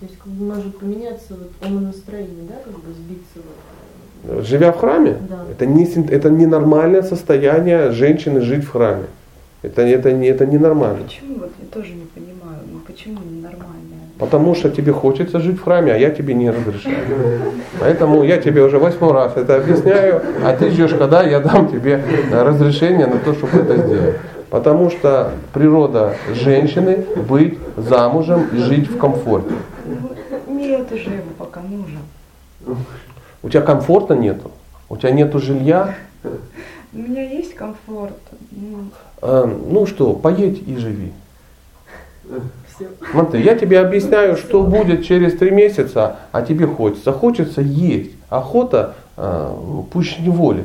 То 0.00 0.06
есть, 0.06 0.18
как 0.18 0.28
бы 0.32 0.44
может 0.54 0.78
поменяться 0.78 1.34
вот 1.34 1.52
умонастроение, 1.68 2.44
да, 2.48 2.54
как 2.64 2.72
бы 2.74 2.92
сбиться 2.92 3.36
вот. 3.36 4.44
Живя 4.46 4.72
в 4.72 4.78
храме, 4.78 5.16
Да. 5.28 5.44
это, 5.50 5.66
не, 5.66 5.84
это 5.84 6.30
ненормальное 6.30 7.02
состояние 7.02 7.90
женщины 7.92 8.40
жить 8.40 8.64
в 8.64 8.70
храме. 8.70 9.04
Это, 9.62 9.82
это, 9.82 10.12
не, 10.12 10.26
это 10.26 10.46
ненормально. 10.46 11.04
Почему 11.04 11.34
вот 11.38 11.52
я 11.60 11.66
тоже 11.68 11.92
не 11.92 12.06
понимаю, 12.06 12.60
ну 12.72 12.80
почему 12.80 13.20
ненормальное? 13.20 13.89
Потому 14.20 14.54
что 14.54 14.68
тебе 14.68 14.92
хочется 14.92 15.40
жить 15.40 15.58
в 15.58 15.64
храме, 15.64 15.94
а 15.94 15.96
я 15.96 16.10
тебе 16.10 16.34
не 16.34 16.50
разрешаю. 16.50 16.94
Поэтому 17.80 18.22
я 18.22 18.36
тебе 18.36 18.62
уже 18.62 18.78
восьмой 18.78 19.12
раз 19.12 19.34
это 19.34 19.56
объясняю, 19.56 20.22
а 20.44 20.54
ты 20.54 20.70
ждешь, 20.70 20.90
когда 20.92 21.22
я 21.22 21.40
дам 21.40 21.68
тебе 21.68 22.04
разрешение 22.30 23.06
на 23.06 23.18
то, 23.18 23.32
чтобы 23.32 23.58
это 23.58 23.76
сделать. 23.78 24.16
Потому 24.50 24.90
что 24.90 25.32
природа 25.54 26.16
женщины 26.34 27.06
быть 27.28 27.58
замужем 27.76 28.48
и 28.52 28.58
жить 28.58 28.90
в 28.90 28.98
комфорте. 28.98 29.54
Нет 30.48 30.92
уже 30.92 31.10
его 31.10 31.30
пока 31.38 31.60
мужа. 31.60 32.76
У 33.42 33.48
тебя 33.48 33.62
комфорта 33.62 34.14
нету, 34.16 34.50
у 34.90 34.98
тебя 34.98 35.12
нету 35.12 35.38
жилья. 35.38 35.94
У 36.92 36.98
меня 36.98 37.22
есть 37.22 37.54
комфорт. 37.54 38.18
ну, 38.50 38.90
Э, 39.22 39.50
Ну 39.70 39.86
что, 39.86 40.12
поедь 40.12 40.60
и 40.66 40.76
живи. 40.76 41.12
Смотри, 43.10 43.42
я 43.42 43.54
тебе 43.54 43.80
объясняю, 43.80 44.36
что 44.36 44.62
будет 44.62 45.04
через 45.04 45.36
три 45.36 45.50
месяца, 45.50 46.16
а 46.32 46.42
тебе 46.42 46.66
хочется. 46.66 47.12
Хочется 47.12 47.60
есть. 47.60 48.10
Охота 48.28 48.94
э, 49.16 49.50
пусть 49.92 50.20
неволи. 50.20 50.64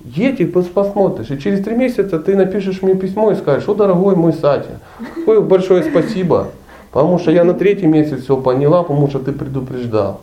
Едь 0.00 0.40
и 0.40 0.44
пос- 0.44 0.72
посмотришь. 0.72 1.30
И 1.30 1.38
через 1.38 1.64
три 1.64 1.74
месяца 1.74 2.18
ты 2.18 2.36
напишешь 2.36 2.82
мне 2.82 2.94
письмо 2.94 3.32
и 3.32 3.34
скажешь, 3.34 3.68
о, 3.68 3.74
дорогой 3.74 4.16
мой 4.16 4.32
Сатя, 4.32 4.80
какое 5.14 5.40
большое 5.40 5.82
спасибо, 5.82 6.48
потому 6.92 7.18
что 7.18 7.30
я 7.30 7.44
на 7.44 7.54
третий 7.54 7.86
месяц 7.86 8.22
все 8.22 8.36
поняла, 8.36 8.82
потому 8.82 9.08
что 9.08 9.18
ты 9.18 9.32
предупреждал. 9.32 10.20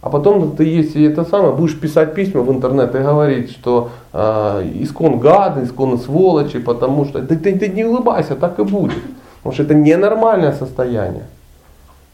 А 0.00 0.10
потом 0.10 0.54
ты, 0.54 0.64
если 0.64 1.06
это 1.06 1.24
самое, 1.24 1.54
будешь 1.54 1.80
писать 1.80 2.14
письма 2.14 2.42
в 2.42 2.52
интернет 2.52 2.94
и 2.94 2.98
говорить, 2.98 3.50
что 3.50 3.88
э, 4.12 4.70
искон 4.74 5.18
гады, 5.18 5.64
искон 5.64 5.98
сволочи, 5.98 6.58
потому 6.58 7.06
что... 7.06 7.20
Да 7.20 7.34
ты, 7.34 7.58
ты 7.58 7.68
не 7.68 7.84
улыбайся, 7.84 8.36
так 8.36 8.58
и 8.58 8.64
будет. 8.64 8.98
Потому 9.44 9.54
что 9.54 9.62
это 9.64 9.74
ненормальное 9.74 10.52
состояние. 10.52 11.24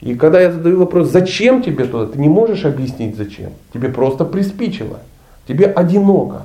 И 0.01 0.17
когда 0.17 0.41
я 0.41 0.51
задаю 0.51 0.79
вопрос, 0.81 1.11
зачем 1.11 1.63
тебе 1.63 1.85
туда, 1.85 2.07
ты 2.07 2.19
не 2.19 2.29
можешь 2.29 2.65
объяснить 2.65 3.17
зачем. 3.17 3.51
Тебе 3.73 3.89
просто 3.89 4.25
приспичило. 4.25 4.99
Тебе 5.47 5.67
одиноко. 5.67 6.43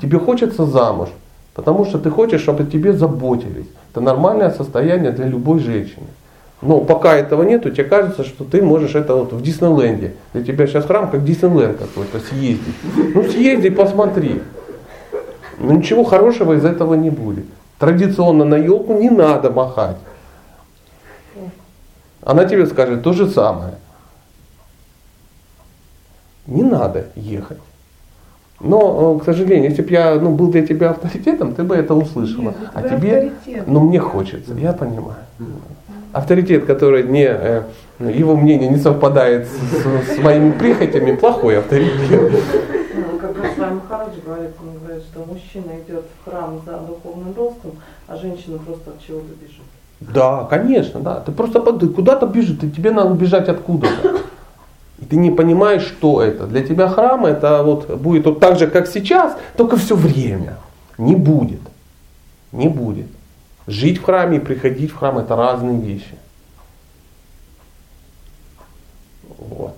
Тебе 0.00 0.20
хочется 0.20 0.66
замуж. 0.66 1.08
Потому 1.52 1.84
что 1.84 1.98
ты 1.98 2.10
хочешь, 2.10 2.42
чтобы 2.42 2.64
тебе 2.64 2.92
заботились. 2.92 3.66
Это 3.90 4.00
нормальное 4.00 4.50
состояние 4.50 5.10
для 5.10 5.26
любой 5.26 5.58
женщины. 5.58 6.06
Но 6.62 6.80
пока 6.80 7.16
этого 7.16 7.42
нету, 7.42 7.70
тебе 7.70 7.84
кажется, 7.84 8.22
что 8.22 8.44
ты 8.44 8.62
можешь 8.62 8.94
это 8.94 9.16
вот 9.16 9.32
в 9.32 9.42
Диснейленде. 9.42 10.14
Для 10.32 10.44
тебя 10.44 10.68
сейчас 10.68 10.84
храм 10.84 11.10
как 11.10 11.24
Диснейленд 11.24 11.78
какой-то 11.78 12.20
съездить. 12.20 12.74
Ну 13.14 13.24
съезди, 13.24 13.68
посмотри. 13.68 14.42
Но 15.58 15.72
ничего 15.72 16.04
хорошего 16.04 16.52
из 16.52 16.64
этого 16.64 16.94
не 16.94 17.10
будет. 17.10 17.46
Традиционно 17.84 18.46
на 18.46 18.54
елку 18.54 18.94
не 18.94 19.10
надо 19.10 19.50
махать. 19.50 19.98
Она 22.22 22.46
тебе 22.46 22.64
скажет 22.64 23.02
то 23.02 23.12
же 23.12 23.28
самое. 23.28 23.74
Не 26.46 26.62
надо 26.62 27.08
ехать. 27.14 27.58
Но, 28.58 29.16
э, 29.18 29.20
к 29.20 29.24
сожалению, 29.26 29.68
если 29.68 29.82
бы 29.82 29.90
я 29.90 30.14
ну, 30.14 30.30
был 30.30 30.48
для 30.48 30.66
тебя 30.66 30.90
авторитетом, 30.92 31.54
ты 31.54 31.62
бы 31.62 31.74
это 31.76 31.94
услышала. 31.94 32.54
Нет, 32.58 32.70
а 32.72 32.82
тебе, 32.88 33.30
авторитет. 33.34 33.64
ну 33.66 33.80
мне 33.80 33.98
хочется, 33.98 34.54
я 34.54 34.72
понимаю. 34.72 35.18
Авторитет, 36.12 36.64
который 36.64 37.02
не, 37.02 37.26
э, 37.28 37.64
его 37.98 38.34
мнение 38.34 38.70
не 38.70 38.78
совпадает 38.78 39.46
с, 39.46 40.14
с 40.14 40.18
моими 40.22 40.52
прихотями, 40.52 41.14
плохой 41.16 41.58
авторитет. 41.58 42.32
Говорит, 44.24 44.52
он 44.60 44.78
говорит, 44.78 45.02
что 45.04 45.24
мужчина 45.24 45.72
идет 45.80 46.04
в 46.04 46.24
храм 46.24 46.60
за 46.64 46.78
духовным 46.78 47.34
ростом, 47.36 47.72
а 48.06 48.16
женщина 48.16 48.58
просто 48.58 48.90
от 48.90 49.04
чего-то 49.04 49.34
бежит. 49.40 49.62
Да, 50.00 50.44
конечно, 50.44 51.00
да. 51.00 51.20
Ты 51.20 51.32
просто 51.32 51.60
куда-то 51.60 52.26
бежишь, 52.26 52.58
ты, 52.58 52.70
тебе 52.70 52.90
надо 52.90 53.14
бежать 53.14 53.48
откуда-то. 53.48 54.20
И 54.98 55.04
ты 55.04 55.16
не 55.16 55.30
понимаешь, 55.30 55.82
что 55.82 56.22
это. 56.22 56.46
Для 56.46 56.62
тебя 56.62 56.88
храм 56.88 57.26
это 57.26 57.62
вот 57.62 57.90
будет 57.98 58.24
вот 58.24 58.40
так 58.40 58.58
же, 58.58 58.66
как 58.66 58.86
сейчас, 58.86 59.36
только 59.56 59.76
все 59.76 59.96
время. 59.96 60.56
Не 60.96 61.16
будет. 61.16 61.60
Не 62.52 62.68
будет. 62.68 63.08
Жить 63.66 63.98
в 63.98 64.04
храме 64.04 64.36
и 64.36 64.40
приходить 64.40 64.92
в 64.92 64.96
храм 64.96 65.18
это 65.18 65.36
разные 65.36 65.80
вещи. 65.80 66.16
Вот. 69.38 69.76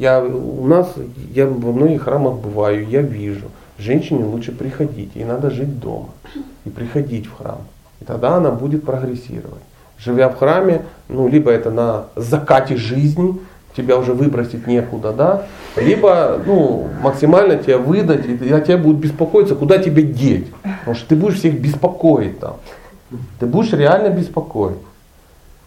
Я, 0.00 0.22
у 0.22 0.66
нас, 0.66 0.94
я 1.34 1.46
во 1.46 1.72
многих 1.72 2.04
храмах 2.04 2.36
бываю, 2.36 2.88
я 2.88 3.02
вижу, 3.02 3.48
женщине 3.78 4.24
лучше 4.24 4.50
приходить, 4.50 5.10
ей 5.14 5.26
надо 5.26 5.50
жить 5.50 5.78
дома 5.78 6.08
и 6.64 6.70
приходить 6.70 7.26
в 7.26 7.36
храм. 7.36 7.58
И 8.00 8.06
тогда 8.06 8.36
она 8.36 8.50
будет 8.50 8.82
прогрессировать. 8.82 9.60
Живя 9.98 10.30
в 10.30 10.38
храме, 10.38 10.86
ну, 11.10 11.28
либо 11.28 11.50
это 11.50 11.70
на 11.70 12.06
закате 12.16 12.76
жизни, 12.76 13.38
тебя 13.76 13.98
уже 13.98 14.14
выбросить 14.14 14.66
некуда, 14.66 15.12
да, 15.12 15.42
либо, 15.76 16.40
ну, 16.46 16.88
максимально 17.02 17.56
тебя 17.56 17.76
выдать, 17.76 18.24
и 18.24 18.50
о 18.50 18.60
тебе 18.62 18.78
будут 18.78 19.02
беспокоиться, 19.02 19.54
куда 19.54 19.76
тебя 19.76 20.00
деть. 20.00 20.46
Потому 20.78 20.96
что 20.96 21.08
ты 21.10 21.14
будешь 21.14 21.36
всех 21.36 21.60
беспокоить 21.60 22.40
там. 22.40 22.56
Ты 23.38 23.44
будешь 23.44 23.74
реально 23.74 24.08
беспокоить. 24.08 24.78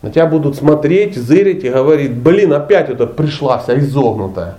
На 0.04 0.12
тебя 0.12 0.26
будут 0.26 0.58
смотреть, 0.58 1.16
зырить 1.16 1.64
и 1.64 1.70
говорить, 1.70 2.12
блин, 2.12 2.52
опять 2.52 2.90
эта 2.90 3.08
пришла 3.08 3.58
вся 3.58 3.80
изогнутая. 3.80 4.58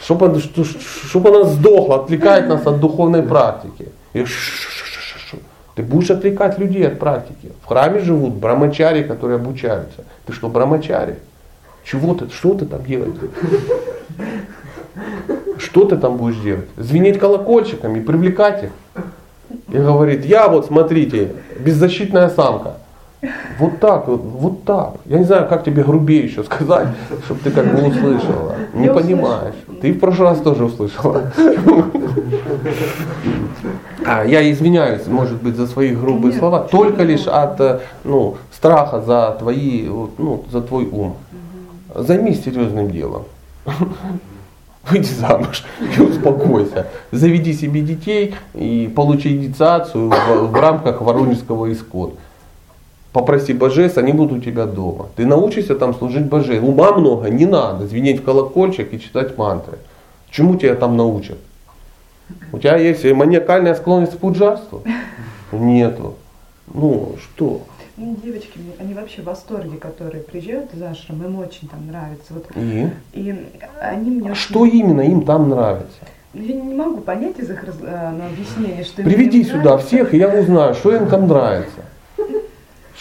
Чтобы 0.00 0.26
она, 0.26 0.38
что- 0.38 0.64
чтоб 0.64 1.26
она 1.26 1.44
сдохла, 1.44 1.96
отвлекает 1.96 2.48
нас 2.48 2.64
от 2.64 2.78
духовной 2.78 3.24
практики. 3.24 3.88
И. 4.12 4.24
Ты 5.74 5.82
будешь 5.82 6.10
отвлекать 6.12 6.56
людей 6.60 6.86
от 6.86 7.00
практики. 7.00 7.50
В 7.64 7.66
храме 7.66 7.98
живут 7.98 8.34
брамачари, 8.34 9.02
которые 9.02 9.36
обучаются. 9.36 10.04
Ты 10.24 10.32
что, 10.32 10.48
брамачари? 10.48 11.16
Чего 11.84 12.14
ты, 12.14 12.30
что 12.30 12.54
ты 12.54 12.64
там 12.64 12.84
делаешь? 12.84 13.12
Что 15.58 15.84
ты 15.84 15.96
там 15.96 16.16
будешь 16.16 16.36
делать? 16.36 16.68
Звенеть 16.76 17.18
колокольчиками, 17.18 18.00
привлекать 18.00 18.64
их. 18.64 18.70
И 19.72 19.78
говорит, 19.78 20.24
я 20.24 20.46
вот, 20.46 20.66
смотрите, 20.66 21.34
беззащитная 21.58 22.28
самка. 22.28 22.74
Вот 23.58 23.80
так, 23.80 24.08
вот, 24.08 24.20
вот 24.22 24.64
так. 24.64 24.96
Я 25.06 25.18
не 25.18 25.24
знаю, 25.24 25.48
как 25.48 25.64
тебе 25.64 25.82
грубее 25.82 26.24
еще 26.24 26.44
сказать, 26.44 26.88
чтобы 27.24 27.40
ты 27.40 27.50
как 27.50 27.66
бы 27.66 27.86
услышала. 27.86 28.56
Не 28.74 28.86
Я 28.86 28.94
понимаешь. 28.94 29.54
Ты 29.80 29.92
в 29.92 30.00
прошлый 30.00 30.28
раз 30.28 30.40
тоже 30.40 30.64
услышала. 30.64 31.32
А, 34.06 34.24
я 34.24 34.50
извиняюсь, 34.50 35.06
может 35.06 35.42
быть, 35.42 35.56
за 35.56 35.66
свои 35.66 35.94
грубые 35.94 36.34
слова, 36.34 36.60
только 36.60 37.04
лишь 37.04 37.26
от 37.26 37.58
э, 37.60 37.80
ну, 38.04 38.36
страха 38.52 39.00
за 39.00 39.34
твои, 39.38 39.88
ну, 39.88 40.44
за 40.52 40.60
твой 40.60 40.86
ум. 40.86 41.16
Займись 41.94 42.44
серьезным 42.44 42.90
делом. 42.90 43.24
Выйди 44.90 45.06
замуж 45.06 45.64
и 45.96 46.00
успокойся. 46.00 46.88
Заведи 47.10 47.54
себе 47.54 47.80
детей 47.80 48.34
и 48.52 48.92
получи 48.94 49.34
инициацию 49.34 50.10
в, 50.10 50.50
в 50.50 50.54
рамках 50.54 51.00
Воронежского 51.00 51.72
исход. 51.72 52.18
Попроси 53.14 53.52
божеств, 53.52 53.96
они 53.96 54.12
будут 54.12 54.38
у 54.38 54.40
тебя 54.40 54.66
дома. 54.66 55.06
Ты 55.14 55.24
научишься 55.24 55.76
там 55.76 55.94
служить 55.94 56.24
божеству. 56.26 56.68
Ума 56.68 56.90
много, 56.98 57.30
не 57.30 57.46
надо 57.46 57.86
звенеть 57.86 58.20
в 58.20 58.24
колокольчик 58.24 58.92
и 58.92 58.98
читать 58.98 59.38
мантры. 59.38 59.78
Чему 60.32 60.56
тебя 60.56 60.74
там 60.74 60.96
научат? 60.96 61.38
У 62.52 62.58
тебя 62.58 62.76
есть 62.76 63.04
маниакальная 63.04 63.76
склонность 63.76 64.14
к 64.14 64.18
пуджарству? 64.18 64.82
Нету. 65.52 66.14
Ну, 66.74 67.14
что? 67.22 67.62
Ну, 67.96 68.16
девочки, 68.20 68.58
они 68.80 68.94
вообще 68.94 69.22
в 69.22 69.26
восторге, 69.26 69.76
которые 69.76 70.24
приезжают 70.24 70.74
из 70.74 70.82
ашрама, 70.82 71.26
им 71.26 71.38
очень 71.38 71.68
там 71.68 71.86
нравится. 71.86 72.34
Вот, 72.34 72.46
И? 72.56 72.88
и 73.12 73.46
они 73.80 74.10
мне... 74.10 74.32
очень- 74.32 74.40
Что 74.40 74.64
именно 74.64 75.02
им 75.02 75.22
там 75.22 75.50
нравится? 75.50 75.98
Ну, 76.32 76.42
Я 76.42 76.54
не 76.56 76.74
могу 76.74 76.96
понять 77.02 77.38
из 77.38 77.48
их 77.48 77.62
раз- 77.62 77.76
э, 77.80 78.10
ну, 78.18 78.24
объяснения, 78.26 78.82
что 78.82 79.02
им 79.02 79.08
Приведи 79.08 79.44
там 79.44 79.50
сюда 79.52 79.62
нравится. 79.70 79.86
всех, 79.86 80.14
и 80.14 80.16
я 80.18 80.28
узнаю, 80.30 80.74
что 80.74 80.96
им 80.96 81.06
там 81.06 81.28
нравится. 81.28 81.82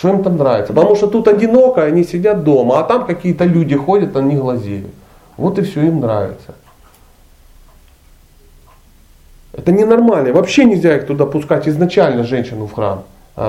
Что 0.04 0.10
им 0.10 0.22
там 0.22 0.36
нравится. 0.36 0.74
Потому 0.74 0.98
что 0.98 1.08
тут 1.08 1.30
одиноко, 1.30 1.82
они 1.82 2.04
сидят 2.04 2.44
дома, 2.44 2.80
а 2.80 2.84
там 2.84 3.06
какие-то 3.06 3.46
люди 3.46 3.78
ходят, 3.78 4.18
они 4.18 4.36
глазеют. 4.36 4.92
Вот 5.38 5.58
и 5.58 5.62
все 5.62 5.80
им 5.88 6.02
нравится. 6.02 6.56
Это 9.54 9.72
ненормально. 9.72 10.34
Вообще 10.34 10.66
нельзя 10.66 10.98
их 10.98 11.08
туда 11.08 11.26
пускать 11.26 11.70
изначально, 11.70 12.26
женщину 12.26 12.66
в 12.68 12.74
храм, 12.74 13.04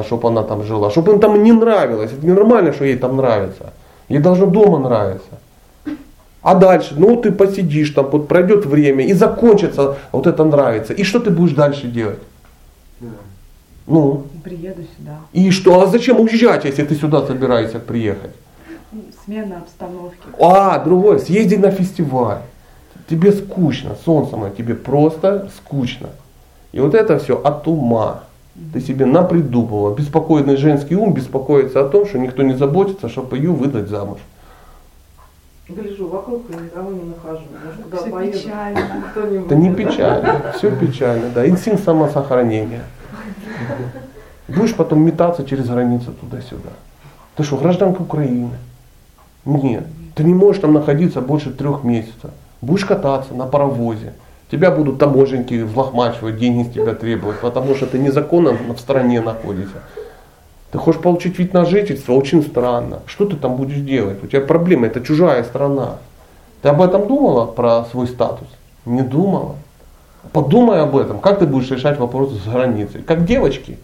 чтобы 0.06 0.28
она 0.28 0.44
там 0.44 0.62
жила. 0.62 0.90
Чтобы 0.90 1.14
им 1.14 1.18
там 1.18 1.42
не 1.42 1.50
нравилось. 1.50 2.12
Это 2.12 2.24
ненормально, 2.24 2.72
что 2.72 2.84
ей 2.84 2.98
там 2.98 3.16
нравится. 3.16 3.72
Ей 4.08 4.20
должно 4.20 4.46
дома 4.46 4.78
нравиться. 4.78 5.40
А 6.40 6.54
дальше, 6.54 6.94
ну 6.96 7.16
ты 7.16 7.32
посидишь 7.32 7.90
там, 7.90 8.06
вот 8.10 8.28
пройдет 8.28 8.64
время 8.64 9.04
и 9.04 9.12
закончится 9.12 9.96
вот 10.12 10.28
это 10.28 10.44
нравится. 10.44 10.92
И 10.92 11.02
что 11.02 11.18
ты 11.18 11.30
будешь 11.30 11.56
дальше 11.56 11.88
делать? 11.88 12.20
Ну, 13.86 14.24
Приеду 14.42 14.82
сюда. 14.96 15.18
и 15.32 15.50
что? 15.50 15.82
А 15.82 15.86
зачем 15.86 16.20
уезжать, 16.20 16.64
если 16.64 16.84
ты 16.84 16.94
сюда 16.94 17.26
собираешься 17.26 17.78
приехать? 17.78 18.30
Смена 19.24 19.58
обстановки. 19.58 20.18
А, 20.40 20.78
другое, 20.78 21.18
съезди 21.18 21.56
на 21.56 21.70
фестиваль. 21.70 22.38
Тебе 23.08 23.32
скучно, 23.32 23.96
солнце 24.04 24.36
мое, 24.36 24.50
тебе 24.50 24.74
просто 24.74 25.50
скучно. 25.56 26.08
И 26.72 26.80
вот 26.80 26.94
это 26.94 27.18
все 27.18 27.36
от 27.40 27.66
ума. 27.68 28.22
Ты 28.72 28.80
себе 28.80 29.04
напридумывала. 29.04 29.94
Беспокойный 29.94 30.56
женский 30.56 30.94
ум 30.96 31.12
беспокоится 31.12 31.80
о 31.80 31.88
том, 31.88 32.06
что 32.06 32.18
никто 32.18 32.42
не 32.42 32.54
заботится, 32.54 33.08
чтобы 33.08 33.36
ее 33.36 33.50
выдать 33.50 33.88
замуж. 33.88 34.18
гляжу 35.68 36.06
вокруг 36.08 36.42
и 36.50 36.52
никого 36.62 36.92
не 36.92 37.02
нахожу. 37.02 37.42
Может, 37.64 37.82
куда 37.82 37.96
Все 37.98 38.10
поеду? 38.10 38.38
печально. 38.38 38.78
Это 39.44 39.54
не 39.56 39.74
печально, 39.74 40.52
все 40.56 40.70
печально, 40.70 41.30
да. 41.34 41.46
Инстинкт 41.48 41.84
самосохранения. 41.84 42.82
Будешь 44.48 44.74
потом 44.74 45.04
метаться 45.04 45.44
через 45.44 45.68
границу 45.68 46.12
туда-сюда. 46.12 46.70
Ты 47.36 47.42
что, 47.42 47.56
гражданка 47.56 48.02
Украины? 48.02 48.50
Нет. 49.44 49.86
Ты 50.14 50.24
не 50.24 50.34
можешь 50.34 50.60
там 50.60 50.72
находиться 50.72 51.20
больше 51.20 51.50
трех 51.50 51.82
месяцев. 51.82 52.30
Будешь 52.60 52.84
кататься 52.84 53.34
на 53.34 53.46
паровозе. 53.46 54.12
Тебя 54.50 54.70
будут 54.70 54.98
таможенники 54.98 55.62
взлохмачивать, 55.62 56.38
деньги 56.38 56.68
с 56.68 56.72
тебя 56.72 56.94
требовать, 56.94 57.40
потому 57.40 57.74
что 57.74 57.86
ты 57.86 57.98
незаконно 57.98 58.52
в 58.52 58.78
стране 58.78 59.20
находишься. 59.20 59.82
Ты 60.70 60.78
хочешь 60.78 61.00
получить 61.00 61.38
вид 61.38 61.54
на 61.54 61.64
жительство, 61.64 62.12
очень 62.12 62.42
странно. 62.42 63.00
Что 63.06 63.24
ты 63.26 63.36
там 63.36 63.56
будешь 63.56 63.78
делать? 63.78 64.22
У 64.22 64.26
тебя 64.26 64.40
проблема, 64.40 64.86
это 64.86 65.00
чужая 65.00 65.42
страна. 65.44 65.98
Ты 66.62 66.68
об 66.68 66.82
этом 66.82 67.06
думала, 67.06 67.46
про 67.46 67.84
свой 67.90 68.06
статус? 68.06 68.48
Не 68.84 69.02
думала. 69.02 69.56
Подумай 70.32 70.80
об 70.80 70.96
этом, 70.96 71.20
как 71.20 71.38
ты 71.38 71.46
будешь 71.46 71.70
решать 71.70 71.98
вопросы 71.98 72.36
с 72.36 72.48
границей. 72.48 73.02
Как 73.02 73.24
девочки. 73.24 73.78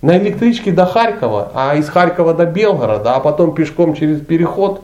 На 0.00 0.18
электричке 0.18 0.72
до 0.72 0.84
Харькова, 0.84 1.52
а 1.54 1.76
из 1.76 1.88
Харькова 1.88 2.34
до 2.34 2.44
Белгорода, 2.44 3.14
а 3.14 3.20
потом 3.20 3.54
пешком 3.54 3.94
через 3.94 4.20
переход, 4.20 4.82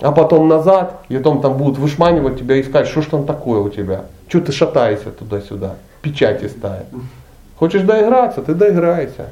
а 0.00 0.12
потом 0.12 0.46
назад, 0.48 1.02
и 1.08 1.16
потом 1.16 1.40
там 1.40 1.54
будут 1.54 1.78
вышманивать 1.78 2.38
тебя, 2.38 2.60
искать, 2.60 2.86
что 2.86 3.02
ж 3.02 3.06
там 3.06 3.26
такое 3.26 3.60
у 3.60 3.68
тебя. 3.68 4.04
Что 4.28 4.40
ты 4.40 4.52
шатаешься 4.52 5.10
туда-сюда, 5.10 5.74
печати 6.00 6.46
ставят. 6.46 6.86
Хочешь 7.58 7.82
доиграться, 7.82 8.42
ты 8.42 8.54
доиграйся. 8.54 9.30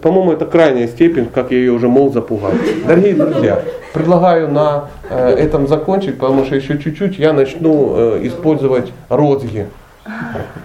По-моему, 0.00 0.32
это 0.32 0.46
крайняя 0.46 0.86
степень, 0.88 1.26
как 1.32 1.50
я 1.50 1.58
ее 1.58 1.72
уже 1.72 1.88
мол 1.88 2.12
запугать. 2.12 2.54
Дорогие 2.86 3.14
друзья, 3.14 3.62
предлагаю 3.92 4.48
на 4.50 4.88
этом 5.10 5.66
закончить, 5.66 6.18
потому 6.18 6.44
что 6.44 6.56
еще 6.56 6.78
чуть-чуть 6.78 7.18
я 7.18 7.32
начну 7.32 8.18
использовать 8.26 8.92
розги. 9.08 9.66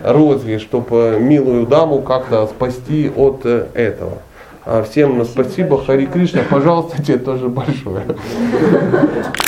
Розги, 0.04 0.58
чтобы 0.58 1.18
милую 1.20 1.68
даму 1.68 2.02
как-то 2.02 2.48
спасти 2.48 3.12
от 3.16 3.46
этого. 3.46 4.20
А 4.66 4.84
всем 4.84 5.26
спасибо, 5.26 5.84
Хари 5.84 6.06
Кришна, 6.06 6.42
пожалуйста, 6.50 7.04
тебе 7.04 7.18
тоже 7.18 7.50
большое. 7.50 8.04